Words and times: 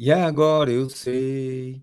E 0.00 0.12
agora 0.12 0.70
eu 0.70 0.88
sei 0.88 1.82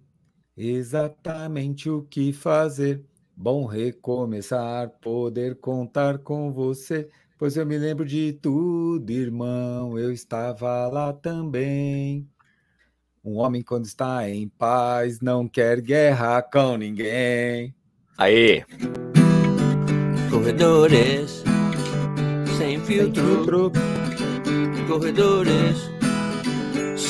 exatamente 0.55 1.89
o 1.89 2.01
que 2.03 2.31
fazer. 2.31 3.03
Bom 3.35 3.65
recomeçar, 3.65 4.89
poder 5.01 5.59
contar 5.59 6.19
com 6.19 6.49
você. 6.53 7.09
Pois 7.37 7.57
eu 7.57 7.65
me 7.65 7.77
lembro 7.77 8.05
de 8.05 8.31
tudo, 8.31 9.11
irmão. 9.11 9.99
Eu 9.99 10.13
estava 10.13 10.87
lá 10.87 11.11
também. 11.11 12.25
Um 13.21 13.35
homem, 13.35 13.61
quando 13.61 13.83
está 13.83 14.29
em 14.29 14.47
paz, 14.47 15.19
não 15.19 15.45
quer 15.45 15.81
guerra 15.81 16.41
com 16.41 16.77
ninguém. 16.77 17.75
Aí. 18.17 18.63
Corredores 20.29 21.43
sem 22.57 22.79
filtro. 22.79 23.21
Sem 23.21 23.43
filtro. 23.43 23.71
Corredores 24.87 25.94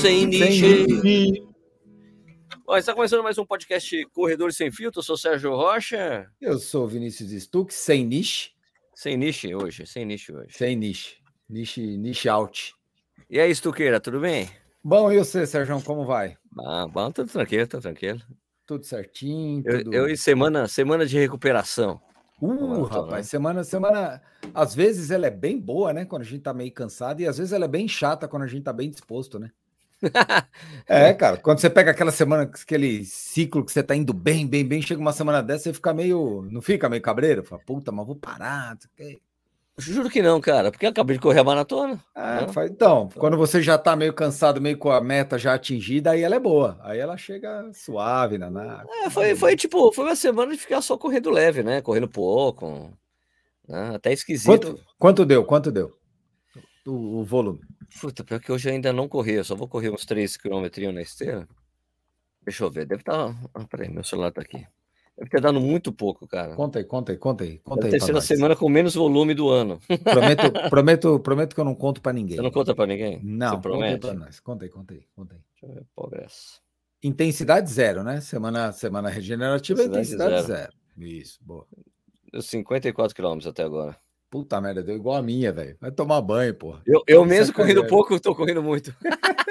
sem 0.06 0.28
niche. 0.28 1.44
Olha, 2.68 2.80
está 2.80 2.94
começando 2.94 3.24
mais 3.24 3.40
um 3.40 3.46
podcast 3.46 4.06
Corredores 4.14 4.56
Sem 4.56 4.72
Filtro. 4.72 5.00
Eu 5.00 5.04
sou 5.04 5.18
Sérgio 5.18 5.56
Rocha. 5.56 6.30
Eu 6.40 6.60
sou 6.60 6.88
Vinícius 6.88 7.32
Stuck, 7.32 7.74
sem 7.74 8.06
niche. 8.06 8.52
Sem 8.94 9.18
niche 9.18 9.56
hoje, 9.56 9.88
sem 9.88 10.06
niche 10.06 10.32
hoje. 10.32 10.56
Sem 10.56 10.76
niche. 10.76 11.18
Niche, 11.50 11.82
niche 11.98 12.30
out. 12.30 12.76
E 13.28 13.40
aí, 13.40 13.54
Stuqueira, 13.56 14.00
tudo 14.00 14.20
bem? 14.20 14.48
Bom, 14.84 15.12
e 15.12 15.18
você, 15.18 15.48
Sérgio, 15.48 15.82
como 15.82 16.06
vai? 16.06 16.38
Ah, 16.60 16.86
bom, 16.88 17.10
tudo 17.10 17.32
tranquilo, 17.32 17.66
tudo 17.66 17.82
tranquilo. 17.82 18.22
Tudo 18.68 18.86
certinho. 18.86 19.64
Tudo... 19.64 19.92
Eu, 19.92 20.04
eu 20.04 20.10
e 20.14 20.16
semana, 20.16 20.68
semana 20.68 21.08
de 21.08 21.18
recuperação. 21.18 22.00
Uh, 22.40 22.84
rapaz, 22.84 23.28
semana, 23.28 23.64
semana, 23.64 24.22
às 24.54 24.76
vezes 24.76 25.10
ela 25.10 25.26
é 25.26 25.32
bem 25.32 25.60
boa, 25.60 25.92
né? 25.92 26.06
Quando 26.06 26.22
a 26.22 26.26
gente 26.26 26.44
tá 26.44 26.54
meio 26.54 26.72
cansado, 26.72 27.22
e 27.22 27.28
às 27.28 27.40
vezes 27.40 27.54
ela 27.54 27.66
é 27.66 27.68
bem 27.68 27.88
chata 27.88 28.28
quando 28.28 28.44
a 28.44 28.48
gente 28.48 28.62
tá 28.62 28.72
bem 28.72 28.92
disposto, 28.92 29.40
né? 29.40 29.50
É, 30.88 31.14
cara, 31.14 31.38
quando 31.38 31.60
você 31.60 31.70
pega 31.70 31.92
aquela 31.92 32.12
semana, 32.12 32.44
aquele 32.44 33.06
ciclo 33.06 33.64
que 33.66 33.72
você 33.72 33.82
tá 33.82 33.96
indo 33.96 34.14
bem, 34.14 34.46
bem, 34.46 34.66
bem, 34.66 34.82
chega 34.82 35.00
uma 35.00 35.14
semana 35.14 35.42
dessa, 35.42 35.66
você 35.66 35.74
fica 35.74 35.94
meio. 35.94 36.48
Não 36.52 36.62
fica 36.62 36.90
meio 36.90 37.02
cabreiro? 37.02 37.44
Fala, 37.44 37.62
puta, 37.66 37.92
mas 37.92 38.06
vou 38.06 38.16
parar. 38.16 38.78
Juro 39.78 40.10
que 40.10 40.22
não, 40.22 40.40
cara, 40.40 40.72
porque 40.72 40.86
eu 40.86 40.90
acabei 40.90 41.18
de 41.18 41.22
correr 41.22 41.40
a 41.40 41.44
maratona. 41.44 42.02
É, 42.16 42.48
faz... 42.48 42.72
então, 42.72 43.10
quando 43.16 43.36
você 43.36 43.62
já 43.62 43.78
tá 43.78 43.94
meio 43.94 44.14
cansado, 44.14 44.62
meio 44.62 44.78
com 44.78 44.90
a 44.90 45.02
meta 45.02 45.38
já 45.38 45.54
atingida, 45.54 46.12
aí 46.12 46.22
ela 46.22 46.36
é 46.36 46.40
boa. 46.40 46.80
Aí 46.82 46.98
ela 46.98 47.18
chega 47.18 47.70
suave 47.74 48.38
na 48.38 48.50
nave. 48.50 48.88
É, 49.04 49.10
foi, 49.10 49.36
foi 49.36 49.56
tipo, 49.56 49.92
foi 49.92 50.06
uma 50.06 50.16
semana 50.16 50.54
de 50.54 50.58
ficar 50.58 50.82
só 50.82 50.98
correndo 50.98 51.30
leve, 51.30 51.62
né? 51.62 51.82
Correndo 51.82 52.08
pouco. 52.08 52.90
Né? 53.68 53.96
Até 53.96 54.14
esquisito. 54.14 54.48
Quanto, 54.48 54.80
quanto 54.98 55.26
deu? 55.26 55.44
Quanto 55.44 55.72
deu? 55.72 55.92
O, 56.88 57.20
o, 57.20 57.24
volume. 57.26 57.60
Puta, 58.00 58.24
pior 58.24 58.40
que 58.40 58.52
hoje 58.52 58.70
eu 58.70 58.74
ainda 58.74 58.92
não 58.92 59.08
corri, 59.08 59.34
eu 59.34 59.44
só 59.44 59.56
vou 59.56 59.68
correr 59.68 59.90
uns 59.90 60.06
3 60.06 60.38
km 60.38 60.68
na 60.94 61.02
esteira. 61.02 61.48
Deixa 62.44 62.64
eu 62.64 62.72
ver, 62.72 62.86
deve 62.86 63.02
estar. 63.02 63.34
Tá... 63.34 63.50
Ah, 63.54 63.66
peraí, 63.66 63.90
meu 63.90 64.04
celular 64.04 64.32
tá 64.32 64.42
aqui. 64.42 64.66
Deve 65.18 65.30
ter 65.30 65.40
dado 65.40 65.62
muito 65.62 65.94
pouco, 65.94 66.28
cara. 66.28 66.56
Conta 66.56 66.80
aí, 66.80 66.86
conta 66.86 67.14
aí, 67.14 67.18
conta 67.18 67.44
aí. 67.46 67.60
Conta 67.60 67.86
aí 67.86 67.92
ter 67.92 68.02
sido 68.02 68.18
a 68.18 68.22
semana 68.22 68.56
com 68.56 68.68
menos 68.68 68.96
volume 68.96 69.34
do 69.34 69.50
ano. 69.50 69.80
Prometo, 70.04 70.52
prometo, 70.70 71.20
prometo 71.22 71.56
que 71.56 71.62
eu 71.62 71.66
não 71.66 71.74
conto 71.74 72.02
para 72.02 72.12
ninguém. 72.12 72.36
Você 72.36 72.42
não 72.42 72.52
conta 72.52 72.76
para 72.76 72.86
ninguém? 72.86 73.22
Não, 73.24 73.52
Você 73.56 73.62
promete? 73.62 74.02
Conta, 74.02 74.14
nós. 74.14 74.40
conta 74.42 74.66
aí, 74.66 74.70
conta 74.70 74.94
aí, 74.94 75.04
conta 75.16 75.36
aí. 75.36 75.42
Deixa 75.52 75.66
eu 75.66 75.74
ver, 75.74 75.88
progresso. 75.96 76.62
Intensidade 77.02 77.70
zero, 77.72 78.04
né? 78.04 78.20
Semana, 78.20 78.74
semana 78.74 79.10
regenerativa, 79.10 79.84
intensidade, 79.84 80.34
intensidade 80.34 80.48
zero. 80.48 80.72
zero. 80.98 81.08
Isso, 81.08 81.40
boa. 81.42 81.66
Deu 82.32 82.42
54 82.42 83.16
quilômetros 83.16 83.48
até 83.48 83.64
agora. 83.64 83.98
Puta 84.30 84.60
merda, 84.60 84.84
deu 84.84 84.96
igual 84.96 85.16
a 85.16 85.22
minha, 85.22 85.52
velho. 85.52 85.78
Vai 85.80 85.92
tomar 85.92 86.22
banho, 86.22 86.54
porra. 86.56 86.82
Eu, 86.86 87.04
eu 87.08 87.26
mesmo 87.26 87.54
correndo 87.54 87.86
pouco, 87.88 88.20
tô 88.20 88.36
correndo 88.36 88.62
muito. 88.62 88.96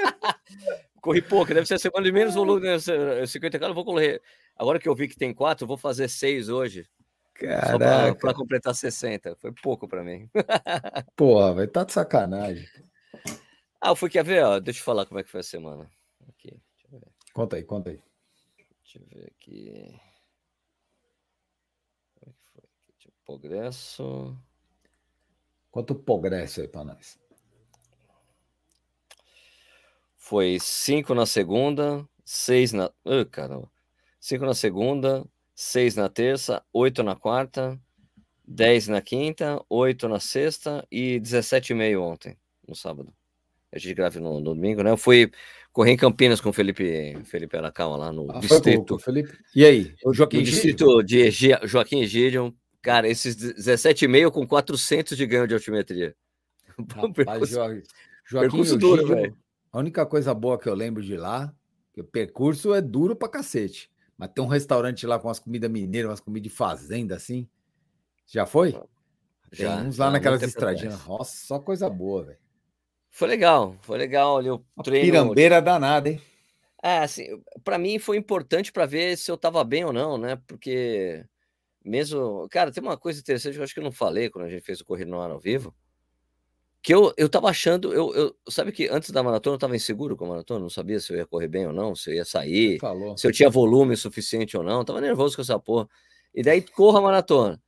Corri 1.01 1.21
pouco, 1.21 1.53
deve 1.53 1.67
ser 1.67 1.75
a 1.75 1.79
semana 1.79 2.03
de 2.03 2.11
menos 2.11 2.33
volume, 2.33 2.65
né? 2.65 2.79
50 2.79 3.59
km, 3.59 3.73
vou 3.73 3.85
correr. 3.85 4.19
Agora 4.57 4.79
que 4.79 4.89
eu 4.89 4.95
vi 4.95 5.07
que 5.07 5.15
tem 5.15 5.35
quatro, 5.35 5.67
vou 5.67 5.77
fazer 5.77 6.09
seis 6.09 6.49
hoje. 6.49 6.87
Caraca. 7.35 8.15
Para 8.15 8.33
completar 8.33 8.73
60. 8.73 9.35
Foi 9.35 9.51
pouco 9.61 9.87
para 9.87 10.03
mim. 10.03 10.27
Porra, 11.15 11.53
vai 11.53 11.67
tá 11.67 11.83
de 11.83 11.91
sacanagem. 11.91 12.65
Ah, 13.79 13.89
eu 13.89 13.95
fui 13.95 14.09
quer 14.09 14.23
ver, 14.23 14.43
ó. 14.43 14.59
Deixa 14.59 14.79
eu 14.79 14.83
falar 14.83 15.05
como 15.05 15.19
é 15.19 15.23
que 15.23 15.29
foi 15.29 15.41
a 15.41 15.43
semana. 15.43 15.87
Aqui, 16.27 16.57
Conta 17.33 17.57
aí, 17.57 17.63
conta 17.63 17.91
aí. 17.91 18.01
Deixa 18.83 18.99
eu 18.99 19.05
ver 19.07 19.27
aqui. 19.27 19.99
Como 22.15 22.31
é 22.31 22.33
que 22.33 22.45
foi? 22.51 22.63
Aqui, 22.89 23.11
progresso. 23.25 24.35
Quanto 25.75 25.93
progresso 25.93 26.61
aí 26.61 26.69
para 26.69 26.85
nós? 26.85 27.19
Foi 30.15 30.57
cinco 30.57 31.13
na 31.13 31.25
segunda, 31.25 32.07
seis 32.23 32.71
na. 32.71 32.85
Uh, 33.05 33.25
caramba. 33.29 33.69
Cinco 34.17 34.45
na 34.45 34.53
segunda, 34.53 35.25
seis 35.53 35.97
na 35.97 36.07
terça, 36.07 36.63
oito 36.71 37.03
na 37.03 37.13
quarta, 37.13 37.77
dez 38.47 38.87
na 38.87 39.01
quinta, 39.01 39.61
oito 39.69 40.07
na 40.07 40.21
sexta 40.21 40.87
e 40.89 41.19
17,5 41.19 41.99
ontem, 41.99 42.37
no 42.65 42.73
sábado. 42.73 43.13
A 43.69 43.77
gente 43.77 43.95
grava 43.95 44.17
no, 44.17 44.35
no, 44.35 44.41
domingo, 44.41 44.81
né? 44.81 44.91
Eu 44.91 44.97
fui 44.97 45.29
correr 45.73 45.91
em 45.91 45.97
Campinas 45.97 46.39
com 46.39 46.51
o 46.51 46.53
Felipe, 46.53 47.21
Felipe 47.25 47.57
Aracama 47.57 47.97
lá 47.97 48.13
no 48.13 48.31
ah, 48.31 48.39
distrito. 48.39 48.97
Felipe. 48.97 49.37
E 49.53 49.65
aí? 49.65 49.93
O 50.05 50.13
Joaquim 50.13 50.41
distrito 50.41 51.03
de 51.03 51.19
Egi, 51.19 51.49
Joaquim 51.63 51.99
Egídio. 51.99 52.55
Cara, 52.85 53.09
esses 53.09 53.35
17,5 53.35 54.29
com 54.29 54.45
400 54.45 55.17
de 55.17 55.25
ganho 55.25 55.47
de 55.47 55.55
altimetria. 55.55 56.15
Rapaz, 56.77 57.49
percurso, 57.49 57.81
Joaquim 58.23 58.77
duro, 58.77 59.07
velho. 59.07 59.37
A 59.71 59.79
única 59.79 60.05
coisa 60.05 60.35
boa 60.35 60.59
que 60.59 60.69
eu 60.69 60.75
lembro 60.75 61.01
de 61.01 61.17
lá, 61.17 61.51
que 61.91 62.01
o 62.01 62.03
percurso 62.03 62.75
é 62.75 62.81
duro 62.81 63.15
pra 63.15 63.27
cacete. 63.27 63.91
Mas 64.15 64.29
tem 64.29 64.43
um 64.43 64.47
restaurante 64.47 65.07
lá 65.07 65.17
com 65.17 65.27
umas 65.27 65.39
comidas 65.39 65.69
mineiras, 65.71 66.11
umas 66.11 66.19
comidas 66.19 66.51
de 66.51 66.55
fazenda, 66.55 67.15
assim. 67.15 67.49
Já 68.27 68.45
foi? 68.45 68.79
Já. 69.51 69.77
Tem 69.77 69.87
uns 69.87 69.97
lá 69.97 70.11
naquelas 70.11 70.43
estradinhas. 70.43 71.03
Nossa, 71.07 71.43
só 71.43 71.57
coisa 71.57 71.89
boa, 71.89 72.23
velho. 72.25 72.39
Foi 73.09 73.27
legal, 73.27 73.75
foi 73.81 73.97
legal 73.97 74.37
ali 74.37 74.51
o 74.51 74.63
treino. 74.83 75.05
Pirambeira 75.05 75.59
danada, 75.59 76.07
hein? 76.07 76.21
É, 76.83 76.99
assim, 76.99 77.41
para 77.63 77.79
mim 77.79 77.97
foi 77.97 78.15
importante 78.15 78.71
para 78.71 78.85
ver 78.85 79.17
se 79.17 79.31
eu 79.31 79.37
tava 79.37 79.63
bem 79.63 79.83
ou 79.83 79.91
não, 79.91 80.19
né? 80.19 80.39
Porque 80.45 81.25
mesmo, 81.85 82.47
cara, 82.49 82.71
tem 82.71 82.81
uma 82.81 82.97
coisa 82.97 83.19
interessante 83.19 83.53
que 83.53 83.59
eu 83.59 83.63
acho 83.63 83.73
que 83.73 83.79
eu 83.79 83.83
não 83.83 83.91
falei 83.91 84.29
quando 84.29 84.45
a 84.45 84.49
gente 84.49 84.63
fez 84.63 84.81
o 84.81 84.85
Corrida 84.85 85.09
no 85.09 85.21
Ar 85.21 85.31
ao 85.31 85.39
vivo, 85.39 85.73
que 86.81 86.93
eu, 86.93 87.11
eu 87.17 87.27
tava 87.27 87.49
achando, 87.49 87.93
eu, 87.93 88.13
eu 88.13 88.35
sabe 88.47 88.71
que 88.71 88.87
antes 88.87 89.09
da 89.09 89.23
maratona 89.23 89.55
eu 89.55 89.59
tava 89.59 89.75
inseguro 89.75 90.15
com 90.15 90.25
a 90.25 90.29
maratona, 90.29 90.59
não 90.59 90.69
sabia 90.69 90.99
se 90.99 91.11
eu 91.11 91.17
ia 91.17 91.25
correr 91.25 91.47
bem 91.47 91.65
ou 91.65 91.73
não, 91.73 91.95
se 91.95 92.11
eu 92.11 92.13
ia 92.13 92.25
sair, 92.25 92.79
se 93.17 93.25
eu 93.25 93.31
tinha 93.31 93.49
volume 93.49 93.97
suficiente 93.97 94.55
ou 94.55 94.63
não, 94.63 94.79
eu 94.79 94.85
tava 94.85 95.01
nervoso 95.01 95.35
com 95.35 95.41
essa 95.41 95.59
porra. 95.59 95.87
E 96.33 96.43
daí 96.43 96.61
corro 96.61 96.97
a 96.97 97.01
maratona. 97.01 97.61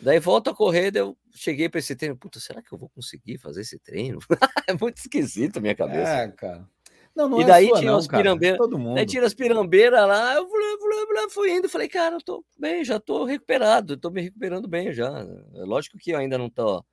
Daí 0.00 0.18
volto 0.18 0.50
a 0.50 0.54
correr, 0.54 0.90
daí 0.90 1.02
eu 1.02 1.16
cheguei 1.32 1.68
para 1.68 1.78
esse 1.78 1.94
treino, 1.94 2.16
puta, 2.16 2.40
será 2.40 2.60
que 2.60 2.72
eu 2.72 2.76
vou 2.76 2.88
conseguir 2.88 3.38
fazer 3.38 3.60
esse 3.60 3.78
treino? 3.78 4.18
é 4.68 4.72
muito 4.72 4.98
esquisito 4.98 5.58
a 5.58 5.60
minha 5.60 5.74
cabeça. 5.74 6.10
É, 6.10 6.28
cara. 6.32 6.68
Não, 7.16 7.28
não 7.30 7.40
e 7.40 7.44
é 7.44 7.46
daí 7.46 7.68
sua, 7.68 7.78
tinha 7.78 7.90
não, 7.90 7.98
os 7.98 8.06
pirambeiras. 8.06 8.58
Todo 8.58 8.78
mundo. 8.78 8.96
Daí 8.96 9.06
tinha 9.06 9.24
as 9.24 9.32
pirambeiras 9.32 10.06
lá, 10.06 10.34
eu 10.34 10.46
fui, 10.48 11.30
fui 11.30 11.50
indo, 11.50 11.68
falei, 11.68 11.88
cara, 11.88 12.16
eu 12.16 12.22
tô 12.22 12.44
bem, 12.58 12.84
já 12.84 13.00
tô 13.00 13.24
recuperado, 13.24 13.96
tô 13.96 14.10
me 14.10 14.20
recuperando 14.20 14.68
bem 14.68 14.92
já. 14.92 15.26
É 15.54 15.64
lógico 15.64 15.96
que 15.96 16.10
eu 16.10 16.18
ainda 16.18 16.36
não 16.36 16.50
tô 16.50 16.84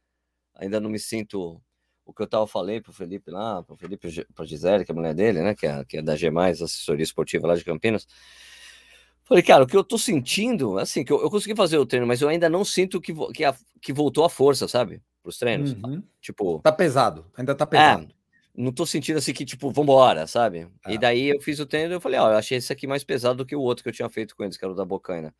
ainda 0.55 0.79
não 0.79 0.89
me 0.89 0.99
sinto 0.99 1.61
o 2.05 2.13
que 2.13 2.21
eu 2.21 2.27
tava 2.27 2.45
falei 2.45 2.81
pro 2.81 2.93
Felipe 2.93 3.31
lá, 3.31 3.63
pro 3.63 3.77
Felipe, 3.77 4.07
pra 4.33 4.45
Gisele, 4.45 4.85
que 4.85 4.91
é 4.91 4.93
a 4.93 4.95
mulher 4.95 5.13
dele, 5.13 5.41
né, 5.41 5.55
que 5.55 5.65
é, 5.65 5.85
que 5.85 5.97
é 5.97 6.01
da 6.01 6.15
G+, 6.15 6.27
assessoria 6.27 7.03
esportiva 7.03 7.47
lá 7.47 7.55
de 7.55 7.63
Campinas. 7.63 8.07
Falei, 9.23 9.41
cara, 9.41 9.63
o 9.63 9.67
que 9.67 9.75
eu 9.75 9.83
tô 9.83 9.97
sentindo, 9.97 10.77
assim, 10.77 11.03
que 11.03 11.11
eu, 11.11 11.21
eu 11.21 11.29
consegui 11.29 11.55
fazer 11.55 11.77
o 11.77 11.85
treino, 11.85 12.05
mas 12.05 12.21
eu 12.21 12.27
ainda 12.27 12.49
não 12.49 12.65
sinto 12.65 12.99
que, 12.99 13.13
que, 13.33 13.45
a, 13.45 13.55
que 13.81 13.93
voltou 13.93 14.25
a 14.25 14.29
força, 14.29 14.67
sabe? 14.67 15.01
Pros 15.21 15.37
treinos. 15.37 15.71
Uhum. 15.71 16.03
Tipo. 16.19 16.59
Tá 16.61 16.73
pesado, 16.73 17.25
ainda 17.37 17.55
tá 17.55 17.65
pesado. 17.65 18.03
É, 18.03 18.22
não 18.55 18.71
tô 18.71 18.85
sentindo 18.85 19.17
assim 19.17 19.33
que, 19.33 19.45
tipo, 19.45 19.71
vambora, 19.71 20.27
sabe? 20.27 20.67
É. 20.85 20.93
E 20.93 20.97
daí 20.97 21.29
eu 21.29 21.41
fiz 21.41 21.59
o 21.59 21.65
treino 21.65 21.93
e 21.93 21.95
eu 21.95 22.01
falei, 22.01 22.19
ó, 22.19 22.31
eu 22.31 22.37
achei 22.37 22.57
esse 22.57 22.71
aqui 22.71 22.85
mais 22.85 23.03
pesado 23.03 23.37
do 23.37 23.45
que 23.45 23.55
o 23.55 23.61
outro 23.61 23.83
que 23.83 23.89
eu 23.89 23.93
tinha 23.93 24.09
feito 24.09 24.35
com 24.35 24.43
eles, 24.43 24.57
que 24.57 24.63
era 24.63 24.71
o 24.71 24.75
da 24.75 24.85
Bocaina. 24.85 25.33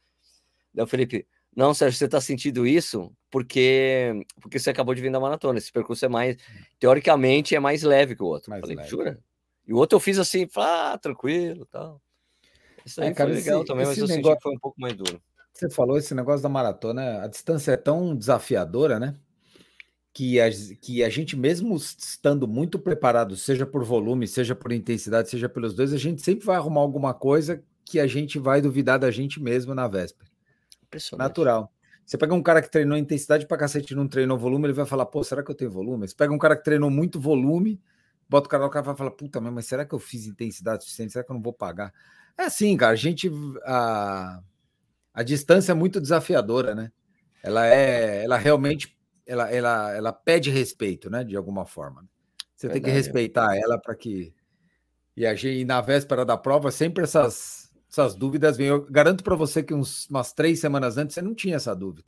Daí 0.74 0.84
o 0.84 0.88
Felipe, 0.88 1.28
não, 1.56 1.74
Sérgio, 1.74 1.98
você 1.98 2.06
está 2.06 2.20
sentindo 2.20 2.66
isso 2.66 3.12
porque 3.30 4.26
porque 4.42 4.58
você 4.58 4.72
acabou 4.72 4.96
de 4.96 5.02
vir 5.02 5.12
da 5.12 5.20
maratona. 5.20 5.60
Esse 5.60 5.72
percurso 5.72 6.06
é 6.06 6.10
mais, 6.10 6.38
teoricamente, 6.80 7.56
é 7.56 7.60
mais 7.60 7.84
leve 7.84 8.16
que 8.16 8.24
o 8.24 8.28
outro. 8.28 8.50
Mais 8.50 8.62
Falei, 8.62 8.76
leve. 8.76 8.90
jura? 8.90 9.20
E 9.68 9.74
o 9.74 9.78
outro 9.78 9.96
eu 9.96 10.00
fiz 10.00 10.18
assim, 10.18 10.48
ah, 10.58 10.98
tranquilo, 11.02 11.66
tal. 11.68 12.02
Isso 12.86 13.02
aí 13.02 13.10
é, 13.10 13.14
cara, 13.14 13.30
foi 13.30 13.40
legal 13.40 13.60
esse, 13.60 13.68
também, 13.68 13.86
mas 13.86 13.98
eu 13.98 14.08
negócio... 14.08 14.24
senti 14.24 14.36
que 14.36 14.44
foi 14.44 14.56
um 14.56 14.60
pouco 14.60 14.82
mais 14.82 14.94
duro. 14.96 15.22
Você 15.54 15.70
falou 15.70 15.98
esse 15.98 16.16
negócio 16.16 16.42
da 16.42 16.50
maratona, 16.50 17.24
a 17.24 17.28
distância 17.28 17.72
é 17.72 17.78
tão 17.78 18.16
desafiadora, 18.16 19.00
né? 19.00 19.16
Que 20.14 20.40
a, 20.40 20.48
que 20.80 21.04
a 21.04 21.10
gente, 21.10 21.36
mesmo 21.36 21.76
estando 21.76 22.48
muito 22.48 22.78
preparado, 22.78 23.36
seja 23.36 23.66
por 23.66 23.84
volume, 23.84 24.28
seja 24.28 24.54
por 24.54 24.72
intensidade, 24.72 25.30
seja 25.30 25.50
pelos 25.50 25.74
dois, 25.74 25.92
a 25.92 25.98
gente 25.98 26.22
sempre 26.22 26.46
vai 26.46 26.56
arrumar 26.56 26.82
alguma 26.82 27.14
coisa 27.14 27.64
que 27.84 28.00
a 28.00 28.06
gente 28.06 28.38
vai 28.38 28.62
duvidar 28.62 29.00
da 29.00 29.10
gente 29.10 29.42
mesmo 29.42 29.74
na 29.74 29.88
véspera. 29.88 30.30
Natural. 31.18 31.74
Você 32.06 32.18
pega 32.18 32.34
um 32.34 32.44
cara 32.44 32.62
que 32.62 32.70
treinou 32.70 32.98
intensidade 32.98 33.48
pra 33.48 33.58
cacete 33.58 33.94
e 33.94 33.96
não 33.96 34.08
treinou 34.08 34.38
volume, 34.38 34.68
ele 34.68 34.74
vai 34.74 34.86
falar, 34.86 35.06
pô, 35.06 35.24
será 35.24 35.42
que 35.42 35.50
eu 35.50 35.56
tenho 35.56 35.72
volume? 35.72 36.08
Você 36.08 36.16
pega 36.16 36.34
um 36.34 36.38
cara 36.38 36.56
que 36.56 36.64
treinou 36.64 36.92
muito 36.92 37.20
volume, 37.20 37.82
bota 38.30 38.48
o 38.48 38.50
cara, 38.50 38.66
o 38.66 38.70
cara 38.70 38.86
vai 38.86 38.96
falar, 38.96 39.12
puta, 39.12 39.40
mas 39.40 39.66
será 39.66 39.86
que 39.86 39.96
eu 39.96 40.00
fiz 40.00 40.28
intensidade 40.28 40.84
suficiente? 40.84 41.14
Será 41.14 41.24
que 41.24 41.32
eu 41.32 41.36
não 41.36 41.42
vou 41.42 41.54
pagar? 41.54 41.94
É 42.38 42.44
assim, 42.44 42.76
cara, 42.76 42.94
a 42.94 42.96
gente. 42.96 43.32
A, 43.64 44.42
a 45.14 45.24
distância 45.24 45.72
é 45.72 45.76
muito 45.76 46.02
desafiadora, 46.02 46.74
né? 46.76 46.92
Ela 47.42 47.68
é. 47.68 48.24
Ela 48.24 48.38
realmente. 48.38 48.98
Ela, 49.34 49.52
ela, 49.52 49.92
ela 49.96 50.14
pede 50.14 50.52
respeito, 50.52 51.10
né? 51.10 51.24
De 51.24 51.36
alguma 51.36 51.66
forma. 51.66 52.08
Você 52.56 52.68
Verdade. 52.68 52.84
tem 52.84 52.92
que 52.92 52.98
respeitar 52.98 53.58
ela 53.58 53.80
para 53.80 53.96
que. 53.96 54.34
E 55.18 55.26
a 55.26 55.34
gente, 55.34 55.66
na 55.66 55.82
véspera 55.82 56.24
da 56.24 56.38
prova, 56.38 56.70
sempre 56.72 57.04
essas, 57.04 57.72
essas 57.92 58.16
dúvidas 58.16 58.58
vêm. 58.58 58.68
Eu 58.68 58.86
garanto 58.86 59.24
para 59.24 59.36
você 59.36 59.64
que 59.64 59.74
uns, 59.74 60.08
umas 60.08 60.34
três 60.34 60.60
semanas 60.60 60.98
antes 60.98 61.16
você 61.16 61.22
não 61.22 61.34
tinha 61.34 61.56
essa 61.56 61.76
dúvida. 61.76 62.06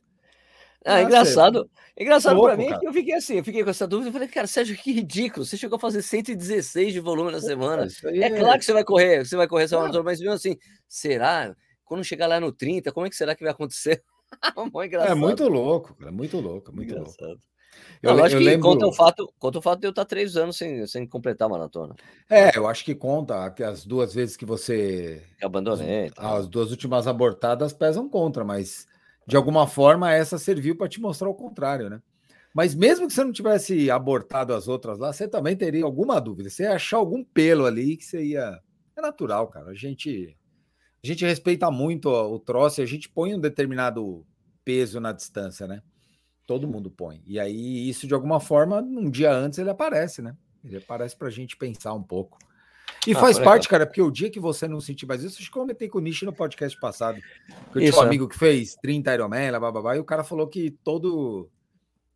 Ah, 0.84 1.02
engraçado. 1.02 1.68
Engraçado 1.98 2.40
para 2.40 2.56
mim 2.56 2.68
cara. 2.68 2.78
que 2.78 2.86
eu 2.86 2.92
fiquei 2.92 3.14
assim, 3.14 3.38
eu 3.38 3.44
fiquei 3.44 3.64
com 3.64 3.70
essa 3.70 3.88
dúvida, 3.88 4.08
eu 4.08 4.12
falei, 4.12 4.28
cara, 4.28 4.46
Sérgio, 4.46 4.76
que 4.76 4.92
ridículo. 4.92 5.44
Você 5.44 5.56
chegou 5.56 5.76
a 5.76 5.80
fazer 5.80 6.00
116 6.00 6.92
de 6.92 7.00
volume 7.00 7.32
na 7.32 7.40
Pô, 7.40 7.44
semana. 7.44 7.88
É, 8.04 8.18
é, 8.20 8.30
claro 8.30 8.56
que 8.56 8.64
você 8.64 8.72
vai 8.72 8.84
correr, 8.84 9.26
você 9.26 9.36
vai 9.36 9.48
correr 9.48 9.64
essa 9.64 9.76
maratona, 9.76 10.04
mas 10.04 10.20
mesmo 10.20 10.34
assim, 10.34 10.56
será? 10.86 11.56
Quando 11.84 12.04
chegar 12.04 12.28
lá 12.28 12.38
no 12.38 12.52
30, 12.52 12.92
como 12.92 13.04
é 13.04 13.10
que 13.10 13.16
será 13.16 13.34
que 13.34 13.42
vai 13.42 13.52
acontecer? 13.52 14.00
é 15.10 15.14
muito 15.14 15.48
louco, 15.48 15.94
cara, 15.94 16.12
muito 16.12 16.40
louco, 16.40 16.74
muito 16.74 16.92
engraçado. 16.92 17.28
louco. 17.28 17.42
Eu, 18.02 18.10
Não, 18.10 18.18
eu 18.18 18.24
acho 18.24 18.38
que 18.38 18.44
lembro... 18.44 18.70
conta, 18.70 18.86
o 18.86 18.92
fato, 18.92 19.32
conta 19.38 19.58
o 19.58 19.62
fato 19.62 19.80
de 19.80 19.86
eu 19.86 19.90
estar 19.90 20.04
três 20.04 20.36
anos 20.36 20.56
sem, 20.56 20.86
sem 20.86 21.06
completar 21.06 21.46
a 21.46 21.50
maratona. 21.50 21.94
É, 22.28 22.56
eu 22.56 22.66
acho 22.66 22.84
que 22.84 22.94
conta 22.94 23.46
as 23.46 23.84
duas 23.84 24.14
vezes 24.14 24.36
que 24.36 24.44
você. 24.44 25.22
abandonei. 25.42 26.10
As, 26.16 26.40
as 26.40 26.48
duas 26.48 26.70
últimas 26.70 27.06
abortadas 27.06 27.72
pesam 27.72 28.08
contra, 28.08 28.44
mas 28.44 28.86
de 29.26 29.36
alguma 29.36 29.66
forma 29.66 30.12
essa 30.12 30.38
serviu 30.38 30.76
para 30.76 30.88
te 30.88 31.00
mostrar 31.00 31.28
o 31.28 31.34
contrário, 31.34 31.90
né? 31.90 32.00
Mas 32.54 32.74
mesmo 32.74 33.06
que 33.06 33.12
você 33.12 33.22
não 33.22 33.32
tivesse 33.32 33.90
abortado 33.90 34.54
as 34.54 34.66
outras 34.66 34.98
lá, 34.98 35.12
você 35.12 35.28
também 35.28 35.54
teria 35.54 35.84
alguma 35.84 36.18
dúvida. 36.18 36.48
Você 36.48 36.62
ia 36.62 36.72
achar 36.72 36.96
algum 36.96 37.22
pelo 37.22 37.66
ali 37.66 37.96
que 37.96 38.04
você 38.04 38.24
ia. 38.24 38.58
É 38.96 39.00
natural, 39.02 39.48
cara. 39.48 39.72
A 39.72 39.74
gente, 39.74 40.34
a 41.06 41.14
gente 41.14 41.24
respeita 41.24 41.70
muito 41.70 42.08
o 42.08 42.38
troço 42.38 42.80
e 42.80 42.82
a 42.82 42.86
gente 42.86 43.08
põe 43.08 43.32
um 43.32 43.40
determinado 43.40 44.26
peso 44.64 44.98
na 44.98 45.12
distância, 45.12 45.66
né? 45.66 45.80
Todo 46.44 46.66
mundo 46.66 46.90
põe. 46.90 47.22
E 47.24 47.38
aí, 47.38 47.88
isso 47.88 48.06
de 48.06 48.14
alguma 48.14 48.40
forma, 48.40 48.80
um 48.80 49.08
dia 49.08 49.32
antes 49.32 49.60
ele 49.60 49.70
aparece, 49.70 50.20
né? 50.20 50.36
Ele 50.64 50.78
aparece 50.78 51.16
para 51.16 51.28
a 51.28 51.30
gente 51.30 51.56
pensar 51.56 51.94
um 51.94 52.02
pouco. 52.02 52.38
E 53.06 53.12
ah, 53.12 53.20
faz 53.20 53.38
parte, 53.38 53.68
cara, 53.68 53.86
porque 53.86 54.02
o 54.02 54.10
dia 54.10 54.28
que 54.28 54.40
você 54.40 54.66
não 54.66 54.80
sentir 54.80 55.06
mais 55.06 55.22
isso, 55.22 55.38
acho 55.38 55.50
que 55.50 55.56
eu 55.56 55.62
comentei 55.62 55.88
com 55.88 55.98
o 55.98 56.00
Nishi 56.00 56.24
no 56.24 56.32
podcast 56.32 56.78
passado. 56.80 57.20
Eu 57.72 57.80
isso, 57.80 57.92
tinha 57.92 58.00
um 58.00 58.04
é. 58.04 58.06
amigo 58.06 58.28
que 58.28 58.36
fez 58.36 58.74
30 58.74 59.14
Ironman, 59.14 59.50
blá, 59.50 59.70
blá, 59.70 59.82
blá, 59.82 59.96
e 59.96 60.00
o 60.00 60.04
cara 60.04 60.24
falou 60.24 60.48
que 60.48 60.72
todo. 60.82 61.48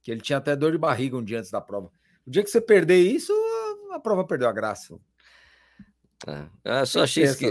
que 0.02 0.10
ele 0.10 0.20
tinha 0.20 0.38
até 0.38 0.56
dor 0.56 0.72
de 0.72 0.78
barriga 0.78 1.16
um 1.16 1.22
dia 1.22 1.38
antes 1.38 1.50
da 1.50 1.60
prova. 1.60 1.93
O 2.26 2.31
dia 2.31 2.43
que 2.43 2.50
você 2.50 2.60
perder 2.60 2.98
isso, 2.98 3.32
a 3.93 4.00
prova 4.00 4.25
perdeu 4.25 4.48
a 4.48 4.52
graça. 4.52 4.98
É, 6.26 6.81
eu 6.81 6.87
só 6.87 7.02
achei 7.02 7.34
que. 7.34 7.46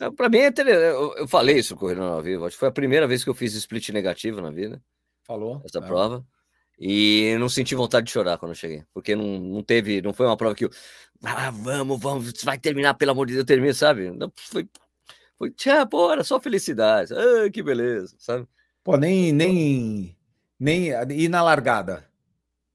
É, 0.00 0.10
Para 0.10 0.28
mim, 0.28 0.38
é 0.38 0.52
eu, 0.58 1.14
eu 1.16 1.28
falei 1.28 1.58
isso 1.58 1.76
correndo 1.76 2.02
ao 2.02 2.22
vivo. 2.22 2.44
Acho 2.44 2.54
que 2.54 2.60
foi 2.60 2.68
a 2.68 2.72
primeira 2.72 3.06
vez 3.08 3.24
que 3.24 3.30
eu 3.30 3.34
fiz 3.34 3.54
split 3.54 3.88
negativo 3.90 4.40
na 4.40 4.50
vida. 4.50 4.80
Falou. 5.24 5.60
Essa 5.64 5.78
é. 5.78 5.80
prova. 5.80 6.24
E 6.78 7.36
não 7.38 7.48
senti 7.48 7.74
vontade 7.74 8.06
de 8.06 8.12
chorar 8.12 8.36
quando 8.36 8.50
eu 8.50 8.56
cheguei, 8.56 8.84
porque 8.92 9.14
não, 9.14 9.38
não 9.38 9.62
teve, 9.62 10.02
não 10.02 10.12
foi 10.12 10.26
uma 10.26 10.36
prova 10.36 10.56
que 10.56 10.64
eu, 10.64 10.70
ah, 11.22 11.50
vamos, 11.50 12.00
vamos, 12.00 12.42
vai 12.42 12.58
terminar, 12.58 12.94
pelo 12.94 13.12
amor 13.12 13.26
de 13.26 13.34
Deus, 13.34 13.44
termina, 13.44 13.72
sabe? 13.72 14.10
Não, 14.10 14.32
foi, 14.36 14.68
foi, 15.38 15.50
tchau, 15.52 16.10
era 16.10 16.24
só 16.24 16.40
felicidade, 16.40 17.14
ah, 17.14 17.48
que 17.48 17.62
beleza, 17.62 18.16
sabe? 18.18 18.48
Pô, 18.82 18.96
nem, 18.96 19.32
nem, 19.32 20.16
nem, 20.58 20.90
e 21.12 21.28
na 21.28 21.42
largada? 21.42 22.04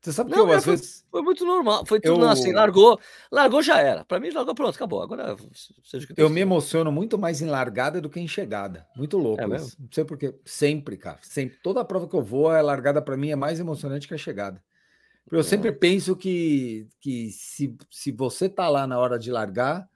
Você 0.01 0.13
sabe 0.13 0.31
que 0.31 0.37
não, 0.37 0.49
eu, 0.49 0.55
às 0.55 0.63
foi, 0.63 0.75
vezes. 0.75 1.05
Foi 1.11 1.21
muito 1.21 1.45
normal. 1.45 1.85
Foi 1.85 1.99
tudo 1.99 2.23
eu... 2.23 2.29
assim, 2.29 2.53
largou, 2.53 2.97
largou 3.29 3.61
já 3.61 3.81
era. 3.81 4.05
Para 4.05 4.19
mim, 4.19 4.29
largou, 4.29 4.55
pronto, 4.55 4.73
acabou. 4.73 5.01
Agora, 5.01 5.35
seja 5.83 6.07
que 6.07 6.13
Eu 6.15 6.29
me 6.29 6.39
emociono 6.39 6.89
muito 6.89 7.17
mais 7.17 7.41
em 7.41 7.47
largada 7.47 7.99
do 7.99 8.09
que 8.09 8.19
em 8.19 8.27
chegada. 8.27 8.87
Muito 8.95 9.17
louco. 9.17 9.43
É. 9.43 9.47
Não 9.47 9.67
sei 9.91 10.05
porquê. 10.05 10.33
Sempre, 10.45 10.95
cara. 10.95 11.19
Sempre. 11.21 11.57
Toda 11.61 11.83
prova 11.83 12.07
que 12.07 12.15
eu 12.15 12.21
vou, 12.21 12.49
a 12.49 12.61
largada 12.61 13.01
para 13.01 13.17
mim 13.17 13.29
é 13.29 13.35
mais 13.35 13.59
emocionante 13.59 14.07
que 14.07 14.13
a 14.13 14.17
chegada. 14.17 14.63
Eu 15.31 15.43
sempre 15.43 15.71
penso 15.71 16.15
que, 16.15 16.87
que 16.99 17.29
se, 17.31 17.77
se 17.91 18.11
você 18.11 18.49
tá 18.49 18.67
lá 18.67 18.87
na 18.87 18.97
hora 18.97 19.19
de 19.19 19.31
largar, 19.31 19.87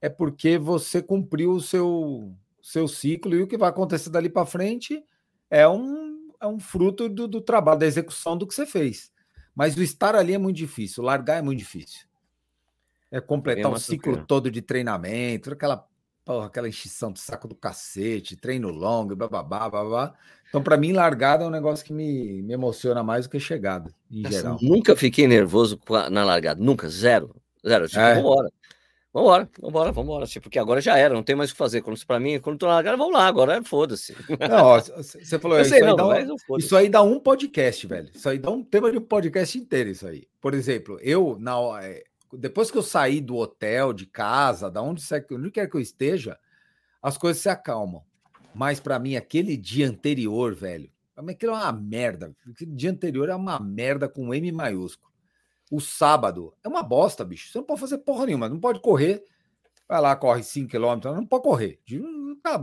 é 0.00 0.08
porque 0.08 0.56
você 0.56 1.02
cumpriu 1.02 1.52
o 1.52 1.60
seu, 1.60 2.32
seu 2.62 2.86
ciclo 2.86 3.34
e 3.34 3.42
o 3.42 3.46
que 3.48 3.56
vai 3.56 3.70
acontecer 3.70 4.10
dali 4.10 4.28
para 4.28 4.46
frente 4.46 5.02
é 5.50 5.66
um, 5.66 6.30
é 6.40 6.46
um 6.46 6.60
fruto 6.60 7.08
do, 7.08 7.26
do 7.26 7.40
trabalho, 7.40 7.80
da 7.80 7.86
execução 7.86 8.36
do 8.36 8.46
que 8.46 8.54
você 8.54 8.66
fez. 8.66 9.10
Mas 9.58 9.76
o 9.76 9.82
estar 9.82 10.14
ali 10.14 10.34
é 10.34 10.38
muito 10.38 10.56
difícil, 10.56 11.02
largar 11.02 11.38
é 11.38 11.42
muito 11.42 11.58
difícil. 11.58 12.06
É 13.10 13.20
completar 13.20 13.68
o 13.68 13.74
um 13.74 13.76
ciclo 13.76 14.24
todo 14.24 14.52
de 14.52 14.62
treinamento, 14.62 15.52
aquela 15.52 15.84
porra, 16.24 16.46
aquela 16.46 16.68
enchição 16.68 17.10
de 17.12 17.18
saco 17.18 17.48
do 17.48 17.56
cacete, 17.56 18.36
treino 18.36 18.68
longo, 18.68 19.16
bababá, 19.16 19.68
babá. 19.68 20.14
Então, 20.48 20.62
para 20.62 20.76
mim, 20.76 20.92
largada 20.92 21.42
é 21.42 21.46
um 21.48 21.50
negócio 21.50 21.84
que 21.84 21.92
me, 21.92 22.40
me 22.40 22.54
emociona 22.54 23.02
mais 23.02 23.26
do 23.26 23.30
que 23.30 23.40
chegada, 23.40 23.92
em 24.08 24.30
geral. 24.30 24.58
Nunca 24.62 24.94
fiquei 24.94 25.26
nervoso 25.26 25.76
na 26.08 26.22
largada, 26.22 26.62
nunca, 26.62 26.88
zero. 26.88 27.34
Zero. 27.66 27.88
Tipo, 27.88 28.00
é. 28.00 28.14
vambora. 28.14 28.52
Vambora, 29.12 29.48
vambora, 29.60 29.92
vambora. 29.92 30.26
Tipo, 30.26 30.44
porque 30.44 30.58
agora 30.58 30.80
já 30.80 30.96
era, 30.96 31.14
não 31.14 31.22
tem 31.22 31.34
mais 31.34 31.50
o 31.50 31.54
que 31.54 31.58
fazer. 31.58 31.80
Quando 31.80 32.04
para 32.06 32.20
mim, 32.20 32.38
quando 32.38 32.58
tô 32.58 32.66
na 32.66 32.74
largada, 32.74 32.96
vamos 32.96 33.14
lá, 33.14 33.26
agora 33.26 33.62
foda-se. 33.64 34.14
Não, 34.48 34.80
você 35.02 35.38
falou, 35.38 35.58
isso, 35.60 35.70
sei, 35.70 35.80
aí 35.80 35.86
não, 35.86 35.96
dá 35.96 36.06
um, 36.06 36.58
isso 36.58 36.76
aí 36.76 36.88
dá 36.88 37.02
um 37.02 37.18
podcast, 37.18 37.86
velho. 37.86 38.10
Isso 38.14 38.28
aí 38.28 38.38
dá 38.38 38.50
um 38.50 38.62
tema 38.62 38.90
de 38.92 38.98
um 38.98 39.02
podcast 39.02 39.58
inteiro, 39.58 39.90
isso 39.90 40.06
aí. 40.06 40.28
Por 40.40 40.52
exemplo, 40.52 40.98
eu, 41.00 41.36
na, 41.40 41.56
é, 41.82 42.04
depois 42.32 42.70
que 42.70 42.76
eu 42.76 42.82
saí 42.82 43.20
do 43.20 43.36
hotel, 43.36 43.92
de 43.92 44.06
casa, 44.06 44.70
da 44.70 44.82
onde, 44.82 45.02
onde 45.32 45.50
quer 45.50 45.68
que 45.68 45.76
eu 45.76 45.80
esteja, 45.80 46.38
as 47.02 47.16
coisas 47.16 47.42
se 47.42 47.48
acalmam. 47.48 48.02
Mas 48.54 48.78
para 48.78 48.98
mim, 48.98 49.16
aquele 49.16 49.56
dia 49.56 49.88
anterior, 49.88 50.54
velho, 50.54 50.90
aquilo 51.16 51.52
é 51.52 51.56
uma 51.56 51.72
merda. 51.72 52.34
Aquele 52.50 52.72
dia 52.72 52.90
anterior 52.90 53.28
é 53.28 53.34
uma 53.34 53.58
merda 53.58 54.08
com 54.08 54.34
M 54.34 54.52
maiúsculo. 54.52 55.07
O 55.70 55.80
sábado 55.80 56.54
é 56.64 56.68
uma 56.68 56.82
bosta, 56.82 57.24
bicho. 57.24 57.50
Você 57.50 57.58
não 57.58 57.64
pode 57.64 57.80
fazer 57.80 57.98
porra 57.98 58.26
nenhuma, 58.26 58.48
não 58.48 58.58
pode 58.58 58.80
correr. 58.80 59.22
Vai 59.86 60.00
lá, 60.00 60.16
corre 60.16 60.42
5 60.42 60.70
km, 60.70 61.10
não 61.14 61.26
pode 61.26 61.42
correr. 61.42 61.80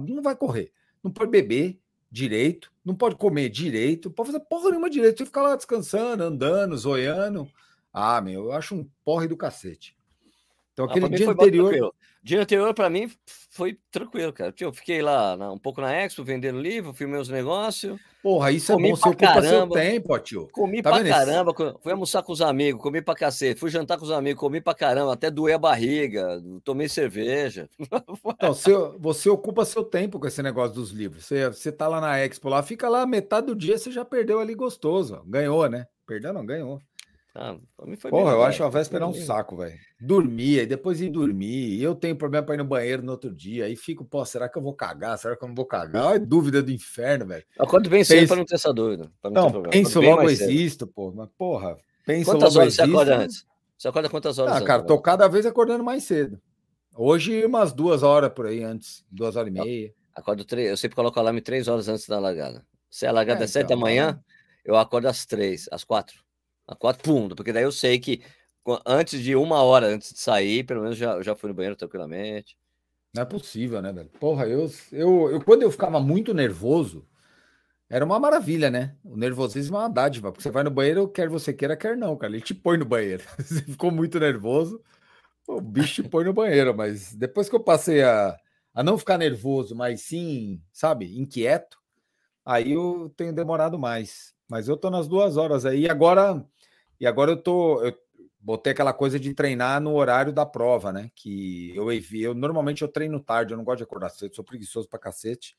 Não 0.07 0.21
vai 0.21 0.35
correr. 0.35 0.71
Não 1.03 1.11
pode 1.11 1.29
beber 1.29 1.79
direito, 2.11 2.71
não 2.83 2.95
pode 2.95 3.15
comer 3.15 3.49
direito, 3.49 4.09
não 4.09 4.15
pode 4.15 4.31
fazer 4.31 4.43
porra 4.45 4.69
nenhuma 4.69 4.89
direito. 4.89 5.19
Você 5.19 5.25
ficar 5.25 5.41
lá 5.41 5.55
descansando, 5.55 6.23
andando, 6.23 6.77
zoiando. 6.77 7.47
Ah, 7.91 8.21
meu, 8.21 8.45
eu 8.45 8.51
acho 8.51 8.75
um 8.75 8.89
porre 9.03 9.27
do 9.27 9.37
cacete. 9.37 9.95
Então, 10.75 10.85
aquele 10.85 11.05
ah, 11.05 11.09
dia 11.09 11.29
anterior. 11.29 11.93
Dia 12.21 12.41
anterior, 12.41 12.73
para 12.73 12.89
mim, 12.89 13.09
foi 13.49 13.77
tranquilo, 13.89 14.33
cara. 14.33 14.53
Eu 14.59 14.73
fiquei 14.73 15.01
lá 15.01 15.35
um 15.53 15.57
pouco 15.57 15.79
na 15.79 15.93
Expo, 15.93 16.21
vendendo 16.21 16.59
livro, 16.59 16.93
filmei 16.93 17.17
os 17.17 17.29
negócios. 17.29 17.97
Porra, 18.21 18.51
isso 18.51 18.73
é 18.73 18.75
bom, 18.75 18.95
você 18.95 19.07
ocupa 19.07 19.25
caramba, 19.27 19.75
seu 19.75 19.83
tempo, 19.83 20.19
tio. 20.19 20.49
Comi 20.51 20.81
tá 20.81 20.89
pra 20.89 21.03
caramba, 21.07 21.53
fui 21.81 21.91
almoçar 21.91 22.23
com 22.23 22.33
os 22.33 22.41
amigos, 22.41 22.81
comi 22.81 23.01
pra 23.01 23.15
cacete, 23.15 23.59
fui 23.59 23.69
jantar 23.69 23.97
com 23.97 24.03
os 24.03 24.11
amigos, 24.11 24.39
comi 24.39 24.59
pra 24.59 24.73
caramba, 24.73 25.13
até 25.13 25.31
doer 25.31 25.55
a 25.55 25.59
barriga, 25.59 26.41
tomei 26.63 26.89
cerveja. 26.89 27.69
Então, 28.37 28.53
você, 28.53 28.73
você 28.99 29.29
ocupa 29.29 29.63
seu 29.63 29.83
tempo 29.83 30.19
com 30.19 30.27
esse 30.27 30.41
negócio 30.41 30.75
dos 30.75 30.91
livros. 30.91 31.25
Você, 31.25 31.47
você 31.47 31.71
tá 31.71 31.87
lá 31.87 32.01
na 32.01 32.17
Expo, 32.19 32.49
lá, 32.49 32.61
fica 32.61 32.89
lá 32.89 33.05
metade 33.05 33.47
do 33.47 33.55
dia, 33.55 33.77
você 33.77 33.91
já 33.91 34.03
perdeu 34.03 34.39
ali 34.39 34.53
gostoso. 34.53 35.21
Ganhou, 35.25 35.69
né? 35.69 35.85
Perdeu, 36.05 36.33
não, 36.33 36.45
ganhou. 36.45 36.81
Ah, 37.37 37.57
Porra, 38.09 38.31
eu 38.31 38.43
acho 38.43 38.63
a 38.63 38.69
véspera 38.69 39.05
um 39.05 39.13
saco, 39.13 39.57
velho. 39.57 39.77
Dormir, 39.99 40.59
e 40.59 40.65
depois 40.65 41.01
ir 41.01 41.09
dormir. 41.09 41.81
Eu 41.81 41.93
tenho 41.93 42.15
problema 42.15 42.45
para 42.45 42.55
ir 42.55 42.59
no 42.59 42.63
banheiro 42.63 43.03
no 43.03 43.11
outro 43.11 43.29
dia. 43.29 43.65
Aí 43.65 43.75
fico, 43.75 44.05
pô, 44.05 44.23
será 44.23 44.47
que 44.47 44.57
eu 44.57 44.61
vou 44.61 44.73
cagar? 44.73 45.17
Será 45.17 45.35
que 45.35 45.43
eu 45.43 45.49
não 45.49 45.55
vou 45.55 45.65
cagar? 45.65 46.15
É 46.15 46.19
dúvida 46.19 46.63
do 46.63 46.71
inferno, 46.71 47.27
velho. 47.27 47.43
Acordo 47.59 47.89
bem 47.89 48.05
cedo 48.05 48.25
para 48.25 48.37
não 48.37 48.45
ter 48.45 48.55
essa 48.55 48.73
dúvida. 48.73 49.11
Não, 49.21 49.49
não 49.49 49.63
penso 49.63 49.99
logo 49.99 50.29
existo, 50.29 50.87
pô. 50.87 51.11
Mas, 51.11 51.27
porra, 51.37 51.75
penso 52.05 52.31
quantas 52.31 52.55
logo 52.55 52.61
horas 52.61 52.73
existo. 52.73 52.85
você 52.85 52.91
acorda 52.91 53.17
antes? 53.17 53.45
Você 53.77 53.87
acorda 53.89 54.09
quantas 54.09 54.39
horas? 54.39 54.55
Ah, 54.55 54.61
cara, 54.63 54.83
tô 54.83 55.01
cada 55.01 55.27
vez 55.27 55.45
acordando 55.45 55.83
mais 55.83 56.05
cedo. 56.05 56.39
Hoje, 56.95 57.45
umas 57.45 57.73
duas 57.73 58.01
horas 58.01 58.31
por 58.31 58.45
aí 58.45 58.63
antes, 58.63 59.03
duas 59.11 59.35
horas 59.35 59.49
e 59.49 59.51
meia. 59.51 59.93
Acordo 60.15 60.45
três, 60.45 60.69
eu 60.69 60.77
sempre 60.77 60.95
coloco 60.95 61.19
o 61.19 61.21
alarme 61.21 61.41
três 61.41 61.67
horas 61.67 61.89
antes 61.89 62.07
da 62.07 62.17
largada. 62.17 62.65
Se 62.89 63.05
a 63.05 63.11
largada 63.11 63.41
é, 63.41 63.43
é 63.43 63.47
sete 63.47 63.65
então, 63.65 63.77
da 63.77 63.81
manhã, 63.81 64.23
eu 64.63 64.77
acordo 64.77 65.07
às 65.09 65.25
três, 65.25 65.67
às 65.69 65.83
quatro. 65.83 66.24
A 66.67 66.75
quatro, 66.75 67.03
pum, 67.03 67.29
porque 67.29 67.53
daí 67.53 67.63
eu 67.63 67.71
sei 67.71 67.99
que 67.99 68.23
antes 68.85 69.21
de 69.21 69.35
uma 69.35 69.61
hora 69.61 69.87
antes 69.87 70.13
de 70.13 70.19
sair, 70.19 70.63
pelo 70.63 70.81
menos 70.81 70.97
já, 70.97 71.21
já 71.21 71.35
fui 71.35 71.49
no 71.49 71.53
banheiro 71.53 71.75
tranquilamente. 71.75 72.57
Não 73.13 73.21
é 73.21 73.25
possível, 73.25 73.81
né, 73.81 73.93
velho? 73.93 74.09
Porra, 74.19 74.47
eu, 74.47 74.69
eu, 74.91 75.31
eu 75.31 75.41
quando 75.41 75.61
eu 75.63 75.71
ficava 75.71 75.99
muito 75.99 76.33
nervoso, 76.33 77.05
era 77.89 78.03
uma 78.03 78.19
maravilha, 78.19 78.69
né? 78.71 78.95
O 79.03 79.15
nervosismo 79.15 79.77
é 79.77 79.79
uma 79.81 79.89
dádiva, 79.89 80.31
porque 80.31 80.43
você 80.43 80.51
vai 80.51 80.63
no 80.63 80.71
banheiro, 80.71 81.07
quer 81.07 81.29
você 81.29 81.53
queira, 81.53 81.77
quer 81.77 81.95
não, 81.95 82.17
cara. 82.17 82.33
Ele 82.33 82.41
te 82.41 82.53
põe 82.53 82.77
no 82.77 82.85
banheiro. 82.85 83.23
Você 83.39 83.61
ficou 83.61 83.91
muito 83.91 84.19
nervoso, 84.19 84.81
o 85.47 85.61
bicho 85.61 86.03
te 86.03 86.09
põe 86.09 86.25
no 86.25 86.33
banheiro. 86.33 86.75
Mas 86.75 87.13
depois 87.15 87.49
que 87.49 87.55
eu 87.55 87.59
passei 87.59 88.03
a, 88.03 88.35
a 88.73 88.83
não 88.83 88.97
ficar 88.97 89.17
nervoso, 89.17 89.75
mas 89.75 90.01
sim, 90.01 90.61
sabe, 90.73 91.19
inquieto, 91.19 91.77
aí 92.45 92.73
eu 92.73 93.13
tenho 93.17 93.33
demorado 93.33 93.79
mais. 93.79 94.33
Mas 94.49 94.67
eu 94.67 94.77
tô 94.77 94.89
nas 94.89 95.07
duas 95.07 95.37
horas 95.37 95.65
aí. 95.65 95.89
Agora, 95.89 96.45
e 96.99 97.07
agora 97.07 97.31
eu 97.31 97.37
tô. 97.37 97.81
Eu, 97.83 97.95
botei 98.45 98.73
aquela 98.73 98.93
coisa 98.93 99.19
de 99.19 99.33
treinar 99.33 99.81
no 99.81 99.95
horário 99.95 100.31
da 100.31 100.45
prova, 100.45 100.93
né? 100.93 101.09
Que 101.15 101.75
eu 101.75 101.91
eu 101.91 102.35
normalmente 102.35 102.83
eu 102.83 102.87
treino 102.87 103.19
tarde, 103.19 103.53
eu 103.53 103.57
não 103.57 103.63
gosto 103.63 103.79
de 103.79 103.83
acordar 103.83 104.09
cedo, 104.09 104.35
sou 104.35 104.45
preguiçoso 104.45 104.87
pra 104.87 104.99
cacete. 104.99 105.57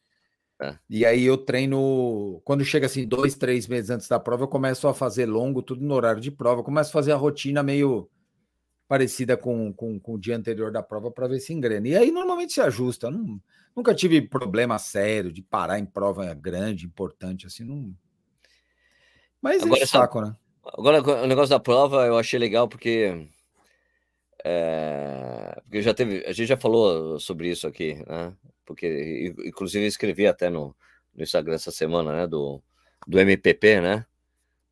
É. 0.62 0.78
E 0.88 1.05
aí 1.05 1.25
eu 1.25 1.37
treino 1.37 2.40
quando 2.45 2.64
chega 2.64 2.87
assim 2.87 3.07
dois, 3.07 3.35
três 3.35 3.66
meses 3.66 3.90
antes 3.90 4.07
da 4.07 4.21
prova, 4.21 4.45
eu 4.45 4.49
começo 4.49 4.87
a 4.87 4.95
fazer 4.95 5.26
longo, 5.26 5.62
tudo 5.62 5.85
no 5.85 5.95
horário 5.95 6.21
de 6.21 6.31
prova, 6.31 6.61
eu 6.61 6.64
começo 6.64 6.90
a 6.90 6.93
fazer 6.93 7.11
a 7.11 7.16
rotina 7.16 7.61
meio 7.61 8.09
parecida 8.87 9.37
com, 9.37 9.73
com, 9.73 9.99
com 9.99 10.14
o 10.14 10.19
dia 10.19 10.37
anterior 10.37 10.71
da 10.71 10.81
prova 10.81 11.11
para 11.11 11.26
ver 11.26 11.40
se 11.40 11.52
engrena. 11.52 11.88
E 11.88 11.97
aí 11.97 12.12
normalmente 12.12 12.52
se 12.52 12.61
ajusta. 12.61 13.11
Não, 13.11 13.40
nunca 13.75 13.93
tive 13.97 14.23
problema 14.23 14.78
sério 14.78 15.33
de 15.33 15.43
parar 15.43 15.81
em 15.81 15.85
prova 15.85 16.33
grande, 16.35 16.87
importante, 16.87 17.47
assim, 17.47 17.64
não. 17.64 17.93
Mas 19.43 19.62
Agora, 19.64 19.83
é 19.83 19.87
saco, 19.87 20.21
né? 20.21 20.37
Agora, 20.75 21.02
o 21.23 21.26
negócio 21.26 21.50
da 21.50 21.61
prova 21.61 22.06
eu 22.06 22.18
achei 22.18 22.38
legal 22.38 22.68
porque. 22.68 23.28
É, 24.44 25.61
porque 25.64 25.82
já 25.82 25.94
teve. 25.94 26.25
A 26.26 26.32
gente 26.32 26.49
já 26.49 26.56
falou 26.56 27.18
sobre 27.20 27.50
isso 27.50 27.66
aqui, 27.66 27.94
né? 28.06 28.35
Porque, 28.64 29.35
inclusive, 29.44 29.87
escrevi 29.87 30.26
até 30.26 30.50
no, 30.50 30.75
no 31.14 31.23
Instagram 31.23 31.54
essa 31.54 31.70
semana, 31.70 32.12
né? 32.12 32.26
Do, 32.26 32.62
do 33.06 33.18
MPP, 33.18 33.80
né? 33.80 34.04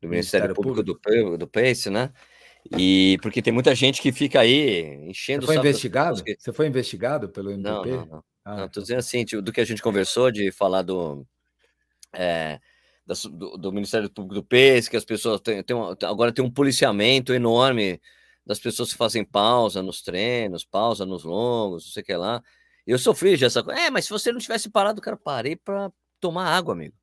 Do 0.01 0.09
Ministério, 0.09 0.47
Ministério 0.49 0.55
Público, 0.55 0.99
Público, 1.01 1.31
do, 1.31 1.37
do 1.37 1.47
PACE, 1.47 1.89
né? 1.89 2.11
E 2.77 3.17
porque 3.21 3.41
tem 3.41 3.53
muita 3.53 3.75
gente 3.75 4.01
que 4.01 4.11
fica 4.11 4.39
aí 4.39 4.81
enchendo 5.07 5.45
Você 5.45 5.53
foi 5.53 5.57
investigado? 5.57 6.23
Que... 6.23 6.35
Você 6.37 6.51
foi 6.51 6.67
investigado 6.67 7.29
pelo 7.29 7.51
MPP? 7.51 7.69
Não, 7.69 7.85
não, 7.85 8.05
não. 8.05 8.23
Ah, 8.43 8.57
não 8.57 8.67
tô 8.67 8.79
tá. 8.79 8.81
dizendo 8.81 8.99
assim, 8.99 9.23
tipo, 9.23 9.41
do 9.41 9.51
que 9.51 9.61
a 9.61 9.65
gente 9.65 9.81
conversou, 9.81 10.31
de 10.31 10.51
falar 10.51 10.81
do. 10.81 11.25
É, 12.13 12.59
do, 13.05 13.57
do, 13.57 13.71
Ministério 13.71 14.09
Público 14.09 14.35
do 14.35 14.43
PES, 14.43 14.87
que 14.87 14.97
as 14.97 15.05
pessoas 15.05 15.39
têm, 15.41 15.63
têm 15.63 15.75
uma, 15.75 15.97
agora 16.03 16.31
tem 16.31 16.43
um 16.43 16.51
policiamento 16.51 17.33
enorme 17.33 18.01
das 18.45 18.59
pessoas 18.59 18.91
que 18.91 18.97
fazem 18.97 19.23
pausa 19.23 19.81
nos 19.81 20.01
treinos, 20.01 20.63
pausa 20.65 21.05
nos 21.05 21.23
longos, 21.23 21.85
não 21.85 21.91
sei 21.91 22.03
o 22.03 22.05
que 22.05 22.15
lá. 22.15 22.43
Eu 22.85 22.99
sofri 22.99 23.35
já 23.35 23.47
essa 23.47 23.63
coisa. 23.63 23.79
É, 23.79 23.89
mas 23.89 24.05
se 24.05 24.11
você 24.11 24.31
não 24.31 24.39
tivesse 24.39 24.69
parado, 24.69 25.01
cara, 25.01 25.17
parei 25.17 25.55
para 25.55 25.91
tomar 26.19 26.45
água, 26.47 26.73
amigo. 26.73 26.95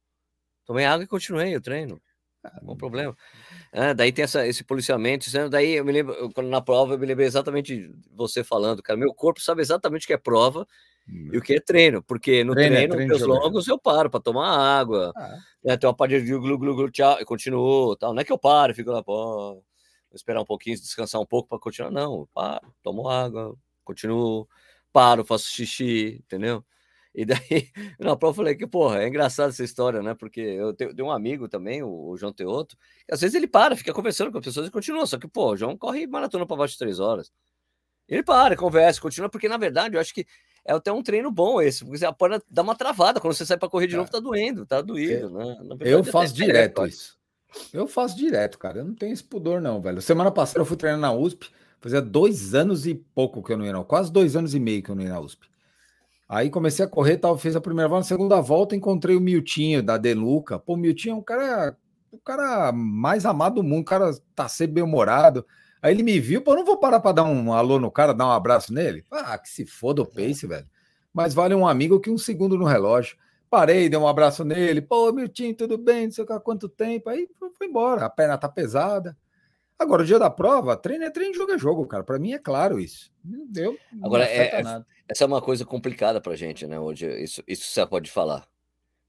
Tomei 0.64 0.84
água 0.84 1.04
e 1.04 1.08
continuei 1.08 1.56
o 1.56 1.60
treino. 1.60 2.00
Não 2.62 2.76
problema. 2.76 3.16
É, 3.72 3.94
daí 3.94 4.12
tem 4.12 4.24
essa, 4.24 4.46
esse 4.46 4.64
policiamento. 4.64 5.30
Daí 5.48 5.74
eu 5.74 5.84
me 5.84 5.92
lembro, 5.92 6.30
quando 6.32 6.48
na 6.48 6.60
prova, 6.60 6.94
eu 6.94 6.98
me 6.98 7.06
lembrei 7.06 7.26
exatamente 7.26 7.76
de 7.76 7.94
você 8.14 8.42
falando, 8.42 8.82
cara. 8.82 8.98
Meu 8.98 9.14
corpo 9.14 9.40
sabe 9.40 9.62
exatamente 9.62 10.04
o 10.04 10.06
que 10.06 10.12
é 10.12 10.18
prova 10.18 10.66
e 11.08 11.36
o 11.36 11.42
que 11.42 11.54
é 11.54 11.60
treino, 11.60 12.02
porque 12.02 12.44
no 12.44 12.54
treino, 12.54 12.74
treino, 12.74 12.94
treino 12.94 13.08
meus 13.08 13.22
longos 13.22 13.66
eu 13.66 13.78
paro 13.78 14.08
para 14.08 14.20
tomar 14.20 14.56
água, 14.56 15.12
ah. 15.16 15.36
né, 15.62 15.76
tem 15.76 15.88
uma 15.88 15.94
parte 15.94 16.20
de 16.20 16.38
glu, 16.38 16.58
glu, 16.58 16.76
glu, 16.76 16.90
tchau, 16.90 17.18
e 17.20 17.24
continuo, 17.24 17.96
tal. 17.96 18.14
Não 18.14 18.20
é 18.20 18.24
que 18.24 18.32
eu 18.32 18.38
paro, 18.38 18.74
fico 18.74 18.90
lá, 18.90 19.02
pô, 19.02 19.54
vou 19.54 19.64
esperar 20.14 20.40
um 20.40 20.44
pouquinho, 20.44 20.76
descansar 20.76 21.20
um 21.20 21.26
pouco 21.26 21.48
para 21.48 21.58
continuar, 21.58 21.90
não, 21.90 22.28
paro, 22.32 22.72
tomo 22.82 23.08
água, 23.08 23.56
continuo, 23.84 24.48
paro, 24.92 25.24
faço 25.24 25.50
xixi, 25.50 26.20
entendeu? 26.24 26.64
E 27.14 27.24
daí, 27.24 27.68
na 28.00 28.16
prova 28.16 28.32
eu 28.32 28.36
falei 28.36 28.54
que, 28.54 28.66
porra, 28.66 29.02
é 29.02 29.08
engraçado 29.08 29.50
essa 29.50 29.62
história, 29.62 30.02
né? 30.02 30.14
Porque 30.14 30.40
eu 30.40 30.72
tenho, 30.72 30.94
tenho 30.94 31.08
um 31.08 31.12
amigo 31.12 31.48
também, 31.48 31.82
o, 31.82 32.10
o 32.10 32.16
João 32.16 32.32
Teoto, 32.32 32.76
que 33.06 33.12
às 33.12 33.20
vezes 33.20 33.34
ele 33.34 33.46
para, 33.46 33.76
fica 33.76 33.92
conversando 33.92 34.32
com 34.32 34.38
as 34.38 34.44
pessoas 34.44 34.68
e 34.68 34.70
continua, 34.70 35.06
só 35.06 35.18
que, 35.18 35.28
pô, 35.28 35.52
o 35.52 35.56
João 35.56 35.76
corre 35.76 36.06
maratona 36.06 36.46
para 36.46 36.56
baixo 36.56 36.72
de 36.72 36.78
três 36.78 36.98
horas. 36.98 37.30
Ele 38.08 38.22
para, 38.22 38.56
conversa, 38.56 39.00
continua, 39.00 39.28
porque 39.28 39.48
na 39.48 39.56
verdade 39.56 39.96
eu 39.96 40.00
acho 40.00 40.12
que 40.14 40.26
é 40.64 40.72
até 40.72 40.92
um 40.92 41.02
treino 41.02 41.30
bom 41.30 41.60
esse, 41.60 41.84
porque 41.84 41.98
você 41.98 42.12
pode 42.12 42.40
dar 42.48 42.62
uma 42.62 42.74
travada. 42.74 43.20
Quando 43.20 43.34
você 43.34 43.44
sai 43.44 43.56
para 43.56 43.68
correr 43.68 43.86
de 43.86 43.94
é. 43.94 43.96
novo, 43.98 44.10
tá 44.10 44.20
doendo, 44.20 44.64
tá 44.64 44.80
doído, 44.80 45.30
né? 45.30 45.56
Verdade, 45.60 45.90
eu 45.90 46.04
faço 46.04 46.34
direto 46.34 46.86
isso. 46.86 47.18
Eu 47.72 47.86
faço 47.86 48.16
direto, 48.16 48.58
cara. 48.58 48.78
Eu 48.78 48.84
não 48.84 48.94
tenho 48.94 49.12
esse 49.12 49.24
pudor, 49.24 49.60
não, 49.60 49.80
velho. 49.80 50.00
Semana 50.00 50.30
passada 50.30 50.60
eu 50.60 50.64
fui 50.64 50.76
treinar 50.76 51.00
na 51.00 51.12
USP, 51.12 51.50
fazia 51.80 52.00
dois 52.00 52.54
anos 52.54 52.86
e 52.86 52.94
pouco 52.94 53.42
que 53.42 53.52
eu 53.52 53.58
não 53.58 53.66
ia, 53.66 53.72
não. 53.72 53.84
Quase 53.84 54.10
dois 54.10 54.36
anos 54.36 54.54
e 54.54 54.60
meio 54.60 54.82
que 54.82 54.90
eu 54.90 54.94
não 54.94 55.02
ia 55.02 55.10
na 55.10 55.20
USP. 55.20 55.51
Aí 56.32 56.48
comecei 56.48 56.82
a 56.82 56.88
correr, 56.88 57.18
tal, 57.18 57.36
fiz 57.36 57.54
a 57.54 57.60
primeira 57.60 57.90
volta, 57.90 58.04
na 58.04 58.08
segunda 58.08 58.40
volta 58.40 58.74
encontrei 58.74 59.14
o 59.14 59.20
Miltinho 59.20 59.82
da 59.82 59.98
Deluca. 59.98 60.58
Pô, 60.58 60.72
o 60.72 60.76
Miltinho 60.78 61.12
é 61.12 61.16
um 61.16 61.22
cara, 61.22 61.76
o 62.10 62.16
cara 62.16 62.72
mais 62.72 63.26
amado 63.26 63.56
do 63.56 63.62
mundo, 63.62 63.82
o 63.82 63.84
cara 63.84 64.10
tá 64.34 64.48
sempre 64.48 64.76
bem-humorado. 64.76 65.44
Aí 65.82 65.92
ele 65.92 66.02
me 66.02 66.18
viu, 66.18 66.40
pô, 66.40 66.54
não 66.54 66.64
vou 66.64 66.78
parar 66.78 67.00
para 67.00 67.16
dar 67.16 67.24
um 67.24 67.52
alô 67.52 67.78
no 67.78 67.90
cara, 67.90 68.14
dar 68.14 68.28
um 68.28 68.30
abraço 68.30 68.72
nele? 68.72 69.04
Ah, 69.10 69.36
que 69.36 69.46
se 69.46 69.66
foda 69.66 70.00
o 70.00 70.06
pace, 70.06 70.46
velho. 70.46 70.66
Mas 71.12 71.34
vale 71.34 71.54
um 71.54 71.68
amigo 71.68 72.00
que 72.00 72.08
um 72.08 72.16
segundo 72.16 72.56
no 72.56 72.64
relógio. 72.64 73.18
Parei, 73.50 73.90
dei 73.90 73.98
um 73.98 74.08
abraço 74.08 74.42
nele. 74.42 74.80
Pô, 74.80 75.12
Miltinho, 75.12 75.54
tudo 75.54 75.76
bem? 75.76 76.06
Não 76.06 76.12
sei 76.12 76.24
há 76.26 76.40
quanto 76.40 76.66
tempo. 76.66 77.10
Aí 77.10 77.28
foi 77.58 77.66
embora. 77.66 78.06
A 78.06 78.08
perna 78.08 78.38
tá 78.38 78.48
pesada. 78.48 79.14
Agora, 79.78 80.02
o 80.02 80.06
dia 80.06 80.18
da 80.18 80.30
prova, 80.30 80.76
treino 80.76 81.04
é 81.04 81.10
treino, 81.10 81.34
jogo 81.34 81.52
é 81.52 81.58
jogo, 81.58 81.84
cara. 81.86 82.04
Para 82.04 82.18
mim 82.18 82.32
é 82.32 82.38
claro 82.38 82.80
isso. 82.80 83.12
Deu, 83.22 83.76
Agora, 84.02 84.24
é, 84.24 84.60
é 84.60 84.62
essa 85.12 85.24
é 85.24 85.26
uma 85.26 85.42
coisa 85.42 85.64
complicada 85.64 86.20
pra 86.20 86.34
gente, 86.34 86.66
né? 86.66 86.80
Hoje, 86.80 87.06
isso, 87.22 87.42
isso 87.46 87.64
você 87.64 87.86
pode 87.86 88.10
falar. 88.10 88.46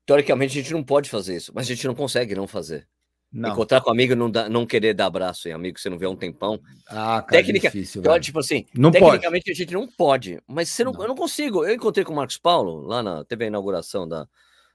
Teoricamente, 0.06 0.60
a 0.60 0.62
gente 0.62 0.74
não 0.74 0.84
pode 0.84 1.10
fazer 1.10 1.38
isso, 1.38 1.52
mas 1.56 1.66
a 1.66 1.74
gente 1.74 1.88
não 1.88 1.96
consegue 1.96 2.36
não 2.36 2.46
fazer. 2.46 2.88
Não. 3.32 3.50
Encontrar 3.50 3.82
com 3.82 3.90
amigo 3.90 4.16
não, 4.16 4.30
dá, 4.30 4.48
não 4.48 4.64
querer 4.64 4.94
dar 4.94 5.08
abraço 5.08 5.48
em 5.48 5.54
amigo 5.54 5.76
que 5.76 5.82
você 5.82 5.90
não 5.90 5.98
vê 5.98 6.06
há 6.06 6.10
um 6.10 6.16
tempão. 6.16 6.62
Ah, 6.86 7.24
cara, 7.24 7.44
Técnica, 7.44 7.72
difícil, 7.72 8.02
velho. 8.02 8.22
Tipo 8.22 8.40
assim, 8.40 8.66
não 8.76 8.92
tecnicamente 8.92 9.46
pode. 9.46 9.52
a 9.52 9.56
gente 9.56 9.74
não 9.74 9.88
pode, 9.88 10.40
mas 10.46 10.70
você 10.70 10.84
não, 10.84 10.92
não, 10.92 11.02
eu 11.02 11.08
não 11.08 11.16
consigo. 11.16 11.66
Eu 11.66 11.74
encontrei 11.74 12.06
com 12.06 12.14
o 12.14 12.16
Marcos 12.16 12.38
Paulo 12.38 12.82
lá 12.82 13.02
na 13.02 13.24
teve 13.24 13.46
a 13.46 13.48
inauguração 13.48 14.08
da, 14.08 14.28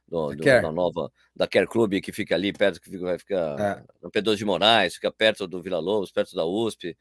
do, 0.08 0.34
do, 0.34 0.42
da 0.42 0.72
nova 0.72 1.12
da 1.36 1.46
Care 1.46 1.68
Club 1.68 2.00
que 2.00 2.10
fica 2.10 2.34
ali 2.34 2.52
perto, 2.52 2.80
que 2.80 2.90
fica, 2.90 3.04
vai 3.04 3.18
ficar 3.18 3.60
é. 3.60 3.84
no 4.02 4.10
P2 4.10 4.34
de 4.34 4.44
Moraes, 4.44 4.94
fica 4.94 5.12
perto 5.12 5.46
do 5.46 5.62
Vila 5.62 5.78
Lobos, 5.78 6.10
perto 6.10 6.34
da 6.34 6.44
USP. 6.44 6.96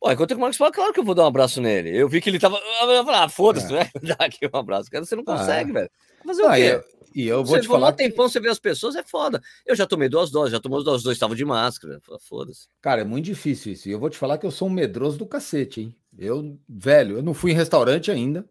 Pô, 0.00 0.12
encontrei 0.12 0.36
com 0.36 0.40
o 0.40 0.42
Marcos 0.42 0.58
Paulo, 0.58 0.72
claro 0.72 0.92
que 0.92 1.00
eu 1.00 1.04
vou 1.04 1.14
dar 1.14 1.24
um 1.24 1.28
abraço 1.28 1.60
nele. 1.60 1.96
Eu 1.96 2.08
vi 2.08 2.20
que 2.20 2.30
ele 2.30 2.38
tava. 2.38 2.56
Eu 2.56 3.04
falei, 3.04 3.20
ah, 3.20 3.28
foda-se, 3.28 3.74
é. 3.74 3.78
né? 3.80 3.90
Dá 4.02 4.26
aqui 4.26 4.48
um 4.52 4.56
abraço. 4.56 4.90
Cara, 4.90 5.04
você 5.04 5.16
não 5.16 5.24
ah, 5.26 5.36
consegue, 5.36 5.70
ah, 5.70 5.74
velho. 5.74 5.90
Fazer 6.24 6.42
o 6.42 6.52
quê? 6.52 6.60
Eu... 6.60 6.98
E 7.14 7.26
eu 7.26 7.44
vou 7.44 7.56
você 7.56 7.62
te 7.62 7.68
falar. 7.68 7.88
Um 7.88 7.96
tempão, 7.96 8.28
você 8.28 8.38
vê 8.38 8.48
as 8.48 8.58
pessoas, 8.58 8.94
é 8.94 9.02
foda. 9.02 9.42
Eu 9.66 9.74
já 9.74 9.86
tomei 9.86 10.08
duas 10.08 10.30
doses, 10.30 10.52
já 10.52 10.60
tomou 10.60 10.84
duas 10.84 11.02
doses, 11.02 11.16
estava 11.16 11.34
de 11.34 11.44
máscara. 11.44 12.00
Foda-se. 12.20 12.68
Cara, 12.80 13.00
é 13.00 13.04
muito 13.04 13.24
difícil 13.24 13.72
isso. 13.72 13.88
E 13.88 13.92
eu 13.92 13.98
vou 13.98 14.10
te 14.10 14.18
falar 14.18 14.38
que 14.38 14.46
eu 14.46 14.50
sou 14.50 14.68
um 14.68 14.70
medroso 14.70 15.18
do 15.18 15.26
cacete, 15.26 15.80
hein? 15.80 15.96
Eu, 16.16 16.58
velho, 16.68 17.16
eu 17.16 17.22
não 17.22 17.34
fui 17.34 17.50
em 17.50 17.54
restaurante 17.54 18.10
ainda. 18.10 18.44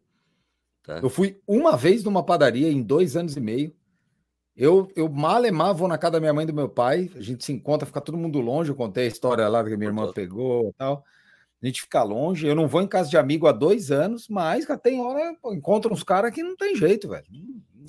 Tá. 0.83 0.99
Eu 1.01 1.09
fui 1.09 1.39
uma 1.47 1.77
vez 1.77 2.03
numa 2.03 2.23
padaria 2.23 2.69
em 2.69 2.81
dois 2.81 3.15
anos 3.15 3.37
e 3.37 3.39
meio. 3.39 3.73
Eu, 4.55 4.91
eu 4.95 5.07
malemar 5.07 5.75
vou 5.75 5.87
na 5.87 5.97
casa 5.97 6.13
da 6.13 6.19
minha 6.19 6.33
mãe 6.33 6.43
e 6.43 6.47
do 6.47 6.53
meu 6.53 6.67
pai. 6.67 7.11
A 7.15 7.21
gente 7.21 7.45
se 7.45 7.53
encontra, 7.53 7.85
fica 7.85 8.01
todo 8.01 8.17
mundo 8.17 8.39
longe. 8.39 8.71
Eu 8.71 8.75
contei 8.75 9.05
a 9.05 9.07
história 9.07 9.47
lá 9.47 9.63
que 9.63 9.77
minha 9.77 9.89
irmã 9.89 10.11
pegou 10.11 10.69
e 10.69 10.73
tal. 10.73 11.05
A 11.61 11.65
gente 11.65 11.81
fica 11.81 12.03
longe. 12.03 12.47
Eu 12.47 12.55
não 12.55 12.67
vou 12.67 12.81
em 12.81 12.87
casa 12.87 13.09
de 13.09 13.17
amigo 13.17 13.47
há 13.47 13.51
dois 13.51 13.91
anos, 13.91 14.27
mas 14.27 14.65
tem 14.81 15.01
hora, 15.01 15.35
encontro 15.45 15.91
uns 15.91 16.03
caras 16.03 16.31
que 16.31 16.43
não 16.43 16.55
tem 16.55 16.75
jeito, 16.75 17.09
velho. 17.09 17.25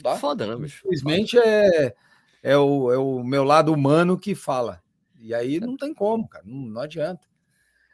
Tá? 0.03 0.17
Foda, 0.17 0.47
né, 0.47 0.57
bicho? 0.57 0.81
Infelizmente 0.87 1.39
é, 1.39 1.95
é, 2.43 2.57
o, 2.57 2.93
é 2.93 2.99
o 2.99 3.23
meu 3.23 3.45
lado 3.45 3.73
humano 3.73 4.19
que 4.19 4.35
fala. 4.35 4.83
E 5.21 5.35
aí 5.35 5.61
não 5.61 5.77
tem 5.77 5.93
como, 5.93 6.29
cara. 6.29 6.45
Não, 6.47 6.57
não 6.57 6.81
adianta. 6.81 7.27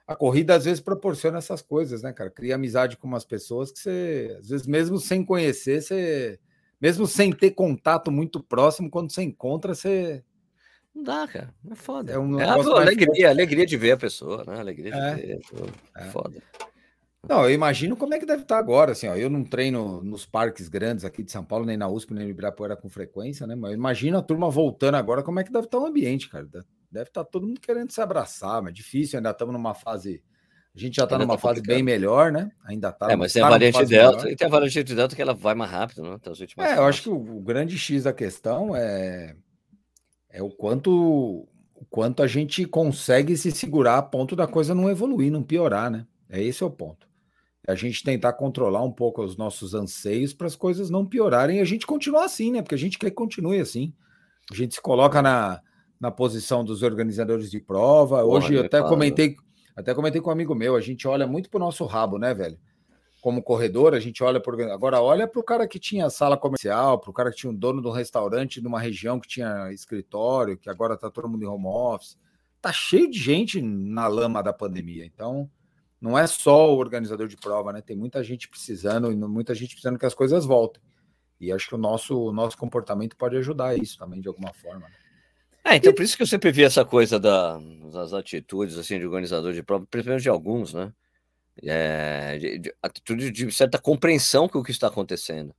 A 0.06 0.14
corrida 0.14 0.54
às 0.54 0.66
vezes 0.66 0.80
proporciona 0.80 1.38
essas 1.38 1.62
coisas, 1.62 2.02
né, 2.02 2.12
cara? 2.12 2.30
Cria 2.30 2.56
amizade 2.56 2.96
com 2.96 3.06
umas 3.08 3.24
pessoas 3.24 3.72
que 3.72 3.78
você, 3.78 4.36
às 4.38 4.48
vezes, 4.50 4.66
mesmo 4.66 4.98
sem 4.98 5.24
conhecer, 5.24 5.82
você. 5.82 6.38
Mesmo 6.80 7.06
sem 7.06 7.32
ter 7.32 7.52
contato 7.52 8.12
muito 8.12 8.42
próximo, 8.42 8.90
quando 8.90 9.10
você 9.10 9.22
encontra, 9.22 9.74
você. 9.74 10.22
Não 10.94 11.02
dá, 11.02 11.26
cara. 11.26 11.52
É 11.70 11.74
foda. 11.74 12.12
É, 12.12 12.18
um 12.18 12.38
é 12.38 12.44
a 12.44 12.54
alegria, 12.54 13.30
alegria 13.30 13.66
de 13.66 13.76
ver 13.76 13.92
a 13.92 13.96
pessoa, 13.96 14.44
né? 14.46 14.60
Alegria 14.60 14.92
de 14.92 14.98
é. 14.98 15.14
ver. 15.14 15.40
É. 15.96 16.04
Foda. 16.04 16.40
Não, 17.28 17.44
eu 17.44 17.50
imagino 17.50 17.96
como 17.96 18.14
é 18.14 18.18
que 18.18 18.26
deve 18.26 18.42
estar 18.42 18.58
agora, 18.58 18.92
assim, 18.92 19.08
ó, 19.08 19.16
eu 19.16 19.30
não 19.30 19.42
treino 19.44 20.02
nos 20.02 20.26
parques 20.26 20.68
grandes 20.68 21.04
aqui 21.04 21.22
de 21.22 21.32
São 21.32 21.44
Paulo, 21.44 21.64
nem 21.64 21.76
na 21.76 21.88
USP, 21.88 22.12
nem 22.12 22.24
no 22.24 22.30
Ibirapuera 22.30 22.76
com 22.76 22.88
frequência, 22.88 23.46
né, 23.46 23.54
mas 23.54 23.72
imagina 23.72 24.18
a 24.18 24.22
turma 24.22 24.50
voltando 24.50 24.96
agora, 24.96 25.22
como 25.22 25.40
é 25.40 25.44
que 25.44 25.50
deve 25.50 25.64
estar 25.64 25.78
o 25.78 25.86
ambiente, 25.86 26.28
cara, 26.28 26.46
deve 26.90 27.08
estar 27.08 27.24
todo 27.24 27.46
mundo 27.46 27.60
querendo 27.60 27.90
se 27.90 28.00
abraçar, 28.00 28.62
mas 28.62 28.74
difícil, 28.74 29.18
ainda 29.18 29.30
estamos 29.30 29.54
numa 29.54 29.72
fase, 29.72 30.22
a 30.76 30.78
gente 30.78 30.96
já 30.96 31.04
está 31.04 31.16
numa 31.16 31.36
tá 31.36 31.40
fase 31.40 31.62
bem 31.62 31.82
melhor, 31.82 32.30
né, 32.30 32.50
ainda 32.62 32.90
está. 32.90 33.10
É, 33.10 33.16
mas 33.16 33.32
tem 33.32 33.40
tá 33.40 33.48
a 33.48 33.50
variante 33.52 33.86
Delta, 33.86 34.16
melhor. 34.18 34.32
e 34.32 34.36
tem 34.36 34.46
a 34.46 34.50
variante 34.50 34.94
Delta 34.94 35.16
que 35.16 35.22
ela 35.22 35.34
vai 35.34 35.54
mais 35.54 35.70
rápido, 35.70 36.02
né, 36.02 36.10
últimas 36.10 36.70
É, 36.70 36.76
eu 36.76 36.84
acho 36.84 37.04
que 37.04 37.08
o, 37.08 37.16
o 37.16 37.40
grande 37.40 37.78
X 37.78 38.04
da 38.04 38.12
questão 38.12 38.76
é, 38.76 39.34
é 40.34 40.42
o 40.42 40.50
quanto, 40.50 40.90
o 41.74 41.84
quanto 41.88 42.22
a 42.22 42.26
gente 42.26 42.64
consegue 42.66 43.36
se 43.36 43.50
segurar 43.50 43.98
a 43.98 44.02
ponto 44.02 44.36
da 44.36 44.46
coisa 44.46 44.74
não 44.74 44.90
evoluir, 44.90 45.30
não 45.30 45.42
piorar, 45.42 45.90
né, 45.90 46.06
é 46.28 46.42
esse 46.42 46.62
é 46.62 46.66
o 46.66 46.70
ponto 46.70 47.06
a 47.66 47.74
gente 47.74 48.02
tentar 48.02 48.34
controlar 48.34 48.82
um 48.82 48.92
pouco 48.92 49.22
os 49.22 49.36
nossos 49.36 49.74
anseios 49.74 50.34
para 50.34 50.46
as 50.46 50.54
coisas 50.54 50.90
não 50.90 51.06
piorarem 51.06 51.58
e 51.58 51.60
a 51.60 51.64
gente 51.64 51.86
continuar 51.86 52.24
assim, 52.24 52.52
né? 52.52 52.60
Porque 52.60 52.74
a 52.74 52.78
gente 52.78 52.98
quer 52.98 53.08
que 53.08 53.16
continue 53.16 53.58
assim. 53.58 53.92
A 54.52 54.54
gente 54.54 54.74
se 54.74 54.82
coloca 54.82 55.22
na, 55.22 55.60
na 55.98 56.10
posição 56.10 56.62
dos 56.62 56.82
organizadores 56.82 57.50
de 57.50 57.60
prova. 57.60 58.22
Hoje 58.22 58.54
eu 58.54 58.64
até 58.64 58.82
comentei, 58.82 59.36
até 59.74 59.94
comentei 59.94 60.20
com 60.20 60.28
um 60.28 60.32
amigo 60.32 60.54
meu, 60.54 60.76
a 60.76 60.80
gente 60.80 61.08
olha 61.08 61.26
muito 61.26 61.48
para 61.48 61.56
o 61.56 61.64
nosso 61.64 61.86
rabo, 61.86 62.18
né, 62.18 62.34
velho? 62.34 62.58
Como 63.24 63.42
corredor, 63.42 63.94
a 63.94 64.00
gente 64.00 64.22
olha 64.22 64.38
por. 64.38 64.60
Agora, 64.64 65.00
olha 65.00 65.26
para 65.26 65.40
o 65.40 65.42
cara 65.42 65.66
que 65.66 65.78
tinha 65.78 66.10
sala 66.10 66.36
comercial, 66.36 66.98
para 66.98 67.08
o 67.08 67.12
cara 67.14 67.30
que 67.30 67.38
tinha 67.38 67.50
um 67.50 67.54
dono 67.54 67.80
de 67.80 67.88
um 67.88 67.90
restaurante 67.90 68.60
numa 68.60 68.78
região 68.78 69.18
que 69.18 69.26
tinha 69.26 69.72
escritório, 69.72 70.58
que 70.58 70.68
agora 70.68 70.92
está 70.92 71.10
todo 71.10 71.26
mundo 71.26 71.42
em 71.42 71.46
home 71.46 71.64
office. 71.66 72.18
tá 72.60 72.70
cheio 72.70 73.10
de 73.10 73.18
gente 73.18 73.62
na 73.62 74.06
lama 74.08 74.42
da 74.42 74.52
pandemia. 74.52 75.06
Então, 75.06 75.50
não 75.98 76.18
é 76.18 76.26
só 76.26 76.70
o 76.70 76.76
organizador 76.76 77.26
de 77.26 77.38
prova, 77.38 77.72
né? 77.72 77.80
Tem 77.80 77.96
muita 77.96 78.22
gente 78.22 78.46
precisando 78.46 79.10
e 79.10 79.16
muita 79.16 79.54
gente 79.54 79.70
precisando 79.70 79.98
que 79.98 80.04
as 80.04 80.12
coisas 80.12 80.44
voltem. 80.44 80.82
E 81.40 81.50
acho 81.50 81.68
que 81.68 81.74
o 81.76 81.78
nosso, 81.78 82.28
o 82.28 82.30
nosso 82.30 82.58
comportamento 82.58 83.16
pode 83.16 83.38
ajudar 83.38 83.74
isso 83.74 83.96
também, 83.96 84.20
de 84.20 84.28
alguma 84.28 84.52
forma. 84.52 84.80
Né? 84.80 84.94
É, 85.64 85.76
então 85.76 85.94
por 85.94 86.02
isso 86.02 86.14
que 86.14 86.22
eu 86.22 86.26
sempre 86.26 86.52
vi 86.52 86.62
essa 86.62 86.84
coisa 86.84 87.18
da, 87.18 87.58
das 87.90 88.12
atitudes 88.12 88.76
assim 88.76 88.98
de 88.98 89.06
organizador 89.06 89.54
de 89.54 89.62
prova, 89.62 89.86
principalmente 89.90 90.24
de 90.24 90.28
alguns, 90.28 90.74
né? 90.74 90.92
É, 91.62 92.38
de, 92.38 92.58
de, 92.58 92.74
atitude 92.82 93.30
de 93.30 93.52
certa 93.52 93.78
compreensão 93.78 94.48
com 94.48 94.58
o 94.58 94.64
que 94.64 94.72
está 94.72 94.88
acontecendo. 94.88 95.54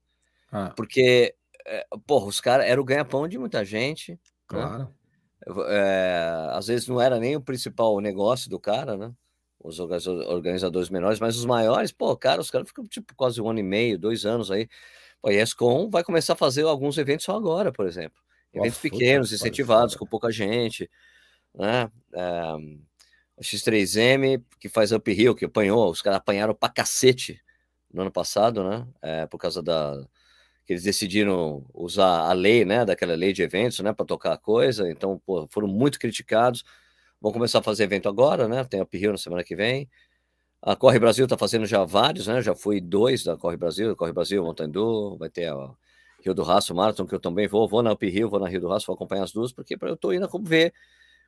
Ah. 0.52 0.74
Porque, 0.76 1.34
é, 1.66 1.86
porra, 2.06 2.28
os 2.28 2.42
caras 2.42 2.66
eram 2.66 2.82
o 2.82 2.86
ganha-pão 2.86 3.28
de 3.28 3.38
muita 3.38 3.64
gente. 3.64 4.12
Né? 4.12 4.18
Claro. 4.48 4.80
Né? 4.80 4.88
É, 5.68 6.50
às 6.52 6.68
vezes 6.68 6.88
não 6.88 7.00
era 7.00 7.20
nem 7.20 7.36
o 7.36 7.42
principal 7.42 8.00
negócio 8.00 8.50
do 8.50 8.60
cara, 8.60 8.98
né? 8.98 9.14
Os 9.60 9.80
organizadores 9.80 10.90
menores, 10.90 11.20
mas 11.20 11.38
os 11.38 11.46
maiores, 11.46 11.92
pô, 11.92 12.16
cara, 12.16 12.40
os 12.40 12.52
caras 12.52 12.68
ficam 12.68 12.86
tipo 12.86 13.16
quase 13.16 13.42
um 13.42 13.50
ano 13.50 13.60
e 13.60 13.64
meio, 13.64 13.98
dois 13.98 14.26
anos 14.26 14.52
aí. 14.52 14.68
Pô, 15.22 15.30
a 15.30 15.34
ESCOM 15.34 15.90
vai 15.90 16.04
começar 16.04 16.34
a 16.34 16.36
fazer 16.38 16.64
alguns 16.64 16.98
eventos 16.98 17.26
só 17.26 17.36
agora, 17.36 17.72
por 17.72 17.88
exemplo. 17.88 18.20
Eventos 18.54 18.78
Nossa, 18.78 18.82
pequenos, 18.82 19.32
incentivados, 19.34 19.96
com 19.96 20.06
pouca 20.06 20.32
gente, 20.32 20.90
né? 21.54 21.90
É, 22.14 22.54
X3M, 23.42 24.44
que 24.60 24.70
faz 24.70 24.92
uphill, 24.92 25.36
que 25.36 25.46
apanhou, 25.46 25.90
os 25.90 26.02
caras 26.02 26.18
apanharam 26.18 26.56
pra 26.56 26.70
cacete 26.70 27.42
no 27.94 28.02
ano 28.02 28.12
passado, 28.12 28.64
né? 28.64 28.88
É, 29.02 29.26
por 29.28 29.38
causa 29.38 29.62
da. 29.62 30.06
que 30.66 30.74
eles 30.74 30.84
decidiram 30.84 31.66
usar 31.74 32.30
a 32.30 32.34
lei, 32.34 32.66
né? 32.66 32.86
Daquela 32.86 33.16
lei 33.16 33.34
de 33.34 33.44
eventos, 33.44 33.80
né? 33.80 33.94
Para 33.94 34.06
tocar 34.06 34.34
a 34.34 34.38
coisa. 34.38 34.90
Então, 34.90 35.22
pô, 35.26 35.48
foram 35.50 35.68
muito 35.68 36.00
criticados. 36.00 36.64
Vão 37.22 37.32
começar 37.32 37.60
a 37.60 37.64
fazer 37.64 37.84
evento 37.86 38.10
agora, 38.10 38.48
né? 38.48 38.64
Tem 38.66 38.82
uphill 38.82 39.12
na 39.12 39.18
semana 39.18 39.44
que 39.44 39.56
vem. 39.56 39.90
A 40.62 40.76
Corre 40.76 41.00
Brasil 41.00 41.26
está 41.26 41.38
fazendo 41.38 41.66
já 41.66 41.86
vários, 41.86 42.28
né? 42.28 42.42
Já 42.42 42.56
fui 42.56 42.82
dois 42.82 43.24
da 43.24 43.38
Corre 43.38 43.58
Brasil, 43.58 43.96
Corre 43.96 44.14
Brasil, 44.14 44.44
Montanha 44.44 44.72
vai 45.20 45.30
ter 45.30 45.48
a 45.48 45.76
Rio 46.24 46.34
do 46.34 46.44
Raço 46.44 46.74
Marathon, 46.74 47.06
que 47.06 47.14
eu 47.14 47.20
também 47.20 47.48
vou, 47.48 47.68
vou 47.68 47.84
na 47.84 47.94
Up 47.94 48.10
Rio, 48.10 48.30
vou 48.30 48.40
na 48.40 48.48
Rio 48.48 48.62
do 48.62 48.68
Raço, 48.68 48.88
vou 48.88 48.96
acompanhar 48.96 49.24
as 49.24 49.32
duas, 49.32 49.54
porque 49.54 49.78
eu 49.80 49.94
estou 49.94 50.14
indo 50.14 50.28
como 50.28 50.44
ver 50.46 50.74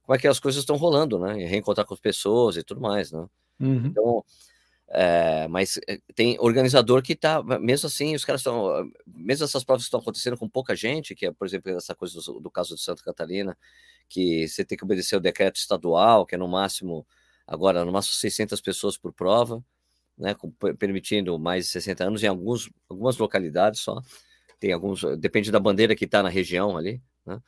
como 0.08 0.16
é 0.16 0.20
que 0.20 0.28
as 0.28 0.40
coisas 0.40 0.62
estão 0.62 0.78
rolando, 0.78 1.20
né? 1.20 1.42
E 1.42 1.46
reencontrar 1.46 1.86
com 1.86 1.94
as 1.94 2.00
pessoas 2.00 2.56
e 2.56 2.64
tudo 2.64 2.80
mais, 2.80 3.12
né? 3.12 3.28
Uhum. 3.60 3.88
Então, 3.88 4.26
é, 4.88 5.48
mas 5.50 5.78
eh, 5.86 6.00
tem 6.16 6.38
organizador 6.40 7.04
que 7.04 7.14
tá, 7.14 7.44
mesmo 7.44 7.88
assim, 7.88 8.16
os 8.16 8.24
caras 8.24 8.40
estão, 8.40 8.90
mesmo 9.06 9.44
essas 9.44 9.66
provas 9.66 9.84
que 9.84 9.88
estão 9.88 10.00
acontecendo 10.00 10.38
com 10.38 10.48
pouca 10.48 10.74
gente, 10.76 11.14
que 11.14 11.26
é, 11.26 11.32
por 11.32 11.46
exemplo, 11.46 11.72
essa 11.76 11.94
coisa 11.94 12.20
do, 12.22 12.40
do, 12.40 12.50
caso 12.50 12.74
de 12.74 12.82
Santa 12.82 13.04
Catarina, 13.04 13.58
que 14.08 14.48
você 14.48 14.64
tem 14.64 14.78
que 14.78 14.86
obedecer 14.86 15.18
o 15.18 15.20
decreto 15.20 15.58
estadual, 15.58 16.26
que 16.26 16.36
é 16.36 16.38
no 16.38 16.48
máximo, 16.48 17.06
agora, 17.46 17.84
no 17.84 17.92
máximo 17.92 18.16
600 18.16 18.62
pessoas 18.62 18.98
por 18.98 19.12
prova, 19.12 19.62
né, 20.18 20.34
com, 20.34 20.50
permitindo 20.52 21.38
mais 21.38 21.66
de 21.66 21.72
60 21.72 22.06
anos 22.06 22.24
em 22.24 22.28
alguns, 22.28 22.72
algumas 22.90 23.18
localidades 23.18 23.82
só 23.82 24.02
tem 24.60 24.72
alguns, 24.72 25.04
depende 25.20 25.52
da 25.52 25.60
bandeira 25.60 25.96
que 25.96 26.06
está 26.06 26.24
na 26.24 26.30
região 26.30 26.78
ali, 26.78 27.02
né? 27.26 27.40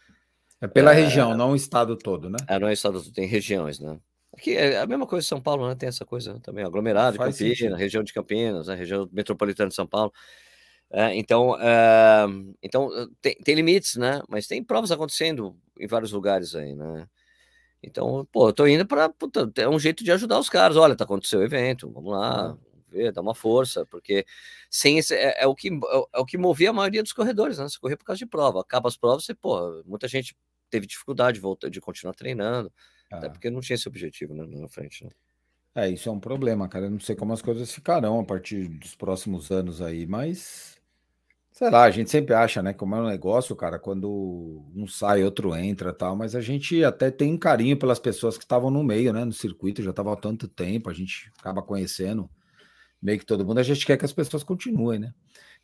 É 0.62 0.68
pela 0.68 0.92
é, 0.92 0.96
região, 0.96 1.36
não 1.36 1.52
o 1.52 1.56
estado 1.56 1.96
todo, 1.96 2.30
né? 2.30 2.38
É, 2.48 2.60
não 2.60 2.68
é 2.68 2.72
o 2.72 2.74
estado 2.74 3.02
todo, 3.02 3.14
tem 3.14 3.28
regiões, 3.28 3.80
né? 3.80 4.00
Aqui 4.34 4.56
é 4.56 4.80
a 4.80 4.86
mesma 4.86 5.08
coisa 5.08 5.26
em 5.26 5.28
São 5.28 5.42
Paulo, 5.42 5.68
né? 5.68 5.76
Tem 5.76 5.90
essa 5.90 6.06
coisa 6.06 6.40
também, 6.42 6.64
aglomerado 6.64 7.18
Faz 7.18 7.36
de 7.36 7.44
Campinas, 7.44 7.58
sentido. 7.58 7.76
região 7.76 8.04
de 8.04 8.14
Campinas, 8.14 8.68
né? 8.68 8.76
região 8.76 9.10
metropolitana 9.12 9.70
de 9.70 9.76
São 9.76 9.88
Paulo. 9.88 10.14
É, 10.92 11.16
então, 11.16 11.56
é, 11.60 12.26
então 12.64 12.90
tem, 13.22 13.36
tem, 13.36 13.56
limites, 13.56 13.96
né? 13.96 14.22
Mas 14.28 14.48
tem 14.48 14.64
provas 14.64 14.92
acontecendo 14.92 15.56
em 15.80 15.88
vários 15.88 16.12
lugares 16.12 16.56
aí, 16.56 16.74
né? 16.76 17.08
Então, 17.82 18.28
pô, 18.32 18.50
eu 18.50 18.54
tô 18.54 18.68
indo 18.68 18.86
para 18.86 19.14
é 19.58 19.70
um 19.70 19.80
jeito 19.80 20.04
de 20.04 20.12
ajudar 20.12 20.40
os 20.40 20.50
caras. 20.50 20.78
Olha, 20.78 20.96
tá 20.96 21.06
acontecendo 21.06 21.42
o 21.42 21.44
evento, 21.44 21.90
vamos 21.92 22.12
lá, 22.12 22.58
ver, 22.90 23.12
dar 23.12 23.22
uma 23.22 23.36
força, 23.36 23.86
porque 23.86 24.26
sem 24.70 24.98
esse, 24.98 25.16
é, 25.16 25.44
é 25.44 25.48
o 25.48 25.56
que 25.56 25.70
é, 25.70 26.18
é, 26.18 26.20
o 26.20 26.26
que 26.26 26.38
movia 26.38 26.72
a 26.72 26.74
maioria 26.74 27.04
dos 27.04 27.14
corredores, 27.14 27.58
né? 27.58 27.68
Você 27.68 27.80
correr 27.80 27.96
por 27.98 28.06
causa 28.06 28.20
de 28.20 28.26
prova. 28.26 28.62
Acaba 28.62 28.90
as 28.90 28.98
provas, 28.98 29.26
você, 29.26 29.34
pô, 29.34 29.84
muita 29.86 30.08
gente 30.08 30.36
teve 30.70 30.88
dificuldade 30.88 31.36
de 31.36 31.42
voltar, 31.42 31.70
de 31.70 31.82
continuar 31.82 32.14
treinando, 32.14 32.72
ah. 33.12 33.18
até 33.18 33.30
porque 33.30 33.50
não 33.50 33.62
tinha 33.62 33.76
esse 33.76 33.88
objetivo 33.88 34.34
né, 34.34 34.46
na 34.48 34.68
frente. 34.68 35.04
Né? 35.04 35.12
É, 35.76 35.90
isso 35.90 36.10
é 36.10 36.12
um 36.12 36.20
problema, 36.20 36.68
cara. 36.68 36.86
Eu 36.86 36.92
não 36.92 37.00
sei 37.00 37.16
como 37.16 37.34
as 37.34 37.42
coisas 37.42 37.72
ficarão 37.72 38.20
a 38.20 38.24
partir 38.24 38.68
dos 38.68 38.96
próximos 38.96 39.52
anos 39.52 39.82
aí, 39.82 40.06
mas 40.06 40.80
sei 41.60 41.70
lá, 41.70 41.84
a 41.84 41.92
gente 41.92 42.10
sempre 42.10 42.34
acha, 42.34 42.64
né, 42.64 42.72
como 42.72 42.96
é 42.96 43.02
um 43.02 43.08
negócio, 43.08 43.54
cara, 43.54 43.78
quando 43.78 44.64
um 44.74 44.88
sai, 44.88 45.26
outro 45.26 45.54
entra, 45.54 45.92
tal, 45.92 46.16
mas 46.16 46.34
a 46.34 46.40
gente 46.40 46.86
até 46.86 47.12
tem 47.12 47.38
carinho 47.38 47.78
pelas 47.78 48.00
pessoas 48.00 48.38
que 48.38 48.46
estavam 48.46 48.72
no 48.72 48.82
meio, 48.82 49.12
né, 49.12 49.26
no 49.26 49.34
circuito, 49.34 49.84
já 49.84 49.90
estava 49.90 50.14
há 50.14 50.16
tanto 50.16 50.48
tempo, 50.48 50.90
a 50.90 50.94
gente 50.94 51.30
acaba 51.38 51.62
conhecendo 51.62 52.30
meio 53.02 53.20
que 53.20 53.26
todo 53.26 53.46
mundo, 53.46 53.60
a 53.60 53.64
gente 53.64 53.86
quer 53.86 53.98
que 53.98 54.06
as 54.06 54.14
pessoas 54.14 54.42
continuem, 54.42 55.00
né? 55.00 55.14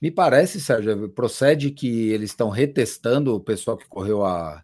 Me 0.01 0.11
parece, 0.11 0.59
Sérgio, 0.59 1.07
procede 1.09 1.71
que 1.71 2.09
eles 2.09 2.31
estão 2.31 2.49
retestando 2.49 3.33
o 3.33 3.39
pessoal 3.39 3.77
que 3.77 3.87
correu 3.87 4.25
a, 4.25 4.63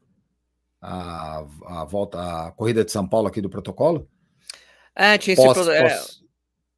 a, 0.82 1.46
a 1.66 1.86
volta, 1.86 2.48
a 2.48 2.52
corrida 2.52 2.84
de 2.84 2.92
São 2.92 3.08
Paulo 3.08 3.28
aqui 3.28 3.40
do 3.40 3.50
protocolo? 3.50 4.10
É, 4.96 5.18
tinha 5.18 5.34
esse 5.34 5.44
pós, 5.44 5.68
é... 5.68 5.82
pós... 5.82 6.22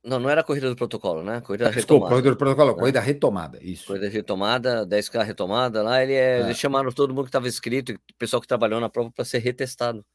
Não, 0.04 0.20
não 0.20 0.30
era 0.30 0.42
a 0.42 0.44
corrida 0.44 0.70
do 0.70 0.76
protocolo, 0.76 1.24
né? 1.24 1.40
Corrida 1.40 1.72
Desculpa, 1.72 1.94
retomada. 1.94 2.10
corrida 2.10 2.30
do 2.32 2.38
protocolo, 2.38 2.72
né? 2.74 2.78
corrida 2.78 3.00
retomada, 3.00 3.60
isso. 3.62 3.88
Corrida 3.88 4.10
retomada, 4.10 4.86
10K 4.86 5.24
retomada, 5.24 5.82
lá 5.82 6.04
ele 6.04 6.12
é, 6.12 6.40
é. 6.40 6.42
eles 6.42 6.58
chamaram 6.58 6.92
todo 6.92 7.14
mundo 7.14 7.24
que 7.24 7.30
estava 7.30 7.48
inscrito, 7.48 7.94
o 7.94 7.98
pessoal 8.20 8.42
que 8.42 8.48
trabalhou 8.48 8.82
na 8.82 8.90
prova 8.90 9.10
para 9.12 9.24
ser 9.24 9.38
retestado. 9.38 10.06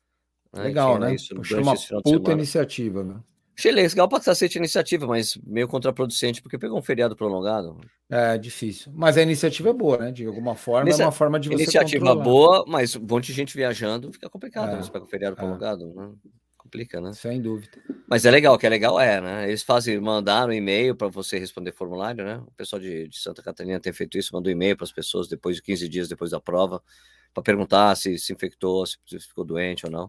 Né? 0.53 0.64
Legal, 0.64 0.98
né? 0.98 1.14
Isso, 1.14 1.35
Puxa, 1.35 1.59
uma 1.59 1.74
puta 2.03 2.33
iniciativa, 2.33 3.03
né? 3.03 3.16
Achei 3.59 3.73
legal 3.73 4.09
para 4.09 4.21
cacete 4.21 4.57
a 4.57 4.61
iniciativa, 4.61 5.05
mas 5.05 5.37
meio 5.44 5.66
contraproducente, 5.66 6.40
porque 6.40 6.57
pegou 6.57 6.79
um 6.79 6.83
feriado 6.83 7.16
prolongado. 7.16 7.77
É 8.09 8.38
difícil. 8.38 8.92
Mas 8.94 9.18
a 9.18 9.23
iniciativa 9.23 9.71
é 9.71 9.73
boa, 9.73 9.99
né? 9.99 10.12
De 10.12 10.25
alguma 10.25 10.55
forma, 10.55 10.88
Inicia... 10.88 11.03
é 11.03 11.07
uma 11.07 11.11
forma 11.11 11.40
de 11.40 11.49
você. 11.49 11.64
Iniciativa 11.64 12.07
controlar. 12.07 12.25
boa, 12.25 12.64
mas 12.68 12.94
um 12.94 13.01
monte 13.01 13.27
de 13.27 13.33
gente 13.33 13.57
viajando 13.57 14.12
fica 14.12 14.31
complicado. 14.31 14.71
É, 14.71 14.77
né? 14.77 14.83
Você 14.83 14.92
pega 14.92 15.05
um 15.05 15.09
feriado 15.09 15.35
é. 15.35 15.37
prolongado, 15.37 15.92
né? 15.92 16.12
Complica, 16.57 17.01
né? 17.01 17.12
Sem 17.14 17.42
dúvida. 17.42 17.83
Mas 18.09 18.25
é 18.25 18.31
legal, 18.31 18.55
o 18.55 18.59
que 18.59 18.66
é 18.66 18.71
legal 18.71 19.01
é, 19.01 19.21
né? 19.21 19.49
Eles 19.49 19.64
fazem, 19.64 19.99
mandaram 19.99 20.51
um 20.51 20.53
e-mail 20.55 20.94
para 20.94 21.09
você 21.09 21.37
responder 21.37 21.73
formulário, 21.73 22.25
né? 22.25 22.37
O 22.47 22.53
pessoal 22.53 22.79
de, 22.79 23.09
de 23.09 23.18
Santa 23.18 23.42
Catarina 23.42 23.81
tem 23.81 23.92
feito 23.92 24.16
isso, 24.16 24.31
mandou 24.33 24.53
e-mail 24.53 24.77
para 24.77 24.85
as 24.85 24.92
pessoas 24.92 25.27
depois 25.27 25.57
de 25.57 25.62
15 25.62 25.88
dias 25.88 26.09
depois 26.09 26.31
da 26.31 26.38
prova, 26.38 26.81
para 27.35 27.42
perguntar 27.42 27.97
se 27.97 28.21
se 28.21 28.33
infectou, 28.33 28.87
se 28.87 28.97
ficou 29.18 29.44
doente 29.44 29.85
ou 29.85 29.90
não. 29.90 30.09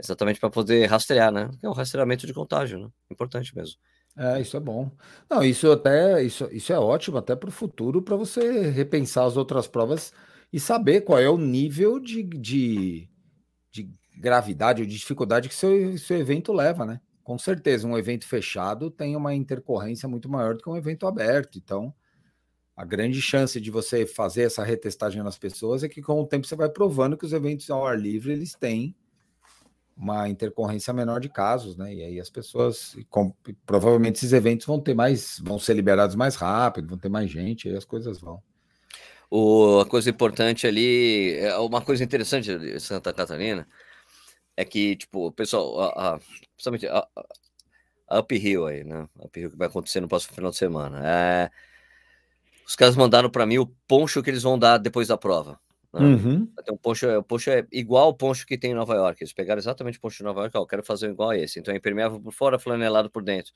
Exatamente 0.00 0.38
para 0.38 0.50
poder 0.50 0.86
rastrear, 0.86 1.32
né? 1.32 1.50
É 1.62 1.68
um 1.68 1.72
rastreamento 1.72 2.26
de 2.26 2.32
contágio, 2.32 2.78
né? 2.78 2.88
Importante 3.10 3.54
mesmo. 3.54 3.78
É, 4.16 4.40
isso 4.40 4.56
é 4.56 4.60
bom. 4.60 4.90
Não, 5.30 5.42
isso 5.44 5.70
até 5.70 6.22
isso, 6.22 6.48
isso 6.52 6.72
é 6.72 6.78
ótimo 6.78 7.18
até 7.18 7.36
para 7.36 7.48
o 7.48 7.52
futuro, 7.52 8.02
para 8.02 8.16
você 8.16 8.70
repensar 8.70 9.24
as 9.24 9.36
outras 9.36 9.66
provas 9.68 10.12
e 10.52 10.58
saber 10.58 11.02
qual 11.02 11.18
é 11.18 11.28
o 11.28 11.38
nível 11.38 12.00
de, 12.00 12.22
de, 12.22 13.08
de 13.70 13.90
gravidade 14.16 14.82
ou 14.82 14.88
de 14.88 14.96
dificuldade 14.96 15.48
que 15.48 15.54
seu, 15.54 15.96
seu 15.98 16.18
evento 16.18 16.52
leva, 16.52 16.84
né? 16.84 17.00
Com 17.22 17.38
certeza, 17.38 17.86
um 17.86 17.98
evento 17.98 18.26
fechado 18.26 18.90
tem 18.90 19.14
uma 19.14 19.34
intercorrência 19.34 20.08
muito 20.08 20.28
maior 20.28 20.54
do 20.54 20.62
que 20.62 20.70
um 20.70 20.76
evento 20.76 21.06
aberto. 21.06 21.58
Então, 21.58 21.94
a 22.76 22.84
grande 22.84 23.20
chance 23.20 23.60
de 23.60 23.70
você 23.70 24.06
fazer 24.06 24.42
essa 24.42 24.64
retestagem 24.64 25.22
nas 25.22 25.38
pessoas 25.38 25.84
é 25.84 25.88
que 25.88 26.00
com 26.00 26.20
o 26.20 26.26
tempo 26.26 26.46
você 26.46 26.56
vai 26.56 26.68
provando 26.68 27.16
que 27.16 27.26
os 27.26 27.32
eventos 27.32 27.68
ao 27.70 27.86
ar 27.86 27.98
livre 27.98 28.32
eles 28.32 28.54
têm 28.54 28.96
uma 29.98 30.28
intercorrência 30.28 30.92
menor 30.94 31.20
de 31.20 31.28
casos, 31.28 31.76
né? 31.76 31.92
E 31.92 32.02
aí 32.02 32.20
as 32.20 32.30
pessoas, 32.30 32.96
com, 33.10 33.34
provavelmente 33.66 34.16
esses 34.16 34.32
eventos 34.32 34.66
vão 34.66 34.80
ter 34.80 34.94
mais, 34.94 35.40
vão 35.42 35.58
ser 35.58 35.74
liberados 35.74 36.14
mais 36.14 36.36
rápido, 36.36 36.88
vão 36.88 36.98
ter 36.98 37.08
mais 37.08 37.28
gente, 37.28 37.68
aí 37.68 37.76
as 37.76 37.84
coisas 37.84 38.20
vão. 38.20 38.40
O, 39.30 39.80
a 39.80 39.86
coisa 39.86 40.08
importante 40.08 40.66
ali, 40.66 41.34
é 41.38 41.56
uma 41.58 41.82
coisa 41.82 42.02
interessante 42.04 42.56
de 42.56 42.80
Santa 42.80 43.12
Catarina 43.12 43.66
é 44.56 44.64
que, 44.64 44.96
tipo, 44.96 45.30
pessoal, 45.32 45.80
a, 45.80 46.14
a, 46.14 46.20
principalmente 46.54 46.86
a, 46.88 47.06
a 48.08 48.20
Uphill 48.20 48.66
aí, 48.66 48.84
né? 48.84 49.08
A 49.20 49.26
Uphill 49.26 49.50
que 49.50 49.56
vai 49.56 49.68
acontecer 49.68 50.00
no 50.00 50.08
próximo 50.08 50.34
final 50.34 50.50
de 50.50 50.56
semana. 50.56 51.00
É, 51.04 51.50
os 52.66 52.74
caras 52.74 52.96
mandaram 52.96 53.30
para 53.30 53.46
mim 53.46 53.58
o 53.58 53.66
poncho 53.86 54.22
que 54.22 54.30
eles 54.30 54.42
vão 54.42 54.58
dar 54.58 54.78
depois 54.78 55.08
da 55.08 55.16
prova. 55.16 55.60
Né? 55.92 56.00
Uhum. 56.00 56.52
Então, 56.58 56.74
o 56.74 56.78
poncho, 56.78 57.08
o 57.08 57.22
poncho 57.22 57.50
é 57.50 57.66
igual 57.72 58.06
ao 58.06 58.14
poncho 58.14 58.46
que 58.46 58.58
tem 58.58 58.72
em 58.72 58.74
Nova 58.74 58.94
York. 58.94 59.22
Eles 59.22 59.32
pegaram 59.32 59.58
exatamente 59.58 59.98
o 59.98 60.00
poncho 60.00 60.18
de 60.18 60.24
Nova 60.24 60.40
York. 60.40 60.56
Ó, 60.56 60.62
eu 60.62 60.66
quero 60.66 60.82
fazer 60.82 61.10
igual 61.10 61.30
a 61.30 61.36
esse. 61.36 61.58
Então, 61.58 61.72
é 61.72 61.76
impermeável 61.76 62.20
por 62.20 62.32
fora, 62.32 62.58
flanelado 62.58 63.10
por 63.10 63.22
dentro. 63.22 63.52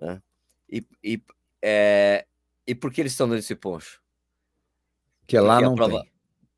Né? 0.00 0.22
E, 0.68 0.86
e, 1.02 1.22
é... 1.62 2.26
e 2.66 2.74
por 2.74 2.92
que 2.92 3.00
eles 3.00 3.12
estão 3.12 3.28
dando 3.28 3.38
esse 3.38 3.54
poncho? 3.54 4.00
Que 5.26 5.36
porque 5.36 5.40
lá 5.40 5.60
não 5.60 5.74
prova... 5.74 6.00
tem. 6.02 6.12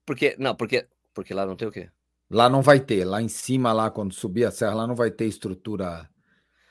Porque, 0.07 0.37
não, 0.39 0.55
porque, 0.55 0.87
porque 1.13 1.35
lá 1.35 1.45
não 1.47 1.57
tem 1.57 1.69
o 1.69 1.73
quê? 1.73 1.91
Lá 2.31 2.49
não 2.49 2.63
vai 2.63 2.81
ter. 2.81 3.05
Lá 3.05 3.21
em 3.21 3.29
cima, 3.29 3.73
lá 3.73 3.91
quando 3.91 4.15
subir 4.15 4.45
a 4.45 4.51
serra, 4.51 4.75
lá 4.75 4.87
não 4.87 4.95
vai 4.95 5.11
ter 5.11 5.27
estrutura 5.27 6.09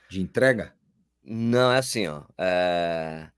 de 0.08 0.20
entrega? 0.20 0.74
Não, 1.22 1.70
é 1.70 1.78
assim, 1.78 2.06
ó. 2.08 2.24
É, 2.38 3.30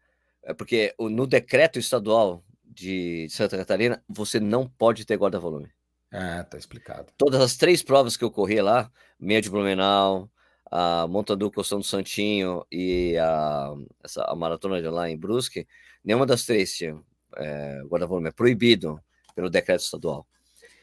é 0.44 0.54
porque 0.54 0.94
no 0.98 1.26
decreto 1.26 1.78
estadual 1.78 2.44
de 2.72 3.28
Santa 3.30 3.56
Catarina, 3.56 4.02
você 4.08 4.40
não 4.40 4.66
pode 4.66 5.04
ter 5.04 5.16
guarda-volume. 5.16 5.68
É, 6.10 6.42
tá 6.42 6.58
explicado. 6.58 7.12
Todas 7.16 7.40
as 7.40 7.56
três 7.56 7.82
provas 7.82 8.16
que 8.16 8.24
eu 8.24 8.30
corri 8.30 8.60
lá, 8.60 8.90
meia 9.18 9.40
de 9.40 9.50
Blumenau, 9.50 10.30
a 10.70 11.06
Montadu 11.06 11.50
Costão 11.50 11.78
do 11.78 11.84
Santinho 11.84 12.64
e 12.70 13.16
a, 13.18 13.74
essa, 14.02 14.24
a 14.24 14.34
maratona 14.34 14.80
de 14.80 14.88
lá 14.88 15.08
em 15.08 15.16
Brusque, 15.16 15.66
nenhuma 16.02 16.26
das 16.26 16.44
três 16.44 16.74
tinha 16.74 16.98
é, 17.36 17.82
guarda-volume. 17.86 18.28
É 18.28 18.32
proibido 18.32 19.00
pelo 19.34 19.50
decreto 19.50 19.80
estadual. 19.80 20.26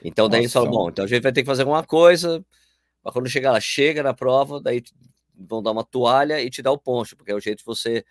Então 0.03 0.29
daí 0.29 0.41
eles 0.41 0.53
falam, 0.53 0.71
bom, 0.71 0.89
então 0.89 1.05
a 1.05 1.07
gente 1.07 1.21
vai 1.21 1.31
ter 1.31 1.41
que 1.41 1.47
fazer 1.47 1.63
alguma 1.63 1.83
coisa, 1.83 2.43
para 3.03 3.11
quando 3.11 3.29
chegar 3.29 3.51
lá, 3.51 3.59
chega 3.59 4.01
na 4.01 4.13
prova, 4.13 4.61
daí 4.61 4.83
vão 5.35 5.61
dar 5.61 5.71
uma 5.71 5.83
toalha 5.83 6.41
e 6.41 6.49
te 6.49 6.61
dar 6.61 6.71
o 6.71 6.77
poncho, 6.77 7.15
porque 7.15 7.31
é 7.31 7.35
o 7.35 7.39
jeito 7.39 7.59
de 7.59 7.65
você 7.65 8.05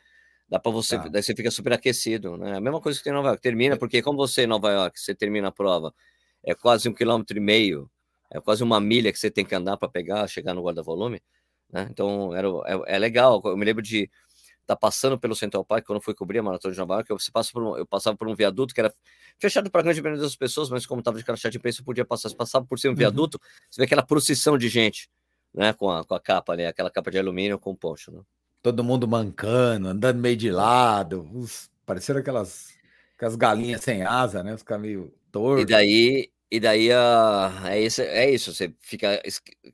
dá 0.49 0.59
para 0.59 0.73
você, 0.73 0.97
tá. 0.97 1.09
daí 1.09 1.23
você 1.23 1.35
fica 1.35 1.51
super 1.51 1.73
aquecido, 1.75 2.37
né? 2.37 2.57
A 2.57 2.61
mesma 2.61 2.81
coisa 2.81 2.99
que 2.99 3.05
tem 3.05 3.13
em 3.13 3.17
Nova 3.17 3.29
York, 3.29 3.43
termina, 3.43 3.77
porque 3.77 4.01
como 4.01 4.17
você 4.17 4.45
em 4.45 4.47
Nova 4.47 4.71
York, 4.71 4.99
você 4.99 5.15
termina 5.15 5.49
a 5.49 5.53
prova, 5.53 5.95
é 6.43 6.55
quase 6.55 6.89
um 6.89 6.95
quilômetro 6.95 7.37
e 7.37 7.41
meio, 7.41 7.91
é 8.31 8.41
quase 8.41 8.63
uma 8.63 8.81
milha 8.81 9.13
que 9.13 9.19
você 9.19 9.31
tem 9.31 9.45
que 9.45 9.55
andar 9.55 9.77
para 9.77 9.89
pegar, 9.89 10.27
chegar 10.27 10.55
no 10.55 10.63
guarda-volume, 10.63 11.23
né? 11.71 11.87
Então 11.91 12.35
era, 12.35 12.49
é, 12.67 12.97
é, 12.97 12.99
legal, 12.99 13.43
eu 13.45 13.57
me 13.57 13.65
lembro 13.65 13.83
de 13.83 14.05
estar 14.63 14.75
tá 14.75 14.77
passando 14.77 15.19
pelo 15.19 15.35
Central 15.35 15.65
Park 15.65 15.85
quando 15.85 15.97
eu 15.99 16.03
fui 16.03 16.15
cobrir 16.15 16.39
a 16.39 16.43
maratona 16.43 16.73
de 16.73 16.81
Nova 16.81 16.95
York, 16.95 17.11
eu, 17.11 17.19
passa 17.33 17.53
por 17.53 17.63
um, 17.63 17.77
eu 17.77 17.87
passava 17.87 18.17
por 18.17 18.27
um 18.27 18.35
viaduto 18.35 18.75
que 18.75 18.81
era 18.81 18.93
fechado 19.39 19.71
para 19.71 19.83
grande 19.83 20.01
maioria 20.01 20.23
das 20.23 20.35
pessoas, 20.35 20.71
mas 20.71 20.87
como 20.87 21.01
estava 21.01 21.19
de 21.19 21.25
crachá 21.25 21.51
de 21.51 21.59
imprensa, 21.59 21.83
eu 21.83 21.85
podia 21.85 22.05
passar, 22.05 22.35
passava 22.35 22.65
por 22.65 22.79
ser 22.79 22.89
um 22.89 22.93
uhum. 22.93 22.97
viaduto, 22.97 23.39
uhum. 23.39 23.49
você 23.71 23.81
vê 23.81 23.85
aquela 23.85 24.03
procissão 24.03 24.57
de 24.57 24.69
gente, 24.69 25.11
né? 25.53 25.75
Com 25.75 25.91
a, 25.91 26.05
com 26.05 26.15
a 26.15 26.21
capa, 26.21 26.57
né? 26.57 26.67
Aquela 26.67 26.91
capa 26.91 27.11
de 27.11 27.19
alumínio 27.19 27.59
com 27.59 27.75
poncho, 27.75 28.11
né? 28.11 28.21
Todo 28.63 28.85
mundo 28.85 29.07
mancando, 29.07 29.89
andando 29.89 30.21
meio 30.21 30.37
de 30.37 30.51
lado, 30.51 31.29
os, 31.35 31.71
pareceram 31.87 32.21
aquelas, 32.21 32.69
aquelas 33.17 33.37
galinhas 33.37 33.83
sem 33.83 34.03
asa, 34.03 34.43
né? 34.43 34.55
Os 34.55 34.63
caras 34.63 34.83
meio 34.83 35.13
tortos. 35.31 35.63
E 35.63 35.67
daí, 35.67 36.31
e 36.51 36.61
daí 36.61 36.91
uh, 36.91 37.67
é, 37.67 37.81
isso, 37.81 38.03
é 38.03 38.31
isso, 38.31 38.55
você 38.55 38.73
fica 38.81 39.23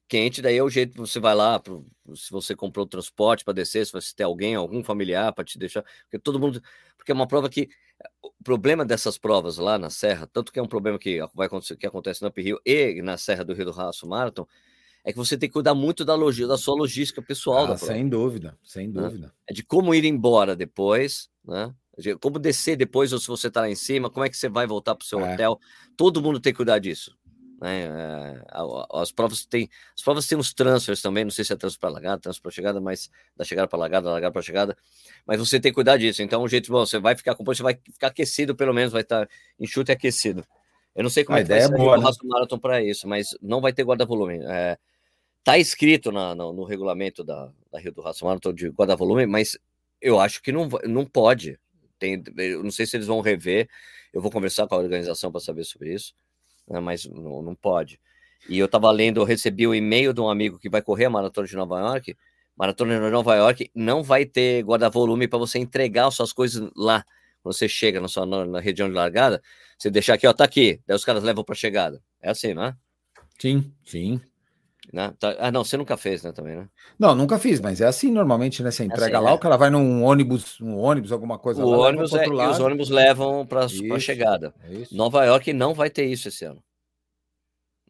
quente, 0.09 0.42
daí 0.42 0.57
é 0.57 0.62
o 0.62 0.68
jeito 0.68 0.92
que 0.92 0.99
você 0.99 1.20
vai 1.20 1.35
lá, 1.35 1.59
pro, 1.59 1.87
se 2.14 2.31
você 2.31 2.55
comprou 2.55 2.85
o 2.85 2.88
transporte 2.88 3.44
para 3.44 3.55
descer, 3.55 3.87
se 3.87 3.92
você 3.92 4.12
tem 4.14 4.27
alguém, 4.27 4.55
algum 4.55 4.83
familiar 4.83 5.33
para 5.33 5.44
te 5.44 5.59
deixar, 5.59 5.85
porque 6.03 6.18
todo 6.18 6.38
mundo, 6.38 6.62
porque 6.97 7.12
é 7.12 7.14
uma 7.14 7.29
prova 7.29 7.49
que 7.49 7.68
o 8.23 8.33
problema 8.42 8.85
dessas 8.85 9.16
provas 9.16 9.57
lá 9.57 9.79
na 9.79 9.88
Serra, 9.88 10.27
tanto 10.27 10.53
que 10.53 10.59
é 10.59 10.62
um 10.62 10.68
problema 10.68 10.99
que 10.99 11.20
vai 11.35 11.47
acontecer, 11.47 11.77
que 11.77 11.87
acontece 11.87 12.23
no 12.23 12.29
Uphill 12.29 12.59
e 12.66 13.01
na 13.03 13.16
Serra 13.16 13.44
do 13.44 13.55
Rio 13.55 13.66
do 13.66 13.70
Raço 13.70 14.07
Marathon, 14.07 14.47
é 15.05 15.12
que 15.12 15.19
você 15.19 15.37
tem 15.37 15.49
que 15.49 15.53
cuidar 15.53 15.75
muito 15.75 16.05
da 16.05 16.14
logística, 16.14 16.49
da 16.49 16.57
sua 16.57 16.75
logística 16.75 17.21
pessoal. 17.21 17.73
Ah, 17.73 17.77
sem 17.77 18.09
dúvida, 18.09 18.59
sem 18.62 18.88
né? 18.88 19.03
dúvida. 19.03 19.27
Né? 19.27 19.33
É 19.49 19.53
de 19.53 19.62
como 19.62 19.95
ir 19.95 20.05
embora 20.05 20.57
depois, 20.57 21.29
né? 21.45 21.75
De 21.97 22.17
como 22.17 22.38
descer 22.38 22.77
depois, 22.77 23.12
ou 23.12 23.19
se 23.21 23.29
você 23.29 23.49
está 23.49 23.61
lá 23.61 23.69
em 23.69 23.75
cima, 23.75 24.11
como 24.11 24.25
é 24.25 24.29
que 24.29 24.37
você 24.37 24.49
vai 24.49 24.67
voltar 24.67 24.95
para 24.95 25.05
o 25.05 25.07
seu 25.07 25.21
é. 25.21 25.35
hotel. 25.35 25.61
Todo 25.97 26.23
mundo 26.23 26.40
tem 26.40 26.53
que 26.53 26.57
cuidar 26.57 26.79
disso. 26.79 27.17
Né? 27.61 27.85
É, 27.85 28.43
as 28.93 29.12
provas 29.12 29.45
têm 29.47 29.69
as 29.95 30.03
provas 30.03 30.27
têm 30.27 30.37
uns 30.37 30.53
transfers 30.53 31.01
também, 31.01 31.23
não 31.23 31.31
sei 31.31 31.45
se 31.45 31.53
é 31.53 31.57
transfer 31.57 31.81
para 31.81 31.90
largada, 31.90 32.21
transfer 32.21 32.43
para 32.43 32.51
chegada, 32.51 32.81
mas 32.81 33.11
da 33.37 33.45
chegada 33.45 33.69
para 33.69 33.79
largada, 33.79 34.07
da 34.07 34.12
largada 34.12 34.33
para 34.33 34.43
chegada, 34.43 34.77
mas 35.27 35.38
você 35.38 35.61
tem 35.61 35.71
que 35.71 35.75
cuidar 35.75 35.97
disso. 35.97 36.23
Então, 36.23 36.43
o 36.43 36.49
jeito 36.49 36.73
bom, 36.73 36.85
você 36.85 36.99
vai 36.99 37.14
ficar 37.14 37.35
com 37.35 37.45
você 37.45 37.62
vai 37.62 37.79
ficar 37.93 38.09
aquecido, 38.09 38.57
pelo 38.57 38.75
menos 38.75 38.93
vai 38.93 39.03
estar 39.03 39.27
tá 39.27 39.33
enxuto 39.61 39.90
e 39.90 39.93
aquecido. 39.93 40.45
Eu 40.95 41.03
não 41.03 41.11
sei 41.11 41.25
como 41.25 41.37
a 41.37 41.40
é 41.40 41.43
que 41.43 41.49
vai 41.49 41.61
ser 41.61 41.73
é 41.73 41.77
boa, 41.77 41.99
o 41.99 42.03
né? 42.03 42.11
Marathon 42.25 42.59
para 42.59 42.83
isso, 42.83 43.09
mas 43.09 43.37
não 43.43 43.61
vai 43.61 43.73
ter 43.73 43.83
guarda-volume. 43.83 44.40
É, 44.43 44.79
Está 45.44 45.59
escrito 45.59 46.11
na, 46.11 46.35
no, 46.35 46.54
no, 46.54 46.64
regulamento 46.64 47.22
da, 47.22 47.52
da 47.70 47.78
Rio 47.78 47.92
do 47.92 48.00
Raço 48.00 48.24
Marathon 48.24 48.50
de 48.50 48.70
guarda-volume, 48.70 49.26
mas 49.26 49.59
eu 50.00 50.18
acho 50.18 50.42
que 50.42 50.50
não, 50.50 50.66
não 50.85 51.04
pode. 51.04 51.61
Tem, 51.98 52.22
eu 52.38 52.64
não 52.64 52.70
sei 52.70 52.87
se 52.87 52.96
eles 52.96 53.07
vão 53.07 53.20
rever. 53.20 53.68
Eu 54.11 54.22
vou 54.22 54.30
conversar 54.30 54.66
com 54.66 54.74
a 54.74 54.78
organização 54.78 55.30
para 55.30 55.42
saber 55.42 55.64
sobre 55.64 55.92
isso, 55.92 56.14
né, 56.66 56.80
mas 56.80 57.04
não, 57.04 57.42
não 57.42 57.54
pode. 57.54 58.00
E 58.48 58.59
eu 58.59 58.64
estava 58.64 58.90
lendo, 58.90 59.20
eu 59.20 59.24
recebi 59.24 59.66
o 59.66 59.72
um 59.72 59.74
e-mail 59.74 60.14
de 60.14 60.20
um 60.22 60.30
amigo 60.30 60.59
que 60.59 60.70
vai 60.70 60.80
correr 60.80 61.04
a 61.04 61.11
maratona 61.11 61.46
de 61.46 61.57
Nova 61.57 61.78
York. 61.78 62.16
Maratona 62.57 62.98
de 62.98 63.11
Nova 63.11 63.35
York 63.35 63.70
não 63.74 64.02
vai 64.02 64.24
ter 64.24 64.64
guarda-volume 64.64 65.28
para 65.28 65.38
você 65.38 65.59
entregar 65.59 66.11
suas 66.11 66.33
coisas 66.33 66.70
lá. 66.74 67.04
Quando 67.42 67.54
você 67.54 67.68
chega 67.68 68.00
na 68.00 68.09
sua 68.09 68.24
na, 68.24 68.46
na 68.46 68.61
região 68.61 68.88
de 68.88 68.94
largada, 68.94 69.42
você 69.76 69.90
deixar 69.90 70.14
aqui, 70.14 70.26
ó, 70.26 70.33
tá 70.33 70.44
aqui. 70.44 70.80
Daí 70.87 70.96
os 70.96 71.04
caras 71.04 71.22
levam 71.22 71.44
para 71.44 71.54
chegada. 71.54 72.02
É 72.22 72.30
assim, 72.30 72.54
não 72.54 72.64
é? 72.64 72.74
Sim, 73.38 73.70
sim. 73.85 74.22
Né? 74.92 75.14
Tá, 75.18 75.35
ah, 75.38 75.51
não, 75.51 75.64
você 75.64 75.77
nunca 75.77 75.97
fez, 75.97 76.23
né, 76.23 76.33
também, 76.33 76.57
né? 76.57 76.68
Não, 76.99 77.14
nunca 77.14 77.38
fiz, 77.38 77.61
mas 77.61 77.81
é 77.81 77.87
assim 77.87 78.11
normalmente, 78.11 78.62
né? 78.62 78.70
Você 78.70 78.83
é 78.83 78.87
entrega 78.87 79.14
é 79.14 79.16
assim, 79.16 79.25
lá, 79.25 79.31
é. 79.31 79.35
o 79.35 79.38
cara 79.38 79.57
vai 79.57 79.70
num 79.70 80.03
ônibus, 80.03 80.61
um 80.61 80.77
ônibus, 80.77 81.11
alguma 81.11 81.38
coisa 81.38 81.64
o 81.64 81.70
lá, 81.70 81.88
ônibus 81.88 82.14
é, 82.14 82.27
e 82.27 82.47
os 82.47 82.61
ônibus 82.61 82.90
levam 82.90 83.47
para 83.47 83.64
a 83.64 83.99
chegada. 83.99 84.55
Isso. 84.68 84.94
Nova 84.94 85.25
York 85.25 85.53
não 85.53 85.73
vai 85.73 85.88
ter 85.88 86.05
isso 86.05 86.29
esse 86.29 86.44
ano. 86.44 86.62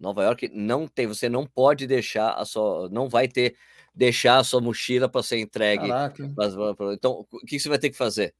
Nova 0.00 0.22
York 0.22 0.50
não 0.52 0.86
tem, 0.86 1.06
você 1.06 1.28
não 1.28 1.46
pode 1.46 1.86
deixar 1.86 2.32
a 2.32 2.44
sua, 2.44 2.88
não 2.90 3.08
vai 3.08 3.26
ter 3.26 3.56
deixar 3.94 4.38
a 4.38 4.44
sua 4.44 4.60
mochila 4.60 5.08
para 5.08 5.22
ser 5.22 5.38
entregue. 5.38 5.88
Pra, 5.88 6.10
pra, 6.74 6.92
então, 6.92 7.24
o 7.30 7.38
que 7.46 7.58
você 7.58 7.68
vai 7.68 7.78
ter 7.78 7.90
que 7.90 7.96
fazer? 7.96 8.34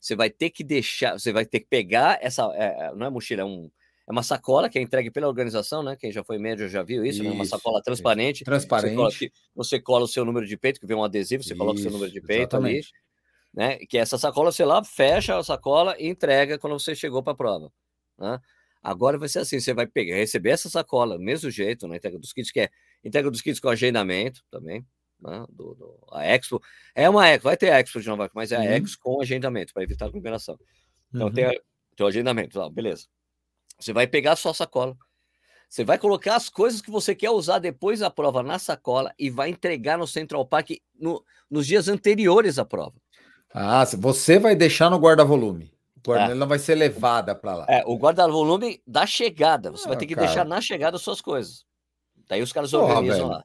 Você 0.00 0.16
vai 0.16 0.30
ter 0.30 0.50
que 0.50 0.64
deixar, 0.64 1.18
você 1.18 1.32
vai 1.32 1.44
ter 1.44 1.60
que 1.60 1.66
pegar 1.66 2.18
essa, 2.22 2.44
é, 2.54 2.94
não 2.94 3.06
é 3.06 3.10
mochila, 3.10 3.42
é 3.42 3.44
um 3.44 3.70
é 4.06 4.12
uma 4.12 4.22
sacola 4.22 4.68
que 4.68 4.78
é 4.78 4.82
entregue 4.82 5.10
pela 5.10 5.26
organização, 5.26 5.82
né? 5.82 5.96
Quem 5.96 6.12
já 6.12 6.22
foi 6.22 6.38
médio 6.38 6.68
já 6.68 6.82
viu 6.82 7.04
isso, 7.04 7.22
isso 7.22 7.24
né? 7.24 7.30
Uma 7.30 7.46
sacola 7.46 7.82
transparente. 7.82 8.36
Isso. 8.36 8.44
Transparente. 8.44 8.94
Você 8.94 9.28
cola, 9.28 9.32
você 9.54 9.80
cola, 9.80 10.04
o 10.04 10.08
seu 10.08 10.24
número 10.24 10.46
de 10.46 10.56
peito, 10.56 10.78
que 10.78 10.86
vem 10.86 10.96
um 10.96 11.02
adesivo, 11.02 11.42
você 11.42 11.54
isso, 11.54 11.58
coloca 11.58 11.78
o 11.78 11.82
seu 11.82 11.90
número 11.90 12.12
de 12.12 12.20
peito 12.20 12.56
exatamente. 12.56 12.92
ali. 12.92 13.78
Né? 13.78 13.78
Que 13.86 13.96
essa 13.96 14.18
sacola, 14.18 14.52
você 14.52 14.64
lá, 14.64 14.84
fecha 14.84 15.38
a 15.38 15.42
sacola 15.42 15.96
e 15.98 16.06
entrega 16.06 16.58
quando 16.58 16.78
você 16.78 16.94
chegou 16.94 17.22
para 17.22 17.32
a 17.32 17.36
prova. 17.36 17.72
Né? 18.18 18.38
Agora 18.82 19.16
vai 19.16 19.28
ser 19.28 19.38
assim: 19.38 19.58
você 19.58 19.72
vai 19.72 19.86
pegar, 19.86 20.16
receber 20.16 20.50
essa 20.50 20.68
sacola, 20.68 21.18
mesmo 21.18 21.50
jeito, 21.50 21.86
na 21.86 21.92
né? 21.92 21.96
entrega 21.96 22.18
dos 22.18 22.32
kits, 22.32 22.50
que 22.52 22.60
é 22.60 22.68
entrega 23.02 23.30
dos 23.30 23.40
kits 23.40 23.58
com 23.58 23.70
agendamento 23.70 24.42
também. 24.50 24.84
Né? 25.18 25.46
Do, 25.48 25.74
do, 25.74 26.06
a 26.12 26.26
Expo 26.26 26.60
é 26.94 27.08
uma 27.08 27.26
Expo, 27.26 27.44
vai 27.44 27.56
ter 27.56 27.70
a 27.70 27.80
Expo 27.80 28.00
de 28.02 28.08
Nova 28.08 28.24
York, 28.24 28.36
mas 28.36 28.52
é 28.52 28.56
a 28.56 28.60
uhum. 28.60 28.84
Expo 28.84 29.02
com 29.02 29.22
agendamento 29.22 29.72
para 29.72 29.82
evitar 29.82 30.04
aglomeração. 30.04 30.58
Então 31.08 31.28
uhum. 31.28 31.32
tem, 31.32 31.48
tem 31.96 32.04
o 32.04 32.06
agendamento 32.06 32.58
lá, 32.58 32.68
beleza. 32.68 33.06
Você 33.78 33.92
vai 33.92 34.06
pegar 34.06 34.32
a 34.32 34.36
sua 34.36 34.54
sacola. 34.54 34.96
Você 35.68 35.84
vai 35.84 35.98
colocar 35.98 36.36
as 36.36 36.48
coisas 36.48 36.80
que 36.80 36.90
você 36.90 37.14
quer 37.14 37.30
usar 37.30 37.58
depois 37.58 38.00
da 38.00 38.10
prova 38.10 38.42
na 38.42 38.58
sacola 38.58 39.12
e 39.18 39.28
vai 39.28 39.50
entregar 39.50 39.98
no 39.98 40.06
Central 40.06 40.46
Park 40.46 40.70
no, 40.98 41.24
nos 41.50 41.66
dias 41.66 41.88
anteriores 41.88 42.58
à 42.58 42.64
prova. 42.64 42.94
Ah, 43.52 43.84
você 43.84 44.38
vai 44.38 44.54
deixar 44.54 44.90
no 44.90 44.98
guarda-volume. 44.98 45.72
O 45.96 46.00
guarda 46.00 46.32
é. 46.32 46.34
não 46.34 46.46
vai 46.46 46.58
ser 46.58 46.74
levada 46.74 47.34
para 47.34 47.54
lá. 47.56 47.66
É, 47.68 47.82
o 47.86 47.96
guarda-volume 47.96 48.80
da 48.86 49.06
chegada. 49.06 49.70
Você 49.70 49.86
ah, 49.86 49.88
vai 49.88 49.96
ter 49.96 50.06
que 50.06 50.14
cara. 50.14 50.26
deixar 50.26 50.44
na 50.44 50.60
chegada 50.60 50.96
as 50.96 51.02
suas 51.02 51.20
coisas. 51.20 51.64
Daí 52.28 52.42
os 52.42 52.52
caras 52.52 52.70
Porra, 52.70 52.84
organizam 52.84 53.28
velho. 53.28 53.28
lá. 53.30 53.44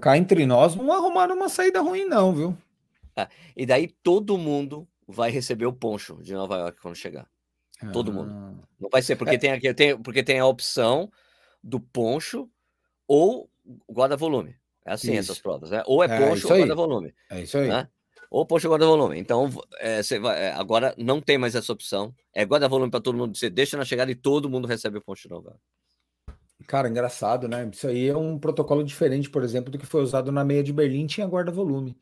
Cá 0.00 0.16
entre 0.16 0.46
nós 0.46 0.74
não 0.74 0.92
arrumaram 0.92 1.36
uma 1.36 1.48
saída 1.48 1.80
ruim, 1.80 2.04
não, 2.04 2.32
viu? 2.34 2.56
É, 3.16 3.28
e 3.56 3.64
daí 3.64 3.88
todo 3.88 4.36
mundo 4.36 4.86
vai 5.06 5.30
receber 5.30 5.66
o 5.66 5.72
poncho 5.72 6.22
de 6.22 6.34
Nova 6.34 6.58
York 6.58 6.80
quando 6.80 6.96
chegar. 6.96 7.26
Todo 7.92 8.12
mundo. 8.12 8.30
Ah. 8.32 8.54
Não 8.80 8.88
vai 8.90 9.02
ser, 9.02 9.16
porque, 9.16 9.36
é. 9.36 9.38
tem, 9.38 9.50
aqui, 9.52 9.72
tem, 9.74 10.00
porque 10.00 10.22
tem 10.22 10.38
a 10.38 10.46
opção 10.46 11.10
do 11.62 11.80
poncho 11.80 12.48
ou 13.06 13.50
guarda-volume. 13.90 14.56
É 14.84 14.92
assim 14.92 15.12
isso. 15.12 15.32
essas 15.32 15.38
provas, 15.40 15.70
né? 15.70 15.82
Ou 15.86 16.02
é, 16.02 16.06
é 16.06 16.28
poncho 16.28 16.48
ou 16.48 16.58
guarda-volume. 16.58 17.14
É 17.30 17.42
isso 17.42 17.58
aí. 17.58 17.68
Né? 17.68 17.88
Ou 18.30 18.46
poncho 18.46 18.68
ou 18.68 18.72
guarda-volume. 18.72 19.18
Então, 19.18 19.50
é, 19.78 20.00
vai, 20.18 20.44
é, 20.44 20.52
agora 20.52 20.94
não 20.96 21.20
tem 21.20 21.36
mais 21.36 21.54
essa 21.54 21.72
opção. 21.72 22.14
É 22.32 22.44
guarda-volume 22.44 22.90
para 22.90 23.00
todo 23.00 23.18
mundo. 23.18 23.36
Você 23.36 23.50
deixa 23.50 23.76
na 23.76 23.84
chegada 23.84 24.10
e 24.10 24.14
todo 24.14 24.48
mundo 24.48 24.68
recebe 24.68 24.98
o 24.98 25.02
poncho 25.02 25.28
novo. 25.28 25.52
Cara, 26.66 26.88
engraçado, 26.88 27.48
né? 27.48 27.68
Isso 27.72 27.86
aí 27.86 28.08
é 28.08 28.16
um 28.16 28.38
protocolo 28.38 28.82
diferente, 28.82 29.28
por 29.28 29.42
exemplo, 29.42 29.70
do 29.70 29.78
que 29.78 29.86
foi 29.86 30.02
usado 30.02 30.32
na 30.32 30.44
meia 30.44 30.62
de 30.62 30.72
Berlim, 30.72 31.06
tinha 31.06 31.26
guarda-volume. 31.26 31.96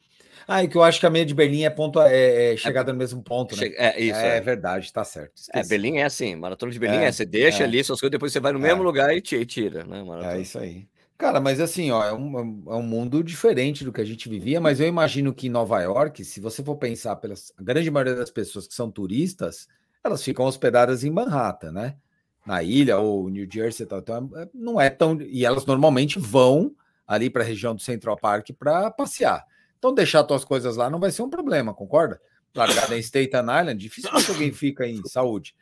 Ah, 0.47 0.63
e 0.63 0.69
que 0.69 0.77
eu 0.77 0.83
acho 0.83 1.01
que 1.01 1.07
a 1.07 1.11
meia 1.11 1.25
de 1.25 1.35
Berlim 1.35 1.65
é, 1.65 1.71
ponto, 1.71 2.01
é, 2.01 2.53
é 2.53 2.57
chegada 2.57 2.91
é, 2.91 2.93
no 2.93 2.99
mesmo 2.99 3.23
ponto, 3.23 3.57
né? 3.57 3.69
É 3.77 4.01
isso. 4.01 4.19
É, 4.19 4.37
é. 4.37 4.41
verdade, 4.41 4.93
tá 4.93 5.05
certo. 5.05 5.33
É, 5.37 5.41
Esqueci. 5.41 5.59
É, 5.59 5.69
Berlim 5.69 5.99
é 5.99 6.05
assim, 6.05 6.37
maratona 6.37 6.71
de 6.71 6.79
Berlim 6.79 6.99
é, 6.99 7.07
é 7.07 7.13
você 7.13 7.25
deixa 7.25 7.65
ali 7.65 7.83
suas 7.83 8.01
coisas, 8.01 8.13
depois 8.13 8.33
você 8.33 8.41
vai 8.41 8.53
no 8.53 8.59
mesmo 8.59 8.83
lugar 8.83 9.15
e 9.17 9.21
tira, 9.21 9.85
né? 9.85 10.03
Maratona. 10.03 10.35
É 10.35 10.41
isso 10.41 10.59
aí. 10.59 10.87
Cara, 11.17 11.41
mas 11.41 11.61
assim, 11.61 11.91
ó, 11.91 12.05
é 12.05 12.13
um, 12.13 12.65
é 12.69 12.75
um 12.75 12.83
mundo 12.83 13.23
diferente 13.23 13.85
do 13.85 13.93
que 13.93 14.01
a 14.01 14.05
gente 14.05 14.29
vivia, 14.29 14.61
mas 14.61 14.81
eu 14.81 14.87
imagino 14.87 15.33
que 15.33 15.47
em 15.47 15.51
Nova 15.51 15.81
York, 15.81 16.25
se 16.25 16.41
você 16.41 16.63
for 16.63 16.77
pensar 16.77 17.17
pelas 17.17 17.53
a 17.57 17.63
grande 17.63 17.91
maioria 17.91 18.17
das 18.17 18.31
pessoas 18.31 18.67
que 18.67 18.75
são 18.75 18.91
turistas, 18.91 19.69
elas 20.03 20.23
ficam 20.23 20.45
hospedadas 20.45 21.05
em 21.05 21.11
Manhattan, 21.11 21.73
né? 21.73 21.97
Na 22.45 22.63
ilha 22.63 22.99
ou 22.99 23.31
New 23.31 23.49
Jersey, 23.51 23.87
tal, 23.87 24.01
então 24.01 24.31
não 24.53 24.79
é 24.81 24.91
tão. 24.91 25.19
E 25.23 25.47
elas 25.47 25.65
normalmente 25.65 26.19
vão 26.19 26.75
ali 27.07 27.31
para 27.31 27.43
a 27.43 27.47
região 27.47 27.75
do 27.75 27.81
Central 27.81 28.17
Park 28.19 28.51
para 28.59 28.91
passear. 28.91 29.47
Então, 29.85 29.95
deixar 29.95 30.25
tuas 30.25 30.47
coisas 30.47 30.77
lá 30.79 30.89
não 30.89 30.99
vai 30.99 31.11
ser 31.11 31.21
um 31.21 31.29
problema, 31.29 31.75
concorda? 31.75 32.19
Largada 32.57 32.97
em 32.97 33.03
Staten 33.03 33.41
Island, 33.41 33.75
dificilmente 33.75 34.31
alguém 34.31 34.51
fica 34.51 34.87
em 34.87 35.05
saúde. 35.05 35.55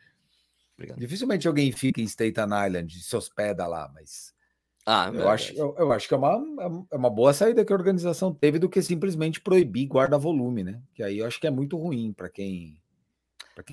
Obrigado. 0.77 1.01
Dificilmente 1.01 1.49
alguém 1.49 1.73
fica 1.73 2.01
em 2.01 2.05
Staten 2.05 2.45
Island 2.45 2.97
e 2.97 3.01
se 3.01 3.17
hospeda 3.17 3.67
lá, 3.67 3.91
mas. 3.93 4.33
Ah, 4.87 5.11
eu, 5.13 5.29
acho, 5.29 5.53
eu, 5.55 5.75
eu, 5.77 5.93
acho 5.93 6.07
que 6.07 6.15
é 6.15 6.17
uma, 6.17 6.41
é 6.91 6.97
uma 6.97 7.11
boa 7.11 7.33
saída 7.33 7.65
que 7.65 7.73
a 7.73 7.77
organização 7.77 8.33
teve 8.33 8.61
do 8.61 8.69
que 8.69 8.81
simplesmente 8.81 9.41
proibir 9.41 9.89
guarda-volume, 9.89 10.63
né? 10.63 10.81
Que 10.95 11.03
aí 11.03 11.19
eu 11.19 11.27
acho 11.27 11.41
que 11.41 11.47
é 11.49 11.51
muito 11.51 11.77
ruim 11.77 12.13
para 12.13 12.29
quem. 12.29 12.81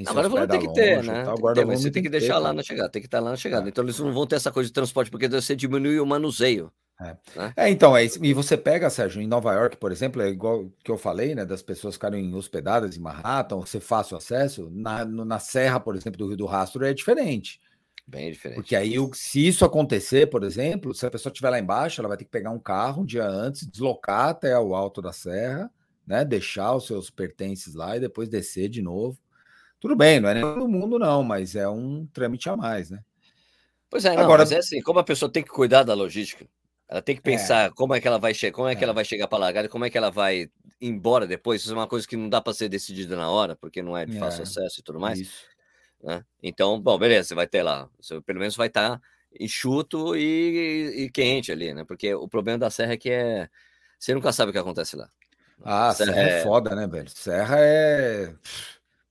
Agora 0.08 0.30
vão 0.30 0.48
ter 0.48 0.60
que 0.60 0.74
ter, 0.74 1.04
né? 1.04 1.26
Ter, 1.54 1.66
você 1.66 1.92
tem 1.92 2.02
que 2.02 2.10
deixar 2.10 2.36
ter, 2.36 2.40
lá 2.40 2.54
na 2.54 2.64
chegada, 2.64 2.90
tem 2.90 3.02
que 3.04 3.08
estar 3.08 3.20
lá 3.20 3.30
na 3.30 3.38
chegada. 3.38 3.68
É. 3.68 3.70
Então 3.70 3.84
eles 3.84 4.00
não 4.00 4.12
vão 4.12 4.26
ter 4.26 4.36
essa 4.36 4.52
coisa 4.52 4.68
de 4.68 4.74
transporte, 4.74 5.12
porque 5.12 5.28
você 5.28 5.56
diminui 5.56 6.00
o 6.00 6.06
manuseio. 6.08 6.72
É. 7.02 7.18
Né? 7.36 7.54
é, 7.56 7.70
então, 7.70 7.96
é 7.96 8.04
isso. 8.04 8.24
E 8.24 8.34
você 8.34 8.58
pega, 8.58 8.90
Sérgio, 8.90 9.22
em 9.22 9.28
Nova 9.28 9.54
York, 9.54 9.78
por 9.78 9.92
exemplo, 9.92 10.22
é 10.22 10.30
igual 10.30 10.70
que 10.84 10.92
eu 10.92 10.98
falei, 10.98 11.34
né? 11.34 11.46
Das 11.46 11.62
pessoas 11.62 11.96
ficarem 11.96 12.34
hospedadas 12.36 12.98
em 12.98 13.00
Manhattan, 13.00 13.66
ser 13.66 13.80
fácil 13.80 14.18
acesso. 14.18 14.70
Na, 14.70 15.06
na 15.06 15.40
Serra, 15.40 15.80
por 15.80 15.96
exemplo, 15.96 16.18
do 16.18 16.28
Rio 16.28 16.38
do 16.38 16.46
Rastro, 16.46 16.86
é 16.86 16.94
diferente. 16.94 17.62
Bem 18.06 18.32
diferente. 18.32 18.58
Porque 18.58 18.76
aí, 18.76 18.96
se 19.14 19.48
isso 19.48 19.64
acontecer, 19.64 20.30
por 20.30 20.44
exemplo, 20.44 20.94
se 20.94 21.06
a 21.06 21.12
pessoa 21.12 21.32
estiver 21.32 21.50
lá 21.50 21.60
embaixo, 21.60 22.02
ela 22.02 22.08
vai 22.08 22.18
ter 22.18 22.26
que 22.26 22.32
pegar 22.32 22.50
um 22.50 22.60
carro 22.60 23.04
um 23.04 23.06
dia 23.06 23.26
antes, 23.26 23.68
deslocar 23.68 24.30
até 24.30 24.58
o 24.60 24.76
alto 24.76 25.02
da 25.02 25.14
serra, 25.14 25.72
né? 26.06 26.26
Deixar 26.26 26.76
os 26.76 26.88
seus 26.88 27.10
pertences 27.10 27.76
lá 27.76 27.96
e 27.96 28.00
depois 28.00 28.28
descer 28.28 28.68
de 28.68 28.82
novo. 28.82 29.18
Tudo 29.80 29.96
bem, 29.96 30.20
não 30.20 30.28
é 30.28 30.34
nem 30.34 30.44
todo 30.44 30.68
mundo, 30.68 31.00
não, 31.00 31.24
mas 31.24 31.56
é 31.56 31.70
um 31.70 32.06
trâmite 32.08 32.50
a 32.50 32.58
mais, 32.58 32.90
né? 32.90 33.00
Pois 33.90 34.04
é, 34.04 34.16
não, 34.16 34.24
Agora, 34.24 34.42
mas 34.42 34.52
é 34.52 34.58
assim, 34.58 34.82
como 34.82 35.00
a 35.00 35.04
pessoa 35.04 35.32
tem 35.32 35.42
que 35.42 35.50
cuidar 35.50 35.84
da 35.84 35.94
logística, 35.94 36.46
ela 36.89 37.02
tem 37.02 37.15
que 37.15 37.21
é. 37.21 37.32
pensar 37.32 37.67
é. 37.67 37.69
como 37.69 37.93
é 37.93 38.02
que 38.02 38.08
ela 38.08 38.17
vai 38.17 38.34
chegar, 38.34 38.56
como 38.56 38.67
é 38.67 38.75
que 38.75 38.84
é. 38.84 38.86
ela 38.86 38.93
vai 38.93 39.06
chegar 39.06 39.28
para 39.28 39.38
a 39.38 39.41
largada, 39.41 39.69
como 39.69 39.86
é 39.86 39.89
que 39.89 39.97
ela 39.97 40.10
vai 40.10 40.49
embora 40.82 41.28
depois. 41.28 41.62
Isso 41.62 41.71
é 41.71 41.75
uma 41.75 41.88
coisa 41.88 42.08
que 42.08 42.17
não 42.17 42.28
dá 42.28 42.41
para 42.41 42.54
ser 42.54 42.67
decidida 42.67 43.15
na 43.15 43.30
hora, 43.30 43.56
porque 43.56 43.82
não 43.82 43.95
é 43.95 44.06
de 44.06 44.17
fácil 44.17 44.41
é. 44.41 44.43
acesso 44.43 44.80
e 44.80 44.84
tudo 44.84 44.99
mais. 44.99 45.45
Né? 46.02 46.25
Então, 46.41 46.82
bom, 46.82 46.97
beleza, 46.97 47.30
você 47.30 47.36
vai 47.36 47.45
ter 47.45 47.62
lá, 47.62 47.88
você 47.99 48.19
pelo 48.21 48.39
menos 48.39 48.56
vai 48.56 48.67
estar 48.67 48.97
tá 48.97 49.02
enxuto 49.39 50.15
e, 50.15 51.04
e, 51.04 51.10
quente 51.12 51.52
ali, 51.52 51.73
né? 51.73 51.84
Porque 51.84 52.15
o 52.15 52.28
problema 52.28 52.58
da 52.58 52.69
serra 52.71 52.93
é 52.93 52.97
que 52.97 53.12
é 53.12 53.47
você 53.99 54.13
nunca 54.13 54.32
sabe 54.32 54.49
o 54.49 54.54
que 54.54 54.58
acontece 54.58 54.95
lá. 54.95 55.08
Ah, 55.62 55.93
serra, 55.93 56.13
serra 56.13 56.30
é... 56.30 56.39
é 56.39 56.43
foda, 56.43 56.75
né, 56.75 56.88
velho? 56.88 57.10
Serra 57.10 57.58
é 57.60 58.34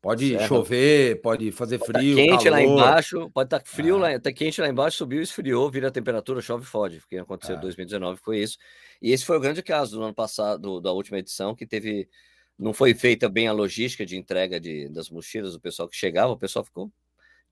Pode 0.01 0.31
certo. 0.31 0.47
chover, 0.47 1.21
pode 1.21 1.51
fazer 1.51 1.79
pode 1.79 1.93
tá 1.93 1.99
frio. 1.99 2.17
Tá 2.17 2.23
quente 2.23 2.45
calor. 2.45 2.51
lá 2.51 2.63
embaixo, 2.63 3.31
pode 3.31 3.47
estar 3.47 3.59
tá 3.59 3.65
frio 3.65 3.97
ah. 3.97 3.99
lá, 4.13 4.21
tá 4.21 4.33
quente 4.33 4.61
lá 4.61 4.69
embaixo, 4.69 4.97
subiu, 4.99 5.21
esfriou, 5.21 5.69
vira 5.71 5.89
a 5.89 5.91
temperatura, 5.91 6.41
chove, 6.41 6.65
fode. 6.65 6.99
O 6.99 7.09
que 7.09 7.19
aconteceu 7.19 7.57
em 7.57 7.61
2019 7.61 8.21
foi 8.23 8.39
isso. 8.39 8.59
E 9.03 9.11
esse 9.11 9.25
foi 9.25 9.37
o 9.37 9.41
grande 9.41 9.63
caso 9.63 9.97
do 9.97 10.03
ano 10.05 10.15
passado, 10.15 10.81
da 10.81 10.93
última 10.93 11.19
edição, 11.19 11.55
que 11.55 11.67
teve. 11.67 12.09
Não 12.57 12.73
foi 12.73 12.95
feita 12.95 13.29
bem 13.29 13.47
a 13.49 13.53
logística 13.53 14.05
de 14.05 14.17
entrega 14.17 14.59
de, 14.59 14.89
das 14.89 15.11
mochilas 15.11 15.53
do 15.53 15.61
pessoal 15.61 15.89
que 15.89 15.97
chegava, 15.97 16.33
o 16.33 16.39
pessoal 16.39 16.65
ficou. 16.65 16.91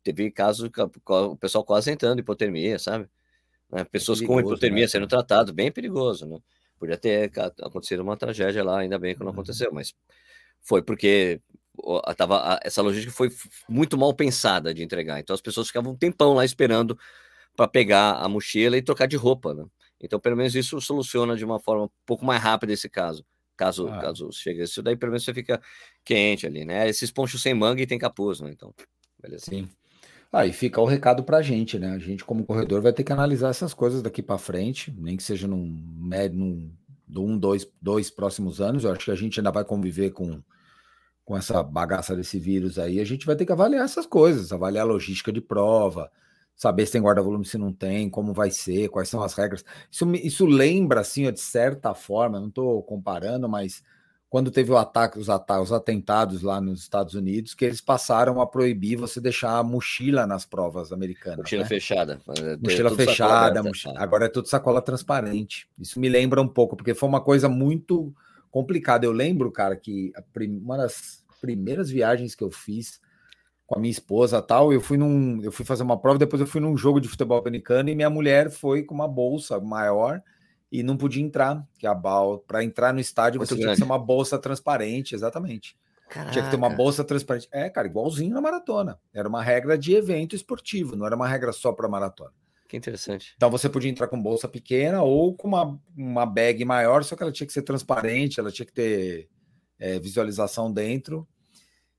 Teve 0.02 0.30
casos, 0.30 0.70
o 1.08 1.36
pessoal 1.36 1.64
quase 1.64 1.90
entrando 1.90 2.20
hipotermia, 2.20 2.78
sabe? 2.78 3.08
Né? 3.70 3.80
É 3.80 3.84
Pessoas 3.84 4.22
é 4.22 4.26
com 4.26 4.38
hipotermia 4.38 4.84
né? 4.84 4.88
sendo 4.88 5.06
tratadas, 5.06 5.52
bem 5.52 5.70
perigoso, 5.70 6.26
né? 6.26 6.38
Podia 6.78 6.96
ter 6.96 7.32
acontecido 7.62 8.02
uma 8.02 8.16
tragédia 8.16 8.62
lá, 8.62 8.80
ainda 8.80 8.98
bem 8.98 9.14
que 9.14 9.20
não 9.20 9.28
uhum. 9.28 9.32
aconteceu, 9.32 9.72
mas 9.72 9.94
foi 10.60 10.82
porque 10.82 11.40
tava, 12.16 12.58
essa 12.62 12.82
logística 12.82 13.12
foi 13.12 13.30
muito 13.68 13.96
mal 13.96 14.14
pensada 14.14 14.72
de 14.72 14.82
entregar. 14.82 15.20
Então 15.20 15.34
as 15.34 15.40
pessoas 15.40 15.68
ficavam 15.68 15.92
um 15.92 15.96
tempão 15.96 16.34
lá 16.34 16.44
esperando 16.44 16.98
para 17.56 17.66
pegar 17.68 18.12
a 18.12 18.28
mochila 18.28 18.76
e 18.76 18.82
trocar 18.82 19.06
de 19.06 19.16
roupa, 19.16 19.54
né? 19.54 19.64
Então, 20.00 20.20
pelo 20.20 20.36
menos 20.36 20.54
isso 20.54 20.80
soluciona 20.80 21.36
de 21.36 21.44
uma 21.44 21.58
forma 21.58 21.84
um 21.84 21.90
pouco 22.04 22.24
mais 22.24 22.42
rápida 22.42 22.72
esse 22.72 22.88
caso. 22.88 23.24
Caso, 23.56 23.88
ah. 23.88 23.98
caso 23.98 24.30
chegue 24.30 24.62
isso 24.62 24.82
daí, 24.82 24.96
pelo 24.96 25.12
menos 25.12 25.24
você 25.24 25.32
fica 25.32 25.60
quente 26.04 26.46
ali, 26.46 26.64
né? 26.64 26.86
Esses 26.88 27.10
ponchos 27.10 27.40
sem 27.40 27.54
manga 27.54 27.80
e 27.80 27.86
tem 27.86 27.98
capuz, 27.98 28.40
né? 28.40 28.50
Então, 28.50 28.74
beleza. 29.20 29.46
Sim. 29.46 29.68
Aí 30.30 30.50
ah, 30.50 30.52
fica 30.52 30.80
o 30.80 30.84
recado 30.84 31.22
para 31.22 31.38
a 31.38 31.42
gente, 31.42 31.78
né? 31.78 31.90
A 31.92 31.98
gente, 31.98 32.24
como 32.24 32.44
corredor, 32.44 32.82
vai 32.82 32.92
ter 32.92 33.02
que 33.02 33.12
analisar 33.12 33.48
essas 33.48 33.72
coisas 33.72 34.02
daqui 34.02 34.22
para 34.22 34.36
frente, 34.36 34.92
nem 34.98 35.16
que 35.16 35.22
seja 35.22 35.48
num 35.48 35.82
médio, 35.98 36.38
num, 36.38 36.70
um, 37.16 37.38
dois, 37.38 37.66
dois 37.80 38.10
próximos 38.10 38.60
anos. 38.60 38.84
Eu 38.84 38.92
acho 38.92 39.06
que 39.06 39.10
a 39.10 39.16
gente 39.16 39.40
ainda 39.40 39.50
vai 39.50 39.64
conviver 39.64 40.10
com 40.10 40.42
com 41.26 41.36
essa 41.36 41.60
bagaça 41.60 42.14
desse 42.14 42.38
vírus 42.38 42.78
aí, 42.78 43.00
a 43.00 43.04
gente 43.04 43.26
vai 43.26 43.34
ter 43.34 43.44
que 43.44 43.50
avaliar 43.50 43.84
essas 43.84 44.06
coisas, 44.06 44.52
avaliar 44.52 44.86
a 44.86 44.88
logística 44.88 45.32
de 45.32 45.40
prova, 45.40 46.08
saber 46.54 46.86
se 46.86 46.92
tem 46.92 47.02
guarda-volume, 47.02 47.44
se 47.44 47.58
não 47.58 47.72
tem, 47.72 48.08
como 48.08 48.32
vai 48.32 48.48
ser, 48.48 48.88
quais 48.90 49.08
são 49.08 49.20
as 49.20 49.34
regras. 49.34 49.64
Isso, 49.90 50.08
isso 50.14 50.46
lembra, 50.46 51.00
assim, 51.00 51.30
de 51.32 51.40
certa 51.40 51.92
forma, 51.94 52.38
não 52.38 52.46
estou 52.46 52.80
comparando, 52.84 53.48
mas 53.48 53.82
quando 54.30 54.52
teve 54.52 54.70
o 54.70 54.76
ataque, 54.76 55.18
os, 55.18 55.28
ataques, 55.28 55.64
os 55.64 55.72
atentados 55.72 56.42
lá 56.42 56.60
nos 56.60 56.82
Estados 56.82 57.14
Unidos, 57.14 57.54
que 57.54 57.64
eles 57.64 57.80
passaram 57.80 58.40
a 58.40 58.46
proibir 58.46 58.96
você 58.96 59.20
deixar 59.20 59.58
a 59.58 59.64
mochila 59.64 60.28
nas 60.28 60.46
provas 60.46 60.92
americanas. 60.92 61.38
Mochila 61.38 61.62
né? 61.64 61.68
fechada. 61.68 62.20
Mochila 62.62 62.90
fechada, 62.94 63.62
mochila... 63.64 63.94
agora 63.98 64.26
é 64.26 64.28
tudo 64.28 64.46
sacola 64.46 64.80
transparente. 64.80 65.68
Isso 65.76 65.98
me 65.98 66.08
lembra 66.08 66.40
um 66.40 66.46
pouco, 66.48 66.76
porque 66.76 66.94
foi 66.94 67.08
uma 67.08 67.20
coisa 67.20 67.48
muito 67.48 68.14
complicado. 68.50 69.04
Eu 69.04 69.12
lembro, 69.12 69.50
cara, 69.50 69.76
que 69.76 70.12
prim... 70.32 70.58
uma 70.58 70.76
das 70.76 71.24
primeiras 71.40 71.90
viagens 71.90 72.34
que 72.34 72.42
eu 72.42 72.50
fiz 72.50 73.00
com 73.66 73.76
a 73.76 73.80
minha 73.80 73.90
esposa 73.90 74.40
tal, 74.40 74.72
eu 74.72 74.80
fui 74.80 74.96
num, 74.96 75.42
eu 75.42 75.50
fui 75.50 75.64
fazer 75.64 75.82
uma 75.82 76.00
prova, 76.00 76.18
depois 76.18 76.40
eu 76.40 76.46
fui 76.46 76.60
num 76.60 76.76
jogo 76.76 77.00
de 77.00 77.08
futebol 77.08 77.38
americano 77.38 77.88
e 77.88 77.96
minha 77.96 78.08
mulher 78.08 78.50
foi 78.50 78.84
com 78.84 78.94
uma 78.94 79.08
bolsa 79.08 79.58
maior 79.58 80.22
e 80.70 80.82
não 80.82 80.96
podia 80.96 81.22
entrar, 81.22 81.66
que 81.78 81.86
a 81.86 81.94
para 82.46 82.62
entrar 82.62 82.92
no 82.92 83.00
estádio 83.00 83.38
Muito 83.38 83.48
você 83.48 83.54
grande. 83.54 83.64
tinha 83.64 83.74
que 83.74 83.80
ter 83.80 83.84
uma 83.84 83.98
bolsa 83.98 84.38
transparente, 84.38 85.14
exatamente. 85.14 85.76
Caraca. 86.08 86.30
Tinha 86.30 86.44
que 86.44 86.50
ter 86.50 86.56
uma 86.56 86.70
bolsa 86.70 87.02
transparente. 87.02 87.48
É, 87.50 87.68
cara, 87.68 87.88
igualzinho 87.88 88.32
na 88.32 88.40
maratona. 88.40 88.98
Era 89.12 89.28
uma 89.28 89.42
regra 89.42 89.76
de 89.76 89.94
evento 89.94 90.36
esportivo, 90.36 90.94
não 90.94 91.04
era 91.04 91.16
uma 91.16 91.26
regra 91.26 91.52
só 91.52 91.72
para 91.72 91.88
maratona. 91.88 92.32
Que 92.68 92.76
interessante. 92.76 93.32
Então 93.36 93.50
você 93.50 93.68
podia 93.68 93.90
entrar 93.90 94.08
com 94.08 94.20
bolsa 94.20 94.48
pequena 94.48 95.02
ou 95.02 95.34
com 95.34 95.48
uma, 95.48 95.80
uma 95.96 96.26
bag 96.26 96.64
maior, 96.64 97.04
só 97.04 97.14
que 97.14 97.22
ela 97.22 97.32
tinha 97.32 97.46
que 97.46 97.52
ser 97.52 97.62
transparente, 97.62 98.40
ela 98.40 98.50
tinha 98.50 98.66
que 98.66 98.72
ter 98.72 99.28
é, 99.78 99.98
visualização 99.98 100.72
dentro. 100.72 101.26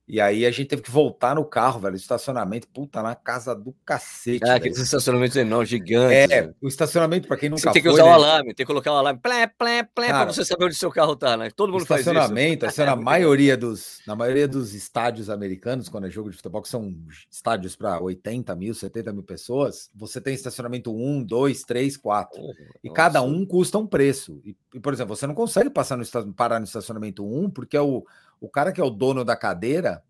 E 0.08 0.22
aí 0.22 0.46
a 0.46 0.50
gente 0.50 0.68
teve 0.68 0.80
que 0.80 0.90
voltar 0.90 1.34
no 1.34 1.44
carro, 1.44 1.80
velho. 1.80 1.94
Estacionamento, 1.94 2.66
puta, 2.68 3.02
na 3.02 3.14
casa 3.14 3.54
do 3.54 3.74
cacete. 3.84 4.42
Ah, 4.42 4.54
aqueles 4.54 4.78
estacionamentos 4.78 5.36
enormes, 5.36 5.68
gigantes. 5.68 6.16
É, 6.16 6.26
velho. 6.26 6.54
o 6.62 6.66
estacionamento, 6.66 7.28
para 7.28 7.36
quem 7.36 7.50
nunca 7.50 7.60
Você 7.60 7.72
tem 7.72 7.82
que 7.82 7.88
usar 7.90 8.04
o 8.04 8.06
né? 8.06 8.12
alarme, 8.12 8.54
tem 8.54 8.64
que 8.64 8.64
colocar 8.64 8.90
o 8.90 8.94
um 8.94 8.98
alarme, 8.98 9.20
plé, 9.20 9.46
plé, 9.46 9.82
plé, 9.82 10.08
para 10.08 10.24
você 10.24 10.46
saber 10.46 10.64
onde 10.64 10.76
seu 10.76 10.90
carro 10.90 11.14
tá, 11.14 11.36
né? 11.36 11.50
Todo 11.54 11.70
mundo 11.70 11.84
faz 11.84 12.00
isso. 12.00 12.10
Estacionamento, 12.10 12.64
assim, 12.64 12.84
na 12.84 12.96
maioria 12.96 13.54
dos, 13.54 14.00
na 14.06 14.16
maioria 14.16 14.48
dos 14.48 14.72
estádios 14.72 15.28
americanos, 15.28 15.90
quando 15.90 16.06
é 16.06 16.10
jogo 16.10 16.30
de 16.30 16.36
futebol, 16.36 16.62
que 16.62 16.70
são 16.70 16.94
estádios 17.30 17.76
para 17.76 18.00
80 18.00 18.56
mil, 18.56 18.72
70 18.72 19.12
mil 19.12 19.22
pessoas, 19.22 19.90
você 19.94 20.22
tem 20.22 20.32
estacionamento 20.32 20.90
1, 20.90 21.22
2, 21.24 21.62
3, 21.64 21.96
4. 21.98 22.40
e 22.82 22.90
cada 22.90 23.20
um 23.20 23.44
custa 23.44 23.76
um 23.76 23.86
preço. 23.86 24.40
E, 24.42 24.56
e, 24.72 24.80
por 24.80 24.94
exemplo, 24.94 25.14
você 25.14 25.26
não 25.26 25.34
consegue 25.34 25.68
passar 25.68 25.98
no, 25.98 26.32
parar 26.32 26.60
no 26.60 26.64
estacionamento 26.64 27.26
1, 27.26 27.50
porque 27.50 27.76
é 27.76 27.82
o 27.82 28.04
o 28.40 28.48
cara 28.48 28.72
que 28.72 28.80
é 28.80 28.84
o 28.84 28.90
dono 28.90 29.24
da 29.24 29.36
cadeira, 29.36 30.02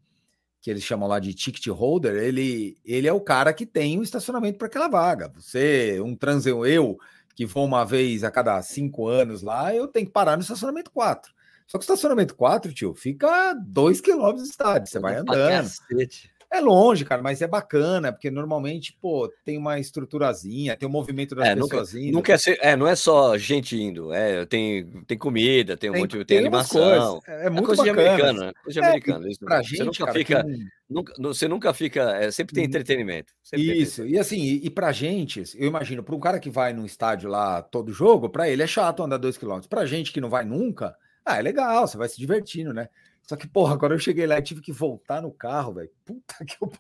que 0.61 0.71
eles 0.71 0.83
chamam 0.83 1.09
lá 1.09 1.19
de 1.19 1.35
ticket 1.35 1.67
holder, 1.69 2.15
ele, 2.17 2.77
ele 2.85 3.07
é 3.07 3.13
o 3.13 3.21
cara 3.21 3.53
que 3.53 3.65
tem 3.65 3.99
o 3.99 4.03
estacionamento 4.03 4.59
para 4.59 4.67
aquela 4.67 4.89
vaga. 4.89 5.33
Você, 5.37 6.01
um 6.01 6.17
transeu, 6.17 6.67
eu, 6.67 6.99
que 7.35 7.47
vou 7.47 7.65
uma 7.65 7.85
vez 7.85 8.25
a 8.25 8.31
cada 8.31 8.61
cinco 8.63 9.07
anos 9.07 9.43
lá, 9.43 9.75
eu 9.75 9.87
tenho 9.87 10.07
que 10.07 10.13
parar 10.13 10.37
no 10.37 10.43
estacionamento 10.43 10.91
4. 10.91 11.33
Só 11.67 11.79
que 11.79 11.83
o 11.83 11.85
estacionamento 11.85 12.35
4, 12.35 12.73
tio, 12.73 12.95
fica 12.95 13.55
dois 13.55 14.01
quilômetros 14.01 14.49
do 14.49 14.51
estádio. 14.51 14.91
Você 14.91 14.99
vai 14.99 15.17
andando. 15.17 15.65
Cacete. 15.65 16.31
É 16.51 16.61
longe, 16.61 17.05
cara, 17.05 17.21
mas 17.21 17.43
é 17.43 17.47
bacana, 17.47 18.11
porque 18.11 18.31
normalmente, 18.31 18.97
pô, 18.99 19.31
tem 19.45 19.59
uma 19.59 19.79
estruturazinha, 19.79 20.77
tem 20.77 20.87
o 20.87 20.89
um 20.89 20.93
movimento 20.93 21.35
das 21.35 21.47
é, 21.47 21.55
pessoas 21.55 21.93
nunca, 21.93 22.07
indo. 22.07 22.13
Nunca 22.15 22.33
é, 22.33 22.39
ser, 22.39 22.59
é, 22.63 22.75
não 22.75 22.87
é 22.87 22.97
só 22.97 23.37
gente 23.37 23.77
indo, 23.77 24.15
é, 24.15 24.47
tem, 24.47 24.87
tem 25.07 25.19
comida, 25.19 25.77
tem 25.77 25.91
um 25.91 25.93
tem, 25.93 26.03
monte, 26.03 26.17
tem, 26.17 26.25
tem 26.25 26.39
animação. 26.39 27.21
É, 27.27 27.47
é 27.47 27.51
muito 27.51 27.67
coisa 27.67 27.85
bacana. 27.85 28.03
de 28.03 28.09
americano, 28.09 28.41
né? 28.41 28.53
Coisa 28.65 28.81
de 28.81 28.87
é, 28.87 28.89
americano. 28.89 29.29
Isso, 29.29 29.41
pra 29.41 29.63
você 29.63 29.69
gente, 29.69 29.85
nunca 29.85 30.07
cara, 30.07 30.13
fica, 30.13 30.47
nunca, 30.89 31.13
você 31.19 31.49
nunca 31.49 31.75
fica, 31.75 32.03
é, 32.17 32.31
sempre 32.31 32.55
tem 32.55 32.65
uhum. 32.65 32.69
entretenimento. 32.69 33.35
Sempre 33.43 33.79
Isso, 33.79 34.03
tem. 34.03 34.13
e 34.13 34.19
assim, 34.19 34.41
e, 34.41 34.67
e 34.67 34.71
pra 34.71 34.91
gente, 34.91 35.43
eu 35.55 35.69
imagino, 35.69 36.03
para 36.03 36.15
um 36.15 36.21
cara 36.21 36.41
que 36.41 36.49
vai 36.49 36.73
num 36.73 36.87
estádio 36.87 37.29
lá 37.29 37.61
todo 37.61 37.93
jogo, 37.93 38.31
para 38.31 38.49
ele 38.49 38.63
é 38.63 38.67
chato 38.67 39.03
andar 39.03 39.19
dois 39.19 39.37
quilômetros. 39.37 39.69
Pra 39.69 39.85
gente 39.85 40.11
que 40.11 40.21
não 40.21 40.31
vai 40.31 40.47
nunca, 40.47 40.97
ah, 41.27 41.39
é 41.39 41.43
legal, 41.43 41.87
você 41.87 41.99
vai 41.99 42.09
se 42.09 42.19
divertindo, 42.19 42.73
né? 42.73 42.89
Só 43.29 43.37
que, 43.37 43.47
porra, 43.47 43.75
agora 43.75 43.95
eu 43.95 43.99
cheguei 43.99 44.27
lá 44.27 44.39
e 44.39 44.43
tive 44.43 44.63
que 44.63 44.73
voltar 44.73 45.21
no 45.21 45.31
carro, 45.31 45.75
velho. 45.75 45.91
Puta 46.03 46.35
que 46.47 46.57
eu. 46.63 46.73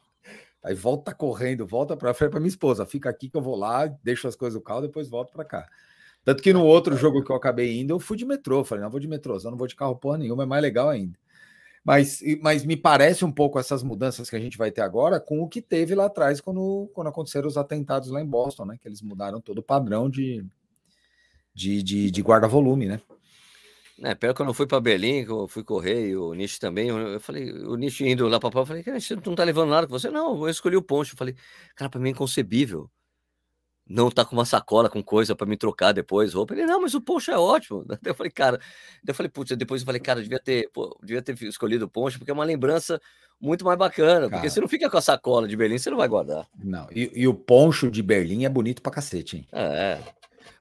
Aí 0.64 0.74
volta 0.74 1.14
correndo, 1.14 1.66
volta 1.66 1.96
para 1.96 2.14
frente 2.14 2.30
para 2.30 2.40
minha 2.40 2.48
esposa. 2.48 2.86
Fica 2.86 3.10
aqui 3.10 3.28
que 3.28 3.36
eu 3.36 3.42
vou 3.42 3.54
lá, 3.54 3.86
deixo 4.02 4.26
as 4.26 4.34
coisas 4.34 4.58
do 4.58 4.64
carro, 4.64 4.80
depois 4.80 5.08
volto 5.08 5.30
para 5.30 5.44
cá. 5.44 5.68
Tanto 6.24 6.42
que 6.42 6.52
no 6.52 6.64
outro 6.64 6.96
jogo 6.96 7.22
que 7.22 7.30
eu 7.30 7.36
acabei 7.36 7.78
indo, 7.78 7.92
eu 7.92 8.00
fui 8.00 8.16
de 8.16 8.24
metrô. 8.24 8.64
Falei, 8.64 8.82
não, 8.82 8.90
vou 8.90 8.98
de 8.98 9.06
metrô, 9.06 9.38
só 9.38 9.50
não 9.50 9.58
vou 9.58 9.66
de 9.66 9.76
carro 9.76 9.94
porra 9.94 10.18
nenhuma, 10.18 10.44
é 10.44 10.46
mais 10.46 10.62
legal 10.62 10.88
ainda. 10.88 11.18
Mas, 11.84 12.20
mas 12.42 12.64
me 12.64 12.76
parece 12.76 13.24
um 13.24 13.32
pouco 13.32 13.58
essas 13.58 13.82
mudanças 13.82 14.28
que 14.28 14.36
a 14.36 14.40
gente 14.40 14.58
vai 14.58 14.70
ter 14.70 14.80
agora 14.80 15.20
com 15.20 15.40
o 15.42 15.48
que 15.48 15.62
teve 15.62 15.94
lá 15.94 16.06
atrás 16.06 16.40
quando, 16.40 16.90
quando 16.94 17.08
aconteceram 17.08 17.46
os 17.46 17.56
atentados 17.56 18.08
lá 18.10 18.20
em 18.20 18.26
Boston, 18.26 18.64
né? 18.66 18.78
Que 18.80 18.88
eles 18.88 19.02
mudaram 19.02 19.40
todo 19.40 19.58
o 19.58 19.62
padrão 19.62 20.08
de, 20.10 20.44
de, 21.54 21.82
de, 21.82 22.10
de 22.10 22.22
guarda-volume, 22.22 22.86
né? 22.86 23.00
É, 24.02 24.14
pior 24.14 24.32
que 24.32 24.40
eu 24.42 24.46
não 24.46 24.54
fui 24.54 24.66
para 24.66 24.80
Berlim, 24.80 25.24
que 25.24 25.30
eu 25.30 25.48
fui 25.48 25.64
correr, 25.64 26.08
e 26.10 26.16
o 26.16 26.32
Nish 26.32 26.58
também. 26.58 26.88
Eu 26.88 27.18
falei, 27.20 27.50
o 27.52 27.74
Nish 27.76 28.00
indo 28.00 28.28
lá 28.28 28.38
para 28.38 28.50
prova, 28.50 28.62
eu 28.62 28.66
falei, 28.68 28.82
cara, 28.84 29.00
você 29.00 29.16
não 29.16 29.34
tá 29.34 29.42
levando 29.44 29.70
nada 29.70 29.86
com 29.86 29.92
você? 29.98 30.08
Não, 30.10 30.40
eu 30.42 30.48
escolhi 30.48 30.76
o 30.76 30.82
poncho. 30.82 31.14
Eu 31.14 31.18
falei, 31.18 31.34
cara, 31.74 31.90
para 31.90 32.00
mim 32.00 32.08
é 32.08 32.12
inconcebível. 32.12 32.88
não 33.90 34.10
tá 34.10 34.24
com 34.24 34.36
uma 34.36 34.44
sacola 34.44 34.90
com 34.90 35.02
coisa 35.02 35.34
para 35.34 35.46
me 35.46 35.56
trocar 35.56 35.92
depois, 35.92 36.34
roupa. 36.34 36.54
Ele, 36.54 36.66
não, 36.66 36.82
mas 36.82 36.94
o 36.94 37.00
poncho 37.00 37.30
é 37.30 37.38
ótimo. 37.38 37.84
Eu 38.04 38.14
falei, 38.14 38.30
cara, 38.30 38.60
eu 39.06 39.14
falei, 39.14 39.30
putz, 39.30 39.56
depois 39.56 39.80
eu 39.80 39.86
falei, 39.86 40.00
cara, 40.00 40.20
eu 40.20 40.22
devia 40.24 40.38
ter, 40.38 40.70
pô, 40.72 40.96
devia 41.02 41.22
ter 41.22 41.40
escolhido 41.44 41.86
o 41.86 41.88
poncho, 41.88 42.18
porque 42.18 42.30
é 42.30 42.34
uma 42.34 42.44
lembrança 42.44 43.00
muito 43.40 43.64
mais 43.64 43.78
bacana, 43.78 44.28
cara, 44.28 44.30
porque 44.30 44.50
você 44.50 44.60
não 44.60 44.68
fica 44.68 44.90
com 44.90 44.98
a 44.98 45.00
sacola 45.00 45.48
de 45.48 45.56
Berlim, 45.56 45.78
você 45.78 45.88
não 45.90 45.96
vai 45.96 46.08
guardar. 46.08 46.46
Não, 46.62 46.86
e, 46.92 47.10
e 47.14 47.26
o 47.26 47.32
poncho 47.34 47.90
de 47.90 48.02
Berlim 48.02 48.44
é 48.44 48.48
bonito 48.48 48.82
pra 48.82 48.92
cacete, 48.92 49.38
hein? 49.38 49.48
É. 49.52 49.98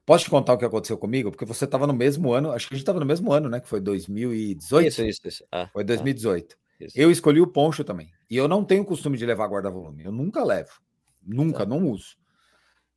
Posso 0.07 0.23
te 0.23 0.29
contar 0.29 0.53
o 0.53 0.57
que 0.57 0.63
aconteceu 0.63 0.97
comigo? 0.97 1.29
Porque 1.29 1.43
você 1.43 1.65
estava 1.65 1.85
no 1.85 1.91
mesmo 1.91 2.31
ano, 2.31 2.53
acho 2.53 2.65
que 2.65 2.73
a 2.73 2.77
gente 2.77 2.83
estava 2.83 3.01
no 3.01 3.05
mesmo 3.05 3.29
ano, 3.33 3.49
né? 3.49 3.59
Que 3.59 3.67
foi 3.67 3.81
2018. 3.81 4.87
Isso, 4.87 5.03
isso, 5.03 5.27
isso. 5.27 5.45
Ah, 5.51 5.67
foi 5.73 5.83
2018. 5.83 6.55
Ah, 6.55 6.85
eu 6.95 7.11
escolhi 7.11 7.41
o 7.41 7.47
poncho 7.47 7.83
também. 7.83 8.09
E 8.29 8.37
eu 8.37 8.47
não 8.47 8.63
tenho 8.63 8.85
costume 8.85 9.17
de 9.17 9.25
levar 9.25 9.49
guarda-volume. 9.49 10.05
Eu 10.05 10.13
nunca 10.13 10.45
levo. 10.45 10.79
Nunca, 11.21 11.65
não 11.65 11.89
uso. 11.89 12.15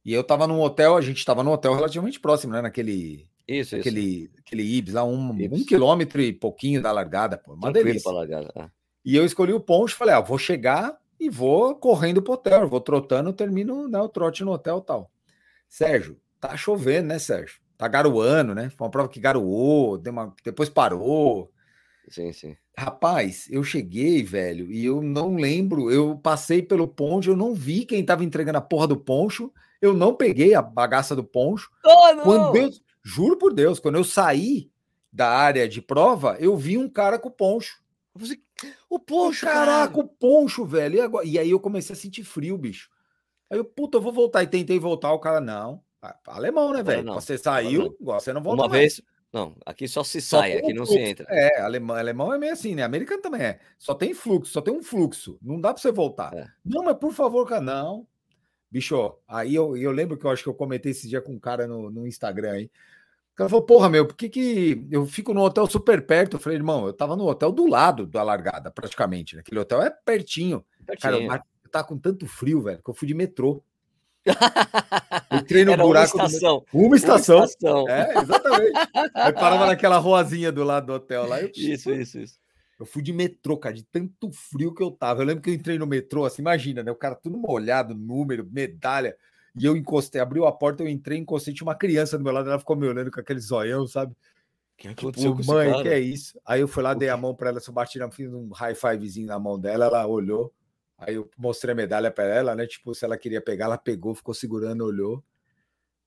E 0.05 0.13
eu 0.13 0.23
tava 0.23 0.47
num 0.47 0.61
hotel, 0.61 0.97
a 0.97 1.01
gente 1.01 1.25
tava 1.25 1.43
num 1.43 1.51
hotel 1.51 1.75
relativamente 1.75 2.21
próximo, 2.21 2.53
né? 2.53 2.63
Naquele. 2.63 3.29
Isso, 3.49 3.75
aquele, 3.75 4.01
isso. 4.01 4.35
aquele 4.39 4.63
Ibis, 4.63 4.95
lá 4.95 5.03
um, 5.03 5.37
Ibis. 5.37 5.63
um 5.63 5.65
quilômetro 5.65 6.23
e 6.23 6.33
pouquinho 6.33 6.81
da 6.81 6.93
largada, 6.93 7.37
pô. 7.37 7.55
Uma 7.55 7.73
Tranquilo 7.73 7.87
delícia. 7.87 8.13
largada. 8.13 8.53
É. 8.55 8.71
E 9.05 9.17
eu 9.17 9.25
escolhi 9.25 9.53
o 9.53 9.59
poncho, 9.59 9.97
falei, 9.97 10.15
ah, 10.15 10.21
vou 10.21 10.39
chegar 10.39 10.97
e 11.19 11.29
vou 11.29 11.75
correndo 11.75 12.23
pro 12.23 12.35
hotel, 12.35 12.69
vou 12.69 12.81
trotando, 12.81 13.33
termino 13.33 13.89
né, 13.89 13.99
o 14.01 14.09
trote 14.09 14.45
no 14.45 14.53
hotel 14.53 14.81
tal. 14.81 15.11
Sérgio, 15.69 16.17
tá 16.41 16.57
chovendo, 16.57 17.09
né, 17.09 17.19
Sérgio? 17.19 17.61
Tá 17.77 17.87
garoando, 17.89 18.55
né? 18.55 18.71
Foi 18.71 18.87
uma 18.87 18.91
prova 18.91 19.09
que 19.09 19.21
garoou, 19.21 20.01
uma... 20.09 20.35
depois 20.45 20.69
parou. 20.69 21.53
Sim, 22.09 22.33
sim. 22.33 22.57
Rapaz, 22.77 23.47
eu 23.51 23.63
cheguei, 23.63 24.23
velho, 24.23 24.71
e 24.73 24.85
eu 24.85 25.03
não 25.03 25.37
lembro. 25.37 25.91
Eu 25.91 26.17
passei 26.17 26.63
pelo 26.63 26.89
poncho, 26.89 27.31
eu 27.31 27.37
não 27.37 27.55
vi 27.55 27.85
quem 27.85 28.05
tava 28.05 28.25
entregando 28.25 28.59
a 28.59 28.63
porra 28.63 28.89
do 28.89 28.97
poncho. 28.97 29.53
Eu 29.81 29.95
não 29.95 30.15
peguei 30.15 30.55
a 30.55 30.61
bagaça 30.61 31.15
do 31.15 31.25
poncho. 31.25 31.71
Oh, 31.85 32.15
não! 32.15 32.25
Quando 32.25 32.57
eu, 32.57 32.71
juro 33.03 33.37
por 33.37 33.53
Deus, 33.53 33.79
quando 33.79 33.97
eu 33.97 34.05
saí 34.05 34.71
da 35.13 35.29
área 35.29 35.69
de 35.69 35.81
prova, 35.81 36.37
eu 36.39 36.57
vi 36.57 36.77
um 36.77 36.89
cara 36.89 37.19
com 37.19 37.29
o 37.29 37.33
poncho. 37.33 37.81
o 38.89 38.99
poncho, 38.99 39.47
caraca, 39.47 39.95
cara. 39.95 40.07
o 40.07 40.09
poncho, 40.09 40.65
velho. 40.65 40.97
E, 40.97 41.01
agora, 41.01 41.27
e, 41.27 41.39
aí 41.39 41.51
eu 41.51 41.61
comecei 41.61 41.95
a 41.95 41.99
sentir 41.99 42.25
frio, 42.25 42.59
bicho. 42.59 42.91
Aí 43.51 43.59
eu, 43.59 43.65
puta, 43.65 43.99
eu 43.99 44.03
vou 44.03 44.13
voltar. 44.13 44.43
E 44.43 44.47
tentei 44.47 44.79
voltar, 44.79 45.13
o 45.13 45.19
cara, 45.19 45.41
não. 45.41 45.83
Ah, 46.03 46.17
alemão, 46.27 46.73
né, 46.73 46.83
velho? 46.83 47.13
Você 47.15 47.37
saiu, 47.37 47.97
você 48.01 48.33
não 48.33 48.43
volta 48.43 48.63
Uma 48.63 48.69
mais. 48.69 48.81
vez, 48.81 49.03
não, 49.33 49.55
aqui 49.65 49.87
só 49.87 50.03
se 50.03 50.21
só 50.21 50.41
sai, 50.41 50.59
aqui 50.59 50.73
não 50.73 50.85
fluxo. 50.85 50.93
se 50.93 50.99
entra. 50.99 51.27
É, 51.29 51.61
alemão, 51.61 51.97
alemão 51.97 52.35
é 52.35 52.39
meio 52.39 52.53
assim, 52.53 52.75
né? 52.75 52.83
Americano 52.83 53.23
também 53.23 53.43
é. 53.43 53.61
Só 53.79 53.95
tem 53.95 54.13
fluxo, 54.13 54.53
só 54.53 54.61
tem 54.61 54.75
um 54.75 54.83
fluxo. 54.83 55.39
Não 55.41 55.61
dá 55.61 55.73
para 55.73 55.81
você 55.81 55.93
voltar. 55.93 56.35
É. 56.35 56.47
Não, 56.65 56.83
mas 56.83 56.97
por 56.97 57.13
favor, 57.13 57.47
cara, 57.47 57.61
não. 57.61 58.07
Bicho, 58.71 59.15
aí 59.29 59.55
eu, 59.55 59.77
eu 59.77 59.93
lembro 59.93 60.17
que 60.17 60.25
eu 60.25 60.31
acho 60.31 60.43
que 60.43 60.49
eu 60.49 60.55
comentei 60.55 60.91
esse 60.93 61.09
dia 61.09 61.21
com 61.21 61.33
um 61.33 61.39
cara 61.39 61.67
no, 61.67 61.91
no 61.91 62.07
Instagram 62.07 62.53
aí. 62.53 62.71
O 63.33 63.37
cara 63.37 63.49
falou, 63.49 63.65
porra, 63.65 63.89
meu, 63.89 64.07
por 64.07 64.17
que, 64.17 64.29
que 64.29 64.87
eu 64.91 65.07
fico 65.07 65.33
no 65.33 65.43
hotel 65.43 65.67
super 65.67 66.05
perto? 66.05 66.37
Eu 66.37 66.41
falei, 66.41 66.59
irmão, 66.59 66.87
eu 66.87 66.93
tava 66.93 67.17
no 67.17 67.27
hotel 67.27 67.53
do 67.53 67.67
lado 67.67 68.07
da 68.07 68.23
largada, 68.23 68.71
praticamente. 68.71 69.37
Né? 69.37 69.41
Aquele 69.41 69.61
hotel 69.61 69.81
é 69.81 69.91
pertinho. 69.91 70.65
pertinho. 70.85 71.29
Cara, 71.29 71.45
tava 71.71 71.87
com 71.87 71.97
tanto 71.97 72.27
frio, 72.27 72.63
velho, 72.63 72.83
que 72.83 72.91
eu 72.91 72.95
fui 72.95 73.07
de 73.07 73.15
metrô. 73.15 73.63
Entrei 75.33 75.65
no 75.65 75.73
Era 75.73 75.83
buraco. 75.83 76.17
Uma 76.17 76.27
estação. 76.27 76.65
Do... 76.73 76.79
Uma 76.79 76.97
estação. 76.97 77.37
Uma 77.39 77.45
estação. 77.45 77.89
É, 77.89 78.19
exatamente. 78.19 78.73
Aí 79.15 79.33
parava 79.33 79.67
naquela 79.67 79.99
ruazinha 79.99 80.53
do 80.53 80.65
lado 80.65 80.87
do 80.87 80.93
hotel 80.95 81.27
lá. 81.27 81.41
Eu... 81.41 81.51
Isso, 81.57 81.91
isso, 81.93 82.19
isso. 82.19 82.41
Eu 82.79 82.87
fui 82.87 83.03
de 83.03 83.13
metrô, 83.13 83.59
cara, 83.59 83.75
de 83.75 83.85
tanto 83.85 84.31
frio 84.33 84.75
que 84.75 84.83
eu 84.83 84.91
tava. 84.91 85.21
Eu 85.21 85.27
lembro 85.27 85.43
que 85.43 85.51
eu 85.51 85.55
entrei 85.55 85.79
no 85.79 85.87
metrô, 85.87 86.25
assim, 86.25 86.41
imagina, 86.41 86.83
né? 86.83 86.91
O 86.91 86.97
cara 86.97 87.15
tudo 87.15 87.37
molhado, 87.37 87.95
número, 87.95 88.49
medalha. 88.51 89.15
E 89.55 89.67
eu 89.67 89.77
encostei, 89.77 90.21
abriu 90.21 90.47
a 90.47 90.53
porta, 90.53 90.83
eu 90.83 90.89
entrei, 90.89 91.19
encostei, 91.19 91.53
tinha 91.53 91.67
uma 91.67 91.75
criança 91.75 92.17
do 92.17 92.25
meu 92.25 92.33
lado, 92.33 92.49
ela 92.49 92.59
ficou 92.59 92.77
me 92.77 92.87
olhando 92.87 93.11
com 93.11 93.21
aquele 93.21 93.41
zoião, 93.41 93.87
sabe? 93.87 94.15
que 94.81 94.89
aconteceu 94.89 95.37
tipo, 95.37 95.53
mãe, 95.53 95.83
que 95.83 95.89
é 95.89 95.99
isso? 95.99 96.41
Aí 96.45 96.63
eu 96.63 96.69
fui 96.69 96.83
lá, 96.83 96.95
dei 96.95 97.11
a 97.11 97.17
mão 97.17 97.35
para 97.35 97.51
ela, 97.51 97.61
eu 97.65 97.73
bati, 97.73 97.99
fiz 98.13 98.33
um 98.33 98.49
high 98.49 98.75
fivezinho 98.75 99.27
na 99.27 99.39
mão 99.39 99.61
dela, 99.61 99.85
ela 99.85 100.07
olhou. 100.07 100.51
Aí 101.01 101.15
eu 101.15 101.31
mostrei 101.37 101.73
a 101.73 101.75
medalha 101.75 102.11
para 102.11 102.25
ela, 102.25 102.55
né? 102.55 102.67
Tipo, 102.67 102.95
se 102.95 103.05
ela 103.05 103.17
queria 103.17 103.41
pegar, 103.41 103.65
ela 103.65 103.79
pegou, 103.79 104.15
ficou 104.15 104.35
segurando, 104.35 104.85
olhou. 104.85 105.25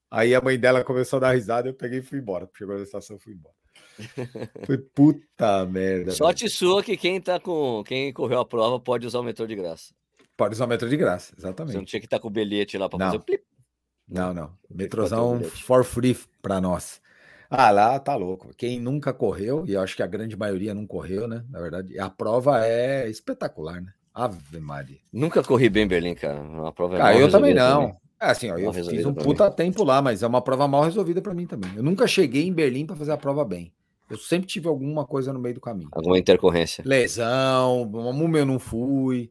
Aí 0.10 0.36
a 0.36 0.42
mãe 0.42 0.60
dela 0.60 0.84
começou 0.84 1.18
a 1.18 1.22
dar 1.22 1.32
risada, 1.32 1.68
eu 1.68 1.74
peguei 1.74 2.00
e 2.00 2.04
fui 2.04 2.20
embora. 2.20 2.48
Chegou 2.56 2.78
na 2.78 2.84
estação, 2.84 3.18
fui 3.20 3.34
embora. 3.34 3.56
Foi 4.68 4.78
puta 4.78 5.66
merda. 5.66 6.12
Sorte 6.12 6.44
velho. 6.44 6.52
sua 6.52 6.84
que 6.84 6.96
quem 6.96 7.20
tá 7.20 7.40
com. 7.40 7.84
Quem 7.84 8.14
correu 8.14 8.40
a 8.40 8.46
prova 8.46 8.80
pode 8.80 9.08
usar 9.08 9.20
o 9.20 9.24
metrô 9.24 9.48
de 9.48 9.56
graça. 9.56 9.94
Pode 10.38 10.54
usar 10.54 10.66
o 10.66 10.68
metrô 10.68 10.88
de 10.88 10.96
graça, 10.96 11.34
exatamente. 11.36 11.74
Você 11.74 11.78
não 11.80 11.86
tinha 11.86 12.00
que 12.00 12.06
estar 12.06 12.18
tá 12.18 12.22
com 12.22 12.28
o 12.28 12.32
bilhete 12.32 12.78
lá 12.78 12.88
para 12.88 13.00
fazer 13.00 13.18
o 13.18 13.20
plip. 13.20 13.44
Não, 14.08 14.32
não. 14.32 14.56
Metrôzão 14.70 15.42
for 15.42 15.84
free 15.84 16.16
para 16.42 16.62
nós. 16.62 17.02
Ah, 17.50 17.72
lá 17.72 18.00
tá 18.00 18.16
louco. 18.16 18.52
Quem 18.56 18.80
nunca 18.80 19.14
correu, 19.14 19.64
e 19.68 19.74
eu 19.74 19.82
acho 19.82 19.96
que 19.96 20.04
a 20.04 20.08
grande 20.08 20.36
maioria 20.38 20.74
não 20.74 20.86
correu, 20.86 21.28
né? 21.28 21.44
Na 21.50 21.60
verdade, 21.60 21.98
a 22.00 22.10
prova 22.10 22.66
é 22.66 23.10
espetacular, 23.10 23.82
né? 23.82 23.94
Ave 24.14 24.60
Maria. 24.60 25.00
Nunca 25.12 25.42
corri 25.44 25.70
bem 25.70 25.84
em 25.84 25.88
Berlim, 25.88 26.14
cara. 26.14 26.40
Uma 26.40 26.72
prova 26.72 27.04
ah, 27.04 27.16
eu 27.16 27.30
também 27.30 27.54
não. 27.54 27.98
É 28.20 28.28
assim, 28.28 28.52
ó, 28.52 28.58
eu 28.58 28.72
fiz 28.72 29.06
um 29.06 29.14
puta 29.14 29.50
mim. 29.50 29.56
tempo 29.56 29.84
lá, 29.84 30.02
mas 30.02 30.24
é 30.24 30.28
uma 30.28 30.42
prova 30.42 30.68
mal 30.68 30.84
resolvida 30.84 31.22
para 31.22 31.34
mim 31.34 31.46
também. 31.46 31.72
Eu 31.76 31.84
nunca 31.84 32.08
cheguei 32.08 32.48
em 32.48 32.54
Berlim 32.54 32.86
para 32.86 32.96
fazer 32.96 33.12
a 33.12 33.18
prova 33.18 33.44
bem. 33.44 33.74
Eu 34.10 34.18
sempre 34.18 34.48
tive 34.48 34.68
alguma 34.68 35.06
coisa 35.06 35.34
no 35.34 35.40
meio 35.40 35.56
do 35.56 35.62
caminho. 35.62 35.90
Alguma 35.92 36.18
intercorrência. 36.18 36.84
Lesão, 36.86 37.82
uma 37.82 38.38
eu 38.38 38.46
não 38.46 38.60
fui, 38.60 39.30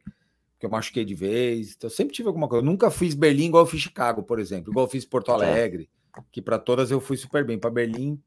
porque 0.52 0.66
eu 0.66 0.70
machuquei 0.70 1.04
de 1.04 1.14
vez. 1.14 1.74
Então 1.76 1.88
eu 1.88 1.94
sempre 1.94 2.12
tive 2.12 2.26
alguma 2.28 2.48
coisa. 2.48 2.64
Eu 2.64 2.70
nunca 2.70 2.90
fiz 2.90 3.14
Berlim 3.14 3.46
igual 3.46 3.62
eu 3.62 3.68
fiz 3.68 3.80
Chicago, 3.80 4.22
por 4.22 4.38
exemplo, 4.38 4.72
igual 4.72 4.86
eu 4.86 4.90
fiz 4.90 5.04
Porto 5.04 5.26
tá. 5.26 5.34
Alegre, 5.34 5.88
que 6.30 6.42
para 6.42 6.58
todas 6.58 6.90
eu 6.90 7.00
fui 7.00 7.16
super 7.16 7.44
bem. 7.44 7.58
Para 7.58 7.70
Berlim, 7.70 8.20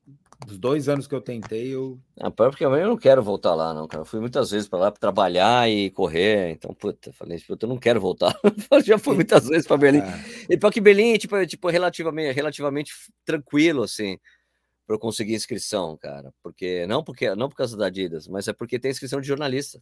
os 0.48 0.58
dois 0.58 0.90
anos 0.90 1.08
que 1.08 1.16
eu 1.16 1.22
tentei, 1.22 1.74
eu. 1.74 2.00
Ah, 2.20 2.30
porque 2.30 2.66
eu 2.66 2.88
não 2.88 2.98
quero 2.98 3.24
voltar 3.24 3.56
lá, 3.56 3.74
não, 3.74 3.88
cara. 3.88 4.02
Eu 4.02 4.06
fui 4.06 4.20
muitas 4.20 4.52
vezes 4.52 4.68
para 4.68 4.80
lá 4.80 4.92
para 4.92 5.00
trabalhar 5.00 5.70
e 5.70 5.90
correr. 5.90 6.52
Então, 6.52 6.74
puta, 6.74 7.12
falei, 7.14 7.40
puta, 7.40 7.66
eu 7.66 7.70
não 7.70 7.78
quero 7.78 8.00
voltar. 8.00 8.38
Já 8.86 8.98
fui 8.98 9.16
muitas 9.16 9.48
vezes 9.48 9.66
para 9.66 9.78
Berlim. 9.78 10.00
É. 10.00 10.54
E 10.54 10.58
para 10.58 10.72
que 10.72 10.82
Berlim, 10.82 11.18
tipo, 11.18 11.36
é, 11.36 11.46
tipo 11.46 11.70
relativamente, 11.70 12.36
relativamente 12.36 12.94
tranquilo, 13.26 13.84
assim, 13.84 14.18
para 14.86 14.96
eu 14.96 15.00
conseguir 15.00 15.34
inscrição, 15.34 15.98
cara. 15.98 16.34
Porque 16.44 16.86
não 16.88 17.04
porque 17.04 17.34
não 17.36 17.50
por 17.50 17.56
causa 17.56 17.78
da 17.78 17.88
Adidas, 17.88 18.28
mas 18.28 18.48
é 18.48 18.54
porque 18.54 18.80
tem 18.80 18.92
inscrição 18.92 19.22
de 19.22 19.28
jornalista. 19.28 19.82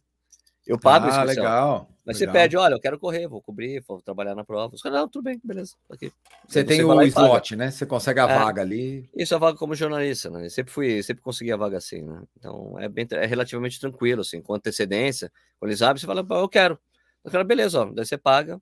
Eu 0.66 0.78
pago 0.78 1.06
ah, 1.06 1.24
legal. 1.24 1.88
Mas 2.06 2.18
legal. 2.18 2.32
você 2.32 2.38
pede, 2.38 2.56
olha, 2.56 2.74
eu 2.74 2.80
quero 2.80 2.98
correr, 2.98 3.26
vou 3.26 3.40
cobrir, 3.40 3.82
vou 3.86 4.00
trabalhar 4.00 4.34
na 4.34 4.44
prova. 4.44 4.74
Os 4.74 4.82
caras, 4.82 5.00
não, 5.00 5.08
tudo 5.08 5.24
bem, 5.24 5.40
beleza. 5.42 5.74
Aqui. 5.90 6.12
Você 6.46 6.64
tem 6.64 6.82
o 6.82 7.02
slot, 7.02 7.56
né? 7.56 7.70
Você 7.70 7.86
consegue 7.86 8.20
a 8.20 8.24
é, 8.28 8.38
vaga 8.38 8.62
ali. 8.62 9.08
Isso, 9.14 9.34
a 9.34 9.38
vaga 9.38 9.58
como 9.58 9.74
jornalista, 9.74 10.30
né? 10.30 10.46
Eu 10.46 10.50
sempre 10.50 10.72
fui, 10.72 11.02
sempre 11.02 11.22
consegui 11.22 11.52
a 11.52 11.56
vaga 11.56 11.78
assim, 11.78 12.02
né? 12.02 12.22
Então 12.38 12.78
é, 12.78 12.88
bem, 12.88 13.06
é 13.10 13.26
relativamente 13.26 13.78
tranquilo, 13.78 14.22
assim, 14.22 14.40
com 14.40 14.54
antecedência. 14.54 15.30
Quando 15.58 15.70
eles 15.70 15.82
abrem, 15.82 16.00
você 16.00 16.06
fala, 16.06 16.26
eu 16.28 16.48
quero. 16.48 16.78
Eu 17.24 17.30
quero, 17.30 17.44
beleza, 17.44 17.82
ó. 17.82 17.84
Daí 17.86 18.04
você 18.04 18.18
paga, 18.18 18.60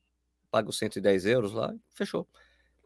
paga 0.50 0.68
os 0.68 0.78
110 0.78 1.26
euros 1.26 1.52
lá, 1.52 1.72
fechou. 1.94 2.26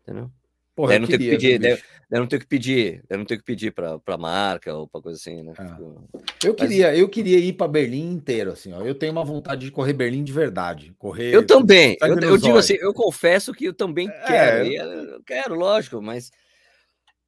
Entendeu? 0.03 0.31
Porra, 0.77 0.99
não 0.99 1.07
tenho 1.07 1.19
que 1.19 1.31
pedir, 1.31 1.59
daí, 1.59 1.79
daí 2.11 2.21
não 2.21 2.27
tenho 2.27 2.41
que 2.41 2.47
pedir, 2.47 3.03
daí 3.09 3.19
não 3.19 3.25
que 3.25 3.43
pedir 3.43 3.73
para 3.73 3.99
para 3.99 4.19
marca 4.19 4.75
ou 4.75 4.87
para 4.87 5.01
coisa 5.01 5.19
assim, 5.19 5.43
né? 5.43 5.55
Ah. 5.57 5.65
Tipo, 5.65 6.09
eu 6.45 6.55
queria, 6.55 6.95
eu 6.95 7.09
queria 7.09 7.39
ir 7.39 7.55
para 7.55 7.67
Berlim 7.67 8.13
inteiro, 8.13 8.53
assim, 8.53 8.75
ó. 8.75 8.83
Eu 8.83 8.95
tenho 8.95 9.11
uma 9.11 9.25
vontade 9.25 9.65
de 9.65 9.73
correr 9.73 9.95
Berlim 9.95 10.23
de 10.23 10.35
verdade, 10.35 10.95
correr. 10.99 11.35
Eu 11.35 11.47
também. 11.47 11.97
Eu, 12.03 12.21
eu 12.21 12.37
digo 12.37 12.59
assim, 12.59 12.75
eu 12.75 12.93
confesso 12.93 13.55
que 13.55 13.65
eu 13.65 13.73
também 13.73 14.07
é, 14.07 14.27
quero, 14.27 14.69
eu 14.69 15.23
quero, 15.25 15.55
lógico, 15.55 16.03
mas 16.03 16.31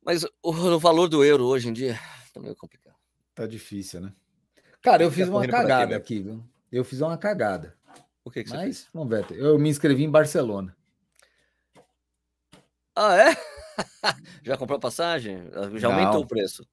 mas 0.05 0.25
o, 0.25 0.31
o, 0.43 0.79
valor 0.79 1.09
do 1.09 1.25
euro 1.25 1.45
hoje 1.45 1.71
em 1.71 1.73
dia 1.73 1.99
tá 2.35 2.39
meio 2.39 2.55
complicado. 2.55 2.97
Tá 3.35 3.47
difícil, 3.47 4.03
né? 4.03 4.13
Cara, 4.83 5.03
eu 5.03 5.11
fiz 5.11 5.27
uma 5.27 5.49
cagada 5.49 5.97
aqui, 5.97 6.19
aqui, 6.19 6.23
viu? 6.23 6.45
Eu 6.71 6.85
fiz 6.85 7.01
uma 7.01 7.17
cagada. 7.17 7.75
O 8.23 8.31
que, 8.31 8.45
que 8.45 8.51
mas, 8.51 8.63
fez? 8.63 8.89
Vamos 8.93 9.09
ver. 9.09 9.25
Eu 9.31 9.59
me 9.59 9.71
inscrevi 9.71 10.05
em 10.05 10.11
Barcelona. 10.11 10.77
Ah, 13.01 13.17
é? 13.17 13.37
Já 14.43 14.57
comprou 14.57 14.81
passagem? 14.81 15.39
Já 15.77 15.87
aumentou 15.87 16.15
não. 16.15 16.21
o 16.23 16.27
preço? 16.27 16.67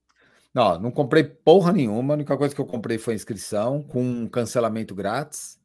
Não, 0.52 0.80
não 0.80 0.90
comprei 0.90 1.24
porra 1.24 1.72
nenhuma. 1.72 2.14
A 2.14 2.16
única 2.16 2.36
coisa 2.36 2.56
que 2.56 2.60
eu 2.60 2.66
comprei 2.66 2.98
foi 2.98 3.14
inscrição, 3.14 3.84
com 3.84 4.02
um 4.02 4.28
cancelamento 4.28 4.96
grátis 4.96 5.60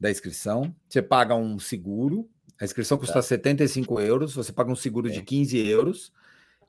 da 0.00 0.10
inscrição. 0.10 0.74
Você 0.88 1.00
paga 1.00 1.36
um 1.36 1.56
seguro. 1.56 2.28
A 2.60 2.64
inscrição 2.64 2.98
custa 2.98 3.14
tá. 3.14 3.22
75 3.22 4.00
euros. 4.00 4.34
Você 4.34 4.52
paga 4.52 4.72
um 4.72 4.76
seguro 4.76 5.08
é. 5.08 5.12
de 5.12 5.22
15 5.22 5.56
euros. 5.68 6.12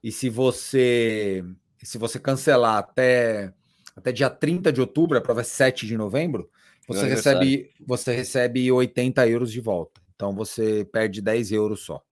E 0.04 0.12
se 0.12 0.30
você 0.30 1.44
se 1.82 1.98
você 1.98 2.20
cancelar 2.20 2.78
até, 2.78 3.52
até 3.96 4.12
dia 4.12 4.30
30 4.30 4.72
de 4.72 4.80
outubro, 4.80 5.18
a 5.18 5.22
prova 5.22 5.42
é 5.42 5.44
7 5.44 5.88
de 5.88 5.98
novembro, 5.98 6.50
você 6.88 7.08
recebe, 7.08 7.72
você 7.86 8.14
recebe 8.14 8.72
80 8.72 9.28
euros 9.28 9.52
de 9.52 9.60
volta. 9.60 10.00
Então 10.16 10.36
você 10.36 10.86
perde 10.86 11.20
10 11.20 11.52
euros 11.52 11.82
só 11.82 12.04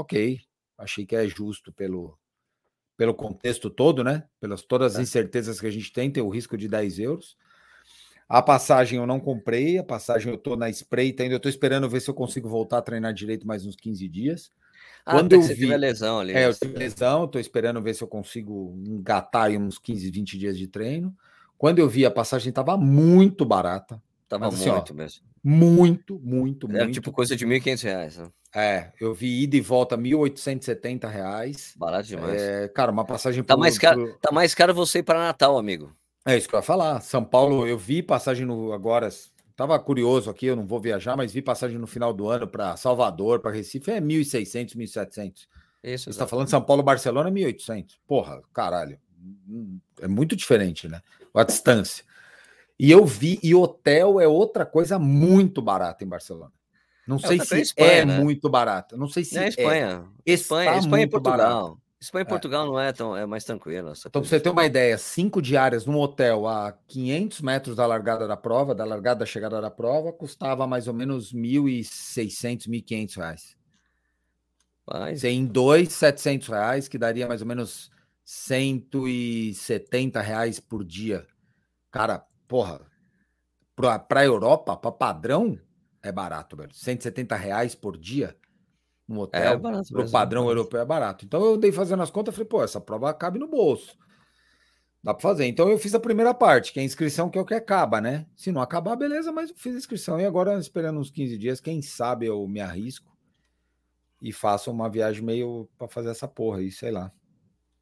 ok, 0.00 0.40
achei 0.80 1.06
que 1.06 1.14
é 1.14 1.26
justo 1.28 1.72
pelo, 1.72 2.18
pelo 2.96 3.14
contexto 3.14 3.70
todo, 3.70 4.02
né? 4.02 4.24
Pelas 4.40 4.62
todas 4.62 4.94
as 4.94 4.98
é. 4.98 5.02
incertezas 5.02 5.60
que 5.60 5.66
a 5.66 5.70
gente 5.70 5.92
tem, 5.92 6.10
tem 6.10 6.22
o 6.22 6.28
risco 6.28 6.56
de 6.56 6.68
10 6.68 6.98
euros. 6.98 7.36
A 8.28 8.40
passagem 8.40 8.98
eu 8.98 9.06
não 9.06 9.18
comprei, 9.18 9.78
a 9.78 9.84
passagem 9.84 10.32
eu 10.32 10.38
tô 10.38 10.56
na 10.56 10.70
espreita 10.70 11.22
ainda, 11.22 11.34
eu 11.34 11.40
tô 11.40 11.48
esperando 11.48 11.88
ver 11.88 12.00
se 12.00 12.08
eu 12.08 12.14
consigo 12.14 12.48
voltar 12.48 12.78
a 12.78 12.82
treinar 12.82 13.12
direito 13.12 13.46
mais 13.46 13.66
uns 13.66 13.76
15 13.76 14.08
dias. 14.08 14.52
Ah, 15.04 15.12
Quando 15.12 15.32
eu 15.32 15.42
vi 15.42 15.76
lesão 15.76 16.20
ali. 16.20 16.32
É, 16.32 16.46
eu 16.46 16.54
tive 16.54 16.78
lesão, 16.78 17.24
estou 17.24 17.40
esperando 17.40 17.82
ver 17.82 17.94
se 17.94 18.02
eu 18.02 18.08
consigo 18.08 18.80
engatar 18.86 19.46
aí 19.46 19.58
uns 19.58 19.78
15, 19.78 20.10
20 20.10 20.38
dias 20.38 20.56
de 20.56 20.68
treino. 20.68 21.14
Quando 21.58 21.80
eu 21.80 21.88
vi 21.88 22.06
a 22.06 22.10
passagem 22.10 22.50
estava 22.50 22.76
muito 22.76 23.44
barata. 23.44 24.00
Tava 24.28 24.46
assim, 24.46 24.70
muito 24.70 24.92
ó, 24.92 24.96
mesmo. 24.96 25.24
Muito, 25.42 26.20
muito, 26.20 26.70
Era 26.70 26.84
muito. 26.84 26.94
tipo 26.94 27.10
coisa 27.10 27.34
de 27.34 27.44
R$ 27.44 27.60
1.500, 27.60 28.18
né? 28.18 28.30
É, 28.54 28.90
eu 29.00 29.14
vi 29.14 29.42
ida 29.42 29.56
e 29.56 29.60
volta 29.60 29.96
1.870 29.96 31.08
reais. 31.08 31.72
Barato 31.76 32.08
demais. 32.08 32.40
É, 32.40 32.68
cara, 32.68 32.90
uma 32.90 33.04
passagem 33.04 33.44
tá 33.44 33.56
mais 33.56 33.78
caro, 33.78 34.06
pro... 34.06 34.18
Tá 34.18 34.32
mais 34.32 34.54
caro 34.54 34.74
você 34.74 34.98
ir 34.98 35.02
para 35.04 35.20
Natal, 35.20 35.56
amigo. 35.56 35.94
É 36.26 36.36
isso 36.36 36.48
que 36.48 36.54
eu 36.54 36.58
ia 36.58 36.62
falar. 36.62 37.00
São 37.00 37.24
Paulo, 37.24 37.66
eu 37.66 37.78
vi 37.78 38.02
passagem 38.02 38.44
no 38.44 38.72
agora. 38.72 39.08
Tava 39.54 39.78
curioso 39.78 40.30
aqui, 40.30 40.46
eu 40.46 40.56
não 40.56 40.66
vou 40.66 40.80
viajar, 40.80 41.16
mas 41.16 41.32
vi 41.32 41.42
passagem 41.42 41.78
no 41.78 41.86
final 41.86 42.12
do 42.12 42.28
ano 42.28 42.48
para 42.48 42.76
Salvador, 42.76 43.40
para 43.40 43.52
Recife, 43.52 43.90
é 43.90 44.00
1.600, 44.00 44.76
1.700. 44.76 45.46
Isso. 45.82 46.04
Você 46.04 46.10
está 46.10 46.26
falando 46.26 46.48
São 46.48 46.62
Paulo, 46.62 46.82
Barcelona, 46.82 47.30
1.800. 47.30 47.98
Porra, 48.06 48.42
caralho. 48.52 48.98
É 50.00 50.08
muito 50.08 50.34
diferente, 50.34 50.88
né? 50.88 51.00
A 51.34 51.44
distância. 51.44 52.04
E 52.78 52.90
eu 52.90 53.04
vi, 53.04 53.38
e 53.42 53.54
hotel 53.54 54.18
é 54.18 54.26
outra 54.26 54.64
coisa 54.64 54.98
muito 54.98 55.60
barata 55.60 56.02
em 56.02 56.08
Barcelona. 56.08 56.52
Não 57.06 57.16
é, 57.16 57.20
sei 57.20 57.40
se 57.40 57.60
Espanha, 57.60 57.90
é 57.90 58.04
né? 58.04 58.18
muito 58.18 58.48
barato. 58.48 58.96
Não 58.96 59.08
sei 59.08 59.24
se 59.24 59.38
é. 59.38 59.48
Espanha. 59.48 60.04
É. 60.26 60.32
Espanha, 60.32 60.78
Espanha 60.78 61.04
e 61.04 61.08
Portugal. 61.08 61.38
Barato. 61.38 61.80
Espanha 62.00 62.22
e 62.22 62.26
é. 62.26 62.28
Portugal 62.28 62.64
é. 62.64 62.66
não 62.66 62.80
é 62.80 62.92
tão 62.92 63.16
é 63.16 63.26
mais 63.26 63.44
tranquilo. 63.44 63.92
Então, 63.96 64.10
para 64.10 64.28
você 64.28 64.40
ter 64.40 64.48
uma 64.48 64.64
ideia, 64.64 64.96
cinco 64.96 65.42
diárias 65.42 65.84
num 65.84 65.98
hotel 65.98 66.46
a 66.46 66.72
500 66.88 67.40
metros 67.42 67.76
da 67.76 67.86
largada 67.86 68.26
da 68.26 68.36
prova, 68.36 68.74
da 68.74 68.84
largada 68.84 69.20
da 69.20 69.26
chegada 69.26 69.60
da 69.60 69.70
prova, 69.70 70.12
custava 70.12 70.66
mais 70.66 70.88
ou 70.88 70.94
menos 70.94 71.32
1.600, 71.34 72.68
1.500 72.68 73.16
reais. 73.16 73.56
Mas... 74.86 75.24
Em 75.24 75.44
dois, 75.44 75.92
700 75.92 76.48
reais, 76.48 76.88
que 76.88 76.98
daria 76.98 77.28
mais 77.28 77.42
ou 77.42 77.46
menos 77.46 77.90
170 78.24 80.20
reais 80.20 80.58
por 80.58 80.84
dia. 80.84 81.26
Cara, 81.90 82.24
porra, 82.48 82.80
para 83.76 84.20
a 84.20 84.24
Europa, 84.24 84.76
para 84.76 84.92
padrão, 84.92 85.58
é 86.02 86.10
barato, 86.10 86.56
velho. 86.56 86.72
170 86.72 87.36
reais 87.36 87.74
por 87.74 87.96
dia 87.96 88.36
no 89.06 89.16
é, 89.16 89.22
hotel. 89.22 89.52
É 89.52 89.56
barato. 89.56 89.92
Para 89.92 90.04
o 90.04 90.10
padrão 90.10 90.44
é 90.48 90.50
europeu 90.52 90.80
é 90.80 90.84
barato. 90.84 91.24
Então 91.24 91.44
eu 91.44 91.56
dei 91.56 91.72
fazendo 91.72 92.02
as 92.02 92.10
contas, 92.10 92.34
falei, 92.34 92.48
pô, 92.48 92.62
essa 92.62 92.80
prova 92.80 93.12
cabe 93.12 93.38
no 93.38 93.48
bolso. 93.48 93.98
Dá 95.02 95.14
para 95.14 95.22
fazer. 95.22 95.46
Então 95.46 95.68
eu 95.68 95.78
fiz 95.78 95.94
a 95.94 96.00
primeira 96.00 96.34
parte, 96.34 96.72
que 96.72 96.78
é 96.78 96.82
a 96.82 96.84
inscrição, 96.84 97.30
que 97.30 97.38
é 97.38 97.40
o 97.40 97.44
que 97.44 97.54
acaba, 97.54 98.00
né? 98.00 98.26
Se 98.36 98.52
não 98.52 98.60
acabar, 98.60 98.96
beleza, 98.96 99.32
mas 99.32 99.50
eu 99.50 99.56
fiz 99.56 99.74
a 99.74 99.78
inscrição. 99.78 100.20
E 100.20 100.26
agora, 100.26 100.58
esperando 100.58 101.00
uns 101.00 101.10
15 101.10 101.38
dias, 101.38 101.60
quem 101.60 101.80
sabe 101.80 102.26
eu 102.26 102.46
me 102.46 102.60
arrisco 102.60 103.10
e 104.20 104.32
faço 104.32 104.70
uma 104.70 104.90
viagem 104.90 105.24
meio 105.24 105.68
para 105.78 105.88
fazer 105.88 106.10
essa 106.10 106.28
porra 106.28 106.58
aí, 106.58 106.70
sei 106.70 106.90
lá. 106.90 107.10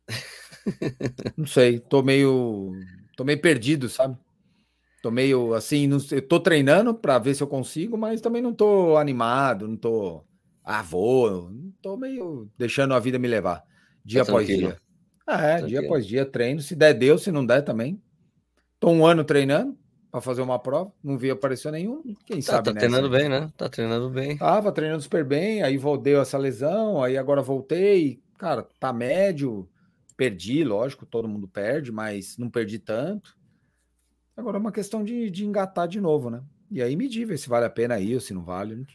não 1.37 1.47
sei, 1.47 1.81
tô 1.81 2.03
meio. 2.03 2.73
tô 3.17 3.25
meio 3.25 3.41
perdido, 3.41 3.89
sabe? 3.89 4.17
Tô 5.09 5.11
meio 5.11 5.55
assim, 5.55 5.87
não, 5.87 5.97
eu 6.11 6.21
tô 6.21 6.39
treinando 6.39 6.95
para 6.95 7.19
ver 7.19 7.35
se 7.35 7.43
eu 7.43 7.47
consigo, 7.47 7.97
mas 7.97 8.21
também 8.21 8.43
não 8.43 8.53
tô 8.53 8.99
animado, 8.99 9.67
não 9.67 9.75
tô. 9.75 10.23
Ah, 10.63 10.83
vou. 10.83 11.51
Tô 11.81 11.97
meio 11.97 12.51
deixando 12.59 12.93
a 12.93 12.99
vida 12.99 13.19
me 13.19 13.27
levar. 13.27 13.65
Dia 14.05 14.23
tá 14.23 14.31
após 14.31 14.47
dia. 14.47 14.77
É, 15.27 15.33
tranquilo. 15.33 15.69
dia 15.69 15.81
após 15.81 16.07
dia 16.07 16.27
treino. 16.27 16.61
Se 16.61 16.77
der, 16.77 16.93
deu. 16.93 17.17
Se 17.17 17.33
não 17.33 17.47
der, 17.47 17.63
também. 17.63 18.03
Tô 18.79 18.91
um 18.91 19.07
ano 19.07 19.25
treinando 19.25 19.79
para 20.11 20.21
fazer 20.21 20.43
uma 20.43 20.59
prova. 20.59 20.93
Não 21.03 21.17
vi 21.17 21.31
aparecer 21.31 21.73
nenhum. 21.73 22.03
Quem 22.27 22.41
tá, 22.41 22.53
sabe, 22.53 22.65
Tá 22.67 22.75
nessa. 22.75 22.87
treinando 22.87 23.09
bem, 23.09 23.31
né? 23.31 23.51
Tá 23.57 23.67
treinando 23.67 24.11
bem. 24.11 24.37
Tava 24.37 24.71
treinando 24.71 25.03
super 25.03 25.25
bem. 25.25 25.63
Aí 25.63 25.79
voltei 25.79 26.17
essa 26.17 26.37
lesão. 26.37 27.03
Aí 27.03 27.17
agora 27.17 27.41
voltei. 27.41 28.21
Cara, 28.37 28.69
tá 28.79 28.93
médio. 28.93 29.67
Perdi, 30.19 30.65
lógico. 30.65 31.07
Todo 31.07 31.27
mundo 31.27 31.49
perde, 31.49 31.91
mas 31.91 32.37
não 32.37 32.51
perdi 32.51 32.79
tanto. 32.79 33.38
Agora 34.39 34.57
é 34.57 34.61
uma 34.61 34.71
questão 34.71 35.03
de, 35.03 35.29
de 35.31 35.45
engatar 35.45 35.89
de 35.89 36.01
novo, 36.01 36.31
né? 36.31 36.41
E 36.71 36.81
aí 36.81 36.95
medir, 36.95 37.27
ver 37.27 37.37
se 37.39 37.49
vale 37.49 37.67
a 37.67 37.71
pena 37.71 37.99
ir 37.99 38.15
ou 38.15 38.21
se 38.21 38.33
não 38.33 38.45
vale. 38.45 38.87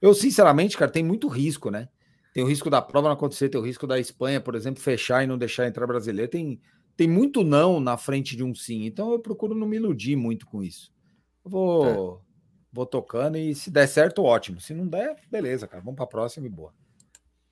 Eu, 0.00 0.14
sinceramente, 0.14 0.74
cara, 0.74 0.90
tem 0.90 1.04
muito 1.04 1.28
risco, 1.28 1.70
né? 1.70 1.90
Tem 2.32 2.42
o 2.42 2.46
risco 2.46 2.70
da 2.70 2.80
prova 2.80 3.08
não 3.08 3.14
acontecer, 3.14 3.50
tem 3.50 3.60
o 3.60 3.64
risco 3.64 3.86
da 3.86 4.00
Espanha, 4.00 4.40
por 4.40 4.54
exemplo, 4.54 4.82
fechar 4.82 5.22
e 5.22 5.26
não 5.26 5.36
deixar 5.36 5.66
entrar 5.66 5.86
brasileiro. 5.86 6.30
Tem, 6.30 6.58
tem 6.96 7.06
muito 7.06 7.44
não 7.44 7.78
na 7.78 7.98
frente 7.98 8.34
de 8.34 8.42
um 8.42 8.54
sim. 8.54 8.86
Então 8.86 9.12
eu 9.12 9.18
procuro 9.18 9.54
não 9.54 9.66
me 9.66 9.76
iludir 9.76 10.16
muito 10.16 10.46
com 10.46 10.62
isso. 10.62 10.90
Eu 11.44 11.50
vou, 11.50 11.86
é. 11.86 12.20
vou 12.72 12.86
tocando 12.86 13.36
e 13.36 13.54
se 13.54 13.70
der 13.70 13.86
certo, 13.88 14.22
ótimo. 14.24 14.62
Se 14.62 14.72
não 14.72 14.88
der, 14.88 15.14
beleza, 15.30 15.68
cara. 15.68 15.82
Vamos 15.82 15.96
para 15.96 16.06
a 16.06 16.08
próxima 16.08 16.46
e 16.46 16.50
boa. 16.50 16.72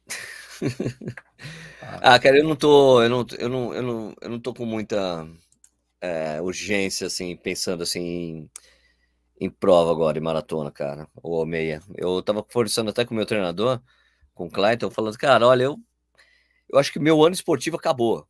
ah, 2.00 2.18
cara, 2.18 2.38
eu 2.38 2.44
não 2.44 2.56
tô, 2.56 3.02
eu 3.02 3.10
não, 3.10 3.26
eu 3.38 3.48
não, 3.50 3.74
eu 3.74 3.82
não, 3.82 4.14
eu 4.22 4.30
não 4.30 4.40
tô 4.40 4.54
com 4.54 4.64
muita 4.64 5.28
é, 6.04 6.40
urgência, 6.42 7.06
assim, 7.06 7.34
pensando 7.34 7.82
assim 7.82 8.00
em, 8.00 8.50
em, 9.46 9.50
prova 9.50 9.90
agora, 9.90 10.18
em 10.18 10.20
maratona, 10.20 10.70
cara, 10.70 11.08
ou 11.22 11.44
meia. 11.46 11.82
Eu 11.96 12.22
tava 12.22 12.42
conversando 12.42 12.90
até 12.90 13.04
com 13.04 13.14
o 13.14 13.16
meu 13.16 13.24
treinador, 13.24 13.80
com 14.34 14.46
o 14.46 14.50
Clayton, 14.50 14.90
falando, 14.90 15.16
cara, 15.16 15.46
olha, 15.46 15.64
eu, 15.64 15.78
eu 16.68 16.78
acho 16.78 16.92
que 16.92 16.98
meu 16.98 17.24
ano 17.24 17.34
esportivo 17.34 17.76
acabou, 17.76 18.28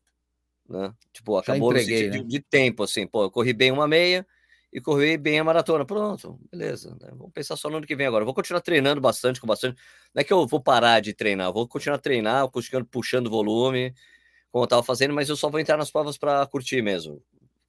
né? 0.68 0.95
Tipo, 1.12 1.37
acabou 1.37 1.72
entreguei, 1.72 2.09
né? 2.11 2.18
de, 2.18 2.25
de, 2.25 2.41
tempo, 2.41 2.85
assim, 2.85 3.07
pô, 3.07 3.25
eu 3.25 3.31
corri 3.31 3.53
bem 3.53 3.72
uma 3.72 3.89
meia 3.89 4.25
e 4.72 4.81
corri 4.81 5.16
bem 5.16 5.41
a 5.41 5.45
maratona, 5.45 5.85
pronto, 5.85 6.39
beleza, 6.53 6.97
né? 7.01 7.09
Vamos 7.11 7.33
pensar 7.33 7.57
só 7.57 7.68
no 7.68 7.79
ano 7.79 7.87
que 7.87 7.97
vem 7.97 8.07
agora. 8.07 8.22
Eu 8.22 8.27
vou 8.27 8.35
continuar 8.35 8.61
treinando 8.61 9.01
bastante, 9.01 9.41
com 9.41 9.47
bastante. 9.47 9.77
Não 10.14 10.20
é 10.20 10.25
que 10.25 10.33
eu 10.33 10.47
vou 10.47 10.61
parar 10.61 11.01
de 11.01 11.12
treinar, 11.12 11.53
vou 11.53 11.66
continuar 11.66 11.97
a 11.97 12.01
treinar, 12.01 12.49
continuando 12.51 12.89
puxando 12.89 13.29
volume, 13.29 13.95
como 14.53 14.64
eu 14.64 14.68
tava 14.68 14.83
fazendo, 14.85 15.12
mas 15.12 15.29
eu 15.29 15.37
só 15.37 15.49
vou 15.49 15.59
entrar 15.59 15.77
nas 15.77 15.91
provas 15.91 16.16
para 16.16 16.47
curtir 16.47 16.81
mesmo. 16.81 17.20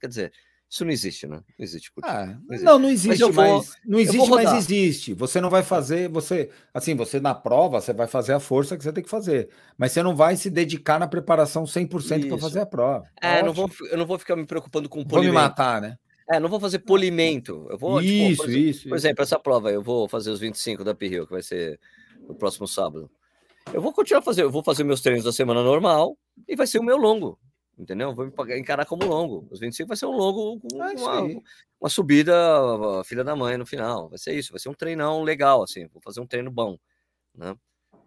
Quer 0.06 0.08
dizer, 0.08 0.32
isso 0.70 0.84
não 0.84 0.92
existe, 0.92 1.26
né? 1.26 1.42
Não 1.58 1.64
existe. 1.64 1.92
Ah, 2.02 2.26
não, 2.26 2.54
existe. 2.54 2.64
não, 2.64 2.78
não 2.78 2.88
existe, 2.88 3.24
mas, 3.24 3.34
vou, 3.34 3.56
mas 3.58 3.76
não 3.84 3.98
existe, 3.98 4.30
mas 4.30 4.52
existe. 4.52 5.14
Você 5.14 5.40
não 5.40 5.50
vai 5.50 5.64
fazer, 5.64 6.08
você, 6.08 6.48
assim, 6.72 6.94
você 6.94 7.18
na 7.18 7.34
prova, 7.34 7.80
você 7.80 7.92
vai 7.92 8.06
fazer 8.06 8.34
a 8.34 8.40
força 8.40 8.76
que 8.76 8.84
você 8.84 8.92
tem 8.92 9.02
que 9.02 9.10
fazer, 9.10 9.48
mas 9.76 9.90
você 9.90 10.02
não 10.02 10.14
vai 10.14 10.36
se 10.36 10.48
dedicar 10.48 11.00
na 11.00 11.08
preparação 11.08 11.64
100% 11.64 12.28
para 12.28 12.38
fazer 12.38 12.60
a 12.60 12.66
prova. 12.66 13.04
É, 13.20 13.42
não 13.42 13.52
vou, 13.52 13.68
eu 13.90 13.98
não 13.98 14.06
vou 14.06 14.16
ficar 14.16 14.36
me 14.36 14.46
preocupando 14.46 14.88
com 14.88 15.04
polimento. 15.04 15.32
Vou 15.32 15.42
me 15.42 15.48
matar, 15.48 15.80
né? 15.80 15.98
É, 16.30 16.38
não 16.38 16.48
vou 16.48 16.60
fazer 16.60 16.80
polimento. 16.80 17.66
Eu 17.68 17.78
vou, 17.78 18.00
isso, 18.00 18.30
tipo, 18.30 18.42
por, 18.42 18.50
isso. 18.50 18.88
Por 18.88 18.96
exemplo, 18.96 19.24
isso. 19.24 19.34
essa 19.34 19.42
prova, 19.42 19.72
eu 19.72 19.82
vou 19.82 20.08
fazer 20.08 20.30
os 20.30 20.38
25 20.38 20.84
da 20.84 20.94
Pirril, 20.94 21.26
que 21.26 21.32
vai 21.32 21.42
ser 21.42 21.80
no 22.28 22.34
próximo 22.34 22.68
sábado. 22.68 23.10
Eu 23.72 23.80
vou 23.80 23.92
continuar 23.92 24.22
fazer, 24.22 24.42
eu 24.42 24.50
vou 24.50 24.62
fazer 24.62 24.84
meus 24.84 25.00
treinos 25.00 25.24
da 25.24 25.32
semana 25.32 25.62
normal 25.62 26.16
e 26.46 26.54
vai 26.54 26.66
ser 26.66 26.78
o 26.78 26.84
meu 26.84 26.96
longo 26.96 27.38
entendeu? 27.78 28.14
Vou 28.14 28.26
encarar 28.56 28.86
como 28.86 29.06
longo. 29.06 29.46
Os 29.50 29.60
25 29.60 29.88
vai 29.88 29.96
ser 29.96 30.06
um 30.06 30.16
longo 30.16 30.60
com 30.60 30.82
é 30.82 30.92
uma, 30.94 31.42
uma, 31.80 31.88
subida, 31.88 32.34
filha 33.04 33.22
da 33.22 33.36
mãe 33.36 33.56
no 33.56 33.66
final. 33.66 34.08
Vai 34.08 34.18
ser 34.18 34.34
isso, 34.34 34.52
vai 34.52 34.60
ser 34.60 34.68
um 34.68 34.74
treinão 34.74 35.22
legal, 35.22 35.62
assim. 35.62 35.86
Vou 35.88 36.00
fazer 36.00 36.20
um 36.20 36.26
treino 36.26 36.50
bom, 36.50 36.78
né? 37.34 37.56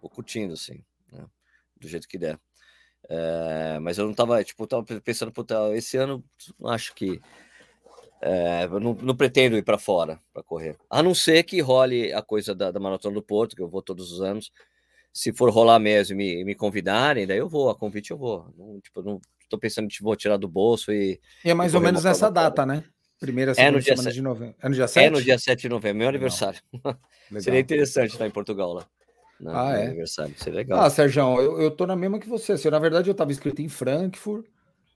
Vou 0.02 0.10
curtindo, 0.10 0.54
assim, 0.54 0.84
né? 1.12 1.26
do 1.78 1.88
jeito 1.88 2.08
que 2.08 2.18
der. 2.18 2.40
É, 3.08 3.80
mas 3.80 3.98
eu 3.98 4.06
não 4.06 4.14
tava, 4.14 4.44
tipo, 4.44 4.68
tava 4.68 4.84
pensando, 5.02 5.32
puta, 5.32 5.76
esse 5.76 5.98
ano 5.98 6.24
acho 6.66 6.94
que 6.94 7.22
é, 8.22 8.66
eu 8.66 8.80
não, 8.80 8.94
não, 8.96 9.16
pretendo 9.16 9.58
ir 9.58 9.64
para 9.64 9.78
fora 9.78 10.20
para 10.34 10.44
correr. 10.44 10.78
A 10.90 11.02
não 11.02 11.16
ser 11.16 11.44
que 11.44 11.62
role 11.62 12.12
a 12.12 12.22
coisa 12.22 12.54
da, 12.54 12.70
da 12.72 12.80
Maratona 12.80 13.16
do 13.16 13.24
Porto, 13.24 13.56
que 13.56 13.62
eu 13.62 13.70
vou 13.70 13.82
todos 13.82 14.12
os 14.12 14.22
anos. 14.22 14.52
Se 15.14 15.34
for 15.34 15.50
rolar 15.50 15.80
mesmo 15.80 16.14
e 16.16 16.18
me, 16.18 16.46
me 16.46 16.56
convidarem, 16.56 17.26
daí 17.26 17.38
eu 17.38 17.50
vou. 17.50 17.70
A 17.70 17.76
convite 17.76 18.12
eu 18.12 18.18
vou. 18.18 18.54
Não, 18.58 18.80
tipo, 18.82 19.02
não, 19.02 19.22
tô 19.50 19.58
pensando 19.58 19.88
que 19.88 20.02
vou 20.02 20.16
tirar 20.16 20.38
do 20.38 20.48
bolso 20.48 20.92
e. 20.92 21.20
E 21.44 21.50
é 21.50 21.54
mais 21.54 21.74
ou 21.74 21.82
menos 21.82 22.04
nessa 22.04 22.30
data, 22.30 22.66
né? 22.66 22.84
Primeira 23.20 23.54
é 23.58 23.70
no 23.70 23.82
dia 23.82 23.96
semana 23.96 24.10
7. 24.10 24.14
de 24.16 24.22
novembro. 24.22 24.56
É 24.62 24.70
no 24.70 24.76
dia 24.76 24.88
7? 24.88 25.06
É 25.06 25.10
no 25.10 25.22
dia 25.22 25.38
7 25.38 25.62
de 25.62 25.70
novembro, 25.70 25.98
meu 25.98 26.08
aniversário. 26.08 26.60
Seria 27.40 27.60
interessante 27.60 28.12
estar 28.12 28.26
em 28.26 28.32
Portugal 28.32 28.72
lá. 28.72 28.88
No, 29.40 29.56
ah, 29.56 29.78
é? 29.78 29.88
aniversário. 29.88 30.34
Seria 30.38 30.60
legal. 30.60 30.82
Ah, 30.82 30.90
Sérgio, 30.90 31.22
eu, 31.40 31.62
eu 31.62 31.72
tô 31.72 31.86
na 31.86 31.96
mesma 31.96 32.20
que 32.20 32.30
você. 32.30 32.54
Assim, 32.54 32.70
na 32.70 32.80
verdade, 32.80 33.10
eu 33.10 33.14
estava 33.14 33.32
inscrito 33.32 33.62
em 33.62 33.68
Frankfurt. 33.68 34.46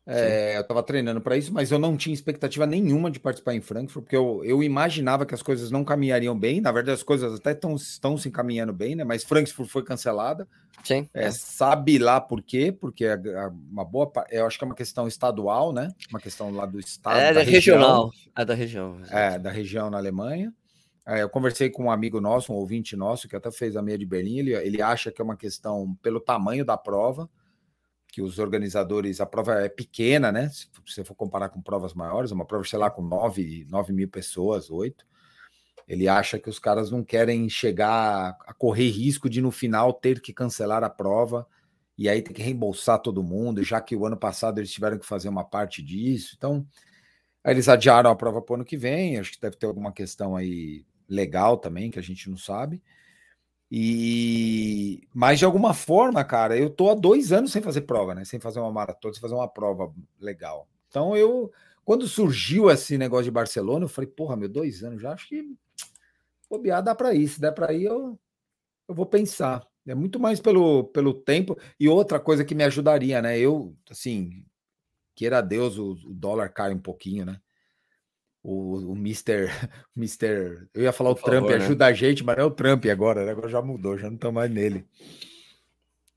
É, 0.05 0.57
eu 0.57 0.61
estava 0.61 0.83
treinando 0.83 1.21
para 1.21 1.37
isso, 1.37 1.53
mas 1.53 1.71
eu 1.71 1.79
não 1.79 1.95
tinha 1.95 2.13
expectativa 2.13 2.65
nenhuma 2.65 3.09
de 3.09 3.21
participar 3.21 3.55
em 3.55 3.61
Frankfurt, 3.61 4.03
porque 4.03 4.15
eu, 4.15 4.43
eu 4.43 4.61
imaginava 4.61 5.25
que 5.25 5.33
as 5.33 5.41
coisas 5.41 5.71
não 5.71 5.85
caminhariam 5.85 6.37
bem. 6.37 6.59
Na 6.59 6.73
verdade, 6.73 6.95
as 6.95 7.03
coisas 7.03 7.35
até 7.35 7.53
tão, 7.53 7.75
estão 7.75 8.17
se 8.17 8.27
encaminhando 8.27 8.73
bem, 8.73 8.95
né? 8.95 9.05
Mas 9.05 9.23
Frankfurt 9.23 9.69
foi 9.69 9.83
cancelada. 9.83 10.45
Sim. 10.83 11.07
É, 11.13 11.31
sabe 11.31 11.97
lá 11.97 12.19
por 12.19 12.41
quê? 12.41 12.69
Porque 12.77 13.05
é, 13.05 13.13
é 13.13 13.47
uma 13.71 13.85
boa. 13.85 14.11
Eu 14.29 14.45
acho 14.45 14.57
que 14.57 14.65
é 14.65 14.67
uma 14.67 14.75
questão 14.75 15.07
estadual, 15.07 15.71
né? 15.71 15.89
Uma 16.09 16.19
questão 16.19 16.51
lá 16.51 16.65
do 16.65 16.79
estado. 16.79 17.17
É 17.17 17.33
da, 17.33 17.39
da 17.39 17.49
regional. 17.49 18.11
É 18.35 18.43
da 18.43 18.53
região. 18.53 19.01
É, 19.09 19.39
da 19.39 19.51
região 19.51 19.89
na 19.89 19.97
Alemanha. 19.97 20.53
É, 21.05 21.21
eu 21.21 21.29
conversei 21.29 21.69
com 21.69 21.85
um 21.85 21.91
amigo 21.91 22.19
nosso, 22.19 22.51
um 22.51 22.55
ouvinte 22.55 22.95
nosso, 22.97 23.27
que 23.29 23.35
até 23.35 23.51
fez 23.51 23.77
a 23.77 23.81
meia 23.81 23.97
de 23.97 24.05
Berlim. 24.05 24.39
Ele, 24.39 24.53
ele 24.53 24.81
acha 24.81 25.11
que 25.11 25.21
é 25.21 25.23
uma 25.23 25.37
questão 25.37 25.97
pelo 26.01 26.19
tamanho 26.19 26.65
da 26.65 26.77
prova 26.77 27.29
que 28.13 28.21
os 28.21 28.37
organizadores, 28.37 29.19
a 29.19 29.25
prova 29.25 29.55
é 29.55 29.67
pequena, 29.67 30.31
né? 30.31 30.47
Se 30.49 30.67
você 30.85 31.03
for 31.03 31.15
comparar 31.15 31.49
com 31.49 31.59
provas 31.59 31.95
maiores, 31.95 32.29
uma 32.29 32.45
prova, 32.45 32.63
sei 32.63 32.77
lá, 32.77 32.91
com 32.91 33.01
9, 33.01 33.65
9 33.67 33.91
mil 33.91 34.07
pessoas, 34.07 34.69
8. 34.69 35.03
Ele 35.87 36.07
acha 36.07 36.37
que 36.37 36.47
os 36.47 36.59
caras 36.59 36.91
não 36.91 37.03
querem 37.03 37.49
chegar 37.49 38.37
a 38.45 38.53
correr 38.53 38.87
risco 38.91 39.27
de 39.27 39.41
no 39.41 39.49
final 39.49 39.91
ter 39.91 40.21
que 40.21 40.31
cancelar 40.31 40.83
a 40.83 40.91
prova 40.91 41.47
e 41.97 42.07
aí 42.07 42.21
ter 42.21 42.33
que 42.33 42.43
reembolsar 42.43 42.99
todo 42.99 43.23
mundo, 43.23 43.63
já 43.63 43.81
que 43.81 43.95
o 43.95 44.05
ano 44.05 44.15
passado 44.15 44.59
eles 44.59 44.71
tiveram 44.71 44.99
que 44.99 45.07
fazer 45.07 45.27
uma 45.27 45.43
parte 45.43 45.81
disso. 45.81 46.35
Então, 46.37 46.67
eles 47.43 47.67
adiaram 47.67 48.11
a 48.11 48.15
prova 48.15 48.43
para 48.43 48.53
o 48.53 48.55
ano 48.57 48.65
que 48.65 48.77
vem. 48.77 49.17
Acho 49.17 49.31
que 49.31 49.41
deve 49.41 49.57
ter 49.57 49.65
alguma 49.65 49.91
questão 49.91 50.35
aí 50.35 50.85
legal 51.09 51.57
também 51.57 51.89
que 51.89 51.97
a 51.97 52.03
gente 52.03 52.29
não 52.29 52.37
sabe. 52.37 52.79
E 53.75 55.01
mas 55.11 55.39
de 55.39 55.45
alguma 55.45 55.73
forma, 55.73 56.23
cara, 56.23 56.55
eu 56.55 56.69
tô 56.69 56.91
há 56.91 56.93
dois 56.93 57.31
anos 57.31 57.51
sem 57.51 57.59
fazer 57.59 57.81
prova, 57.81 58.13
né? 58.13 58.23
Sem 58.23 58.39
fazer 58.39 58.59
uma 58.59 58.71
maratona, 58.71 59.11
sem 59.15 59.21
fazer 59.21 59.33
uma 59.33 59.47
prova 59.47 59.91
legal. 60.19 60.67
Então 60.89 61.17
eu, 61.17 61.51
quando 61.83 62.07
surgiu 62.07 62.69
esse 62.69 62.99
negócio 62.99 63.25
de 63.25 63.31
Barcelona, 63.31 63.85
eu 63.85 63.89
falei, 63.89 64.07
porra, 64.11 64.35
meu, 64.35 64.47
dois 64.47 64.83
anos 64.83 65.01
já 65.01 65.11
acho 65.13 65.27
que 65.27 65.43
bobear 66.47 66.83
dá 66.83 66.93
para 66.93 67.15
ir. 67.15 67.27
Se 67.27 67.41
der 67.41 67.51
para 67.51 67.73
ir, 67.73 67.85
eu, 67.85 68.19
eu 68.87 68.93
vou 68.93 69.07
pensar. 69.07 69.65
É 69.87 69.95
muito 69.95 70.19
mais 70.19 70.39
pelo, 70.39 70.83
pelo 70.85 71.11
tempo. 71.11 71.57
E 71.79 71.89
outra 71.89 72.19
coisa 72.19 72.45
que 72.45 72.53
me 72.53 72.63
ajudaria, 72.63 73.23
né? 73.23 73.39
Eu, 73.39 73.75
assim, 73.89 74.45
queira 75.15 75.41
Deus, 75.41 75.79
o, 75.79 75.93
o 75.93 76.13
dólar 76.13 76.49
cai 76.49 76.71
um 76.73 76.79
pouquinho, 76.79 77.25
né? 77.25 77.41
O, 78.43 78.91
o 78.91 78.95
Mr. 78.95 79.47
Mister, 79.95 80.67
eu 80.73 80.83
ia 80.83 80.91
falar 80.91 81.15
Por 81.15 81.21
o 81.21 81.23
Trump, 81.23 81.49
né? 81.49 81.55
ajuda 81.55 81.85
a 81.85 81.93
gente, 81.93 82.23
mas 82.23 82.35
não 82.35 82.43
é 82.43 82.47
o 82.47 82.51
Trump 82.51 82.85
agora, 82.85 83.25
né? 83.25 83.31
Agora 83.31 83.47
já 83.47 83.61
mudou, 83.61 83.97
já 83.97 84.07
não 84.07 84.15
estão 84.15 84.31
mais 84.31 84.51
nele. 84.51 84.85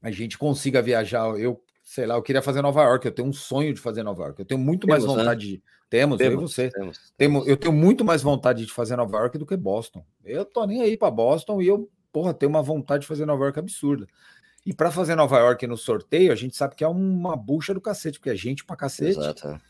A 0.03 0.11
gente 0.11 0.37
consiga 0.37 0.83
viajar. 0.83 1.29
Eu, 1.39 1.63
sei 1.83 2.05
lá, 2.05 2.17
eu 2.17 2.23
queria 2.23 2.43
fazer 2.43 2.63
Nova 2.63 2.83
York, 2.83 3.07
eu 3.07 3.13
tenho 3.13 3.29
um 3.29 3.33
sonho 3.33 3.73
de 3.73 3.81
fazer 3.81 4.03
Nova 4.03 4.25
York. 4.25 4.41
Eu 4.41 4.47
tenho 4.47 4.61
muito 4.61 4.87
temos, 4.87 5.05
mais 5.05 5.05
né? 5.05 5.23
vontade 5.23 5.47
né? 5.47 5.53
de. 5.53 5.63
Temos, 5.89 6.19
temos, 6.19 6.35
eu 6.35 6.41
e 6.41 6.49
você. 6.49 6.71
Temos, 6.71 7.15
temos. 7.17 7.47
Eu 7.47 7.57
tenho 7.57 7.73
muito 7.73 8.05
mais 8.05 8.21
vontade 8.23 8.67
de 8.67 8.73
fazer 8.73 8.97
Nova 8.97 9.19
York 9.19 9.39
do 9.39 9.47
que 9.47 9.57
Boston. 9.57 10.05
Eu 10.25 10.45
tô 10.45 10.67
nem 10.67 10.83
aí 10.83 10.97
para 10.97 11.13
Boston 11.13 11.63
e 11.63 11.69
eu 11.69 11.89
porra, 12.17 12.33
tem 12.33 12.49
uma 12.49 12.63
vontade 12.63 13.03
de 13.03 13.07
fazer 13.07 13.27
Nova 13.27 13.45
York 13.45 13.59
absurda. 13.59 14.07
E 14.65 14.73
para 14.73 14.91
fazer 14.91 15.15
Nova 15.15 15.39
York 15.39 15.67
no 15.67 15.77
sorteio, 15.77 16.33
a 16.33 16.35
gente 16.35 16.57
sabe 16.57 16.75
que 16.75 16.83
é 16.83 16.89
uma 16.89 17.37
bucha 17.37 17.75
do 17.75 17.81
cacete, 17.81 18.19
porque 18.19 18.31
é 18.31 18.35
gente 18.35 18.65
pra 18.65 18.75
cacete. 18.75 19.19
Exato. 19.19 19.61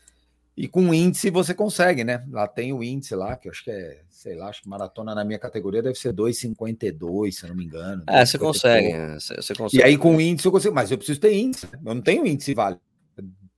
É. 0.57 0.61
E 0.61 0.67
com 0.67 0.93
índice 0.93 1.29
você 1.29 1.53
consegue, 1.53 2.03
né? 2.03 2.25
Lá 2.29 2.47
tem 2.47 2.73
o 2.73 2.83
índice 2.83 3.15
lá, 3.15 3.35
que 3.35 3.47
eu 3.47 3.51
acho 3.51 3.63
que 3.63 3.71
é, 3.71 4.01
sei 4.09 4.35
lá, 4.35 4.49
acho 4.49 4.63
que 4.63 4.69
maratona 4.69 5.13
na 5.13 5.23
minha 5.23 5.39
categoria 5.39 5.81
deve 5.81 5.97
ser 5.97 6.13
2,52, 6.13 7.31
se 7.31 7.43
eu 7.43 7.49
não 7.49 7.55
me 7.55 7.65
engano. 7.65 8.03
É, 8.07 8.25
você 8.25 8.37
consegue, 8.37 8.93
você 9.19 9.53
consegue. 9.53 9.81
E 9.81 9.83
aí 9.83 9.97
com 9.97 10.19
índice 10.19 10.47
eu 10.47 10.51
consigo, 10.51 10.73
mas 10.73 10.91
eu 10.91 10.97
preciso 10.97 11.19
ter 11.19 11.33
índice. 11.33 11.67
Né? 11.71 11.79
Eu 11.85 11.95
não 11.95 12.01
tenho 12.01 12.25
índice 12.25 12.53
vale. 12.53 12.77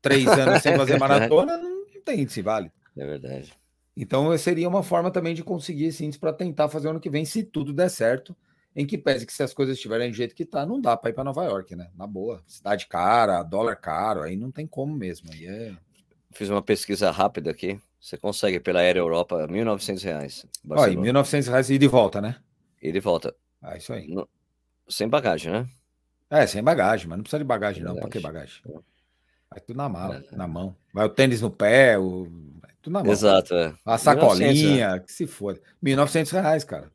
Três 0.02 0.28
anos 0.28 0.62
sem 0.62 0.76
fazer 0.76 1.00
maratona, 1.00 1.58
não 1.58 2.02
tem 2.04 2.22
índice 2.22 2.42
vale. 2.42 2.72
É 2.98 3.06
verdade. 3.06 3.54
Então 3.96 4.38
seria 4.38 4.68
uma 4.68 4.84
forma 4.84 5.12
também 5.12 5.34
de 5.34 5.44
conseguir 5.44 5.86
esse 5.86 6.04
índice 6.06 6.20
para 6.20 6.34
tentar 6.34 6.70
fazer 6.70 6.90
ano 6.90 7.00
que 7.00 7.10
vem, 7.10 7.26
se 7.26 7.44
tudo 7.44 7.74
der 7.74 7.90
certo 7.90 8.36
em 8.76 8.86
que 8.86 8.98
pese 8.98 9.26
que 9.26 9.34
se 9.34 9.44
as 9.44 9.54
coisas 9.54 9.76
estiverem 9.76 10.10
do 10.10 10.16
jeito 10.16 10.36
que 10.36 10.46
tá, 10.46 10.66
não 10.66 10.80
dá 10.80 10.96
para 10.96 11.10
ir 11.10 11.14
para 11.14 11.24
Nova 11.24 11.44
York, 11.44 11.76
né? 11.76 11.90
Na 11.96 12.06
boa. 12.06 12.42
Cidade 12.48 12.88
cara, 12.88 13.44
dólar 13.44 13.76
caro, 13.76 14.22
aí 14.22 14.36
não 14.36 14.52
tem 14.52 14.68
como 14.68 14.96
mesmo. 14.96 15.30
Aí 15.34 15.46
é... 15.46 15.74
Fiz 16.32 16.50
uma 16.50 16.62
pesquisa 16.62 17.12
rápida 17.12 17.52
aqui. 17.52 17.80
Você 18.00 18.18
consegue 18.18 18.60
pela 18.60 18.80
Aérea 18.80 19.00
Europa 19.00 19.48
1.900 19.48 20.04
reais, 20.04 20.46
Olha, 20.70 20.94
1.900 20.94 21.48
reais 21.50 21.70
e 21.70 21.78
de 21.78 21.88
volta, 21.88 22.22
né? 22.22 22.38
E 22.82 22.92
de 22.92 23.00
volta. 23.00 23.36
Ah, 23.62 23.76
isso 23.76 23.92
aí. 23.92 24.08
No... 24.08 24.28
Sem 24.88 25.08
bagagem, 25.08 25.52
né? 25.52 25.68
É, 26.30 26.48
sem 26.48 26.64
bagagem, 26.64 27.08
mas 27.08 27.18
não 27.18 27.24
precisa 27.24 27.40
de 27.40 27.46
bagagem, 27.46 27.84
não. 27.84 27.96
Para 27.96 28.10
que 28.10 28.20
bagagem? 28.20 28.62
Vai 29.50 29.60
tudo 29.60 29.78
na 29.78 29.90
mala, 29.90 30.24
é. 30.32 30.36
na 30.36 30.48
mão. 30.48 30.76
Vai 30.94 31.06
o 31.06 31.10
tênis 31.10 31.42
no 31.42 31.50
pé, 31.50 31.98
o... 31.98 32.28
tudo 32.82 32.94
na 32.94 33.04
mão. 33.04 33.12
Exato, 33.12 33.54
é. 33.56 33.74
A 33.84 33.98
sacolinha, 33.98 34.96
1.900, 34.98 35.06
que 35.06 35.12
se 35.12 35.28
for. 35.28 35.60
1.900 35.84 36.32
reais, 36.32 36.64
cara. 36.64 36.92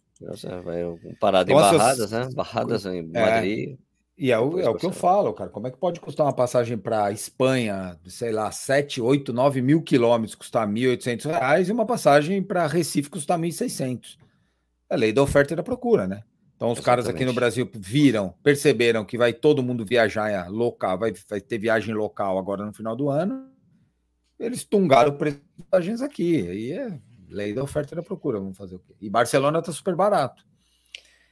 Vai 0.63 0.83
parado 1.21 1.51
em 1.51 1.55
Barradas, 1.55 2.11
né? 2.13 2.29
Barradas 2.35 2.87
em 2.87 3.11
é. 3.13 3.77
E 4.17 4.31
é 4.31 4.39
o, 4.39 4.61
é 4.61 4.69
o 4.69 4.77
que 4.77 4.87
eu 4.87 4.93
falo, 4.93 5.33
cara. 5.33 5.51
Como 5.51 5.67
é 5.67 5.71
que 5.71 5.77
pode 5.77 5.99
custar 6.01 6.25
uma 6.25 6.33
passagem 6.33 6.79
para 6.79 7.11
Espanha, 7.11 7.99
sei 8.07 8.31
lá, 8.31 8.51
7, 8.51 9.01
8, 9.01 9.33
9 9.33 9.61
mil 9.61 9.83
quilômetros, 9.83 10.37
custar 10.37 10.69
1.800 10.69 11.25
reais, 11.25 11.69
e 11.69 11.73
uma 11.73 11.85
passagem 11.85 12.43
para 12.43 12.67
Recife 12.67 13.11
custar 13.11 13.39
1.600? 13.39 14.17
É 14.89 14.97
lei 14.97 15.13
da 15.13 15.23
oferta 15.23 15.53
e 15.53 15.57
da 15.57 15.63
procura, 15.63 16.07
né? 16.07 16.23
Então, 16.57 16.69
os 16.69 16.79
Exatamente. 16.79 16.85
caras 16.85 17.09
aqui 17.09 17.25
no 17.25 17.33
Brasil 17.33 17.69
viram, 17.75 18.33
perceberam 18.43 19.05
que 19.05 19.19
vai 19.19 19.33
todo 19.33 19.63
mundo 19.63 19.85
viajar 19.85 20.49
local, 20.49 20.97
vai, 20.97 21.13
vai 21.29 21.41
ter 21.41 21.59
viagem 21.59 21.93
local 21.93 22.39
agora 22.39 22.65
no 22.65 22.73
final 22.73 22.95
do 22.95 23.11
ano. 23.11 23.49
Eles 24.39 24.65
tungaram 24.65 25.11
o 25.11 25.17
preço 25.17 25.41
das 25.71 25.85
viagens 25.85 26.03
aqui. 26.03 26.49
Aí 26.49 26.73
é 26.73 27.01
Lei 27.35 27.53
da 27.53 27.63
oferta 27.63 27.95
e 27.95 27.97
da 27.97 28.03
procura, 28.03 28.39
vamos 28.39 28.57
fazer 28.57 28.77
o 28.77 28.79
quê? 28.79 28.95
E 29.01 29.11
Barcelona 29.11 29.61
tá 29.61 29.73
super 29.73 29.97
barato. 29.97 30.47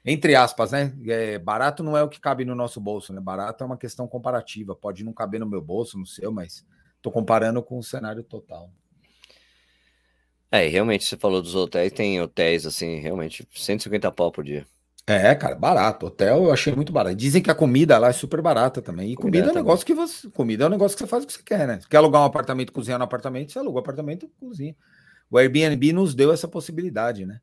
Entre 0.04 0.34
aspas, 0.34 0.72
né? 0.72 0.92
É, 1.06 1.38
barato 1.38 1.82
não 1.82 1.96
é 1.96 2.02
o 2.02 2.08
que 2.08 2.20
cabe 2.20 2.44
no 2.44 2.54
nosso 2.54 2.80
bolso, 2.80 3.12
né? 3.12 3.20
Barato 3.20 3.62
é 3.62 3.66
uma 3.66 3.76
questão 3.76 4.08
comparativa. 4.08 4.74
Pode 4.74 5.04
não 5.04 5.12
caber 5.12 5.38
no 5.38 5.46
meu 5.46 5.62
bolso, 5.62 5.98
no 5.98 6.06
seu, 6.06 6.32
mas 6.32 6.66
tô 7.00 7.10
comparando 7.10 7.62
com 7.62 7.78
o 7.78 7.82
cenário 7.82 8.22
total. 8.24 8.70
É, 10.50 10.66
realmente 10.66 11.04
você 11.04 11.16
falou 11.16 11.40
dos 11.40 11.54
hotéis, 11.54 11.92
tem 11.92 12.20
hotéis 12.20 12.66
assim, 12.66 12.98
realmente 13.00 13.48
150 13.54 14.10
pau 14.12 14.30
por 14.30 14.44
dia. 14.44 14.66
É, 15.06 15.34
cara, 15.34 15.54
barato. 15.54 16.06
Hotel 16.06 16.44
eu 16.44 16.52
achei 16.52 16.74
muito 16.74 16.92
barato. 16.92 17.16
Dizem 17.16 17.42
que 17.42 17.50
a 17.50 17.54
comida 17.54 17.96
lá 17.98 18.08
é 18.08 18.12
super 18.12 18.42
barata 18.42 18.82
também. 18.82 19.12
E 19.12 19.16
comida, 19.16 19.38
comida 19.38 19.48
é 19.48 19.52
um 19.52 19.64
negócio 19.64 19.86
que 19.86 19.94
você. 19.94 20.28
Comida 20.30 20.64
é 20.64 20.66
um 20.66 20.70
negócio 20.70 20.96
que 20.96 21.02
você 21.02 21.08
faz 21.08 21.24
o 21.24 21.26
que 21.26 21.32
você 21.32 21.42
quer, 21.42 21.66
né? 21.66 21.80
Você 21.80 21.88
quer 21.88 21.96
alugar 21.96 22.22
um 22.22 22.26
apartamento, 22.26 22.72
cozinhar 22.72 22.98
no 22.98 23.04
apartamento, 23.04 23.52
você 23.52 23.58
aluga 23.58 23.74
o 23.74 23.78
um 23.78 23.80
apartamento 23.80 24.30
cozinha. 24.38 24.76
O 25.30 25.38
Airbnb 25.38 25.92
nos 25.92 26.14
deu 26.14 26.32
essa 26.32 26.46
possibilidade, 26.46 27.24
né? 27.24 27.40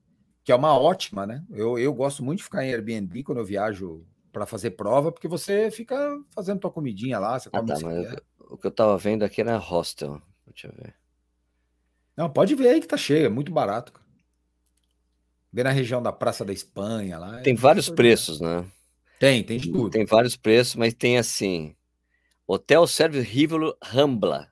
Que 0.49 0.53
é 0.53 0.55
uma 0.55 0.75
ótima, 0.75 1.27
né? 1.27 1.45
Eu, 1.51 1.77
eu 1.77 1.93
gosto 1.93 2.23
muito 2.23 2.39
de 2.39 2.45
ficar 2.45 2.65
em 2.65 2.73
Airbnb 2.73 3.21
quando 3.21 3.37
eu 3.37 3.45
viajo 3.45 4.03
para 4.31 4.47
fazer 4.47 4.71
prova, 4.71 5.11
porque 5.11 5.27
você 5.27 5.69
fica 5.69 5.95
fazendo 6.31 6.59
tua 6.59 6.71
comidinha 6.71 7.19
lá, 7.19 7.37
você 7.37 7.49
ah, 7.53 7.59
come 7.59 7.67
tá, 7.71 8.21
o 8.49 8.57
que 8.57 8.65
eu 8.65 8.71
tava 8.71 8.97
vendo 8.97 9.21
aqui 9.21 9.41
era 9.41 9.57
hostel. 9.57 10.19
Deixa 10.47 10.65
eu 10.65 10.73
ver. 10.73 10.95
Não, 12.17 12.27
pode 12.31 12.55
ver 12.55 12.69
aí 12.69 12.81
que 12.81 12.87
tá 12.87 12.97
cheio, 12.97 13.27
é 13.27 13.29
muito 13.29 13.51
barato. 13.51 13.93
Vê 15.53 15.61
na 15.61 15.69
região 15.69 16.01
da 16.01 16.11
Praça 16.11 16.43
da 16.43 16.51
Espanha 16.51 17.19
lá. 17.19 17.41
É 17.41 17.43
tem 17.43 17.53
é 17.53 17.55
vários 17.55 17.87
preços, 17.87 18.41
né? 18.41 18.65
Tem, 19.19 19.43
tem 19.43 19.59
de 19.59 19.71
tudo. 19.71 19.91
Tem 19.91 20.03
vários 20.03 20.35
preços, 20.35 20.75
mas 20.75 20.95
tem 20.95 21.19
assim: 21.19 21.75
Hotel 22.47 22.87
Service 22.87 23.23
Rivolo 23.23 23.77
Rambla. 23.83 24.51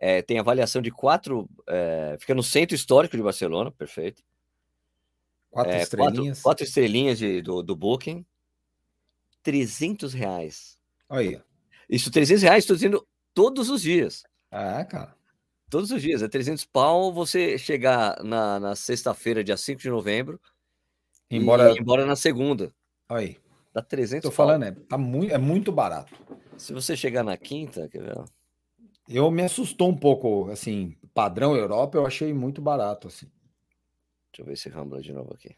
É, 0.00 0.20
tem 0.20 0.40
avaliação 0.40 0.82
de 0.82 0.90
quatro. 0.90 1.48
É, 1.68 2.16
fica 2.18 2.34
no 2.34 2.42
centro 2.42 2.74
histórico 2.74 3.16
de 3.16 3.22
Barcelona, 3.22 3.70
perfeito. 3.70 4.20
Quatro 5.50 5.72
é, 5.72 5.82
estrelinhas. 5.82 6.38
Quatro, 6.38 6.42
quatro 6.42 6.64
estrelinhas 6.64 7.18
de, 7.18 7.42
do, 7.42 7.62
do 7.62 7.74
Booking. 7.74 8.24
300 9.42 10.14
reais. 10.14 10.78
Aí. 11.08 11.40
Isso, 11.88 12.10
300 12.10 12.42
reais, 12.42 12.64
estou 12.64 12.76
dizendo 12.76 13.06
todos 13.34 13.68
os 13.68 13.82
dias. 13.82 14.22
Ah, 14.50 14.84
cara. 14.84 15.14
Todos 15.68 15.90
os 15.90 16.00
dias. 16.00 16.22
É 16.22 16.28
300 16.28 16.64
pau 16.64 17.12
você 17.12 17.58
chegar 17.58 18.22
na, 18.22 18.60
na 18.60 18.76
sexta-feira, 18.76 19.42
dia 19.42 19.56
5 19.56 19.80
de 19.80 19.90
novembro. 19.90 20.40
Embora... 21.30 21.72
Embora 21.78 22.06
na 22.06 22.16
segunda. 22.16 22.72
Aí. 23.08 23.36
Dá 23.72 23.82
300 23.82 24.28
Tô 24.28 24.34
falando, 24.34 24.64
é, 24.64 24.72
tá 24.72 24.98
muito, 24.98 25.32
é 25.32 25.38
muito 25.38 25.70
barato. 25.70 26.12
Se 26.56 26.72
você 26.72 26.96
chegar 26.96 27.22
na 27.22 27.36
quinta, 27.36 27.88
quer 27.88 28.02
ver? 28.02 28.24
Eu 29.08 29.30
me 29.30 29.42
assustou 29.42 29.88
um 29.88 29.96
pouco, 29.96 30.50
assim, 30.50 30.96
padrão 31.14 31.56
Europa, 31.56 31.96
eu 31.96 32.06
achei 32.06 32.32
muito 32.32 32.60
barato, 32.60 33.08
assim. 33.08 33.26
Deixa 34.32 34.42
eu 34.42 34.44
ver 34.46 34.52
esse 34.52 34.68
Rambla 34.68 35.00
de 35.00 35.12
novo 35.12 35.34
aqui. 35.34 35.56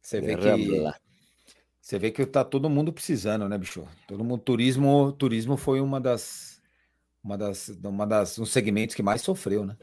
Você 0.00 0.20
vê 0.20 0.34
Rambla. 0.34 0.92
que 0.92 1.00
você 1.80 1.98
vê 1.98 2.10
que 2.10 2.24
tá 2.26 2.44
todo 2.44 2.70
mundo 2.70 2.92
precisando, 2.92 3.48
né, 3.48 3.58
bicho? 3.58 3.86
Todo 4.06 4.24
mundo 4.24 4.42
turismo, 4.42 5.12
turismo 5.12 5.56
foi 5.56 5.80
uma 5.80 6.00
das 6.00 6.62
uma 7.22 7.36
das 7.36 7.68
uma 7.68 8.06
das 8.06 8.38
um 8.38 8.46
segmentos 8.46 8.94
que 8.94 9.02
mais 9.02 9.22
sofreu, 9.22 9.64
né? 9.64 9.76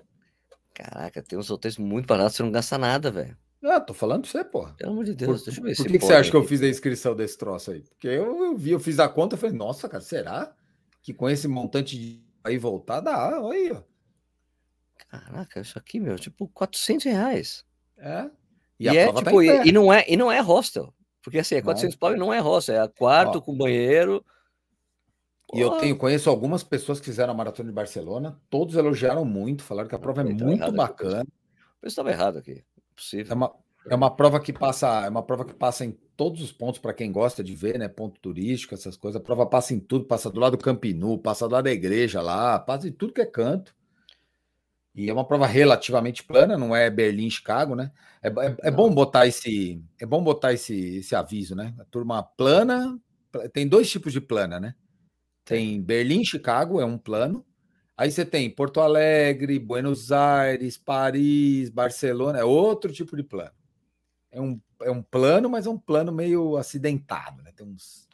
Caraca, 0.73 1.21
tem 1.21 1.37
uns 1.37 1.49
hotéis 1.49 1.77
muito 1.77 2.07
baratos, 2.07 2.35
você 2.35 2.43
não 2.43 2.51
gasta 2.51 2.77
nada, 2.77 3.11
velho. 3.11 3.37
Ah, 3.63 3.79
tô 3.79 3.93
falando 3.93 4.23
pra 4.23 4.31
você, 4.31 4.43
porra. 4.43 4.73
Pelo 4.73 4.91
amor 4.93 5.05
de 5.05 5.13
Deus, 5.13 5.41
por, 5.41 5.45
deixa 5.45 5.59
eu 5.59 5.63
ver 5.63 5.75
Por 5.75 5.85
que, 5.85 5.99
que 5.99 6.05
você 6.05 6.13
acha 6.13 6.31
que 6.31 6.35
eu 6.35 6.43
fiz 6.43 6.61
a 6.63 6.67
inscrição 6.67 7.15
desse 7.15 7.37
troço 7.37 7.71
aí? 7.71 7.81
Porque 7.81 8.07
eu, 8.07 8.45
eu 8.45 8.57
vi, 8.57 8.71
eu 8.71 8.79
fiz 8.79 8.97
a 8.97 9.07
conta 9.07 9.35
e 9.35 9.39
falei, 9.39 9.55
nossa, 9.55 9.87
cara, 9.87 10.01
será? 10.01 10.55
que 11.01 11.13
com 11.13 11.29
esse 11.29 11.47
montante 11.47 11.97
de 11.97 12.23
aí 12.43 12.57
voltar, 12.57 12.99
dá, 13.01 13.41
olha 13.41 13.57
aí, 13.57 13.71
ó. 13.71 13.90
Caraca, 15.11 15.59
isso 15.59 15.77
aqui, 15.77 15.99
meu, 15.99 16.17
tipo, 16.17 16.47
400 16.47 17.03
reais. 17.05 17.65
É. 17.97 18.29
E, 18.79 18.85
e 18.85 18.97
é, 18.97 19.07
tá 19.07 19.13
tipo, 19.15 19.45
tá 19.45 19.65
e, 19.65 19.67
e, 19.67 19.71
não 19.73 19.91
é, 19.91 20.05
e 20.07 20.15
não 20.15 20.31
é 20.31 20.39
hostel. 20.39 20.93
Porque 21.21 21.39
assim, 21.39 21.55
é 21.55 21.61
400 21.61 21.97
pau 21.97 22.13
e 22.13 22.17
não 22.17 22.33
é 22.33 22.39
hostel, 22.39 22.81
é 22.81 22.87
quarto 22.87 23.39
ó, 23.39 23.41
com 23.41 23.55
banheiro. 23.55 24.23
E 25.53 25.59
eu 25.59 25.71
tenho, 25.71 25.97
conheço 25.97 26.29
algumas 26.29 26.63
pessoas 26.63 27.01
que 27.01 27.07
fizeram 27.07 27.33
a 27.33 27.35
maratona 27.35 27.67
de 27.67 27.75
Barcelona, 27.75 28.39
todos 28.49 28.75
elogiaram 28.75 29.25
muito, 29.25 29.63
falaram 29.63 29.89
que 29.89 29.95
a 29.95 29.99
prova 29.99 30.21
é 30.21 30.23
muito 30.23 30.71
bacana. 30.71 31.27
Eu 31.81 31.87
estava 31.89 32.09
errado 32.09 32.37
aqui, 32.37 32.53
é 32.53 32.81
possível. 32.95 33.33
É 33.33 33.35
uma, 33.35 33.53
é 33.89 33.95
uma 33.95 34.15
prova 34.15 34.39
que 34.39 34.53
passa, 34.53 35.05
é 35.05 35.09
uma 35.09 35.23
prova 35.23 35.43
que 35.43 35.53
passa 35.53 35.83
em 35.83 35.91
todos 36.15 36.41
os 36.41 36.53
pontos 36.53 36.79
para 36.79 36.93
quem 36.93 37.11
gosta 37.11 37.43
de 37.43 37.53
ver, 37.53 37.77
né? 37.77 37.89
Ponto 37.89 38.17
turístico, 38.21 38.73
essas 38.73 38.95
coisas. 38.95 39.19
A 39.19 39.23
prova 39.23 39.45
passa 39.45 39.73
em 39.73 39.79
tudo, 39.79 40.05
passa 40.05 40.29
do 40.29 40.39
lado 40.39 40.55
do 40.55 40.63
Campinu, 40.63 41.17
passa 41.17 41.49
do 41.49 41.51
lado 41.51 41.65
da 41.65 41.71
igreja 41.71 42.21
lá, 42.21 42.57
passa 42.57 42.87
em 42.87 42.93
tudo 42.93 43.13
que 43.13 43.21
é 43.21 43.25
canto. 43.25 43.75
E 44.93 45.09
é 45.09 45.13
uma 45.13 45.25
prova 45.25 45.45
relativamente 45.47 46.23
plana, 46.23 46.57
não 46.57 46.75
é 46.75 46.89
Berlim-Chicago, 46.89 47.75
né? 47.75 47.91
É, 48.21 48.27
é, 48.27 48.57
é 48.63 48.71
bom 48.71 48.93
botar 48.93 49.25
esse, 49.25 49.81
é 49.99 50.05
bom 50.05 50.21
botar 50.21 50.53
esse, 50.53 50.97
esse 50.97 51.15
aviso, 51.15 51.55
né? 51.55 51.73
A 51.79 51.85
turma 51.85 52.21
plana, 52.21 52.99
tem 53.53 53.67
dois 53.67 53.89
tipos 53.89 54.11
de 54.11 54.19
plana, 54.19 54.59
né? 54.59 54.75
Tem 55.45 55.81
Berlim-Chicago, 55.81 56.81
é 56.81 56.85
um 56.85 56.97
plano. 56.97 57.45
Aí 57.95 58.11
você 58.11 58.25
tem 58.25 58.49
Porto 58.49 58.81
Alegre, 58.81 59.59
Buenos 59.59 60.11
Aires, 60.11 60.77
Paris, 60.77 61.69
Barcelona, 61.69 62.39
é 62.39 62.43
outro 62.43 62.91
tipo 62.91 63.15
de 63.15 63.23
plano. 63.23 63.51
É 64.31 64.41
um, 64.41 64.59
é 64.81 64.91
um 64.91 65.01
plano, 65.01 65.49
mas 65.49 65.65
é 65.65 65.69
um 65.69 65.77
plano 65.77 66.11
meio 66.11 66.57
acidentado, 66.57 67.41
né? 67.43 67.51
Tem 67.55 67.65
uns 67.65 68.09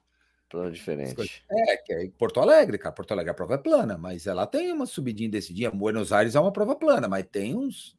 Plano 0.49 0.71
diferente. 0.71 1.43
É, 1.49 1.77
que 1.77 1.93
é 1.93 2.09
Porto 2.17 2.39
Alegre, 2.39 2.77
cara. 2.77 2.95
Porto 2.95 3.11
Alegre 3.11 3.31
a 3.31 3.33
prova 3.33 3.55
é 3.55 3.57
plana, 3.57 3.97
mas 3.97 4.27
ela 4.27 4.47
tem 4.47 4.71
uma 4.71 4.85
subidinha 4.85 5.29
desse 5.29 5.53
dia. 5.53 5.69
Buenos 5.69 6.13
Aires 6.13 6.35
é 6.35 6.39
uma 6.39 6.53
prova 6.53 6.75
plana, 6.75 7.07
mas 7.07 7.25
tem 7.29 7.55
uns 7.55 7.97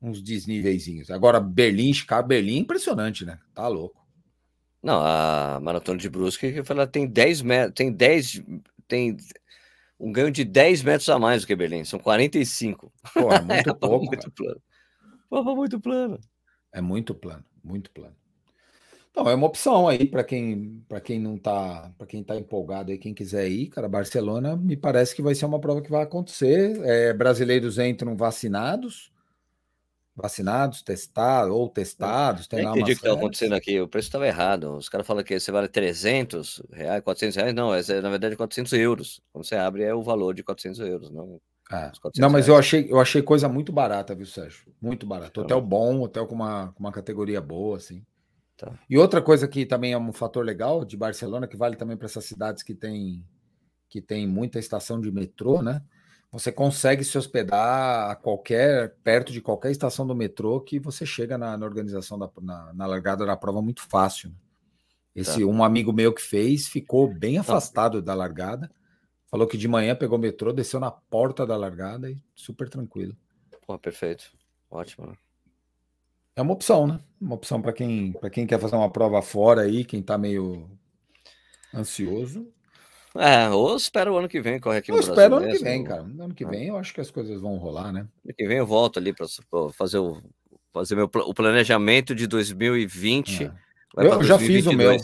uns 0.00 0.22
desníveis. 0.22 1.10
Agora, 1.10 1.40
Berlim, 1.40 1.92
Chicago, 1.92 2.28
Berlim, 2.28 2.58
impressionante, 2.58 3.24
né? 3.24 3.38
Tá 3.54 3.66
louco. 3.66 4.06
Não, 4.82 5.00
a 5.04 5.58
maratona 5.60 5.98
de 5.98 6.08
Brusque, 6.08 6.62
ela 6.68 6.86
tem 6.86 7.06
10 7.08 7.42
metros, 7.42 7.74
tem 7.74 7.92
10, 7.92 8.42
tem 8.86 9.16
um 9.98 10.12
ganho 10.12 10.30
de 10.30 10.44
10 10.44 10.82
metros 10.82 11.08
a 11.08 11.18
mais 11.18 11.42
do 11.42 11.46
que 11.48 11.56
Berlim, 11.56 11.84
são 11.84 11.98
45. 11.98 12.92
Pô, 13.14 13.32
é 13.32 13.40
muito 13.40 13.70
é 13.70 13.74
pouco. 13.74 14.06
muito 14.06 14.30
plano. 14.30 14.62
Prova 15.28 15.54
muito 15.54 15.80
plano. 15.80 16.20
É 16.72 16.80
muito 16.80 17.14
plano, 17.14 17.44
muito 17.64 17.90
plano. 17.90 18.14
Então, 19.18 19.30
é 19.30 19.34
uma 19.34 19.46
opção 19.46 19.88
aí 19.88 20.06
para 20.06 20.22
quem 20.22 20.84
para 20.86 21.00
quem 21.00 21.18
não 21.18 21.38
tá, 21.38 21.90
para 21.96 22.06
quem 22.06 22.22
tá 22.22 22.36
empolgado 22.36 22.92
aí, 22.92 22.98
quem 22.98 23.14
quiser 23.14 23.48
ir, 23.48 23.68
cara, 23.68 23.88
Barcelona 23.88 24.54
me 24.54 24.76
parece 24.76 25.16
que 25.16 25.22
vai 25.22 25.34
ser 25.34 25.46
uma 25.46 25.58
prova 25.58 25.80
que 25.80 25.90
vai 25.90 26.02
acontecer. 26.02 26.78
É, 26.84 27.14
brasileiros 27.14 27.78
entram 27.78 28.14
vacinados, 28.14 29.10
vacinados, 30.14 30.82
testados 30.82 31.50
ou 31.50 31.66
testados. 31.66 32.46
Tem 32.46 32.62
lá 32.62 32.72
entendi 32.72 32.82
o 32.82 32.86
que 32.88 32.92
estava 32.92 33.14
acontecendo 33.14 33.54
aqui, 33.54 33.80
o 33.80 33.88
preço 33.88 34.08
estava 34.08 34.26
errado. 34.26 34.76
Os 34.76 34.90
caras 34.90 35.06
falam 35.06 35.24
que 35.24 35.40
você 35.40 35.50
vale 35.50 35.68
300 35.68 36.62
reais, 36.70 37.02
400 37.02 37.36
reais, 37.36 37.54
não, 37.54 37.74
é, 37.74 37.82
na 38.02 38.10
verdade 38.10 38.36
400 38.36 38.74
euros. 38.74 39.22
Quando 39.32 39.46
você 39.46 39.56
abre 39.56 39.82
é 39.82 39.94
o 39.94 40.02
valor 40.02 40.34
de 40.34 40.42
400 40.42 40.78
euros, 40.80 41.10
não. 41.10 41.40
É. 41.72 41.90
Não, 42.18 42.28
mas 42.28 42.46
reais. 42.46 42.48
eu 42.48 42.56
achei, 42.56 42.86
eu 42.90 43.00
achei 43.00 43.22
coisa 43.22 43.48
muito 43.48 43.72
barata, 43.72 44.14
viu, 44.14 44.26
Sérgio? 44.26 44.66
Muito 44.78 45.06
barato. 45.06 45.40
Então... 45.40 45.44
Hotel 45.44 45.60
bom, 45.62 46.02
hotel 46.02 46.26
com 46.26 46.34
uma, 46.34 46.70
com 46.72 46.80
uma 46.80 46.92
categoria 46.92 47.40
boa, 47.40 47.78
assim. 47.78 48.04
Tá. 48.56 48.72
E 48.88 48.96
outra 48.96 49.20
coisa 49.20 49.46
que 49.46 49.66
também 49.66 49.92
é 49.92 49.98
um 49.98 50.12
fator 50.12 50.44
legal 50.44 50.84
de 50.84 50.96
Barcelona, 50.96 51.46
que 51.46 51.56
vale 51.56 51.76
também 51.76 51.96
para 51.96 52.06
essas 52.06 52.24
cidades 52.24 52.62
que 52.62 52.74
tem, 52.74 53.24
que 53.88 54.00
tem 54.00 54.26
muita 54.26 54.58
estação 54.58 55.00
de 55.00 55.12
metrô, 55.12 55.62
né? 55.62 55.82
Você 56.32 56.50
consegue 56.50 57.04
se 57.04 57.16
hospedar 57.16 58.10
a 58.10 58.16
qualquer, 58.16 58.94
perto 59.02 59.32
de 59.32 59.40
qualquer 59.40 59.70
estação 59.70 60.06
do 60.06 60.14
metrô 60.14 60.60
que 60.60 60.78
você 60.78 61.06
chega 61.06 61.38
na, 61.38 61.56
na 61.56 61.64
organização 61.64 62.18
da 62.18 62.30
na, 62.42 62.72
na, 62.74 62.86
largada 62.86 63.24
da 63.24 63.36
prova 63.36 63.62
muito 63.62 63.82
fácil. 63.82 64.30
Né? 64.30 64.36
Esse 65.14 65.40
tá. 65.40 65.46
um 65.46 65.62
amigo 65.62 65.92
meu 65.92 66.12
que 66.12 66.20
fez 66.20 66.66
ficou 66.66 67.12
bem 67.12 67.38
afastado 67.38 68.02
da 68.02 68.14
largada. 68.14 68.70
Falou 69.30 69.46
que 69.46 69.56
de 69.56 69.68
manhã 69.68 69.94
pegou 69.94 70.18
o 70.18 70.20
metrô, 70.20 70.52
desceu 70.52 70.78
na 70.78 70.90
porta 70.90 71.46
da 71.46 71.56
largada 71.56 72.10
e 72.10 72.22
super 72.34 72.68
tranquilo. 72.68 73.16
Pô, 73.66 73.78
perfeito. 73.78 74.30
Ótimo. 74.70 75.16
Né? 76.36 76.40
É 76.40 76.42
uma 76.42 76.52
opção, 76.52 76.86
né? 76.86 77.00
Uma 77.20 77.34
opção 77.34 77.62
para 77.62 77.72
quem, 77.72 78.14
quem 78.30 78.46
quer 78.46 78.60
fazer 78.60 78.76
uma 78.76 78.90
prova 78.90 79.22
fora 79.22 79.62
aí, 79.62 79.84
quem 79.84 80.00
está 80.00 80.18
meio 80.18 80.68
ansioso. 81.74 82.46
É, 83.16 83.48
ou 83.48 83.74
espera 83.76 84.12
o 84.12 84.18
ano 84.18 84.28
que 84.28 84.40
vem, 84.42 84.60
corre 84.60 84.78
aqui 84.78 84.90
eu 84.90 84.96
no 84.96 85.02
Brasil. 85.02 85.14
espero 85.14 85.34
o 85.34 85.36
ano 85.38 85.46
mesmo. 85.46 85.58
que 85.58 85.64
vem, 85.64 85.84
cara. 85.84 86.02
No 86.02 86.24
ano 86.24 86.34
que 86.34 86.44
vem 86.44 86.68
eu 86.68 86.76
acho 86.76 86.92
que 86.92 87.00
as 87.00 87.10
coisas 87.10 87.40
vão 87.40 87.56
rolar, 87.56 87.90
né? 87.90 88.00
Ano 88.00 88.34
que 88.36 88.46
vem 88.46 88.58
eu 88.58 88.66
volto 88.66 88.98
ali 88.98 89.14
para 89.14 89.26
fazer 89.72 89.98
o 89.98 90.22
fazer 90.72 90.94
meu, 90.94 91.10
o 91.10 91.32
planejamento 91.32 92.14
de 92.14 92.26
2020. 92.26 93.44
É. 93.44 93.52
Eu 93.96 94.22
já 94.22 94.38
fiz 94.38 94.66
o 94.66 94.74
meu. 94.74 94.94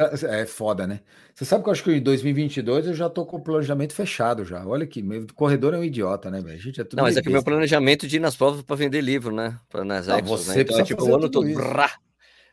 É 0.00 0.46
foda, 0.46 0.86
né? 0.86 1.00
Você 1.34 1.44
sabe 1.44 1.62
que 1.62 1.68
eu 1.68 1.72
acho 1.72 1.84
que 1.84 1.92
em 1.92 2.02
2022 2.02 2.86
eu 2.86 2.94
já 2.94 3.10
tô 3.10 3.26
com 3.26 3.36
o 3.36 3.42
planejamento 3.42 3.92
fechado 3.92 4.42
já. 4.42 4.66
Olha 4.66 4.86
que 4.86 5.02
o 5.02 5.34
corredor 5.34 5.74
é 5.74 5.78
um 5.78 5.84
idiota, 5.84 6.30
né, 6.30 6.40
velho? 6.40 6.58
gente 6.58 6.80
é 6.80 6.84
tudo 6.84 6.96
Não, 6.96 7.04
mas 7.04 7.16
é 7.16 7.20
que 7.20 7.28
meu 7.28 7.44
planejamento 7.44 8.08
de 8.08 8.16
ir 8.16 8.20
nas 8.20 8.34
provas 8.34 8.62
para 8.62 8.74
vender 8.74 9.02
livro, 9.02 9.34
né? 9.34 9.58
Para 9.68 9.84
nas 9.84 10.06
Não, 10.06 10.18
Exos, 10.18 10.46
você 10.46 10.54
né? 10.56 10.60
Então 10.62 10.80
é 10.80 10.84
tipo 10.84 11.04
o 11.04 11.14
ano 11.14 11.30
todo. 11.30 11.46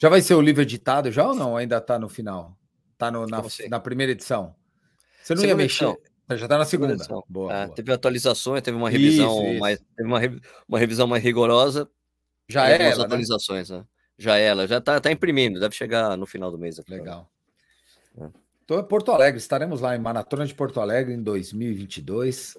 Já 0.01 0.09
vai 0.09 0.21
ser 0.21 0.33
o 0.33 0.41
livro 0.41 0.61
editado 0.61 1.11
já 1.11 1.27
ou 1.27 1.33
não? 1.33 1.55
Ainda 1.55 1.79
tá 1.79 1.97
no 1.97 2.09
final? 2.09 2.57
Tá 2.97 3.09
no, 3.09 3.25
na, 3.25 3.41
na 3.69 3.79
primeira 3.79 4.11
edição? 4.11 4.53
Você 5.23 5.33
não 5.33 5.41
segunda 5.41 5.47
ia 5.47 5.55
mexer? 5.55 5.85
Edição. 5.85 6.37
Já 6.37 6.47
tá 6.47 6.57
na 6.57 6.65
segunda. 6.65 6.97
segunda 6.97 7.23
boa, 7.27 7.53
é, 7.53 7.65
boa, 7.65 7.75
Teve 7.75 7.93
atualizações, 7.93 8.61
teve 8.61 8.77
uma 8.77 8.89
revisão 8.89 9.41
isso, 9.41 9.51
isso. 9.51 9.59
mais, 9.59 9.79
teve 9.95 10.07
uma, 10.07 10.19
uma 10.67 10.79
revisão 10.79 11.07
mais 11.07 11.23
rigorosa. 11.23 11.89
Já 12.49 12.69
é 12.69 12.81
ela, 12.81 12.99
né? 12.99 13.05
atualizações, 13.05 13.69
né? 13.69 13.77
né? 13.77 13.85
Já 14.19 14.37
é 14.37 14.43
ela, 14.43 14.67
já 14.67 14.81
tá, 14.81 14.99
tá 14.99 15.09
imprimindo, 15.09 15.61
deve 15.61 15.73
chegar 15.73 16.17
no 16.17 16.25
final 16.25 16.51
do 16.51 16.57
mês. 16.57 16.77
Aqui, 16.77 16.91
Legal. 16.91 17.27
É. 18.19 18.27
Então 18.65 18.77
é 18.77 18.83
Porto 18.83 19.11
Alegre, 19.11 19.39
estaremos 19.39 19.79
lá 19.79 19.95
em 19.95 19.99
Maratona 19.99 20.45
de 20.45 20.53
Porto 20.53 20.81
Alegre 20.81 21.13
em 21.13 21.23
2022. 21.23 22.57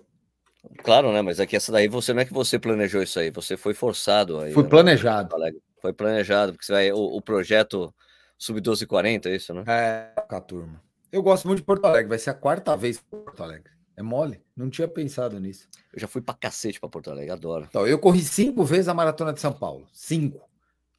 Claro, 0.83 1.13
né? 1.13 1.23
Mas 1.23 1.39
aqui 1.39 1.55
essa 1.55 1.71
daí 1.71 1.87
você 1.87 2.13
não 2.15 2.23
é 2.23 2.25
que 2.25 2.33
você 2.33 2.59
planejou 2.59 3.03
isso 3.03 3.21
aí, 3.21 3.31
você 3.31 3.57
foi 3.57 3.75
forçado 3.75 4.41
aí. 4.41 4.53
Foi 4.53 4.63
né? 4.63 4.69
planejado. 4.69 5.37
Foi 5.81 5.93
planejado, 5.93 6.53
porque 6.53 6.65
você 6.65 6.73
vai, 6.73 6.93
o, 6.93 6.99
o 6.99 7.23
projeto 7.23 7.95
Sub 8.39 8.57
1240, 8.57 9.29
é 9.29 9.37
isso, 9.37 9.53
né? 9.53 9.65
É, 9.67 10.21
com 10.23 10.35
a 10.35 10.41
turma. 10.41 10.83
Eu 11.13 11.23
gosto 11.23 11.47
muito 11.47 11.59
de 11.59 11.65
Porto 11.65 11.85
Alegre, 11.85 12.09
vai 12.09 12.19
ser 12.19 12.31
a 12.31 12.35
quarta 12.35 12.77
vez 12.77 12.97
em 12.97 13.17
Porto 13.17 13.43
Alegre. 13.43 13.71
É 13.97 14.03
mole, 14.03 14.43
não 14.57 14.71
tinha 14.71 14.89
pensado 14.89 15.39
nisso. 15.39 15.69
Eu 15.93 16.01
já 16.01 16.09
fui 16.09 16.23
pra 16.23 16.35
cacete 16.35 16.81
pra 16.81 16.89
Porto 16.89 17.11
Alegre, 17.11 17.31
adoro. 17.31 17.67
Então, 17.69 17.87
eu 17.87 17.99
corri 17.99 18.21
cinco 18.21 18.65
vezes 18.65 18.89
a 18.89 18.95
maratona 18.95 19.33
de 19.33 19.41
São 19.41 19.53
Paulo. 19.53 19.87
Cinco. 19.93 20.50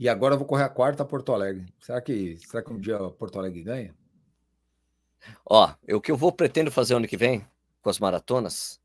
E 0.02 0.10
agora 0.10 0.34
eu 0.34 0.38
vou 0.40 0.48
correr 0.48 0.64
a 0.64 0.70
quarta 0.70 1.04
a 1.04 1.06
Porto 1.06 1.32
Alegre. 1.32 1.64
Será 1.80 2.02
que, 2.02 2.36
será 2.38 2.64
que 2.64 2.74
um 2.74 2.80
dia 2.80 2.98
Porto 2.98 3.38
Alegre 3.38 3.62
ganha? 3.62 3.96
Ó, 5.46 5.72
o 5.92 6.02
que 6.02 6.12
eu 6.12 6.18
vou 6.18 6.32
pretendo 6.32 6.72
fazer 6.72 6.96
ano 6.96 7.08
que 7.08 7.16
vem 7.16 7.46
com 7.84 7.90
as 7.92 8.00
maratonas 8.00 8.82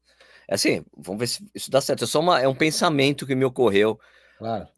é 0.46 0.56
assim, 0.56 0.84
vamos 0.94 1.18
ver 1.18 1.26
se 1.26 1.50
isso 1.54 1.70
dá 1.70 1.80
certo. 1.80 2.04
É 2.04 2.06
só 2.06 2.20
uma, 2.20 2.38
é 2.38 2.46
um 2.46 2.54
pensamento 2.54 3.26
que 3.26 3.34
me 3.34 3.46
ocorreu. 3.46 3.98
Claro. 4.36 4.68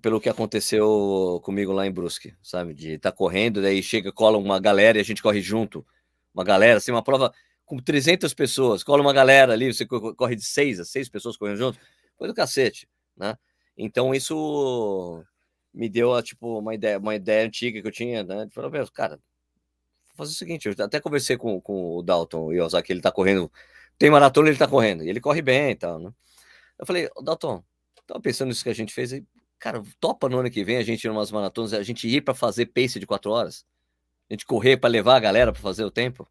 Pelo 0.00 0.18
que 0.18 0.30
aconteceu 0.30 1.38
comigo 1.44 1.72
lá 1.72 1.86
em 1.86 1.92
Brusque, 1.92 2.34
sabe? 2.42 2.72
De 2.72 2.92
estar 2.92 3.10
tá 3.10 3.16
correndo, 3.16 3.60
daí 3.60 3.82
chega, 3.82 4.10
cola 4.10 4.38
uma 4.38 4.58
galera 4.58 4.96
e 4.96 5.02
a 5.02 5.04
gente 5.04 5.22
corre 5.22 5.42
junto. 5.42 5.84
Uma 6.32 6.42
galera, 6.42 6.78
assim, 6.78 6.90
uma 6.90 7.04
prova 7.04 7.34
com 7.66 7.76
300 7.76 8.32
pessoas, 8.32 8.82
cola 8.82 9.02
uma 9.02 9.12
galera 9.12 9.52
ali, 9.52 9.70
você 9.70 9.84
corre 9.84 10.36
de 10.36 10.44
seis 10.46 10.80
a 10.80 10.86
seis 10.86 11.10
pessoas 11.10 11.36
correndo 11.36 11.58
junto, 11.58 11.78
coisa 12.16 12.32
do 12.32 12.36
cacete, 12.36 12.88
né? 13.14 13.36
Então 13.76 14.14
isso 14.14 15.22
me 15.72 15.88
deu 15.88 16.20
tipo 16.22 16.58
uma 16.58 16.74
ideia, 16.74 16.98
uma 16.98 17.14
ideia 17.14 17.46
antiga 17.46 17.80
que 17.80 17.86
eu 17.86 17.92
tinha, 17.92 18.22
né? 18.22 18.46
De 18.46 18.54
falar, 18.54 18.70
cara, 18.90 19.16
vou 20.08 20.16
fazer 20.16 20.32
o 20.32 20.34
seguinte, 20.34 20.68
eu 20.68 20.84
até 20.84 21.00
conversei 21.00 21.36
com, 21.36 21.60
com 21.60 21.96
o 21.96 22.02
Dalton 22.02 22.52
e 22.52 22.60
o 22.60 22.64
Ozaki, 22.64 22.92
ele 22.92 23.00
tá 23.00 23.10
correndo, 23.10 23.50
tem 23.98 24.10
maratona, 24.10 24.48
ele 24.48 24.58
tá 24.58 24.68
correndo, 24.68 25.04
e 25.04 25.08
ele 25.08 25.20
corre 25.20 25.42
bem 25.42 25.70
e 25.70 25.76
tal, 25.76 25.98
né? 25.98 26.12
Eu 26.78 26.86
falei, 26.86 27.08
Dalton, 27.22 27.62
tava 28.06 28.20
pensando 28.20 28.48
nisso 28.48 28.64
que 28.64 28.70
a 28.70 28.74
gente 28.74 28.92
fez 28.92 29.12
aí, 29.12 29.24
cara, 29.58 29.82
topa 30.00 30.28
no 30.28 30.38
ano 30.38 30.50
que 30.50 30.64
vem 30.64 30.76
a 30.76 30.82
gente 30.82 31.04
ir 31.04 31.10
umas 31.10 31.30
maratonas, 31.30 31.72
a 31.72 31.82
gente 31.82 32.08
ir 32.08 32.20
para 32.20 32.34
fazer 32.34 32.66
pace 32.66 32.98
de 32.98 33.06
quatro 33.06 33.30
horas? 33.30 33.64
A 34.28 34.34
gente 34.34 34.46
correr 34.46 34.76
para 34.76 34.90
levar 34.90 35.16
a 35.16 35.20
galera 35.20 35.52
para 35.52 35.62
fazer 35.62 35.84
o 35.84 35.90
tempo? 35.90 36.28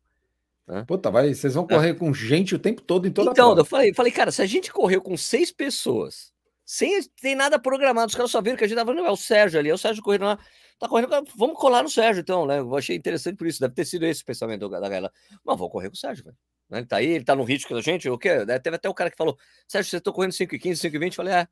Né? 0.68 0.84
Puta, 0.88 1.10
vai, 1.10 1.34
vocês 1.34 1.54
vão 1.54 1.68
correr 1.68 1.90
é. 1.90 1.94
com 1.94 2.14
gente 2.14 2.56
o 2.56 2.60
tempo 2.60 2.82
todo 2.82 3.08
em 3.08 3.12
toda 3.12 3.32
então, 3.32 3.50
a 3.50 3.52
Então, 3.52 3.62
eu 3.62 3.66
falei, 3.66 3.94
falei, 3.94 4.12
cara, 4.12 4.32
se 4.32 4.42
a 4.42 4.46
gente 4.46 4.72
correu 4.72 5.02
com 5.02 5.16
seis 5.18 5.52
pessoas, 5.52 6.31
sem 6.72 7.04
ter 7.22 7.36
nada 7.36 7.60
programado, 7.60 8.08
os 8.08 8.16
caras 8.16 8.32
só 8.32 8.42
viram 8.42 8.56
que 8.56 8.64
a 8.64 8.68
gente 8.68 8.78
tava, 8.78 8.94
não, 8.94 9.06
é 9.06 9.12
o 9.12 9.18
Sérgio 9.18 9.60
ali, 9.60 9.68
é 9.68 9.74
o 9.74 9.78
Sérgio 9.78 10.02
correndo 10.02 10.24
lá, 10.24 10.40
tá 10.80 10.88
correndo, 10.88 11.10
vamos 11.36 11.58
colar 11.58 11.84
no 11.84 11.90
Sérgio, 11.90 12.22
então, 12.22 12.46
né? 12.46 12.60
Eu 12.60 12.78
achei 12.78 12.96
interessante 12.96 13.36
por 13.36 13.46
isso, 13.46 13.60
deve 13.60 13.74
ter 13.74 13.84
sido 13.84 14.06
esse 14.06 14.24
o 14.24 14.26
pensamento 14.26 14.70
da 14.70 14.80
galera. 14.80 15.12
Mas 15.44 15.58
vou 15.58 15.70
correr 15.70 15.90
com 15.90 15.96
o 15.96 15.98
Sérgio, 15.98 16.24
velho. 16.24 16.38
Né? 16.70 16.78
Ele 16.78 16.88
tá 16.88 16.96
aí, 16.96 17.08
ele 17.08 17.26
tá 17.26 17.36
no 17.36 17.44
ritmo 17.44 17.76
da 17.76 17.82
gente, 17.82 18.10
o 18.10 18.18
quê? 18.18 18.30
Teve 18.64 18.78
até 18.78 18.88
o 18.88 18.94
cara 18.94 19.12
que 19.12 19.18
falou, 19.18 19.38
Sérgio, 19.68 19.90
vocês 19.90 20.00
estão 20.00 20.14
correndo 20.14 20.32
5 20.32 20.56
e 20.56 20.60
15, 20.60 20.80
5 20.80 20.96
e 20.96 21.00
20, 21.00 21.12
eu 21.12 21.16
falei, 21.18 21.34
é. 21.34 21.48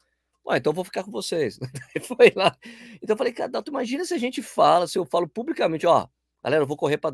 Ué, 0.48 0.58
então 0.58 0.72
vou 0.72 0.86
ficar 0.86 1.04
com 1.04 1.12
vocês. 1.12 1.60
foi 2.04 2.32
lá. 2.34 2.56
Então 3.04 3.14
eu 3.14 3.18
falei, 3.18 3.34
cara, 3.34 3.62
tu 3.62 3.72
imagina 3.72 4.06
se 4.06 4.14
a 4.14 4.18
gente 4.18 4.42
fala, 4.42 4.88
se 4.88 4.98
eu 4.98 5.06
falo 5.06 5.28
publicamente, 5.28 5.86
ó, 5.86 6.08
galera, 6.42 6.64
eu 6.64 6.68
vou 6.68 6.78
correr 6.78 6.98
para 6.98 7.12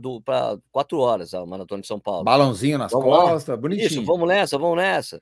quatro 0.72 1.00
horas 1.00 1.34
a 1.34 1.44
maratona 1.44 1.82
de 1.82 1.88
São 1.88 2.00
Paulo. 2.00 2.24
Balãozinho 2.24 2.78
nas 2.78 2.92
vamos 2.92 3.08
costas, 3.08 3.48
lá. 3.48 3.58
bonitinho. 3.58 3.88
Isso, 3.88 4.06
vamos 4.06 4.28
nessa, 4.28 4.60
vamos 4.60 4.78
nessa. 4.78 5.20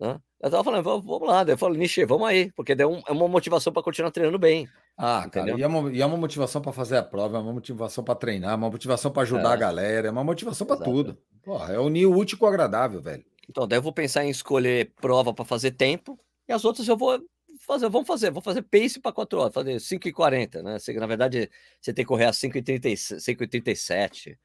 Né? 0.00 0.18
Eu 0.40 0.50
tava 0.50 0.64
falando, 0.64 0.84
vamos 0.84 1.28
lá. 1.28 1.44
Daí 1.44 1.54
eu 1.54 1.58
falei, 1.58 1.78
Nishi, 1.78 2.04
vamos 2.04 2.28
aí, 2.28 2.52
porque 2.52 2.72
é 2.72 2.86
uma 2.86 3.28
motivação 3.28 3.72
para 3.72 3.82
continuar 3.82 4.10
treinando 4.10 4.38
bem. 4.38 4.68
Ah, 4.96 5.24
entendeu? 5.26 5.56
cara, 5.56 5.60
e 5.60 5.62
é 5.62 5.66
uma, 5.66 5.92
e 5.92 6.02
é 6.02 6.06
uma 6.06 6.16
motivação 6.16 6.60
para 6.60 6.72
fazer 6.72 6.96
a 6.96 7.02
prova, 7.02 7.36
é 7.36 7.40
uma 7.40 7.52
motivação 7.52 8.02
para 8.02 8.14
treinar, 8.14 8.52
é 8.52 8.56
uma 8.56 8.70
motivação 8.70 9.10
para 9.10 9.22
ajudar 9.22 9.50
é. 9.50 9.52
a 9.52 9.56
galera, 9.56 10.08
é 10.08 10.10
uma 10.10 10.24
motivação 10.24 10.66
para 10.66 10.76
tudo. 10.76 11.16
Porra, 11.42 11.74
é 11.74 11.78
unir 11.78 12.06
o 12.06 12.16
útil 12.16 12.38
com 12.38 12.44
o 12.44 12.48
agradável, 12.48 13.00
velho. 13.00 13.24
Então, 13.48 13.66
daí 13.66 13.78
eu 13.78 13.82
vou 13.82 13.92
pensar 13.92 14.24
em 14.24 14.30
escolher 14.30 14.92
prova 15.00 15.32
para 15.32 15.44
fazer 15.44 15.72
tempo, 15.72 16.18
e 16.48 16.52
as 16.52 16.64
outras 16.64 16.86
eu 16.88 16.96
vou 16.96 17.20
fazer, 17.60 17.88
vamos 17.88 18.06
fazer, 18.06 18.30
vou 18.30 18.42
fazer 18.42 18.62
pace 18.62 19.00
para 19.00 19.12
4 19.12 19.38
horas, 19.38 19.54
fazer 19.54 19.76
5h40, 19.76 20.62
né? 20.62 20.76
Na 20.98 21.06
verdade, 21.06 21.50
você 21.80 21.92
tem 21.92 22.04
que 22.04 22.08
correr 22.08 22.26
a 22.26 22.30
5h37, 22.30 24.36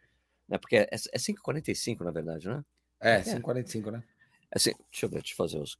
né? 0.47 0.57
Porque 0.57 0.77
é, 0.77 0.89
é 0.91 1.17
5h45, 1.17 2.01
na 2.01 2.11
verdade, 2.11 2.47
né? 2.47 2.63
É, 2.99 3.21
5h45, 3.21 3.91
né? 3.91 4.03
Assim, 4.53 4.71
deixa 4.91 5.05
eu 5.05 5.09
ver, 5.09 5.17
deixa 5.17 5.33
eu 5.33 5.37
fazer 5.37 5.57
os. 5.59 5.77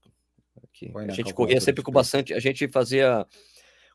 Aqui. 0.63 0.91
A 0.95 1.13
gente 1.13 1.33
corria 1.33 1.59
sempre 1.61 1.83
com 1.83 1.91
bastante. 1.91 2.33
A 2.33 2.39
gente 2.39 2.67
fazia. 2.67 3.25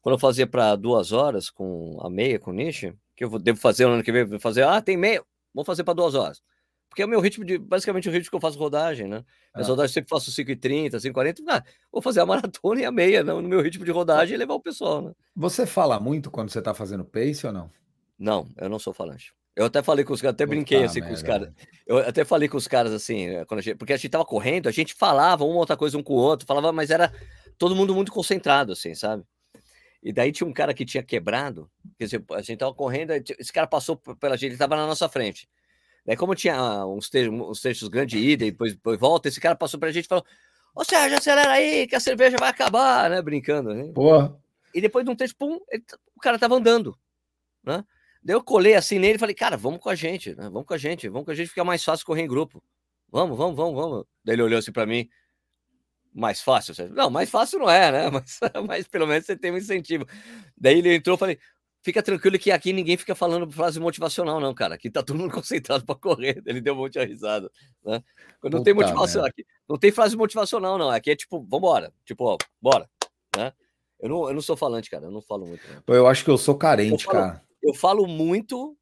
Quando 0.00 0.14
eu 0.14 0.18
fazia 0.18 0.46
para 0.46 0.76
duas 0.76 1.12
horas 1.12 1.50
com 1.50 1.98
a 2.00 2.08
meia, 2.08 2.38
com 2.38 2.50
o 2.50 2.54
niche, 2.54 2.94
que 3.16 3.24
eu 3.24 3.38
devo 3.38 3.58
fazer 3.58 3.86
no 3.86 3.94
ano 3.94 4.02
que 4.02 4.12
vem, 4.12 4.38
fazer, 4.38 4.62
ah, 4.62 4.80
tem 4.80 4.96
meia, 4.96 5.22
vou 5.52 5.64
fazer 5.64 5.82
para 5.82 5.94
duas 5.94 6.14
horas. 6.14 6.40
Porque 6.88 7.02
é 7.02 7.04
o 7.04 7.08
meu 7.08 7.20
ritmo 7.20 7.44
de. 7.44 7.58
Basicamente 7.58 8.08
o 8.08 8.12
ritmo 8.12 8.30
que 8.30 8.36
eu 8.36 8.40
faço 8.40 8.58
rodagem, 8.58 9.08
né? 9.08 9.24
As 9.52 9.66
ah. 9.66 9.70
rodagens 9.70 9.92
sempre 9.92 10.08
faço 10.08 10.30
5h30, 10.30 10.92
5h40. 10.94 11.36
Ah, 11.48 11.62
vou 11.92 12.00
fazer 12.00 12.20
a 12.20 12.26
maratona 12.26 12.80
e 12.80 12.84
a 12.84 12.92
meia, 12.92 13.22
não, 13.22 13.42
no 13.42 13.48
meu 13.48 13.60
ritmo 13.60 13.84
de 13.84 13.90
rodagem 13.90 14.34
e 14.34 14.38
levar 14.38 14.54
o 14.54 14.60
pessoal, 14.60 15.02
né? 15.02 15.12
Você 15.36 15.66
fala 15.66 15.98
muito 16.00 16.30
quando 16.30 16.50
você 16.50 16.60
está 16.60 16.72
fazendo 16.72 17.04
pace 17.04 17.46
ou 17.46 17.52
não? 17.52 17.70
Não, 18.18 18.48
eu 18.56 18.68
não 18.68 18.78
sou 18.78 18.92
falante. 18.92 19.32
Eu 19.58 19.64
até 19.64 19.82
falei 19.82 20.04
com 20.04 20.12
os 20.12 20.20
caras, 20.22 20.34
até 20.34 20.46
brinquei 20.46 20.84
assim 20.84 21.00
merda. 21.00 21.08
com 21.08 21.14
os 21.16 21.22
caras. 21.22 21.52
Eu 21.84 21.98
até 21.98 22.24
falei 22.24 22.48
com 22.48 22.56
os 22.56 22.68
caras 22.68 22.92
assim, 22.92 23.26
eh, 23.26 23.44
quando 23.44 23.58
a 23.58 23.62
gente, 23.62 23.76
porque 23.76 23.92
a 23.92 23.96
gente 23.96 24.08
tava 24.08 24.24
correndo, 24.24 24.68
a 24.68 24.70
gente 24.70 24.94
falava 24.94 25.44
uma 25.44 25.58
outra 25.58 25.76
coisa 25.76 25.98
um 25.98 26.02
com 26.02 26.12
o 26.12 26.16
outro, 26.16 26.46
falava, 26.46 26.70
mas 26.72 26.90
era 26.90 27.12
todo 27.58 27.74
mundo 27.74 27.92
muito 27.92 28.12
concentrado, 28.12 28.70
assim, 28.70 28.94
sabe? 28.94 29.24
E 30.00 30.12
daí 30.12 30.30
tinha 30.30 30.46
um 30.46 30.52
cara 30.52 30.72
que 30.72 30.84
tinha 30.84 31.02
quebrado, 31.02 31.68
quer 31.98 32.04
dizer, 32.04 32.24
a 32.30 32.40
gente 32.40 32.56
tava 32.56 32.72
correndo, 32.72 33.10
esse 33.10 33.52
cara 33.52 33.66
passou 33.66 33.96
pela 33.96 34.36
gente, 34.36 34.52
ele 34.52 34.58
tava 34.58 34.76
na 34.76 34.86
nossa 34.86 35.08
frente. 35.08 35.48
Daí, 36.06 36.16
como 36.16 36.36
tinha 36.36 36.86
uns 36.86 37.10
trechos, 37.10 37.34
uns 37.34 37.60
trechos 37.60 37.88
grandes 37.88 38.22
ida 38.22 38.44
e 38.44 38.52
depois, 38.52 38.74
depois 38.74 38.96
volta, 38.96 39.26
esse 39.26 39.40
cara 39.40 39.56
passou 39.56 39.80
pra 39.80 39.90
gente 39.90 40.04
e 40.04 40.08
falou: 40.08 40.24
Ô 40.72 40.84
Sérgio, 40.84 41.18
acelera 41.18 41.50
aí, 41.50 41.84
que 41.88 41.96
a 41.96 42.00
cerveja 42.00 42.36
vai 42.38 42.50
acabar, 42.50 43.10
né? 43.10 43.20
Brincando, 43.20 43.74
né? 43.74 43.90
Porra. 43.92 44.38
E 44.72 44.80
depois 44.80 45.04
de 45.04 45.10
um 45.10 45.16
trecho, 45.16 45.34
pum, 45.36 45.58
ele, 45.68 45.82
o 46.14 46.20
cara 46.20 46.38
tava 46.38 46.54
andando, 46.54 46.96
né? 47.64 47.84
Daí 48.28 48.36
eu 48.36 48.44
colei 48.44 48.74
assim 48.74 48.98
nele 48.98 49.14
e 49.14 49.18
falei, 49.18 49.34
cara, 49.34 49.56
vamos 49.56 49.80
com 49.80 49.88
a 49.88 49.94
gente, 49.94 50.34
né? 50.34 50.50
Vamos 50.50 50.66
com 50.66 50.74
a 50.74 50.76
gente, 50.76 51.08
vamos 51.08 51.24
com 51.24 51.30
a 51.30 51.34
gente, 51.34 51.48
fica 51.48 51.64
mais 51.64 51.82
fácil 51.82 52.04
correr 52.04 52.20
em 52.20 52.28
grupo. 52.28 52.62
Vamos, 53.10 53.38
vamos, 53.38 53.56
vamos, 53.56 53.74
vamos. 53.74 54.04
Daí 54.22 54.34
ele 54.34 54.42
olhou 54.42 54.58
assim 54.58 54.70
para 54.70 54.84
mim, 54.84 55.08
mais 56.12 56.42
fácil? 56.42 56.74
Não, 56.90 57.08
mais 57.08 57.30
fácil 57.30 57.58
não 57.58 57.70
é, 57.70 57.90
né? 57.90 58.10
Mas, 58.12 58.38
mas 58.66 58.86
pelo 58.86 59.06
menos 59.06 59.24
você 59.24 59.34
tem 59.34 59.50
um 59.50 59.56
incentivo. 59.56 60.06
Daí 60.54 60.76
ele 60.78 60.96
entrou 60.96 61.16
e 61.16 61.18
falei, 61.18 61.38
fica 61.80 62.02
tranquilo 62.02 62.38
que 62.38 62.50
aqui 62.50 62.70
ninguém 62.70 62.98
fica 62.98 63.14
falando 63.14 63.50
frase 63.50 63.80
motivacional, 63.80 64.38
não, 64.38 64.52
cara. 64.52 64.74
Aqui 64.74 64.90
tá 64.90 65.02
todo 65.02 65.16
mundo 65.16 65.32
concentrado 65.32 65.86
para 65.86 65.94
correr. 65.94 66.42
Ele 66.44 66.60
deu 66.60 66.74
um 66.74 66.76
monte 66.76 66.98
de 66.98 67.06
risada. 67.06 67.50
Né? 67.82 68.04
Quando 68.42 68.58
não 68.58 68.62
tem 68.62 68.74
motivação 68.74 69.24
aqui, 69.24 69.46
não 69.66 69.78
tem 69.78 69.90
frase 69.90 70.14
motivacional, 70.14 70.76
não. 70.76 70.90
Aqui 70.90 71.12
é 71.12 71.16
tipo, 71.16 71.42
vambora. 71.48 71.94
Tipo, 72.04 72.24
ó, 72.24 72.36
bora. 72.60 72.90
Né? 73.34 73.54
Eu 73.98 74.10
não, 74.10 74.28
eu 74.28 74.34
não 74.34 74.42
sou 74.42 74.54
falante, 74.54 74.90
cara. 74.90 75.06
Eu 75.06 75.10
não 75.10 75.22
falo 75.22 75.46
muito. 75.46 75.66
Né? 75.66 75.80
Eu 75.86 76.06
acho 76.06 76.22
que 76.22 76.30
eu 76.30 76.36
sou 76.36 76.54
carente, 76.54 77.06
eu 77.06 77.10
falo, 77.10 77.24
cara 77.24 77.47
eu 77.62 77.74
falo 77.74 78.06
muito, 78.06 78.76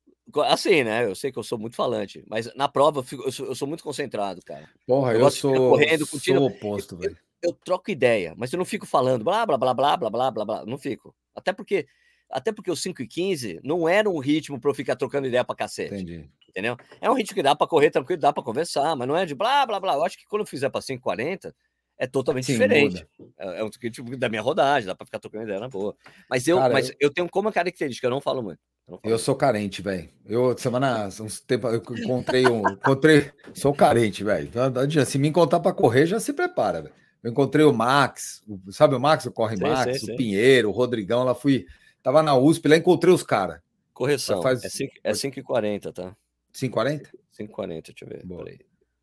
assim, 0.44 0.84
né? 0.84 1.04
Eu 1.04 1.14
sei 1.14 1.32
que 1.32 1.38
eu 1.38 1.42
sou 1.42 1.58
muito 1.58 1.76
falante, 1.76 2.24
mas 2.26 2.52
na 2.54 2.68
prova 2.68 3.00
eu, 3.00 3.02
fico, 3.02 3.22
eu, 3.24 3.32
sou, 3.32 3.46
eu 3.46 3.54
sou, 3.54 3.68
muito 3.68 3.82
concentrado, 3.82 4.40
cara. 4.42 4.68
Porra, 4.86 5.14
eu, 5.14 5.20
eu 5.20 5.30
sou, 5.30 5.70
correndo, 5.70 6.06
sou 6.06 6.36
o 6.36 6.46
oposto, 6.46 6.96
velho. 6.96 7.16
Eu, 7.42 7.52
troco 7.52 7.90
ideia, 7.90 8.34
mas 8.36 8.52
eu 8.52 8.58
não 8.58 8.64
fico 8.64 8.86
falando 8.86 9.24
blá, 9.24 9.46
blá, 9.46 9.56
blá, 9.56 9.74
blá, 9.74 9.96
blá, 9.96 10.10
blá, 10.10 10.30
blá, 10.30 10.44
blá. 10.44 10.66
Não 10.66 10.78
fico. 10.78 11.14
Até 11.34 11.52
porque, 11.52 11.86
até 12.30 12.52
porque 12.52 12.70
os 12.70 12.80
5 12.82 13.02
e 13.02 13.06
15 13.06 13.60
não 13.62 13.88
era 13.88 14.08
um 14.08 14.18
ritmo 14.18 14.58
para 14.58 14.70
eu 14.70 14.74
ficar 14.74 14.96
trocando 14.96 15.28
ideia 15.28 15.44
para 15.44 15.54
cacete. 15.54 15.94
Entendi. 15.94 16.28
Entendeu? 16.48 16.76
É 17.02 17.10
um 17.10 17.14
ritmo 17.14 17.34
que 17.34 17.42
dá 17.42 17.54
para 17.54 17.66
correr 17.66 17.90
tranquilo, 17.90 18.20
dá 18.20 18.32
para 18.32 18.42
conversar, 18.42 18.96
mas 18.96 19.06
não 19.06 19.16
é 19.16 19.26
de 19.26 19.34
blá, 19.34 19.66
blá, 19.66 19.78
blá. 19.78 19.94
Eu 19.94 20.02
acho 20.02 20.16
que 20.16 20.26
quando 20.26 20.40
eu 20.40 20.46
fizer 20.46 20.70
para 20.70 20.80
5 20.80 21.02
40 21.02 21.54
é 21.98 22.06
totalmente 22.06 22.46
Sim, 22.46 22.52
diferente. 22.52 23.06
É, 23.38 23.60
é, 23.60 23.64
um 23.64 23.70
tipo 23.70 24.16
da 24.16 24.28
minha 24.28 24.42
rodagem, 24.42 24.86
dá 24.86 24.94
para 24.94 25.06
ficar 25.06 25.18
trocando 25.18 25.44
ideia 25.44 25.60
na 25.60 25.68
boa. 25.68 25.96
Mas 26.28 26.46
eu, 26.46 26.58
Cara, 26.58 26.72
mas 26.72 26.90
eu... 26.90 26.96
eu 27.00 27.10
tenho 27.10 27.28
como 27.28 27.50
característica, 27.52 28.06
eu 28.06 28.10
não 28.10 28.20
falo 28.20 28.42
muito. 28.42 28.60
Eu 29.02 29.18
sou 29.18 29.34
carente, 29.34 29.82
velho. 29.82 30.08
Eu, 30.24 30.56
semana, 30.56 31.08
uns 31.20 31.40
tempos, 31.40 31.72
eu 31.72 31.82
encontrei 31.98 32.46
um. 32.46 32.62
encontrei, 32.70 33.32
sou 33.52 33.74
carente, 33.74 34.22
velho. 34.22 34.48
Então, 34.48 35.04
se 35.04 35.18
me 35.18 35.28
encontrar 35.28 35.58
para 35.58 35.72
correr, 35.72 36.06
já 36.06 36.20
se 36.20 36.32
prepara, 36.32 36.82
velho. 36.82 36.94
Eu 37.22 37.32
encontrei 37.32 37.64
o 37.64 37.72
Max, 37.72 38.44
o, 38.46 38.72
sabe 38.72 38.94
o 38.94 39.00
Max, 39.00 39.26
o 39.26 39.32
Corre 39.32 39.56
sei, 39.56 39.68
Max, 39.68 39.82
sei, 39.82 39.94
o 39.94 40.06
sei. 40.06 40.16
Pinheiro, 40.16 40.68
o 40.68 40.72
Rodrigão, 40.72 41.24
lá 41.24 41.34
fui. 41.34 41.66
Tava 42.00 42.22
na 42.22 42.36
USP, 42.36 42.68
lá 42.68 42.76
encontrei 42.76 43.12
os 43.12 43.24
caras. 43.24 43.60
Correção. 43.92 44.40
Faz... 44.40 44.62
É 45.02 45.12
5h40, 45.12 45.86
é 45.86 45.92
tá? 45.92 46.16
5h40? 46.54 47.08
5h40, 47.36 47.68
deixa 47.68 48.04
eu 48.04 48.08
ver. 48.08 48.24
Boa. 48.24 48.44
Peraí. 48.44 48.60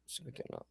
59. 0.07 0.63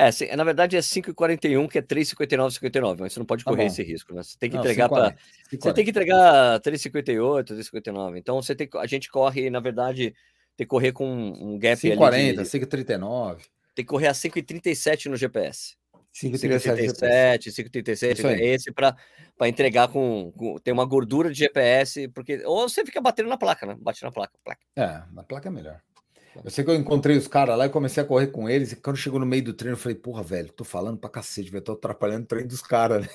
É, 0.00 0.36
na 0.36 0.44
verdade 0.44 0.76
é 0.76 0.80
5,41, 0.80 1.68
que 1.68 1.78
é 1.78 1.82
3,59, 1.82 2.52
59, 2.52 3.00
mas 3.00 3.12
você 3.12 3.18
não 3.18 3.26
pode 3.26 3.42
tá 3.42 3.50
correr 3.50 3.64
tá 3.64 3.66
esse 3.66 3.82
risco, 3.82 4.14
né? 4.14 4.22
Você 4.22 4.38
tem 4.38 4.48
que 4.48 4.54
não, 4.54 4.62
entregar 4.62 4.88
para. 4.88 5.16
Você 5.50 5.72
tem 5.72 5.84
que 5.84 5.90
entregar 5.90 6.60
3,58, 6.60 7.46
3,59. 7.46 8.16
Então 8.16 8.40
você 8.40 8.54
tem, 8.54 8.68
a 8.76 8.86
gente 8.86 9.10
corre, 9.10 9.50
na 9.50 9.58
verdade, 9.58 10.14
tem 10.56 10.64
que 10.64 10.66
correr 10.66 10.92
com 10.92 11.04
um 11.04 11.58
gap 11.58 11.76
5,40, 11.82 12.42
5,39. 12.42 13.38
Tem 13.74 13.84
que 13.84 13.88
correr 13.88 14.06
a 14.06 14.12
5,37 14.12 15.06
no 15.06 15.16
GPS. 15.16 15.76
5,37, 16.14 17.50
5,37, 17.50 18.24
é 18.24 18.46
esse 18.46 18.72
para 18.72 18.96
entregar 19.48 19.88
com, 19.88 20.32
com, 20.36 20.58
Tem 20.58 20.72
uma 20.72 20.84
gordura 20.84 21.30
de 21.30 21.38
GPS, 21.38 22.06
porque. 22.08 22.40
Ou 22.44 22.68
você 22.68 22.84
fica 22.84 23.00
batendo 23.00 23.28
na 23.28 23.36
placa, 23.36 23.66
né? 23.66 23.76
Bate 23.80 24.02
na 24.04 24.12
placa. 24.12 24.32
placa. 24.44 24.60
É, 24.76 25.02
na 25.12 25.24
placa 25.24 25.48
é 25.48 25.52
melhor. 25.52 25.80
Eu 26.44 26.50
sei 26.50 26.64
que 26.64 26.70
eu 26.70 26.74
encontrei 26.74 27.16
os 27.16 27.28
caras 27.28 27.56
lá 27.58 27.66
e 27.66 27.70
comecei 27.70 28.02
a 28.02 28.06
correr 28.06 28.28
com 28.28 28.48
eles. 28.48 28.72
E 28.72 28.76
quando 28.76 28.96
chegou 28.96 29.18
no 29.18 29.26
meio 29.26 29.44
do 29.44 29.52
treino, 29.52 29.76
eu 29.76 29.80
falei, 29.80 29.96
porra, 29.96 30.22
velho, 30.22 30.52
tô 30.52 30.64
falando 30.64 30.98
pra 30.98 31.10
cacete, 31.10 31.50
velho, 31.50 31.64
tô 31.64 31.72
atrapalhando 31.72 32.24
o 32.24 32.26
treino 32.26 32.48
dos 32.48 32.62
caras, 32.62 33.02
né? 33.02 33.08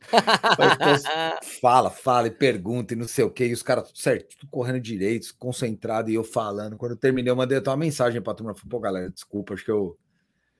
fala, 1.60 1.90
fala 1.90 2.26
e 2.26 2.30
pergunta 2.30 2.92
e 2.92 2.96
não 2.96 3.08
sei 3.08 3.24
o 3.24 3.30
que. 3.30 3.46
E 3.46 3.52
os 3.52 3.62
caras 3.62 3.88
tudo 3.88 3.98
certo, 3.98 4.36
tudo 4.36 4.50
correndo 4.50 4.80
direito, 4.80 5.34
concentrado 5.38 6.10
e 6.10 6.14
eu 6.14 6.24
falando. 6.24 6.76
Quando 6.76 6.92
eu 6.92 6.98
terminei, 6.98 7.30
eu 7.30 7.36
mandei 7.36 7.58
até 7.58 7.70
uma 7.70 7.76
mensagem 7.76 8.20
pra 8.20 8.34
turma. 8.34 8.54
Falei, 8.54 8.68
pô, 8.68 8.80
galera, 8.80 9.10
desculpa, 9.10 9.54
acho 9.54 9.64
que 9.64 9.70
eu, 9.70 9.96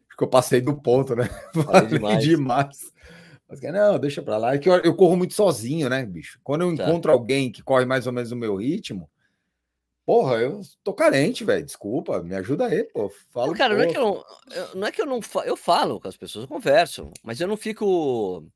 acho 0.08 0.16
que 0.16 0.24
eu 0.24 0.28
passei 0.28 0.60
do 0.60 0.74
ponto, 0.80 1.14
né? 1.14 1.28
Falei 1.64 1.86
demais. 1.88 2.24
demais. 2.24 2.92
Mas, 3.48 3.60
não, 3.60 3.98
deixa 3.98 4.22
pra 4.22 4.38
lá. 4.38 4.54
É 4.54 4.58
que 4.58 4.68
eu, 4.68 4.76
eu, 4.76 4.94
corro 4.94 5.16
muito 5.16 5.34
sozinho, 5.34 5.88
né, 5.88 6.04
bicho? 6.04 6.40
Quando 6.42 6.62
eu 6.62 6.76
tá. 6.76 6.84
encontro 6.84 7.12
alguém 7.12 7.52
que 7.52 7.62
corre 7.62 7.84
mais 7.84 8.06
ou 8.06 8.12
menos 8.12 8.32
o 8.32 8.36
meu 8.36 8.56
ritmo, 8.56 9.08
Porra, 10.06 10.36
eu 10.36 10.60
tô 10.82 10.92
carente, 10.92 11.44
velho. 11.44 11.64
Desculpa, 11.64 12.22
me 12.22 12.34
ajuda 12.34 12.66
aí, 12.66 12.84
pô. 12.84 13.10
Fala 13.32 13.46
não, 13.46 13.54
cara, 13.54 13.74
não 13.74 13.82
é 13.82 13.86
que 13.86 13.96
eu 13.96 14.02
não, 14.02 14.24
não 14.74 14.86
é 14.86 14.92
que 14.92 15.02
eu 15.02 15.06
não 15.06 15.22
falo, 15.22 15.46
eu 15.46 15.56
falo 15.56 16.00
com 16.00 16.08
as 16.08 16.16
pessoas, 16.16 16.44
eu 16.44 16.48
converso, 16.48 17.10
mas 17.22 17.40
eu 17.40 17.48
não 17.48 17.56
fico 17.56 18.46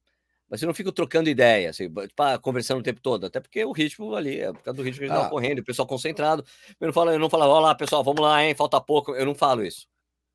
mas 0.50 0.62
eu 0.62 0.66
não 0.66 0.74
fico 0.74 0.90
trocando 0.90 1.28
ideia, 1.28 1.68
assim, 1.70 1.88
tipo, 1.88 2.22
ah, 2.22 2.38
conversando 2.38 2.80
o 2.80 2.82
tempo 2.82 3.00
todo, 3.02 3.26
até 3.26 3.38
porque 3.38 3.62
o 3.64 3.72
ritmo 3.72 4.14
ali, 4.14 4.40
é 4.40 4.50
por 4.50 4.62
causa 4.62 4.76
do 4.76 4.82
ritmo 4.82 5.00
que 5.00 5.12
a 5.12 5.14
gente 5.14 5.26
ah. 5.26 5.28
correndo, 5.28 5.58
o 5.58 5.64
pessoal 5.64 5.86
concentrado. 5.86 6.42
Eu 6.80 6.86
não 6.86 6.92
falo, 6.92 7.10
eu 7.10 7.18
não 7.18 7.28
falo, 7.28 7.44
olá, 7.44 7.74
pessoal, 7.74 8.02
vamos 8.02 8.22
lá, 8.22 8.42
hein, 8.42 8.54
falta 8.54 8.80
pouco. 8.80 9.14
Eu 9.14 9.26
não 9.26 9.34
falo 9.34 9.62
isso. 9.62 9.86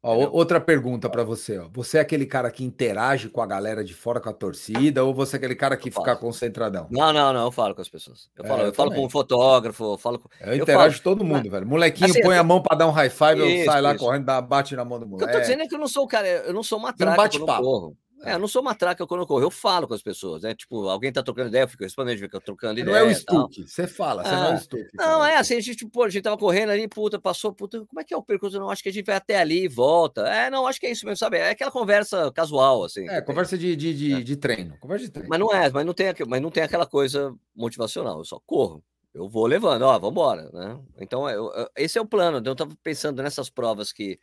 Ó, 0.06 0.30
outra 0.32 0.60
pergunta 0.60 1.10
para 1.10 1.24
você. 1.24 1.58
Ó. 1.58 1.70
Você 1.72 1.98
é 1.98 2.02
aquele 2.02 2.26
cara 2.26 2.52
que 2.52 2.62
interage 2.62 3.30
com 3.30 3.42
a 3.42 3.46
galera 3.46 3.86
de 3.86 3.94
fora, 3.94 4.20
com 4.20 4.30
a 4.30 4.34
torcida, 4.34 5.02
ou 5.02 5.14
você 5.14 5.38
é 5.38 5.38
aquele 5.38 5.56
cara 5.56 5.78
que 5.78 5.90
fica 5.90 6.14
concentradão? 6.18 6.88
Não, 6.92 7.14
não, 7.14 7.32
não. 7.32 7.46
Eu 7.46 7.52
falo 7.52 7.74
com 7.74 7.82
as 7.82 7.88
pessoas. 7.88 8.30
Eu 8.38 8.44
falo, 8.44 8.60
é, 8.60 8.64
eu, 8.64 8.68
eu 8.68 8.74
falo 8.74 8.94
com 8.94 9.06
um 9.06 9.10
fotógrafo, 9.10 9.94
eu 9.94 9.98
falo 9.98 10.20
com. 10.20 10.28
Eu, 10.42 10.56
eu 10.56 10.62
interajo 10.62 11.02
falo... 11.02 11.04
todo 11.04 11.24
mundo, 11.24 11.50
velho. 11.50 11.66
Molequinho 11.66 12.10
assim, 12.10 12.22
põe 12.22 12.38
a 12.38 12.44
mão 12.44 12.62
para 12.62 12.80
dar 12.80 12.88
um 12.88 12.92
high 12.92 13.10
five, 13.10 13.38
isso, 13.38 13.62
eu 13.62 13.66
saio 13.66 13.84
lá 13.84 13.98
correndo, 13.98 14.26
dá, 14.26 14.42
bate 14.42 14.76
na 14.76 14.84
mão 14.84 15.00
do 15.00 15.08
moleque. 15.08 15.24
O 15.24 15.28
que 15.28 15.36
eu 15.36 15.40
tô 15.40 15.42
dizendo 15.42 15.64
é 15.64 15.68
que 15.68 15.76
eu 15.76 15.80
não 15.80 15.88
sou 15.88 16.04
o 16.04 16.08
cara, 16.08 16.28
eu 16.28 16.54
não 16.54 16.64
sou 16.64 16.78
uma 16.78 16.92
traca. 16.92 17.12
Não 17.12 17.18
bate 17.18 17.40
papo. 17.46 17.96
É, 18.24 18.34
eu 18.34 18.40
não 18.40 18.48
sou 18.48 18.62
uma 18.62 18.74
traca 18.74 19.06
quando 19.06 19.22
eu 19.22 19.28
corro, 19.28 19.42
eu 19.42 19.52
falo 19.52 19.88
com 19.88 19.94
as 19.94 20.02
pessoas, 20.02 20.44
né? 20.44 20.56
Tipo, 20.56 20.88
alguém 20.88 21.12
tá 21.12 21.22
trocando 21.22 21.50
ideia, 21.50 21.64
eu 21.64 21.68
fico 21.68 21.84
respondendo, 21.84 22.18
fica 22.20 22.40
trocando 22.40 22.80
ideia. 22.80 23.00
Não 23.00 23.06
é 23.08 23.12
o 23.12 23.14
Stuck, 23.14 23.68
você 23.68 23.86
fala, 23.86 24.24
você 24.24 24.32
não 24.32 24.46
é 24.46 24.50
o 24.50 24.54
ah, 24.54 24.58
Stuck. 24.58 24.88
Não, 24.94 25.26
é 25.26 25.38
assim, 25.38 25.56
a 25.56 25.60
gente, 25.60 25.86
pô, 25.86 26.04
a 26.04 26.10
gente 26.10 26.24
tava 26.24 26.38
correndo 26.38 26.70
ali, 26.70 26.88
puta, 26.88 27.20
passou, 27.20 27.54
puta, 27.54 27.86
como 27.86 28.00
é 28.00 28.04
que 28.04 28.14
é 28.14 28.18
o 28.18 28.24
percurso? 28.24 28.58
Não, 28.60 28.70
acho 28.70 28.82
que 28.82 28.90
a 28.90 28.94
gente 28.94 29.06
vai 29.06 29.16
até 29.16 29.38
ali 29.38 29.66
e 29.66 29.68
volta. 29.68 30.22
É, 30.28 30.50
não, 30.50 30.66
acho 30.66 30.80
que 30.80 30.86
é 30.86 30.92
isso 30.92 31.06
mesmo, 31.06 31.18
sabe? 31.18 31.38
É 31.38 31.50
aquela 31.50 31.72
conversa 31.72 32.32
casual, 32.32 32.84
assim. 32.84 33.08
É, 33.10 33.22
conversa 33.22 33.58
de, 33.58 33.76
de, 33.76 33.94
de, 33.94 34.14
é. 34.14 34.22
de, 34.22 34.36
treino, 34.38 34.78
conversa 34.80 35.06
de 35.06 35.12
treino. 35.12 35.30
Mas 35.30 35.40
não 35.40 35.54
é, 35.54 35.70
mas 35.70 35.86
não, 35.86 35.94
tem, 35.94 36.14
mas 36.28 36.42
não 36.42 36.50
tem 36.50 36.64
aquela 36.64 36.86
coisa 36.86 37.36
motivacional, 37.54 38.20
eu 38.20 38.26
só 38.26 38.40
corro. 38.46 38.84
Eu 39.14 39.30
vou 39.30 39.46
levando, 39.46 39.84
ó, 39.84 40.00
vambora, 40.00 40.50
né? 40.52 40.80
Então, 40.98 41.30
eu, 41.30 41.52
eu, 41.54 41.70
esse 41.76 42.00
é 42.00 42.02
o 42.02 42.06
plano. 42.06 42.42
Eu 42.44 42.56
tava 42.56 42.76
pensando 42.82 43.22
nessas 43.22 43.48
provas 43.48 43.94
que, 43.94 44.20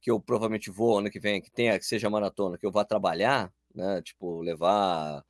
que 0.00 0.10
eu 0.10 0.20
provavelmente 0.20 0.70
vou 0.70 0.98
ano 0.98 1.10
que 1.10 1.20
vem, 1.20 1.40
que 1.40 1.50
tenha, 1.50 1.78
que 1.78 1.84
seja 1.84 2.10
maratona, 2.10 2.58
que 2.58 2.66
eu 2.66 2.72
vá 2.72 2.84
trabalhar, 2.84 3.52
né? 3.74 4.02
Tipo, 4.02 4.40
levar 4.40 5.24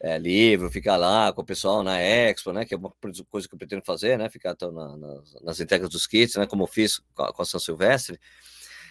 é, 0.00 0.18
livro, 0.18 0.70
ficar 0.70 0.96
lá 0.96 1.32
com 1.32 1.42
o 1.42 1.44
pessoal 1.44 1.82
na 1.82 2.00
Expo, 2.00 2.52
né? 2.52 2.64
Que 2.64 2.74
é 2.74 2.76
uma 2.76 2.92
coisa 3.30 3.48
que 3.48 3.54
eu 3.54 3.58
pretendo 3.58 3.84
fazer, 3.84 4.18
né? 4.18 4.28
Ficar 4.28 4.56
na, 4.60 4.96
na, 4.96 5.22
nas 5.42 5.60
entregas 5.60 5.88
dos 5.90 6.06
kits, 6.06 6.36
né? 6.36 6.46
Como 6.46 6.64
eu 6.64 6.66
fiz 6.66 6.98
com 7.14 7.22
a, 7.22 7.32
com 7.32 7.42
a 7.42 7.44
São 7.44 7.60
Silvestre. 7.60 8.18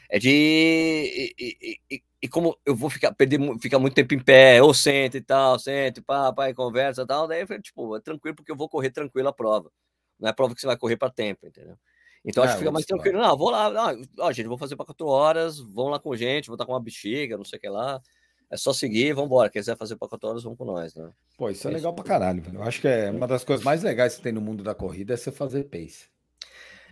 É 0.09 0.19
de. 0.19 0.29
E, 0.29 1.35
e, 1.39 1.79
e, 1.89 2.03
e, 2.23 2.27
como 2.27 2.57
eu 2.65 2.75
vou 2.75 2.89
ficar, 2.89 3.13
perder, 3.13 3.39
ficar 3.61 3.79
muito 3.79 3.93
tempo 3.95 4.13
em 4.13 4.19
pé, 4.19 4.61
ou 4.61 4.73
sento 4.73 5.17
e 5.17 5.21
tal, 5.21 5.57
sento, 5.59 6.03
pá, 6.03 6.33
pá, 6.33 6.49
e 6.49 6.53
conversa 6.53 7.03
e 7.03 7.07
tal, 7.07 7.27
daí 7.27 7.45
tipo, 7.61 7.95
é 7.95 8.01
tranquilo, 8.01 8.35
porque 8.35 8.51
eu 8.51 8.55
vou 8.57 8.69
correr 8.69 8.91
tranquilo 8.91 9.29
a 9.29 9.33
prova. 9.33 9.71
Não 10.19 10.29
é 10.29 10.33
prova 10.33 10.53
que 10.53 10.61
você 10.61 10.67
vai 10.67 10.77
correr 10.77 10.97
para 10.97 11.09
tempo, 11.09 11.47
entendeu? 11.47 11.77
Então 12.23 12.43
é, 12.43 12.47
acho 12.47 12.55
que 12.55 12.59
fica 12.59 12.71
mais 12.71 12.85
tranquilo. 12.85 13.19
Não, 13.19 13.35
vou 13.37 13.49
lá, 13.49 13.69
não, 13.69 14.01
ó, 14.19 14.31
gente, 14.31 14.47
vou 14.47 14.57
fazer 14.57 14.75
para 14.75 14.85
quatro 14.85 15.07
horas, 15.07 15.59
vão 15.59 15.87
lá 15.87 15.99
com 15.99 16.15
gente, 16.15 16.47
vou 16.47 16.55
estar 16.55 16.65
com 16.65 16.73
uma 16.73 16.81
bexiga, 16.81 17.37
não 17.37 17.45
sei 17.45 17.57
o 17.57 17.61
que 17.61 17.69
lá. 17.69 18.01
É 18.49 18.57
só 18.57 18.73
seguir 18.73 19.07
e 19.07 19.13
vambora. 19.13 19.49
Quem 19.49 19.61
quiser 19.61 19.77
fazer 19.77 19.95
pacote 19.95 20.25
horas, 20.25 20.43
vão 20.43 20.55
com 20.55 20.65
nós, 20.65 20.93
né? 20.93 21.09
Pô, 21.37 21.49
isso 21.49 21.67
é, 21.67 21.71
é 21.71 21.75
legal 21.75 21.93
pra 21.93 22.03
caralho, 22.03 22.41
velho. 22.41 22.57
Eu 22.57 22.63
acho 22.63 22.81
que 22.81 22.87
é 22.87 23.09
uma 23.09 23.25
das 23.25 23.45
coisas 23.45 23.63
mais 23.63 23.81
legais 23.81 24.15
que 24.15 24.21
tem 24.21 24.33
no 24.33 24.41
mundo 24.41 24.61
da 24.61 24.75
corrida 24.75 25.13
é 25.13 25.17
você 25.17 25.31
fazer 25.31 25.63
pace. 25.63 26.11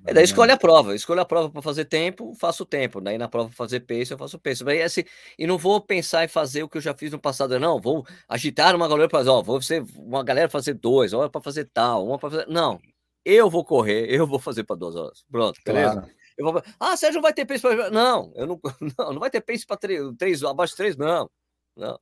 É, 0.05 0.13
daí 0.13 0.23
escolhe 0.23 0.53
a 0.53 0.57
prova, 0.57 0.95
escolho 0.95 1.19
a 1.19 1.25
prova 1.25 1.49
para 1.49 1.61
fazer 1.61 1.83
tempo, 1.83 2.33
faço 2.33 2.65
tempo. 2.65 3.01
Daí 3.01 3.17
na 3.17 3.27
prova 3.27 3.51
fazer 3.51 3.81
pace, 3.81 4.11
eu 4.11 4.17
faço 4.17 4.39
pace. 4.39 4.63
Daí, 4.63 4.81
assim, 4.81 5.03
e 5.37 5.45
não 5.45 5.57
vou 5.57 5.81
pensar 5.81 6.23
em 6.23 6.29
fazer 6.29 6.63
o 6.63 6.69
que 6.69 6.77
eu 6.77 6.81
já 6.81 6.93
fiz 6.93 7.11
no 7.11 7.19
passado, 7.19 7.59
não. 7.59 7.81
Vou 7.81 8.05
agitar 8.27 8.73
uma 8.73 8.87
galera 8.87 9.09
para 9.09 9.29
ó, 9.29 9.41
vou 9.41 9.61
ser 9.61 9.83
uma 9.97 10.23
galera 10.23 10.47
fazer 10.47 10.75
dois, 10.75 11.11
uma 11.11 11.29
para 11.29 11.41
fazer 11.41 11.65
tal, 11.65 12.07
uma 12.07 12.17
para 12.17 12.29
fazer. 12.29 12.47
Não, 12.47 12.79
eu 13.25 13.49
vou 13.49 13.63
correr, 13.63 14.05
eu 14.09 14.25
vou 14.25 14.39
fazer 14.39 14.63
para 14.63 14.75
duas 14.75 14.95
horas. 14.95 15.23
Pronto, 15.29 15.59
beleza? 15.65 15.93
Claro. 15.93 16.11
Eu 16.37 16.51
vou... 16.51 16.63
Ah, 16.79 16.95
Sérgio, 16.95 17.15
não 17.15 17.21
vai 17.21 17.33
ter 17.33 17.45
pace 17.45 17.61
para. 17.61 17.89
Não, 17.89 18.31
eu 18.35 18.47
não, 18.47 18.59
não, 18.97 19.13
não 19.13 19.19
vai 19.19 19.29
ter 19.29 19.41
pace 19.41 19.65
para 19.65 19.77
três, 19.77 20.01
três, 20.17 20.43
abaixo 20.43 20.73
de 20.73 20.77
três, 20.77 20.97
não. 20.97 21.29
Não. 21.75 21.99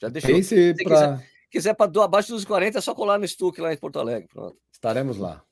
Já 0.00 0.08
deixou. 0.08 0.34
Pace 0.34 0.74
pra... 0.74 0.84
quiser, 0.84 1.30
quiser 1.50 1.74
para 1.74 2.04
abaixo 2.04 2.32
dos 2.32 2.44
40, 2.44 2.78
é 2.78 2.80
só 2.80 2.94
colar 2.94 3.18
no 3.18 3.28
Stuck 3.28 3.60
lá 3.60 3.72
em 3.72 3.76
Porto 3.76 3.98
Alegre. 3.98 4.28
Pronto. 4.28 4.56
Estaremos 4.72 5.18
lá. 5.18 5.44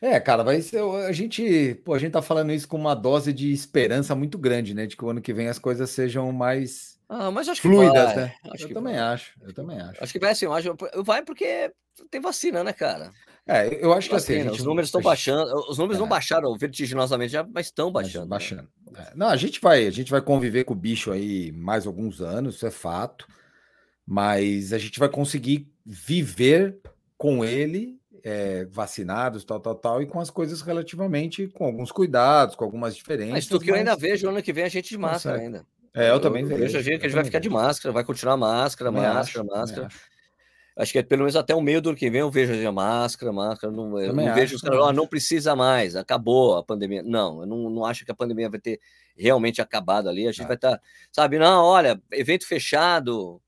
É, 0.00 0.18
cara, 0.18 0.42
vai 0.42 0.62
ser. 0.62 0.82
A 0.82 1.12
gente, 1.12 1.74
pô, 1.84 1.94
a 1.94 1.98
gente 1.98 2.12
tá 2.12 2.22
falando 2.22 2.52
isso 2.52 2.66
com 2.66 2.76
uma 2.76 2.94
dose 2.94 3.32
de 3.32 3.52
esperança 3.52 4.14
muito 4.14 4.38
grande, 4.38 4.74
né? 4.74 4.86
De 4.86 4.96
que 4.96 5.04
o 5.04 5.10
ano 5.10 5.20
que 5.20 5.32
vem 5.32 5.48
as 5.48 5.58
coisas 5.58 5.90
sejam 5.90 6.32
mais 6.32 6.98
ah, 7.12 7.28
mas 7.28 7.48
acho 7.48 7.60
fluidas, 7.60 8.14
vai. 8.14 8.16
né? 8.16 8.34
Acho 8.52 8.68
eu 8.68 8.72
também 8.72 8.94
vai. 8.94 9.02
acho, 9.02 9.32
eu 9.42 9.52
também 9.52 9.80
acho. 9.80 10.04
Acho 10.04 10.12
que 10.12 10.20
vai 10.20 10.30
assim, 10.30 10.44
eu 10.44 10.52
acho, 10.52 10.76
vai 11.04 11.24
porque 11.24 11.72
tem 12.08 12.20
vacina, 12.20 12.62
né, 12.62 12.72
cara? 12.72 13.10
É, 13.46 13.84
eu 13.84 13.92
acho 13.92 14.08
que 14.08 14.14
assim, 14.14 14.42
gente, 14.44 14.60
os 14.60 14.64
números 14.64 14.88
estão 14.88 15.00
baixando, 15.00 15.52
os 15.68 15.76
números 15.76 15.96
é. 15.96 16.00
não 16.00 16.08
baixaram 16.08 16.56
vertiginosamente, 16.56 17.32
já, 17.32 17.42
mas 17.42 17.66
estão 17.66 17.90
baixando. 17.90 18.28
Mas, 18.28 18.28
baixando. 18.28 18.68
Né? 18.92 19.06
É. 19.10 19.16
Não, 19.16 19.28
a 19.28 19.36
gente 19.36 19.60
vai, 19.60 19.86
a 19.86 19.90
gente 19.90 20.10
vai 20.10 20.20
conviver 20.20 20.64
com 20.64 20.74
o 20.74 20.76
bicho 20.76 21.10
aí 21.10 21.50
mais 21.52 21.86
alguns 21.86 22.20
anos, 22.20 22.56
isso 22.56 22.66
é 22.66 22.70
fato. 22.70 23.26
Mas 24.06 24.72
a 24.72 24.78
gente 24.78 24.98
vai 24.98 25.08
conseguir 25.08 25.68
viver 25.84 26.78
com 27.16 27.44
ele 27.44 28.00
é, 28.22 28.64
vacinados, 28.66 29.44
tal, 29.44 29.60
tal, 29.60 29.74
tal, 29.74 30.02
e 30.02 30.06
com 30.06 30.20
as 30.20 30.30
coisas 30.30 30.60
relativamente 30.60 31.48
com 31.48 31.64
alguns 31.64 31.92
cuidados, 31.92 32.54
com 32.54 32.64
algumas 32.64 32.96
diferenças. 32.96 33.32
Mas 33.32 33.46
tudo 33.46 33.64
que 33.64 33.70
eu 33.70 33.74
ainda 33.74 33.96
vejo 33.96 34.28
ano 34.28 34.42
que 34.42 34.52
vem 34.52 34.64
a 34.64 34.68
gente 34.68 34.90
de 34.90 34.98
máscara 34.98 35.38
ainda. 35.38 35.66
É, 35.94 36.10
eu, 36.10 36.14
eu 36.14 36.20
também 36.20 36.44
vejo. 36.44 36.60
Vejo 36.60 36.78
a 36.78 36.82
gente 36.82 36.98
que 36.98 37.06
a 37.06 37.08
gente 37.08 37.16
vai 37.16 37.24
ficar 37.24 37.40
de 37.40 37.50
máscara, 37.50 37.92
vai 37.92 38.04
continuar 38.04 38.36
máscara, 38.36 38.90
máscara, 38.90 39.44
máscara. 39.44 39.88
Acho. 40.76 40.92
que 40.92 40.98
é 40.98 41.02
pelo 41.02 41.22
menos 41.22 41.36
até 41.36 41.54
o 41.54 41.60
meio 41.60 41.80
do 41.80 41.90
ano 41.90 41.98
que 41.98 42.10
vem 42.10 42.20
eu 42.20 42.30
vejo 42.30 42.66
a 42.66 42.72
máscara, 42.72 43.32
máscara. 43.32 43.72
Não, 43.72 43.98
eu 43.98 44.12
não 44.12 44.34
vejo 44.34 44.56
os 44.56 44.62
caras, 44.62 44.80
oh, 44.80 44.92
não 44.92 45.06
precisa 45.06 45.54
mais, 45.54 45.96
acabou 45.96 46.56
a 46.56 46.62
pandemia. 46.62 47.02
Não, 47.02 47.40
eu 47.40 47.46
não, 47.46 47.70
não 47.70 47.84
acho 47.84 48.04
que 48.04 48.10
a 48.10 48.14
pandemia 48.14 48.48
vai 48.48 48.60
ter 48.60 48.80
realmente 49.16 49.60
acabado 49.60 50.08
ali. 50.08 50.26
A 50.26 50.32
gente 50.32 50.44
é. 50.44 50.46
vai 50.46 50.56
estar, 50.56 50.76
tá, 50.76 50.82
sabe, 51.12 51.38
não, 51.38 51.64
olha, 51.64 52.00
evento 52.12 52.46
fechado, 52.46 53.40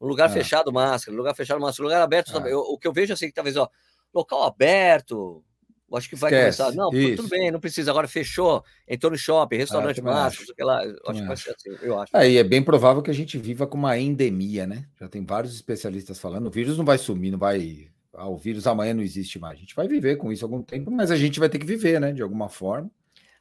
um 0.00 0.06
lugar 0.06 0.30
é. 0.30 0.32
fechado, 0.32 0.72
máscara, 0.72 1.16
lugar 1.16 1.34
fechado, 1.34 1.60
máscara, 1.60 1.84
lugar 1.84 2.02
aberto. 2.02 2.36
Eu, 2.46 2.60
o 2.60 2.78
que 2.78 2.88
eu 2.88 2.92
vejo 2.92 3.12
assim, 3.12 3.26
que 3.26 3.34
talvez, 3.34 3.56
ó, 3.56 3.68
local 4.12 4.42
aberto. 4.44 5.44
Acho 5.92 6.08
que 6.08 6.16
vai 6.16 6.30
Esquece. 6.32 6.58
começar. 6.58 6.76
Não, 6.76 6.90
Isso. 6.92 7.16
tudo 7.16 7.28
bem, 7.28 7.50
não 7.50 7.60
precisa. 7.60 7.90
Agora 7.90 8.06
fechou, 8.06 8.64
entrou 8.86 9.10
no 9.10 9.18
shopping, 9.18 9.56
restaurante 9.56 10.00
ah, 10.00 10.04
máximo, 10.04 10.46
sei 10.54 10.64
lá. 10.64 10.80
Acho 11.06 11.20
que 11.20 11.26
vai 11.26 11.36
ser 11.36 11.50
assim, 11.50 11.70
eu 11.82 11.98
acho. 11.98 12.16
Aí 12.16 12.36
é 12.36 12.44
bem 12.44 12.62
provável 12.62 13.02
que 13.02 13.10
a 13.10 13.14
gente 13.14 13.36
viva 13.38 13.66
com 13.66 13.76
uma 13.76 13.98
endemia, 13.98 14.66
né? 14.66 14.86
Já 15.00 15.08
tem 15.08 15.24
vários 15.24 15.54
especialistas 15.54 16.18
falando. 16.18 16.46
O 16.46 16.50
vírus 16.50 16.78
não 16.78 16.84
vai 16.84 16.98
sumir, 16.98 17.30
não 17.32 17.38
vai. 17.38 17.88
Ah, 18.12 18.28
o 18.28 18.36
vírus 18.36 18.66
amanhã 18.66 18.94
não 18.94 19.02
existe 19.02 19.38
mais. 19.38 19.56
A 19.56 19.60
gente 19.60 19.74
vai 19.74 19.88
viver 19.88 20.16
com 20.16 20.32
isso 20.32 20.44
algum 20.44 20.62
tempo, 20.62 20.90
mas 20.90 21.10
a 21.10 21.16
gente 21.16 21.40
vai 21.40 21.48
ter 21.48 21.58
que 21.58 21.66
viver, 21.66 22.00
né? 22.00 22.12
De 22.12 22.22
alguma 22.22 22.48
forma. 22.48 22.90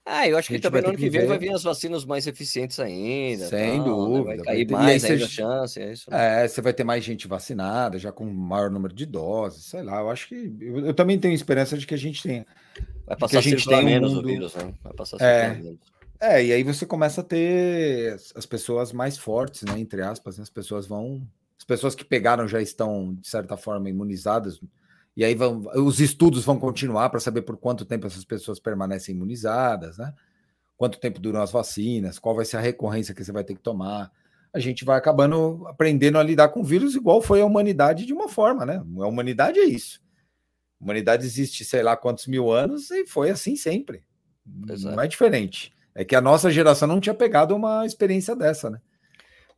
Ah, 0.05 0.27
eu 0.27 0.37
acho 0.37 0.47
que 0.47 0.59
também 0.59 0.81
no 0.81 0.89
ano 0.89 0.97
que, 0.97 1.09
vem 1.09 1.27
vai 1.27 1.37
vir 1.37 1.53
as 1.53 1.61
vacinas 1.61 2.03
mais 2.03 2.25
eficientes 2.25 2.79
ainda. 2.79 3.47
Sem 3.47 3.83
dúvida. 3.83 4.29
Né? 4.29 4.37
Vai 4.37 4.45
cair 4.45 4.67
vai 4.67 4.83
mais 4.83 5.05
ainda 5.05 5.25
a 5.25 5.27
chance. 5.27 5.79
É, 5.79 5.91
isso, 5.91 6.09
né? 6.09 6.43
é, 6.43 6.47
você 6.47 6.61
vai 6.61 6.73
ter 6.73 6.83
mais 6.83 7.03
gente 7.03 7.27
vacinada, 7.27 7.99
já 7.99 8.11
com 8.11 8.25
maior 8.25 8.71
número 8.71 8.93
de 8.93 9.05
doses, 9.05 9.65
sei 9.65 9.83
lá. 9.83 9.99
Eu 9.99 10.09
acho 10.09 10.27
que. 10.27 10.55
Eu, 10.59 10.87
eu 10.87 10.93
também 10.93 11.19
tenho 11.19 11.33
esperança 11.33 11.77
de 11.77 11.85
que 11.85 11.93
a 11.93 11.97
gente 11.97 12.23
tenha. 12.23 12.45
Vai 13.05 13.17
passar 13.17 13.39
a, 13.39 13.41
gente 13.41 13.67
tem 13.67 13.85
menos 13.85 14.13
mundo... 14.13 14.25
o 14.25 14.27
vírus, 14.27 14.55
né? 14.55 14.73
Vai 14.83 14.93
passar 14.93 15.21
a 15.21 15.25
é, 15.25 15.53
menos. 15.53 15.79
É, 16.19 16.43
e 16.43 16.53
aí 16.53 16.63
você 16.63 16.85
começa 16.85 17.21
a 17.21 17.23
ter 17.23 18.15
as 18.35 18.45
pessoas 18.45 18.91
mais 18.91 19.17
fortes, 19.17 19.61
né? 19.63 19.79
Entre 19.79 20.01
aspas, 20.01 20.37
né? 20.37 20.43
as 20.43 20.49
pessoas 20.49 20.87
vão. 20.87 21.21
As 21.57 21.65
pessoas 21.65 21.93
que 21.93 22.03
pegaram 22.03 22.47
já 22.47 22.61
estão, 22.61 23.13
de 23.13 23.27
certa 23.27 23.55
forma, 23.55 23.89
imunizadas 23.89 24.59
e 25.19 25.25
aí 25.25 25.35
vão, 25.35 25.63
os 25.75 25.99
estudos 25.99 26.45
vão 26.45 26.57
continuar 26.57 27.09
para 27.09 27.19
saber 27.19 27.41
por 27.41 27.57
quanto 27.57 27.83
tempo 27.83 28.07
essas 28.07 28.23
pessoas 28.23 28.57
permanecem 28.57 29.13
imunizadas, 29.13 29.97
né? 29.97 30.13
Quanto 30.77 30.97
tempo 30.97 31.19
duram 31.19 31.41
as 31.41 31.51
vacinas, 31.51 32.17
qual 32.17 32.33
vai 32.33 32.45
ser 32.45 32.55
a 32.55 32.61
recorrência 32.61 33.13
que 33.13 33.21
você 33.21 33.29
vai 33.29 33.43
ter 33.43 33.53
que 33.53 33.59
tomar. 33.59 34.13
A 34.53 34.59
gente 34.59 34.85
vai 34.85 34.97
acabando 34.97 35.67
aprendendo 35.67 36.17
a 36.17 36.23
lidar 36.23 36.47
com 36.47 36.61
o 36.61 36.63
vírus 36.63 36.95
igual 36.95 37.21
foi 37.21 37.41
a 37.41 37.45
humanidade 37.45 38.05
de 38.05 38.13
uma 38.13 38.29
forma, 38.29 38.65
né? 38.65 38.77
A 38.77 39.07
humanidade 39.07 39.59
é 39.59 39.65
isso. 39.65 40.01
A 40.79 40.85
humanidade 40.85 41.25
existe, 41.25 41.65
sei 41.65 41.83
lá 41.83 41.97
quantos 41.97 42.25
mil 42.25 42.49
anos 42.49 42.89
e 42.89 43.05
foi 43.05 43.29
assim 43.29 43.57
sempre. 43.57 44.05
Exato. 44.69 44.95
Não 44.95 45.03
é 45.03 45.07
diferente. 45.09 45.75
É 45.93 46.05
que 46.05 46.15
a 46.15 46.21
nossa 46.21 46.49
geração 46.49 46.87
não 46.87 47.01
tinha 47.01 47.13
pegado 47.13 47.53
uma 47.53 47.85
experiência 47.85 48.37
dessa, 48.37 48.69
né? 48.69 48.79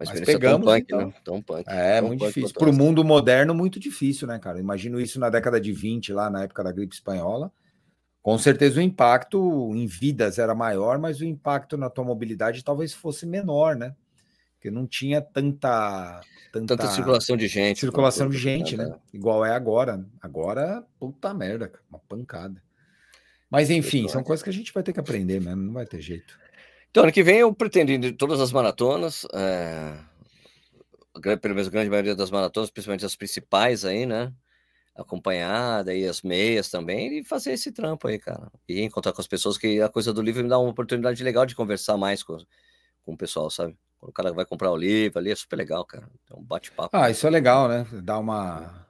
Mas, 0.01 0.19
Mas 0.19 0.21
pegamos. 0.21 0.65
Tão 0.65 0.73
punk, 0.73 0.83
então. 0.83 1.07
né? 1.07 1.13
tão 1.23 1.41
punk, 1.41 1.63
é, 1.67 1.99
tão 1.99 2.07
muito 2.07 2.19
punk 2.21 2.33
difícil. 2.33 2.55
Para 2.57 2.69
o 2.69 2.73
mundo 2.73 3.03
moderno, 3.03 3.53
muito 3.53 3.79
difícil, 3.79 4.27
né, 4.27 4.39
cara? 4.39 4.59
Imagino 4.59 4.99
isso 4.99 5.19
na 5.19 5.29
década 5.29 5.61
de 5.61 5.71
20, 5.71 6.11
lá 6.11 6.27
na 6.27 6.43
época 6.43 6.63
da 6.63 6.71
gripe 6.71 6.95
espanhola. 6.95 7.51
Com 8.23 8.35
certeza 8.39 8.79
o 8.79 8.83
impacto 8.83 9.71
em 9.75 9.85
vidas 9.85 10.39
era 10.39 10.55
maior, 10.55 10.97
mas 10.97 11.21
o 11.21 11.25
impacto 11.25 11.77
na 11.77 11.87
tua 11.87 12.03
mobilidade 12.03 12.63
talvez 12.63 12.93
fosse 12.93 13.27
menor, 13.27 13.75
né? 13.75 13.95
Porque 14.55 14.71
não 14.71 14.87
tinha 14.87 15.21
tanta. 15.21 16.21
Tanta, 16.51 16.75
tanta 16.75 16.91
circulação 16.91 17.37
de 17.37 17.47
gente. 17.47 17.79
Circulação 17.79 18.27
de 18.27 18.37
gente, 18.37 18.75
né? 18.75 18.93
Igual 19.13 19.45
é 19.45 19.53
agora. 19.53 20.03
Agora, 20.19 20.83
puta 20.99 21.31
merda, 21.33 21.67
cara, 21.67 21.83
uma 21.89 21.99
pancada. 21.99 22.61
Mas 23.49 23.69
enfim, 23.69 24.07
são 24.07 24.23
coisas 24.23 24.43
que 24.43 24.49
a 24.49 24.53
gente 24.53 24.73
vai 24.73 24.81
ter 24.81 24.93
que 24.93 24.99
aprender 24.99 25.39
mesmo, 25.41 25.61
não 25.61 25.73
vai 25.73 25.85
ter 25.85 26.01
jeito. 26.01 26.39
Então, 26.91 27.03
ano 27.03 27.11
que 27.13 27.23
vem 27.23 27.37
eu 27.37 27.55
pretendo 27.55 27.89
ir 27.91 28.11
todas 28.17 28.41
as 28.41 28.51
maratonas, 28.51 29.25
é, 29.33 29.97
pelo 31.37 31.55
menos 31.55 31.67
a 31.69 31.71
grande 31.71 31.89
maioria 31.89 32.13
das 32.13 32.29
maratonas, 32.29 32.69
principalmente 32.69 33.05
as 33.05 33.15
principais 33.15 33.85
aí, 33.85 34.05
né? 34.05 34.33
Acompanhada 34.93 35.93
e 35.95 36.05
as 36.05 36.21
meias 36.21 36.69
também, 36.69 37.19
e 37.19 37.23
fazer 37.23 37.53
esse 37.53 37.71
trampo 37.71 38.09
aí, 38.09 38.19
cara. 38.19 38.51
E 38.67 38.81
encontrar 38.81 39.13
com 39.13 39.21
as 39.21 39.27
pessoas, 39.27 39.57
que 39.57 39.81
a 39.81 39.87
coisa 39.87 40.11
do 40.11 40.21
livro 40.21 40.43
me 40.43 40.49
dá 40.49 40.59
uma 40.59 40.69
oportunidade 40.69 41.23
legal 41.23 41.45
de 41.45 41.55
conversar 41.55 41.95
mais 41.95 42.23
com, 42.23 42.37
com 43.05 43.13
o 43.13 43.17
pessoal, 43.17 43.49
sabe? 43.49 43.73
Quando 43.97 44.09
o 44.09 44.13
cara 44.13 44.33
vai 44.33 44.45
comprar 44.45 44.69
o 44.69 44.75
livro 44.75 45.17
ali, 45.17 45.31
é 45.31 45.35
super 45.35 45.55
legal, 45.55 45.85
cara. 45.85 46.09
Um 46.35 46.43
bate-papo. 46.43 46.89
Ah, 46.91 47.09
isso 47.09 47.25
é 47.25 47.29
legal, 47.29 47.69
né? 47.69 47.87
Dá 48.03 48.19
uma 48.19 48.85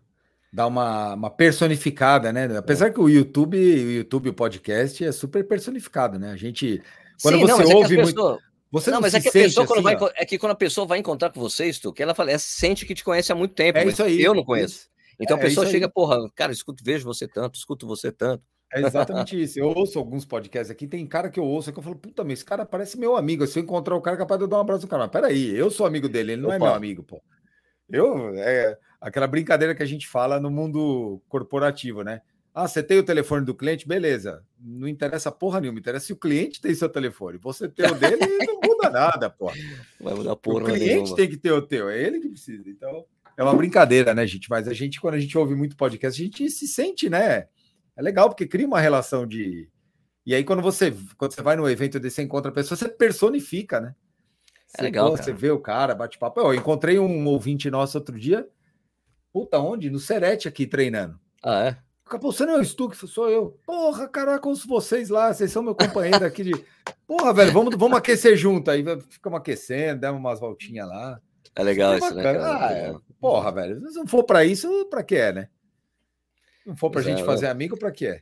dá 0.52 0.68
uma, 0.68 1.14
uma 1.14 1.30
personificada, 1.30 2.34
né? 2.34 2.58
Apesar 2.58 2.88
é. 2.88 2.90
que 2.90 3.00
o 3.00 3.08
YouTube, 3.08 3.58
o 3.58 3.92
YouTube, 3.92 4.30
o 4.30 4.34
podcast 4.34 5.06
é 5.06 5.12
super 5.12 5.48
personificado, 5.48 6.18
né? 6.18 6.32
A 6.32 6.36
gente 6.36 6.82
quando 7.22 7.36
Sim, 7.36 7.42
você 7.42 7.64
não, 7.64 7.76
ouve 7.76 7.96
é 7.96 8.04
pessoa... 8.04 8.32
muito. 8.32 8.44
Você 8.72 8.90
não, 8.90 8.98
não 8.98 9.02
mas 9.02 9.14
é 9.14 9.20
que 9.20 9.28
a 9.28 9.32
pessoa 9.32 9.68
quando 9.68 9.86
assim, 9.86 9.98
vai, 9.98 10.12
é 10.16 10.26
que 10.26 10.38
quando 10.38 10.54
a 10.54 10.56
pessoa 10.56 10.88
vai 10.88 10.98
encontrar 11.00 11.30
com 11.30 11.40
vocês, 11.40 11.78
tu, 11.78 11.92
que 11.92 12.02
ela 12.02 12.16
fala, 12.16 12.32
é, 12.32 12.38
sente 12.38 12.86
que 12.86 12.96
te 12.96 13.04
conhece 13.04 13.32
há 13.32 13.36
muito 13.36 13.54
tempo, 13.54 13.78
é 13.78 13.86
isso 13.86 14.02
aí, 14.02 14.22
eu 14.22 14.34
não 14.34 14.46
conheço. 14.46 14.90
Então 15.20 15.38
é, 15.38 15.40
a 15.40 15.44
pessoa 15.44 15.68
chega, 15.68 15.90
porra, 15.90 16.18
cara, 16.34 16.54
escuto, 16.54 16.84
vejo 16.84 17.04
você 17.06 17.28
tanto, 17.28 17.56
escuto 17.56 17.86
você 17.86 18.12
tanto. 18.12 18.44
É 18.74 18.80
exatamente 18.80 19.42
isso. 19.42 19.60
Eu 19.60 19.68
ouço 19.68 20.00
alguns 20.00 20.24
podcasts 20.24 20.72
aqui, 20.72 20.88
tem 20.88 21.06
cara 21.06 21.30
que 21.30 21.40
eu 21.40 21.44
ouço 21.44 21.74
que 21.74 21.78
eu 21.78 21.84
falo, 21.84 21.98
puta, 21.98 22.24
mas 22.24 22.34
esse 22.34 22.46
cara 22.46 22.66
parece 22.66 22.98
meu 22.98 23.18
amigo. 23.18 23.46
Se 23.46 23.60
eu 23.60 23.64
encontrar 23.64 23.96
o 23.96 24.02
cara, 24.02 24.16
é 24.16 24.20
capaz 24.20 24.40
de 24.40 24.46
eu 24.46 24.48
dar 24.48 24.58
um 24.58 24.62
abraço 24.62 24.84
no 24.84 24.88
cara. 24.88 25.04
Mas 25.04 25.12
peraí, 25.12 25.54
eu 25.54 25.70
sou 25.70 25.86
amigo 25.86 26.08
dele, 26.08 26.34
ele 26.34 26.42
não 26.42 26.52
é 26.52 26.56
Opa. 26.56 26.66
é 26.66 26.70
meu 26.70 26.76
amigo, 26.76 27.04
pô. 27.04 27.22
Eu, 27.90 28.34
é 28.36 28.78
aquela 29.02 29.28
brincadeira 29.28 29.76
que 29.76 29.84
a 29.84 29.86
gente 29.86 30.08
fala 30.08 30.40
no 30.40 30.50
mundo 30.50 31.22
corporativo, 31.28 32.04
né? 32.04 32.22
Ah, 32.54 32.68
você 32.68 32.84
tem 32.84 32.98
o 33.00 33.04
telefone 33.04 33.46
do 33.46 33.56
cliente? 33.56 33.88
Beleza. 33.88 34.44
Não 34.60 34.88
interessa 34.88 35.32
porra 35.32 35.62
nenhuma. 35.62 35.80
Interessa 35.80 36.08
se 36.08 36.14
o 36.14 36.18
cliente 36.18 36.60
tem 36.60 36.76
seu 36.76 36.90
telefone. 36.90 37.38
Você 37.38 37.70
tem 37.70 37.90
o 37.90 37.96
dele 37.96 38.18
não 38.46 38.60
muda 38.62 38.90
nada, 38.92 39.30
porra. 39.30 39.56
Vai 40.00 40.14
mudar 40.14 40.36
porra 40.36 40.64
O 40.64 40.66
cliente 40.66 40.86
nenhuma. 40.86 41.16
tem 41.16 41.30
que 41.30 41.38
ter 41.38 41.52
o 41.52 41.62
teu. 41.62 41.90
É 41.90 42.02
ele 42.02 42.20
que 42.20 42.28
precisa. 42.28 42.70
Então, 42.70 43.06
é 43.38 43.44
uma 43.44 43.56
brincadeira, 43.56 44.14
né, 44.14 44.28
gente? 44.28 44.50
Mas 44.50 44.68
a 44.68 44.74
gente, 44.74 45.00
quando 45.00 45.14
a 45.16 45.20
gente 45.20 45.38
ouve 45.38 45.56
muito 45.56 45.78
podcast, 45.78 46.22
a 46.22 46.26
gente 46.26 46.50
se 46.50 46.68
sente, 46.68 47.10
né? 47.10 47.48
É 47.96 48.02
legal, 48.02 48.28
porque 48.28 48.46
cria 48.46 48.68
uma 48.68 48.82
relação 48.82 49.26
de. 49.26 49.70
E 50.26 50.36
aí, 50.36 50.44
quando 50.44 50.62
você, 50.62 50.94
quando 51.18 51.34
você 51.34 51.42
vai 51.42 51.56
no 51.56 51.70
evento 51.70 51.98
e 51.98 52.10
você 52.10 52.22
encontra 52.22 52.52
a 52.52 52.54
pessoa, 52.54 52.78
você 52.78 52.90
personifica, 52.90 53.80
né? 53.80 53.96
É 54.74 54.78
você, 54.78 54.82
é 54.82 54.84
legal. 54.84 55.12
Pô, 55.12 55.18
você 55.18 55.32
vê 55.32 55.52
o 55.52 55.60
cara, 55.60 55.96
bate 55.96 56.18
papo. 56.18 56.42
Eu 56.42 56.54
encontrei 56.54 57.00
um 57.00 57.26
ouvinte 57.28 57.72
nosso 57.72 57.98
outro 57.98 58.20
dia. 58.20 58.46
Puta, 59.32 59.58
onde? 59.58 59.90
No 59.90 60.00
Serete 60.00 60.48
aqui 60.50 60.68
treinando. 60.68 61.18
Ah, 61.42 61.64
é? 61.68 61.78
Você 62.20 62.46
não 62.46 62.56
é 62.56 62.60
o 62.60 62.66
Stuck, 62.66 62.96
sou 63.08 63.30
eu. 63.30 63.58
Porra, 63.66 64.08
caraca, 64.08 64.48
ouço 64.48 64.68
vocês 64.68 65.10
lá, 65.10 65.34
vocês 65.34 65.52
são 65.52 65.64
meu 65.64 65.76
companheiro 65.76 66.26
aqui 66.26 66.44
de. 66.44 66.52
Porra, 67.08 67.34
velho, 67.34 67.52
vamos, 67.52 67.76
vamos 67.76 67.98
aquecer 67.98 68.36
junto 68.36 68.72
aí. 68.72 68.84
Ficamos 69.10 69.40
aquecendo, 69.40 70.02
demos 70.02 70.20
umas 70.20 70.40
voltinhas 70.40 70.88
lá. 70.88 71.20
É 71.56 71.64
legal 71.64 71.94
é 71.94 71.98
isso, 71.98 72.16
né? 72.16 72.24
Ah, 72.40 72.72
é. 72.72 72.96
Porra, 73.20 73.52
velho, 73.52 73.80
se 73.90 73.98
não 73.98 74.08
for 74.08 74.24
para 74.24 74.46
isso, 74.46 74.86
para 74.90 75.04
que 75.04 75.16
é, 75.16 75.34
né? 75.34 75.50
Não 76.66 76.76
for 76.76 76.90
pra 76.90 77.02
gente 77.02 77.24
fazer 77.24 77.48
amigo, 77.48 77.78
para 77.78 77.92
que 77.92 78.08
é? 78.08 78.22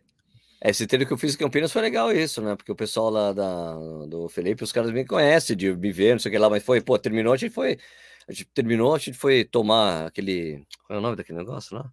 É, 0.61 0.71
esse 0.71 0.85
treino 0.85 1.05
que 1.05 1.13
eu 1.13 1.17
fiz 1.17 1.35
em 1.35 1.37
Campinas 1.37 1.71
foi 1.71 1.81
legal 1.81 2.11
isso, 2.11 2.41
né? 2.41 2.55
Porque 2.55 2.71
o 2.71 2.75
pessoal 2.75 3.09
lá 3.09 3.31
da, 3.31 3.75
do 4.07 4.27
Felipe, 4.27 4.63
os 4.63 4.71
caras 4.71 4.91
me 4.91 5.05
conhecem 5.05 5.55
de 5.55 5.73
me 5.73 5.91
ver, 5.91 6.13
não 6.13 6.19
sei 6.19 6.29
o 6.29 6.31
que 6.33 6.37
lá, 6.37 6.49
mas 6.49 6.63
foi, 6.63 6.81
pô, 6.81 6.97
terminou, 6.97 7.33
a 7.33 7.37
gente 7.37 7.53
foi. 7.53 7.77
A 8.27 8.31
gente 8.31 8.45
terminou, 8.53 8.93
a 8.93 8.97
gente 8.97 9.17
foi 9.17 9.43
tomar 9.43 10.07
aquele. 10.07 10.63
Qual 10.85 10.97
é 10.97 10.99
o 10.99 11.01
nome 11.01 11.15
daquele 11.15 11.39
negócio 11.39 11.75
lá? 11.75 11.91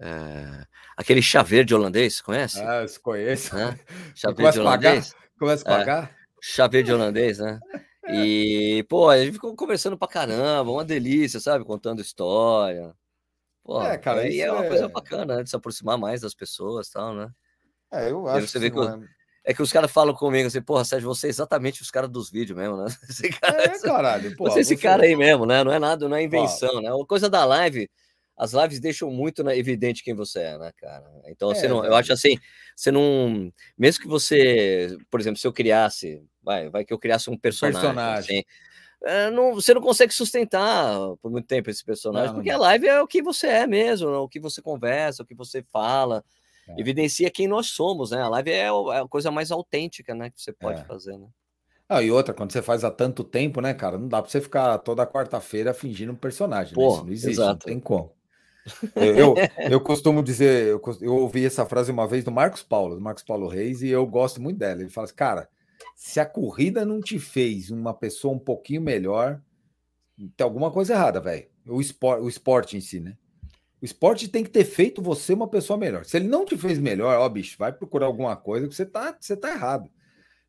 É, 0.00 0.64
aquele 0.96 1.20
chá 1.20 1.42
verde 1.42 1.74
holandês, 1.74 2.20
conhece? 2.20 2.60
Ah, 2.60 2.82
eu 2.82 3.00
conheço. 3.02 3.54
Né? 3.56 3.78
Chá 4.14 4.30
verde 4.30 4.60
holandês. 4.60 5.14
Começa 5.38 5.62
a 5.62 5.78
pagar? 5.78 6.04
É, 6.04 6.10
chá 6.40 6.66
verde 6.68 6.92
holandês, 6.92 7.38
né? 7.38 7.58
E, 8.10 8.86
pô, 8.88 9.10
a 9.10 9.18
gente 9.18 9.34
ficou 9.34 9.54
conversando 9.54 9.98
pra 9.98 10.08
caramba, 10.08 10.70
uma 10.70 10.82
delícia, 10.82 11.38
sabe? 11.38 11.62
Contando 11.62 12.00
história. 12.00 12.94
Pô, 13.62 13.82
é, 13.82 13.98
cara, 13.98 14.22
aí 14.22 14.40
é 14.40 14.50
uma 14.50 14.64
é... 14.64 14.68
coisa 14.68 14.88
bacana, 14.88 15.36
né? 15.36 15.42
De 15.42 15.50
se 15.50 15.56
aproximar 15.56 15.98
mais 15.98 16.22
das 16.22 16.34
pessoas 16.34 16.88
e 16.88 16.92
tal, 16.92 17.14
né? 17.14 17.30
É, 17.92 18.10
eu 18.10 18.26
acho 18.26 18.48
você 18.48 18.58
que, 18.58 18.70
que 18.70 18.80
é... 18.80 18.98
é... 19.44 19.52
que 19.52 19.60
os 19.60 19.70
caras 19.70 19.90
falam 19.90 20.14
comigo 20.14 20.46
assim, 20.46 20.62
porra, 20.62 20.86
Sérgio, 20.86 21.06
você 21.14 21.26
é 21.26 21.30
exatamente 21.30 21.82
os 21.82 21.90
caras 21.90 22.08
dos 22.08 22.30
vídeos 22.30 22.58
mesmo, 22.58 22.78
né? 22.78 22.86
Esse 23.10 23.28
cara, 23.28 23.62
é, 23.62 23.78
caralho, 23.78 24.36
pô. 24.36 24.44
Você 24.44 24.60
é 24.60 24.62
esse 24.62 24.76
cara 24.78 25.02
aí 25.02 25.14
mesmo, 25.14 25.44
né? 25.44 25.62
Não 25.62 25.70
é 25.70 25.78
nada, 25.78 26.08
não 26.08 26.16
é 26.16 26.22
invenção, 26.22 26.80
né? 26.80 26.90
Uma 26.90 27.04
coisa 27.04 27.28
da 27.28 27.44
live, 27.44 27.90
as 28.38 28.52
lives 28.52 28.78
deixam 28.78 29.10
muito 29.10 29.42
né, 29.42 29.58
evidente 29.58 30.04
quem 30.04 30.14
você 30.14 30.40
é, 30.40 30.58
né, 30.58 30.70
cara? 30.76 31.04
Então, 31.26 31.48
você 31.48 31.66
não, 31.66 31.84
eu 31.84 31.94
acho 31.94 32.12
assim, 32.12 32.38
você 32.74 32.92
não. 32.92 33.52
Mesmo 33.76 34.02
que 34.02 34.08
você, 34.08 34.96
por 35.10 35.18
exemplo, 35.18 35.40
se 35.40 35.46
eu 35.46 35.52
criasse, 35.52 36.22
vai, 36.40 36.70
vai 36.70 36.84
que 36.84 36.92
eu 36.92 36.98
criasse 36.98 37.28
um 37.28 37.36
personagem. 37.36 37.80
personagem. 37.80 38.38
Assim, 38.38 38.44
é, 39.02 39.30
não, 39.30 39.54
você 39.54 39.74
não 39.74 39.80
consegue 39.80 40.14
sustentar 40.14 40.96
por 41.20 41.30
muito 41.30 41.46
tempo 41.46 41.68
esse 41.68 41.84
personagem, 41.84 42.28
não, 42.28 42.34
porque 42.34 42.50
não. 42.50 42.58
a 42.58 42.60
live 42.60 42.86
é 42.86 43.02
o 43.02 43.06
que 43.06 43.20
você 43.20 43.48
é 43.48 43.66
mesmo, 43.66 44.08
o 44.08 44.28
que 44.28 44.38
você 44.38 44.62
conversa, 44.62 45.22
o 45.22 45.26
que 45.26 45.34
você 45.34 45.62
fala, 45.62 46.24
é. 46.68 46.80
evidencia 46.80 47.30
quem 47.30 47.48
nós 47.48 47.66
somos, 47.68 48.12
né? 48.12 48.20
A 48.22 48.28
live 48.28 48.50
é, 48.50 48.66
é 48.66 49.00
a 49.00 49.08
coisa 49.08 49.30
mais 49.30 49.50
autêntica, 49.50 50.14
né, 50.14 50.30
que 50.30 50.40
você 50.40 50.52
pode 50.52 50.80
é. 50.80 50.84
fazer, 50.84 51.16
né? 51.16 51.26
Ah, 51.88 52.02
e 52.02 52.10
outra, 52.10 52.34
quando 52.34 52.52
você 52.52 52.60
faz 52.60 52.84
há 52.84 52.90
tanto 52.90 53.24
tempo, 53.24 53.62
né, 53.62 53.72
cara, 53.72 53.96
não 53.96 54.08
dá 54.08 54.20
pra 54.20 54.30
você 54.30 54.40
ficar 54.40 54.76
toda 54.78 55.06
quarta-feira 55.06 55.72
fingindo 55.72 56.12
um 56.12 56.16
personagem, 56.16 56.76
né? 56.76 56.84
Pô, 56.84 56.88
né? 56.88 56.94
Isso 56.94 57.04
não 57.04 57.12
existe, 57.12 57.30
exato. 57.30 57.66
não 57.66 57.74
tem 57.74 57.80
como. 57.80 58.17
Eu, 58.96 59.34
eu, 59.70 59.80
costumo 59.80 60.22
dizer, 60.22 60.66
eu, 60.66 60.82
eu 61.00 61.16
ouvi 61.16 61.44
essa 61.44 61.66
frase 61.66 61.90
uma 61.90 62.06
vez 62.06 62.24
do 62.24 62.30
Marcos 62.30 62.62
Paulo, 62.62 62.94
do 62.94 63.00
Marcos 63.00 63.22
Paulo 63.22 63.48
Reis, 63.48 63.82
e 63.82 63.88
eu 63.88 64.06
gosto 64.06 64.40
muito 64.40 64.58
dela. 64.58 64.80
Ele 64.80 64.90
fala 64.90 65.06
assim, 65.06 65.14
cara, 65.14 65.48
se 65.96 66.20
a 66.20 66.26
corrida 66.26 66.84
não 66.84 67.00
te 67.00 67.18
fez 67.18 67.70
uma 67.70 67.94
pessoa 67.94 68.34
um 68.34 68.38
pouquinho 68.38 68.80
melhor, 68.80 69.40
tem 70.36 70.44
alguma 70.44 70.70
coisa 70.70 70.94
errada, 70.94 71.20
velho. 71.20 71.46
O 71.66 71.80
esporte, 71.80 72.22
o 72.22 72.28
esporte 72.28 72.76
em 72.76 72.80
si, 72.80 73.00
né? 73.00 73.16
O 73.80 73.84
esporte 73.84 74.28
tem 74.28 74.42
que 74.42 74.50
ter 74.50 74.64
feito 74.64 75.00
você 75.00 75.32
uma 75.32 75.48
pessoa 75.48 75.78
melhor. 75.78 76.04
Se 76.04 76.16
ele 76.16 76.26
não 76.26 76.44
te 76.44 76.56
fez 76.56 76.78
melhor, 76.78 77.16
ó, 77.18 77.28
bicho, 77.28 77.56
vai 77.58 77.72
procurar 77.72 78.06
alguma 78.06 78.36
coisa 78.36 78.66
que 78.66 78.74
você 78.74 78.84
tá, 78.84 79.16
você 79.18 79.36
tá 79.36 79.50
errado. 79.50 79.88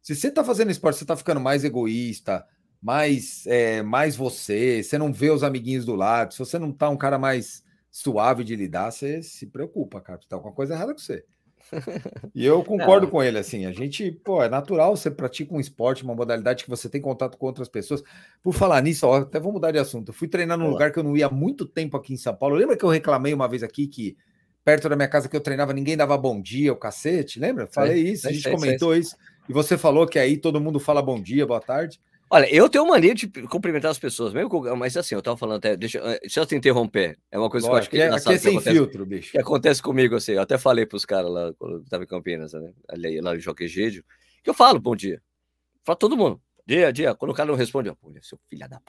Se 0.01 0.15
você 0.15 0.31
tá 0.31 0.43
fazendo 0.43 0.71
esporte, 0.71 0.97
você 0.97 1.05
tá 1.05 1.15
ficando 1.15 1.39
mais 1.39 1.63
egoísta, 1.63 2.45
mais, 2.81 3.45
é, 3.45 3.83
mais 3.83 4.15
você, 4.15 4.81
você 4.81 4.97
não 4.97 5.11
vê 5.13 5.29
os 5.29 5.43
amiguinhos 5.43 5.85
do 5.85 5.95
lado, 5.95 6.33
se 6.33 6.39
você 6.39 6.57
não 6.57 6.71
tá 6.71 6.89
um 6.89 6.97
cara 6.97 7.19
mais 7.19 7.63
suave 7.91 8.43
de 8.43 8.55
lidar, 8.55 8.91
você 8.91 9.21
se 9.21 9.47
preocupa, 9.47 10.01
cara. 10.01 10.19
Tá 10.27 10.35
alguma 10.35 10.53
coisa 10.53 10.73
errada 10.73 10.93
com 10.93 10.99
você. 10.99 11.25
E 12.33 12.45
eu 12.45 12.63
concordo 12.63 13.05
não. 13.05 13.11
com 13.11 13.23
ele, 13.23 13.37
assim, 13.37 13.65
a 13.65 13.71
gente, 13.71 14.11
pô, 14.11 14.41
é 14.41 14.49
natural, 14.49 14.95
você 14.95 15.11
pratica 15.11 15.53
um 15.53 15.59
esporte, 15.59 16.03
uma 16.03 16.15
modalidade 16.15 16.63
que 16.63 16.69
você 16.69 16.89
tem 16.89 17.01
contato 17.01 17.37
com 17.37 17.45
outras 17.45 17.67
pessoas. 17.67 18.03
Por 18.41 18.53
falar 18.53 18.81
nisso, 18.81 19.05
ó, 19.05 19.17
até 19.17 19.39
vou 19.39 19.51
mudar 19.51 19.71
de 19.71 19.77
assunto. 19.77 20.09
Eu 20.09 20.13
fui 20.13 20.27
treinar 20.27 20.57
num 20.57 20.65
Olá. 20.65 20.73
lugar 20.73 20.91
que 20.91 20.99
eu 20.99 21.03
não 21.03 21.15
ia 21.15 21.27
há 21.27 21.29
muito 21.29 21.65
tempo 21.65 21.97
aqui 21.97 22.13
em 22.13 22.17
São 22.17 22.35
Paulo. 22.35 22.55
Lembra 22.55 22.77
que 22.77 22.83
eu 22.83 22.89
reclamei 22.89 23.33
uma 23.33 23.47
vez 23.47 23.63
aqui 23.63 23.87
que 23.87 24.17
perto 24.63 24.87
da 24.87 24.95
minha 24.95 25.07
casa 25.07 25.27
que 25.27 25.35
eu 25.35 25.41
treinava, 25.41 25.73
ninguém 25.73 25.97
dava 25.97 26.17
bom 26.17 26.39
dia, 26.39 26.71
o 26.71 26.75
cacete, 26.75 27.39
lembra? 27.39 27.67
Falei 27.67 28.03
isso, 28.03 28.27
a 28.27 28.31
gente 28.31 28.43
sei, 28.43 28.51
comentou 28.51 28.95
isso. 28.95 29.15
E 29.47 29.53
você 29.53 29.77
falou 29.77 30.05
que 30.07 30.19
aí 30.19 30.37
todo 30.37 30.61
mundo 30.61 30.79
fala 30.79 31.01
bom 31.01 31.19
dia, 31.19 31.45
boa 31.45 31.59
tarde. 31.59 31.99
Olha, 32.31 32.53
eu 32.53 32.69
tenho 32.69 32.85
mania 32.85 33.15
de 33.15 33.27
cumprimentar 33.27 33.89
as 33.89 33.97
pessoas, 33.97 34.33
mesmo 34.33 34.49
com, 34.49 34.75
mas 34.75 34.95
assim, 34.95 35.15
eu 35.15 35.21
tava 35.21 35.35
falando 35.35 35.57
até, 35.57 35.75
deixa, 35.75 35.97
eh, 35.97 36.19
deixa 36.21 36.39
eu 36.39 36.45
te 36.45 36.55
interromper. 36.55 37.17
É 37.31 37.39
uma 37.39 37.49
coisa 37.49 37.67
Lógico, 37.67 37.91
que 37.95 37.97
eu 37.97 38.13
acho 38.13 38.23
que, 38.23 38.29
é, 38.29 38.31
aqui 38.31 38.35
é 38.35 38.37
sem 38.37 38.55
acontece, 38.55 38.75
filtro, 38.75 39.05
bicho. 39.05 39.31
Que 39.31 39.39
acontece 39.39 39.81
comigo, 39.81 40.15
assim, 40.15 40.33
eu 40.33 40.41
até 40.41 40.57
falei 40.57 40.85
pros 40.85 41.05
caras 41.05 41.31
lá, 41.31 41.51
quando 41.57 41.77
eu 41.77 41.85
tava 41.89 42.03
em 42.03 42.07
Campinas, 42.07 42.53
né, 42.53 42.71
ali, 42.87 43.19
lá 43.19 43.33
no 43.33 43.39
Joque 43.39 43.67
Gídio, 43.67 44.03
que 44.43 44.49
eu 44.49 44.53
falo 44.53 44.79
bom 44.79 44.95
dia. 44.95 45.21
Fala 45.83 45.97
todo 45.97 46.15
mundo. 46.15 46.39
Dia, 46.69 46.93
dia. 46.93 47.15
Quando 47.15 47.31
o 47.31 47.33
cara 47.33 47.47
não 47.49 47.55
responde, 47.55 47.91
pô, 47.95 48.13
seu 48.21 48.39
filho 48.47 48.69
da 48.69 48.79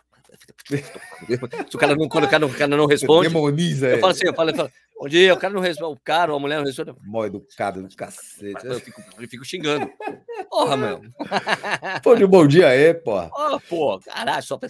se 1.69 1.75
o 1.75 1.79
cara 1.79 1.97
não, 1.97 2.09
quando 2.09 2.25
o 2.25 2.29
cara, 2.29 2.47
o 2.47 2.55
cara 2.55 2.77
não 2.77 2.87
responde, 2.87 3.29
demoniza 3.29 3.89
eu 3.89 3.99
falo 3.99 4.13
assim, 4.13 4.27
eu 4.27 4.35
falo, 4.35 4.51
eu 4.51 4.55
falo, 4.55 4.71
bom 4.97 5.09
dia, 5.09 5.35
o 5.35 5.37
cara 5.37 5.53
não 5.53 5.61
responde, 5.61 5.97
o 5.97 6.01
cara 6.05 6.31
ou 6.31 6.37
a 6.37 6.41
mulher 6.41 6.59
não 6.59 6.67
responde. 6.67 6.95
Mó 7.03 7.25
educado 7.25 7.83
do 7.83 7.97
cacete. 7.97 8.65
Eu 8.65 8.79
fico, 8.79 9.03
eu 9.19 9.29
fico 9.29 9.45
xingando. 9.45 9.91
Porra, 10.51 10.77
meu. 10.77 11.01
Pô, 12.05 12.15
de 12.15 12.27
bom 12.27 12.47
dia 12.47 12.69
aí, 12.69 12.93
porra. 12.93 13.31
Oh, 13.35 13.59
pô, 13.61 13.99
caralho, 13.99 14.43
só 14.43 14.61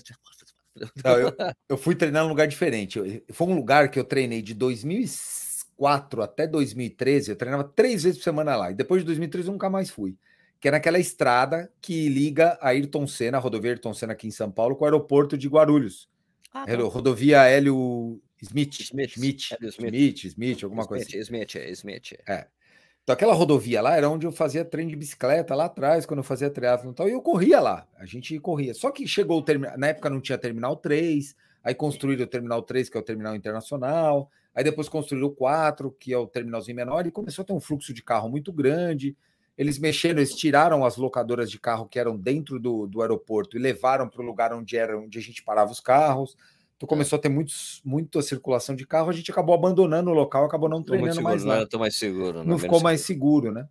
não, 1.04 1.18
eu, 1.18 1.36
eu, 1.68 1.76
fui 1.76 1.96
treinar 1.96 2.22
num 2.22 2.28
lugar 2.28 2.46
diferente. 2.46 3.24
foi 3.32 3.48
um 3.48 3.56
lugar 3.56 3.90
que 3.90 3.98
eu 3.98 4.04
treinei 4.04 4.40
de 4.40 4.54
2004 4.54 6.22
até 6.22 6.46
2013. 6.46 7.32
Eu 7.32 7.36
treinava 7.36 7.64
três 7.64 8.04
vezes 8.04 8.18
por 8.18 8.24
semana 8.24 8.54
lá. 8.54 8.70
E 8.70 8.74
depois 8.74 9.02
de 9.02 9.06
2013 9.06 9.48
eu 9.48 9.52
nunca 9.52 9.68
mais 9.68 9.90
fui 9.90 10.16
que 10.60 10.68
é 10.68 10.70
naquela 10.70 10.98
estrada 10.98 11.72
que 11.80 12.08
liga 12.08 12.58
a 12.60 12.68
Ayrton 12.68 13.06
Senna, 13.06 13.38
a 13.38 13.40
rodovia 13.40 13.70
Ayrton 13.70 13.94
Senna 13.94 14.12
aqui 14.12 14.28
em 14.28 14.30
São 14.30 14.50
Paulo, 14.50 14.76
com 14.76 14.84
o 14.84 14.86
aeroporto 14.86 15.38
de 15.38 15.48
Guarulhos. 15.48 16.08
Ah, 16.52 16.66
tá. 16.66 16.76
Rodovia 16.82 17.44
Hélio 17.44 18.20
Smith. 18.42 18.80
Smith. 18.80 19.16
Smith. 19.16 19.40
Smith. 19.40 19.78
Smith, 19.78 20.24
Smith, 20.24 20.64
alguma 20.64 20.82
Smith, 20.82 20.88
coisa 20.88 21.04
assim. 21.06 21.18
Smith, 21.18 21.54
Smith. 21.54 22.12
É. 22.28 22.46
Então, 23.02 23.14
aquela 23.14 23.32
rodovia 23.32 23.80
lá 23.80 23.96
era 23.96 24.08
onde 24.08 24.26
eu 24.26 24.32
fazia 24.32 24.64
treino 24.64 24.90
de 24.90 24.96
bicicleta 24.96 25.54
lá 25.54 25.64
atrás, 25.64 26.06
quando 26.06 26.18
eu 26.18 26.24
fazia 26.24 26.50
triatlo 26.50 26.90
e 26.90 26.94
tal, 26.94 27.08
e 27.08 27.12
eu 27.12 27.22
corria 27.22 27.58
lá. 27.58 27.88
A 27.96 28.04
gente 28.04 28.38
corria. 28.38 28.74
Só 28.74 28.90
que 28.90 29.06
chegou 29.06 29.38
o 29.38 29.42
terminal. 29.42 29.78
Na 29.78 29.88
época 29.88 30.10
não 30.10 30.20
tinha 30.20 30.38
terminal 30.38 30.76
3, 30.76 31.34
aí 31.64 31.74
construíram 31.74 32.24
o 32.24 32.26
terminal 32.26 32.62
3, 32.62 32.88
que 32.88 32.96
é 32.96 33.00
o 33.00 33.02
terminal 33.02 33.34
internacional, 33.34 34.30
aí 34.54 34.62
depois 34.62 34.88
construíram 34.88 35.28
o 35.28 35.34
4, 35.34 35.90
que 35.92 36.12
é 36.12 36.18
o 36.18 36.26
terminalzinho 36.26 36.76
menor, 36.76 37.06
e 37.06 37.10
começou 37.10 37.42
a 37.42 37.46
ter 37.46 37.52
um 37.52 37.60
fluxo 37.60 37.92
de 37.92 38.02
carro 38.02 38.28
muito 38.28 38.52
grande. 38.52 39.16
Eles 39.60 39.78
mexeram, 39.78 40.20
eles 40.20 40.34
tiraram 40.34 40.86
as 40.86 40.96
locadoras 40.96 41.50
de 41.50 41.60
carro 41.60 41.86
que 41.86 41.98
eram 41.98 42.16
dentro 42.16 42.58
do, 42.58 42.86
do 42.86 43.02
aeroporto 43.02 43.58
e 43.58 43.60
levaram 43.60 44.08
para 44.08 44.22
o 44.22 44.24
lugar 44.24 44.54
onde 44.54 44.74
era 44.74 44.98
onde 44.98 45.18
a 45.18 45.20
gente 45.20 45.42
parava 45.42 45.70
os 45.70 45.80
carros. 45.80 46.34
Então 46.78 46.88
começou 46.88 47.18
a 47.18 47.20
ter 47.20 47.28
muitos, 47.28 47.82
muita 47.84 48.22
circulação 48.22 48.74
de 48.74 48.86
carro, 48.86 49.10
a 49.10 49.12
gente 49.12 49.30
acabou 49.30 49.54
abandonando 49.54 50.10
o 50.10 50.14
local, 50.14 50.46
acabou 50.46 50.66
não 50.66 50.82
treinando 50.82 51.12
seguro, 51.12 51.30
mais 51.30 51.44
lá. 51.44 51.68
Não 51.70 51.78
mais 51.78 51.94
seguro, 51.94 52.38
não, 52.38 52.44
não 52.46 52.58
ficou 52.58 52.80
mais 52.80 53.02
seguro, 53.02 53.52
né? 53.52 53.68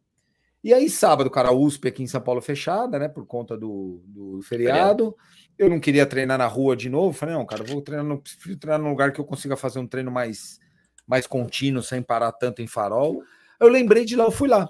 E 0.64 0.76
aí, 0.76 0.92
sábado, 0.92 1.28
cara, 1.28 1.50
a 1.50 1.54
USP 1.54 1.88
aqui 1.88 2.04
em 2.04 2.08
São 2.08 2.22
Paulo 2.22 2.40
fechada, 2.40 3.00
né? 3.00 3.08
Por 3.08 3.26
conta 3.26 3.58
do, 3.58 4.00
do 4.06 4.44
feriado. 4.44 5.16
Eu 5.58 5.72
não 5.72 5.80
queria 5.80 6.06
treinar 6.06 6.38
na 6.38 6.46
rua 6.46 6.76
de 6.76 6.88
novo. 6.88 7.18
Falei, 7.18 7.34
não, 7.34 7.48
cara, 7.48 7.64
vou 7.64 7.82
treinar 7.82 8.06
no, 8.06 8.22
treinar 8.60 8.80
num 8.80 8.92
lugar 8.92 9.12
que 9.12 9.20
eu 9.20 9.26
consiga 9.26 9.58
fazer 9.58 9.80
um 9.80 9.88
treino 9.88 10.12
mais, 10.12 10.60
mais 11.08 11.26
contínuo, 11.26 11.82
sem 11.82 12.04
parar 12.04 12.32
tanto 12.32 12.62
em 12.62 12.68
farol. 12.68 13.24
Eu 13.60 13.70
lembrei 13.70 14.06
de 14.06 14.16
lá, 14.16 14.26
eu 14.26 14.32
fui 14.32 14.48
lá. 14.48 14.70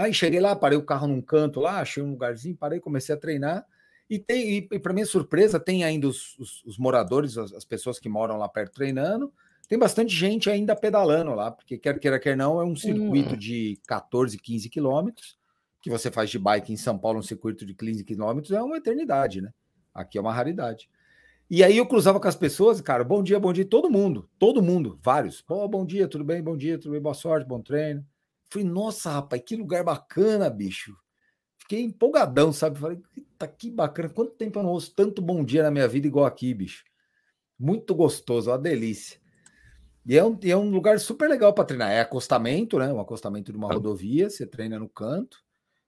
Aí 0.00 0.14
cheguei 0.14 0.40
lá, 0.40 0.56
parei 0.56 0.78
o 0.78 0.82
carro 0.82 1.06
num 1.06 1.20
canto 1.20 1.60
lá, 1.60 1.78
achei 1.78 2.02
um 2.02 2.12
lugarzinho, 2.12 2.56
parei, 2.56 2.80
comecei 2.80 3.14
a 3.14 3.18
treinar. 3.18 3.66
E 4.08 4.18
tem, 4.18 4.50
e, 4.50 4.68
e 4.72 4.78
para 4.78 4.94
minha 4.94 5.04
surpresa, 5.04 5.60
tem 5.60 5.84
ainda 5.84 6.08
os, 6.08 6.38
os, 6.38 6.64
os 6.64 6.78
moradores, 6.78 7.36
as, 7.36 7.52
as, 7.52 7.66
pessoas 7.66 7.98
que 7.98 8.08
moram 8.08 8.38
lá 8.38 8.48
perto 8.48 8.72
treinando. 8.72 9.30
Tem 9.68 9.78
bastante 9.78 10.16
gente 10.16 10.48
ainda 10.48 10.74
pedalando 10.74 11.34
lá, 11.34 11.50
porque 11.50 11.76
quer 11.76 11.98
queira, 11.98 12.18
quer 12.18 12.34
não, 12.34 12.58
é 12.58 12.64
um 12.64 12.74
circuito 12.74 13.34
hum. 13.34 13.36
de 13.36 13.78
14, 13.86 14.38
15 14.38 14.70
quilômetros, 14.70 15.38
que 15.82 15.90
você 15.90 16.10
faz 16.10 16.30
de 16.30 16.38
bike 16.38 16.72
em 16.72 16.78
São 16.78 16.98
Paulo, 16.98 17.18
um 17.18 17.22
circuito 17.22 17.66
de 17.66 17.74
15 17.74 18.02
quilômetros, 18.02 18.52
é 18.52 18.62
uma 18.62 18.78
eternidade, 18.78 19.42
né? 19.42 19.52
Aqui 19.94 20.16
é 20.16 20.20
uma 20.20 20.32
raridade. 20.32 20.88
E 21.50 21.62
aí 21.62 21.76
eu 21.76 21.86
cruzava 21.86 22.18
com 22.18 22.26
as 22.26 22.34
pessoas, 22.34 22.80
cara, 22.80 23.04
bom 23.04 23.22
dia, 23.22 23.38
bom 23.38 23.52
dia, 23.52 23.66
todo 23.66 23.90
mundo, 23.90 24.30
todo 24.38 24.62
mundo, 24.62 24.98
vários. 25.02 25.42
Pô, 25.42 25.68
bom 25.68 25.84
dia, 25.84 26.08
tudo 26.08 26.24
bem, 26.24 26.42
bom 26.42 26.56
dia, 26.56 26.78
tudo 26.78 26.92
bem, 26.92 27.02
boa 27.02 27.14
sorte, 27.14 27.46
bom 27.46 27.60
treino. 27.60 28.02
Falei, 28.50 28.66
nossa, 28.66 29.10
rapaz, 29.10 29.42
que 29.46 29.54
lugar 29.54 29.84
bacana, 29.84 30.50
bicho. 30.50 30.96
Fiquei 31.56 31.82
empolgadão, 31.82 32.52
sabe? 32.52 32.78
Falei, 32.78 33.00
tá 33.38 33.46
que 33.46 33.70
bacana. 33.70 34.08
Quanto 34.08 34.32
tempo 34.32 34.58
eu 34.58 34.62
não 34.64 34.70
ouço 34.70 34.92
tanto 34.94 35.22
bom 35.22 35.44
dia 35.44 35.62
na 35.62 35.70
minha 35.70 35.86
vida 35.86 36.06
igual 36.06 36.26
aqui, 36.26 36.52
bicho. 36.52 36.84
Muito 37.58 37.94
gostoso, 37.94 38.50
uma 38.50 38.58
delícia. 38.58 39.20
E 40.04 40.18
é 40.18 40.24
um, 40.24 40.36
é 40.42 40.56
um 40.56 40.70
lugar 40.70 40.98
super 40.98 41.28
legal 41.28 41.52
para 41.52 41.64
treinar. 41.64 41.92
É 41.92 42.00
acostamento, 42.00 42.78
né? 42.78 42.92
Um 42.92 42.98
acostamento 42.98 43.52
de 43.52 43.58
uma 43.58 43.72
rodovia, 43.72 44.28
você 44.28 44.44
treina 44.44 44.78
no 44.78 44.88
canto. 44.88 45.38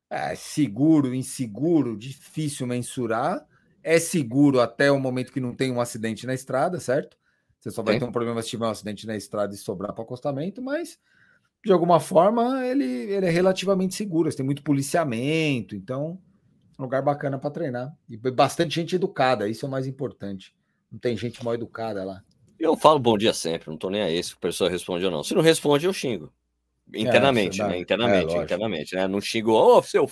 É 0.08 0.34
seguro, 0.36 1.14
inseguro, 1.14 1.96
difícil 1.96 2.66
mensurar. 2.66 3.44
É 3.82 3.98
seguro 3.98 4.60
até 4.60 4.92
o 4.92 5.00
momento 5.00 5.32
que 5.32 5.40
não 5.40 5.54
tem 5.54 5.72
um 5.72 5.80
acidente 5.80 6.26
na 6.26 6.34
estrada, 6.34 6.78
certo? 6.78 7.16
Você 7.58 7.70
só 7.70 7.82
vai 7.82 7.98
ter 7.98 8.04
um 8.04 8.12
problema 8.12 8.42
se 8.42 8.50
tiver 8.50 8.66
um 8.66 8.70
acidente 8.70 9.06
na 9.06 9.16
estrada 9.16 9.54
e 9.54 9.56
sobrar 9.56 9.92
para 9.92 10.04
acostamento, 10.04 10.60
mas 10.62 10.98
de 11.64 11.72
alguma 11.72 12.00
forma, 12.00 12.66
ele, 12.66 12.84
ele 12.84 13.26
é 13.26 13.30
relativamente 13.30 13.94
seguro. 13.94 14.34
Tem 14.34 14.44
muito 14.44 14.62
policiamento, 14.62 15.76
então 15.76 16.18
é 16.78 16.82
um 16.82 16.84
lugar 16.84 17.02
bacana 17.02 17.38
para 17.38 17.50
treinar. 17.50 17.94
E 18.08 18.16
bastante 18.16 18.74
gente 18.74 18.96
educada, 18.96 19.48
isso 19.48 19.64
é 19.64 19.68
o 19.68 19.70
mais 19.70 19.86
importante. 19.86 20.54
Não 20.90 20.98
tem 20.98 21.16
gente 21.16 21.42
mal 21.44 21.54
educada 21.54 22.04
lá. 22.04 22.22
Eu 22.58 22.76
falo 22.76 22.98
bom 22.98 23.16
dia 23.16 23.32
sempre, 23.32 23.70
não 23.70 23.76
tô 23.76 23.90
nem 23.90 24.02
aí 24.02 24.22
se 24.22 24.34
a 24.34 24.36
pessoa 24.36 24.70
responde 24.70 25.04
ou 25.04 25.10
não. 25.10 25.22
Se 25.22 25.34
não 25.34 25.42
responde, 25.42 25.86
eu 25.86 25.92
xingo. 25.92 26.32
Internamente, 26.94 27.62
é, 27.62 27.66
né? 27.66 27.78
Internamente, 27.78 28.34
é, 28.34 28.42
internamente, 28.42 28.94
né? 28.94 29.08
Não 29.08 29.20
xingo, 29.20 29.52
ô, 29.52 29.78
oh, 29.78 29.82
seu. 29.82 30.10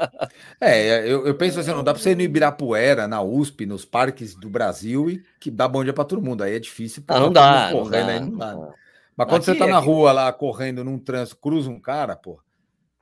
é, 0.60 1.10
eu, 1.10 1.26
eu 1.26 1.34
penso 1.34 1.58
assim, 1.58 1.70
não 1.70 1.82
dá 1.82 1.94
para 1.94 2.02
você 2.02 2.10
ir 2.10 2.16
no 2.16 2.22
Ibirapuera, 2.22 3.08
na 3.08 3.22
USP, 3.22 3.64
nos 3.64 3.84
parques 3.84 4.34
do 4.34 4.50
Brasil 4.50 5.08
e 5.08 5.22
que 5.40 5.50
dá 5.50 5.66
bom 5.66 5.82
dia 5.82 5.92
para 5.92 6.04
todo 6.04 6.20
mundo. 6.20 6.42
Aí 6.42 6.54
é 6.54 6.58
difícil. 6.58 7.02
Ah, 7.08 7.20
não, 7.20 7.32
dá, 7.32 7.70
não, 7.70 7.88
dá, 7.88 8.04
né? 8.04 8.20
não 8.20 8.36
dá. 8.36 8.52
Não 8.52 8.60
dá. 8.66 8.74
Mas 9.18 9.26
quando 9.26 9.42
Aqui- 9.42 9.44
você 9.46 9.54
tá 9.56 9.66
na 9.66 9.78
aqui- 9.78 9.86
rua 9.88 10.12
lá, 10.12 10.32
correndo 10.32 10.84
num 10.84 10.96
trânsito, 10.98 11.36
cruza 11.40 11.68
um 11.68 11.80
cara, 11.80 12.14
pô, 12.14 12.40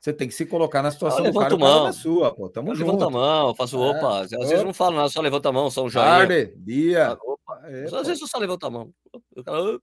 você 0.01 0.13
tem 0.15 0.27
que 0.27 0.35
se 0.35 0.47
colocar 0.47 0.83
na 0.83 0.91
situação 0.91 1.19
do 1.21 1.25
levanta 1.27 1.51
cara, 1.51 1.55
a 1.55 1.59
mão. 1.59 1.85
na 1.85 1.93
sua, 1.93 2.35
pô. 2.35 2.49
Tamo 2.49 2.71
Eu 2.71 2.75
junto. 2.75 2.87
levanto 2.93 3.05
a 3.09 3.11
mão, 3.11 3.55
faço 3.55 3.77
É. 3.77 3.91
opa. 3.91 4.21
Às 4.23 4.31
vezes 4.31 4.65
não 4.65 4.73
falo 4.73 4.97
nada, 4.97 5.09
só 5.11 5.21
levanta 5.21 5.51
a 5.51 5.53
mão, 5.53 5.71
só 5.71 5.85
um 5.85 5.91
joinha. 5.91 6.09
Tarde, 6.09 6.55
dia. 6.57 7.19
Opa. 7.23 7.61
É, 7.69 7.85
Às 7.85 7.91
pô. 7.91 7.97
vezes 8.03 8.21
eu 8.23 8.27
só 8.27 8.39
levanto 8.39 8.65
a 8.67 8.71
mão. 8.71 8.91
O 9.37 9.45
cara, 9.45 9.59
"Ah, 9.59 9.79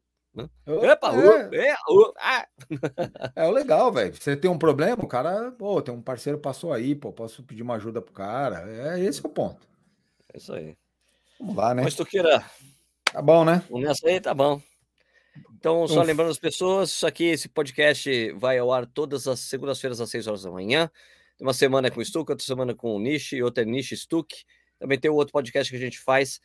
Opa, 0.65 0.85
Epa, 0.87 1.13
é. 1.13 1.19
uh, 1.19 1.53
é, 1.53 1.73
uh, 1.73 2.13
ah. 2.19 2.47
É 3.35 3.45
o 3.47 3.51
legal, 3.51 3.91
velho. 3.91 4.15
Você 4.19 4.35
tem 4.35 4.49
um 4.49 4.57
problema, 4.57 5.03
o 5.03 5.07
cara, 5.07 5.51
pô, 5.51 5.79
tem 5.83 5.93
um 5.93 6.01
parceiro 6.01 6.39
passou 6.39 6.73
aí, 6.73 6.95
pô, 6.95 7.13
posso 7.13 7.43
pedir 7.43 7.61
uma 7.61 7.75
ajuda 7.75 8.01
pro 8.01 8.11
cara. 8.11 8.63
É 8.67 8.99
esse 8.99 9.23
é 9.23 9.27
o 9.27 9.31
ponto. 9.31 9.67
É 10.33 10.37
isso 10.39 10.51
aí. 10.51 10.75
Vamos 11.39 11.55
lá, 11.55 11.75
né? 11.75 11.83
Mas 11.83 11.93
tu 11.93 12.03
queira, 12.03 12.43
Tá 13.11 13.21
bom, 13.21 13.45
né? 13.45 13.61
nessa 13.69 14.07
aí, 14.07 14.19
tá 14.19 14.33
bom. 14.33 14.59
Então, 15.57 15.87
só 15.87 16.01
Uf. 16.01 16.07
lembrando 16.07 16.31
as 16.31 16.39
pessoas, 16.39 16.91
isso 16.91 17.07
aqui, 17.07 17.25
esse 17.25 17.47
podcast 17.47 18.31
vai 18.33 18.57
ao 18.57 18.71
ar 18.71 18.85
todas 18.85 19.27
as 19.27 19.39
segundas-feiras 19.39 20.01
às 20.01 20.09
6 20.09 20.27
horas 20.27 20.43
da 20.43 20.51
manhã. 20.51 20.89
Tem 21.37 21.47
uma 21.47 21.53
semana 21.53 21.89
com 21.89 21.99
o 21.99 22.05
Stuck, 22.05 22.29
outra 22.31 22.45
semana 22.45 22.75
com 22.75 22.95
o 22.95 22.99
Niche, 22.99 23.41
outra 23.41 23.63
é 23.63 23.65
Niche 23.65 23.95
Stuck. 23.95 24.43
Também 24.79 24.99
tem 24.99 25.09
o 25.09 25.15
outro 25.15 25.31
podcast 25.31 25.71
que 25.71 25.77
a 25.77 25.79
gente 25.79 25.99
faz, 25.99 26.41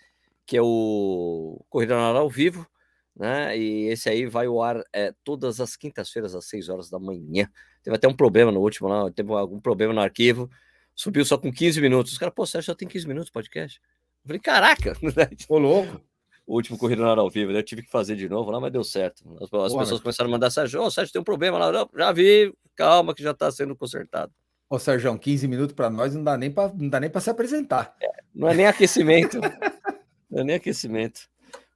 que 0.47 0.57
é 0.57 0.62
o 0.62 1.64
Corrida 1.68 1.97
na 1.97 2.09
Hora 2.09 2.20
ao 2.20 2.30
Vivo, 2.30 2.66
né? 3.14 3.59
E 3.59 3.89
esse 3.89 4.09
aí 4.09 4.24
vai 4.26 4.47
ao 4.47 4.62
ar 4.62 4.82
é, 4.93 5.12
todas 5.24 5.61
as 5.61 5.76
quintas-feiras 5.76 6.34
às 6.34 6.47
6 6.47 6.68
horas 6.68 6.89
da 6.89 6.99
manhã. 6.99 7.51
Teve 7.82 7.97
até 7.97 8.09
um 8.09 8.14
problema 8.14 8.53
no 8.53 8.61
último 8.61 8.89
lá, 8.89 9.11
teve 9.11 9.32
algum 9.32 9.61
problema 9.61 9.93
no 9.93 10.01
arquivo, 10.01 10.49
subiu 10.95 11.24
só 11.24 11.36
com 11.36 11.53
15 11.53 11.80
minutos. 11.80 12.12
Os 12.12 12.18
caras, 12.18 12.34
pô, 12.34 12.47
você 12.47 12.62
já 12.62 12.74
tem 12.74 12.86
15 12.86 13.07
minutos 13.07 13.26
de 13.26 13.32
podcast? 13.32 13.80
Eu 14.24 14.28
falei, 14.28 14.41
caraca! 14.41 14.97
Ô, 15.49 15.59
louco. 15.59 16.08
O 16.49 16.55
último 16.55 16.79
Corrida 16.79 17.03
na 17.03 17.11
Hora 17.11 17.21
ao 17.21 17.29
Vivo, 17.29 17.53
né? 17.53 17.59
Eu 17.59 17.63
tive 17.63 17.83
que 17.83 17.91
fazer 17.91 18.17
de 18.17 18.27
novo 18.27 18.51
lá, 18.51 18.59
mas 18.59 18.73
deu 18.73 18.83
certo. 18.83 19.23
As, 19.39 19.51
Boa, 19.51 19.81
pessoas 19.81 20.01
começaram 20.01 20.31
a 20.31 20.33
mandar 20.33 20.51
Sérgio, 20.51 20.81
ô, 20.81 20.91
Sérgio, 20.91 21.13
tem 21.13 21.21
um 21.21 21.25
problema 21.25 21.59
lá. 21.59 21.71
Não, 21.71 21.91
já 21.95 22.11
vi, 22.11 22.55
calma 22.75 23.15
que 23.15 23.23
já 23.23 23.33
está 23.33 23.51
sendo 23.51 23.77
consertado. 23.77 24.33
Ô, 24.71 24.79
Sérgio, 24.79 25.17
15 25.17 25.47
minutos 25.47 25.75
pra 25.75 25.91
nós 25.91 26.15
não 26.15 26.25
dá 26.25 26.39
nem 26.39 26.51
pra, 26.51 26.73
não 26.75 26.89
dá 26.89 26.99
nem 26.99 27.11
pra 27.11 27.21
se 27.21 27.29
apresentar. 27.29 27.95
Não 28.35 28.49
é 28.49 28.55
nem 28.55 28.67
aquecimento. 28.67 29.39
não 30.31 30.41
é 30.41 30.45
nem 30.45 30.57
aquecimento. 30.57 31.29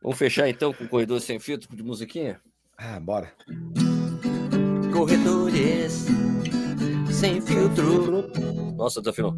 Vamos 0.03 0.17
fechar 0.17 0.49
então 0.49 0.73
com 0.73 0.85
o 0.85 0.89
Corredor 0.89 1.21
Sem 1.21 1.39
Filtro 1.39 1.77
de 1.77 1.83
musiquinha? 1.83 2.41
Ah, 2.79 2.99
bora. 2.99 3.31
Corredores 4.91 6.07
Sem 7.13 7.43
Filtro. 7.43 8.33
Nossa, 8.75 9.03
desafinou. 9.03 9.37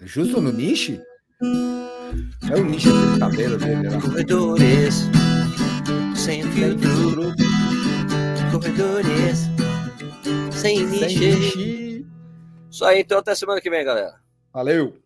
Justo 0.00 0.40
no 0.40 0.52
niche? 0.52 1.00
É 2.50 2.54
o 2.54 2.64
niche 2.64 2.88
aquele 2.88 3.18
cabelo 3.18 3.58
dele 3.58 3.88
lá. 3.88 4.00
Corredores 4.00 5.08
Sem 6.14 6.42
Filtro. 6.52 7.32
Corredores 8.52 9.48
Sem 10.52 10.86
niche. 10.86 12.06
Isso 12.70 12.84
aí, 12.84 13.00
então 13.00 13.18
até 13.18 13.34
semana 13.34 13.60
que 13.60 13.70
vem, 13.70 13.84
galera. 13.84 14.14
Valeu. 14.52 14.96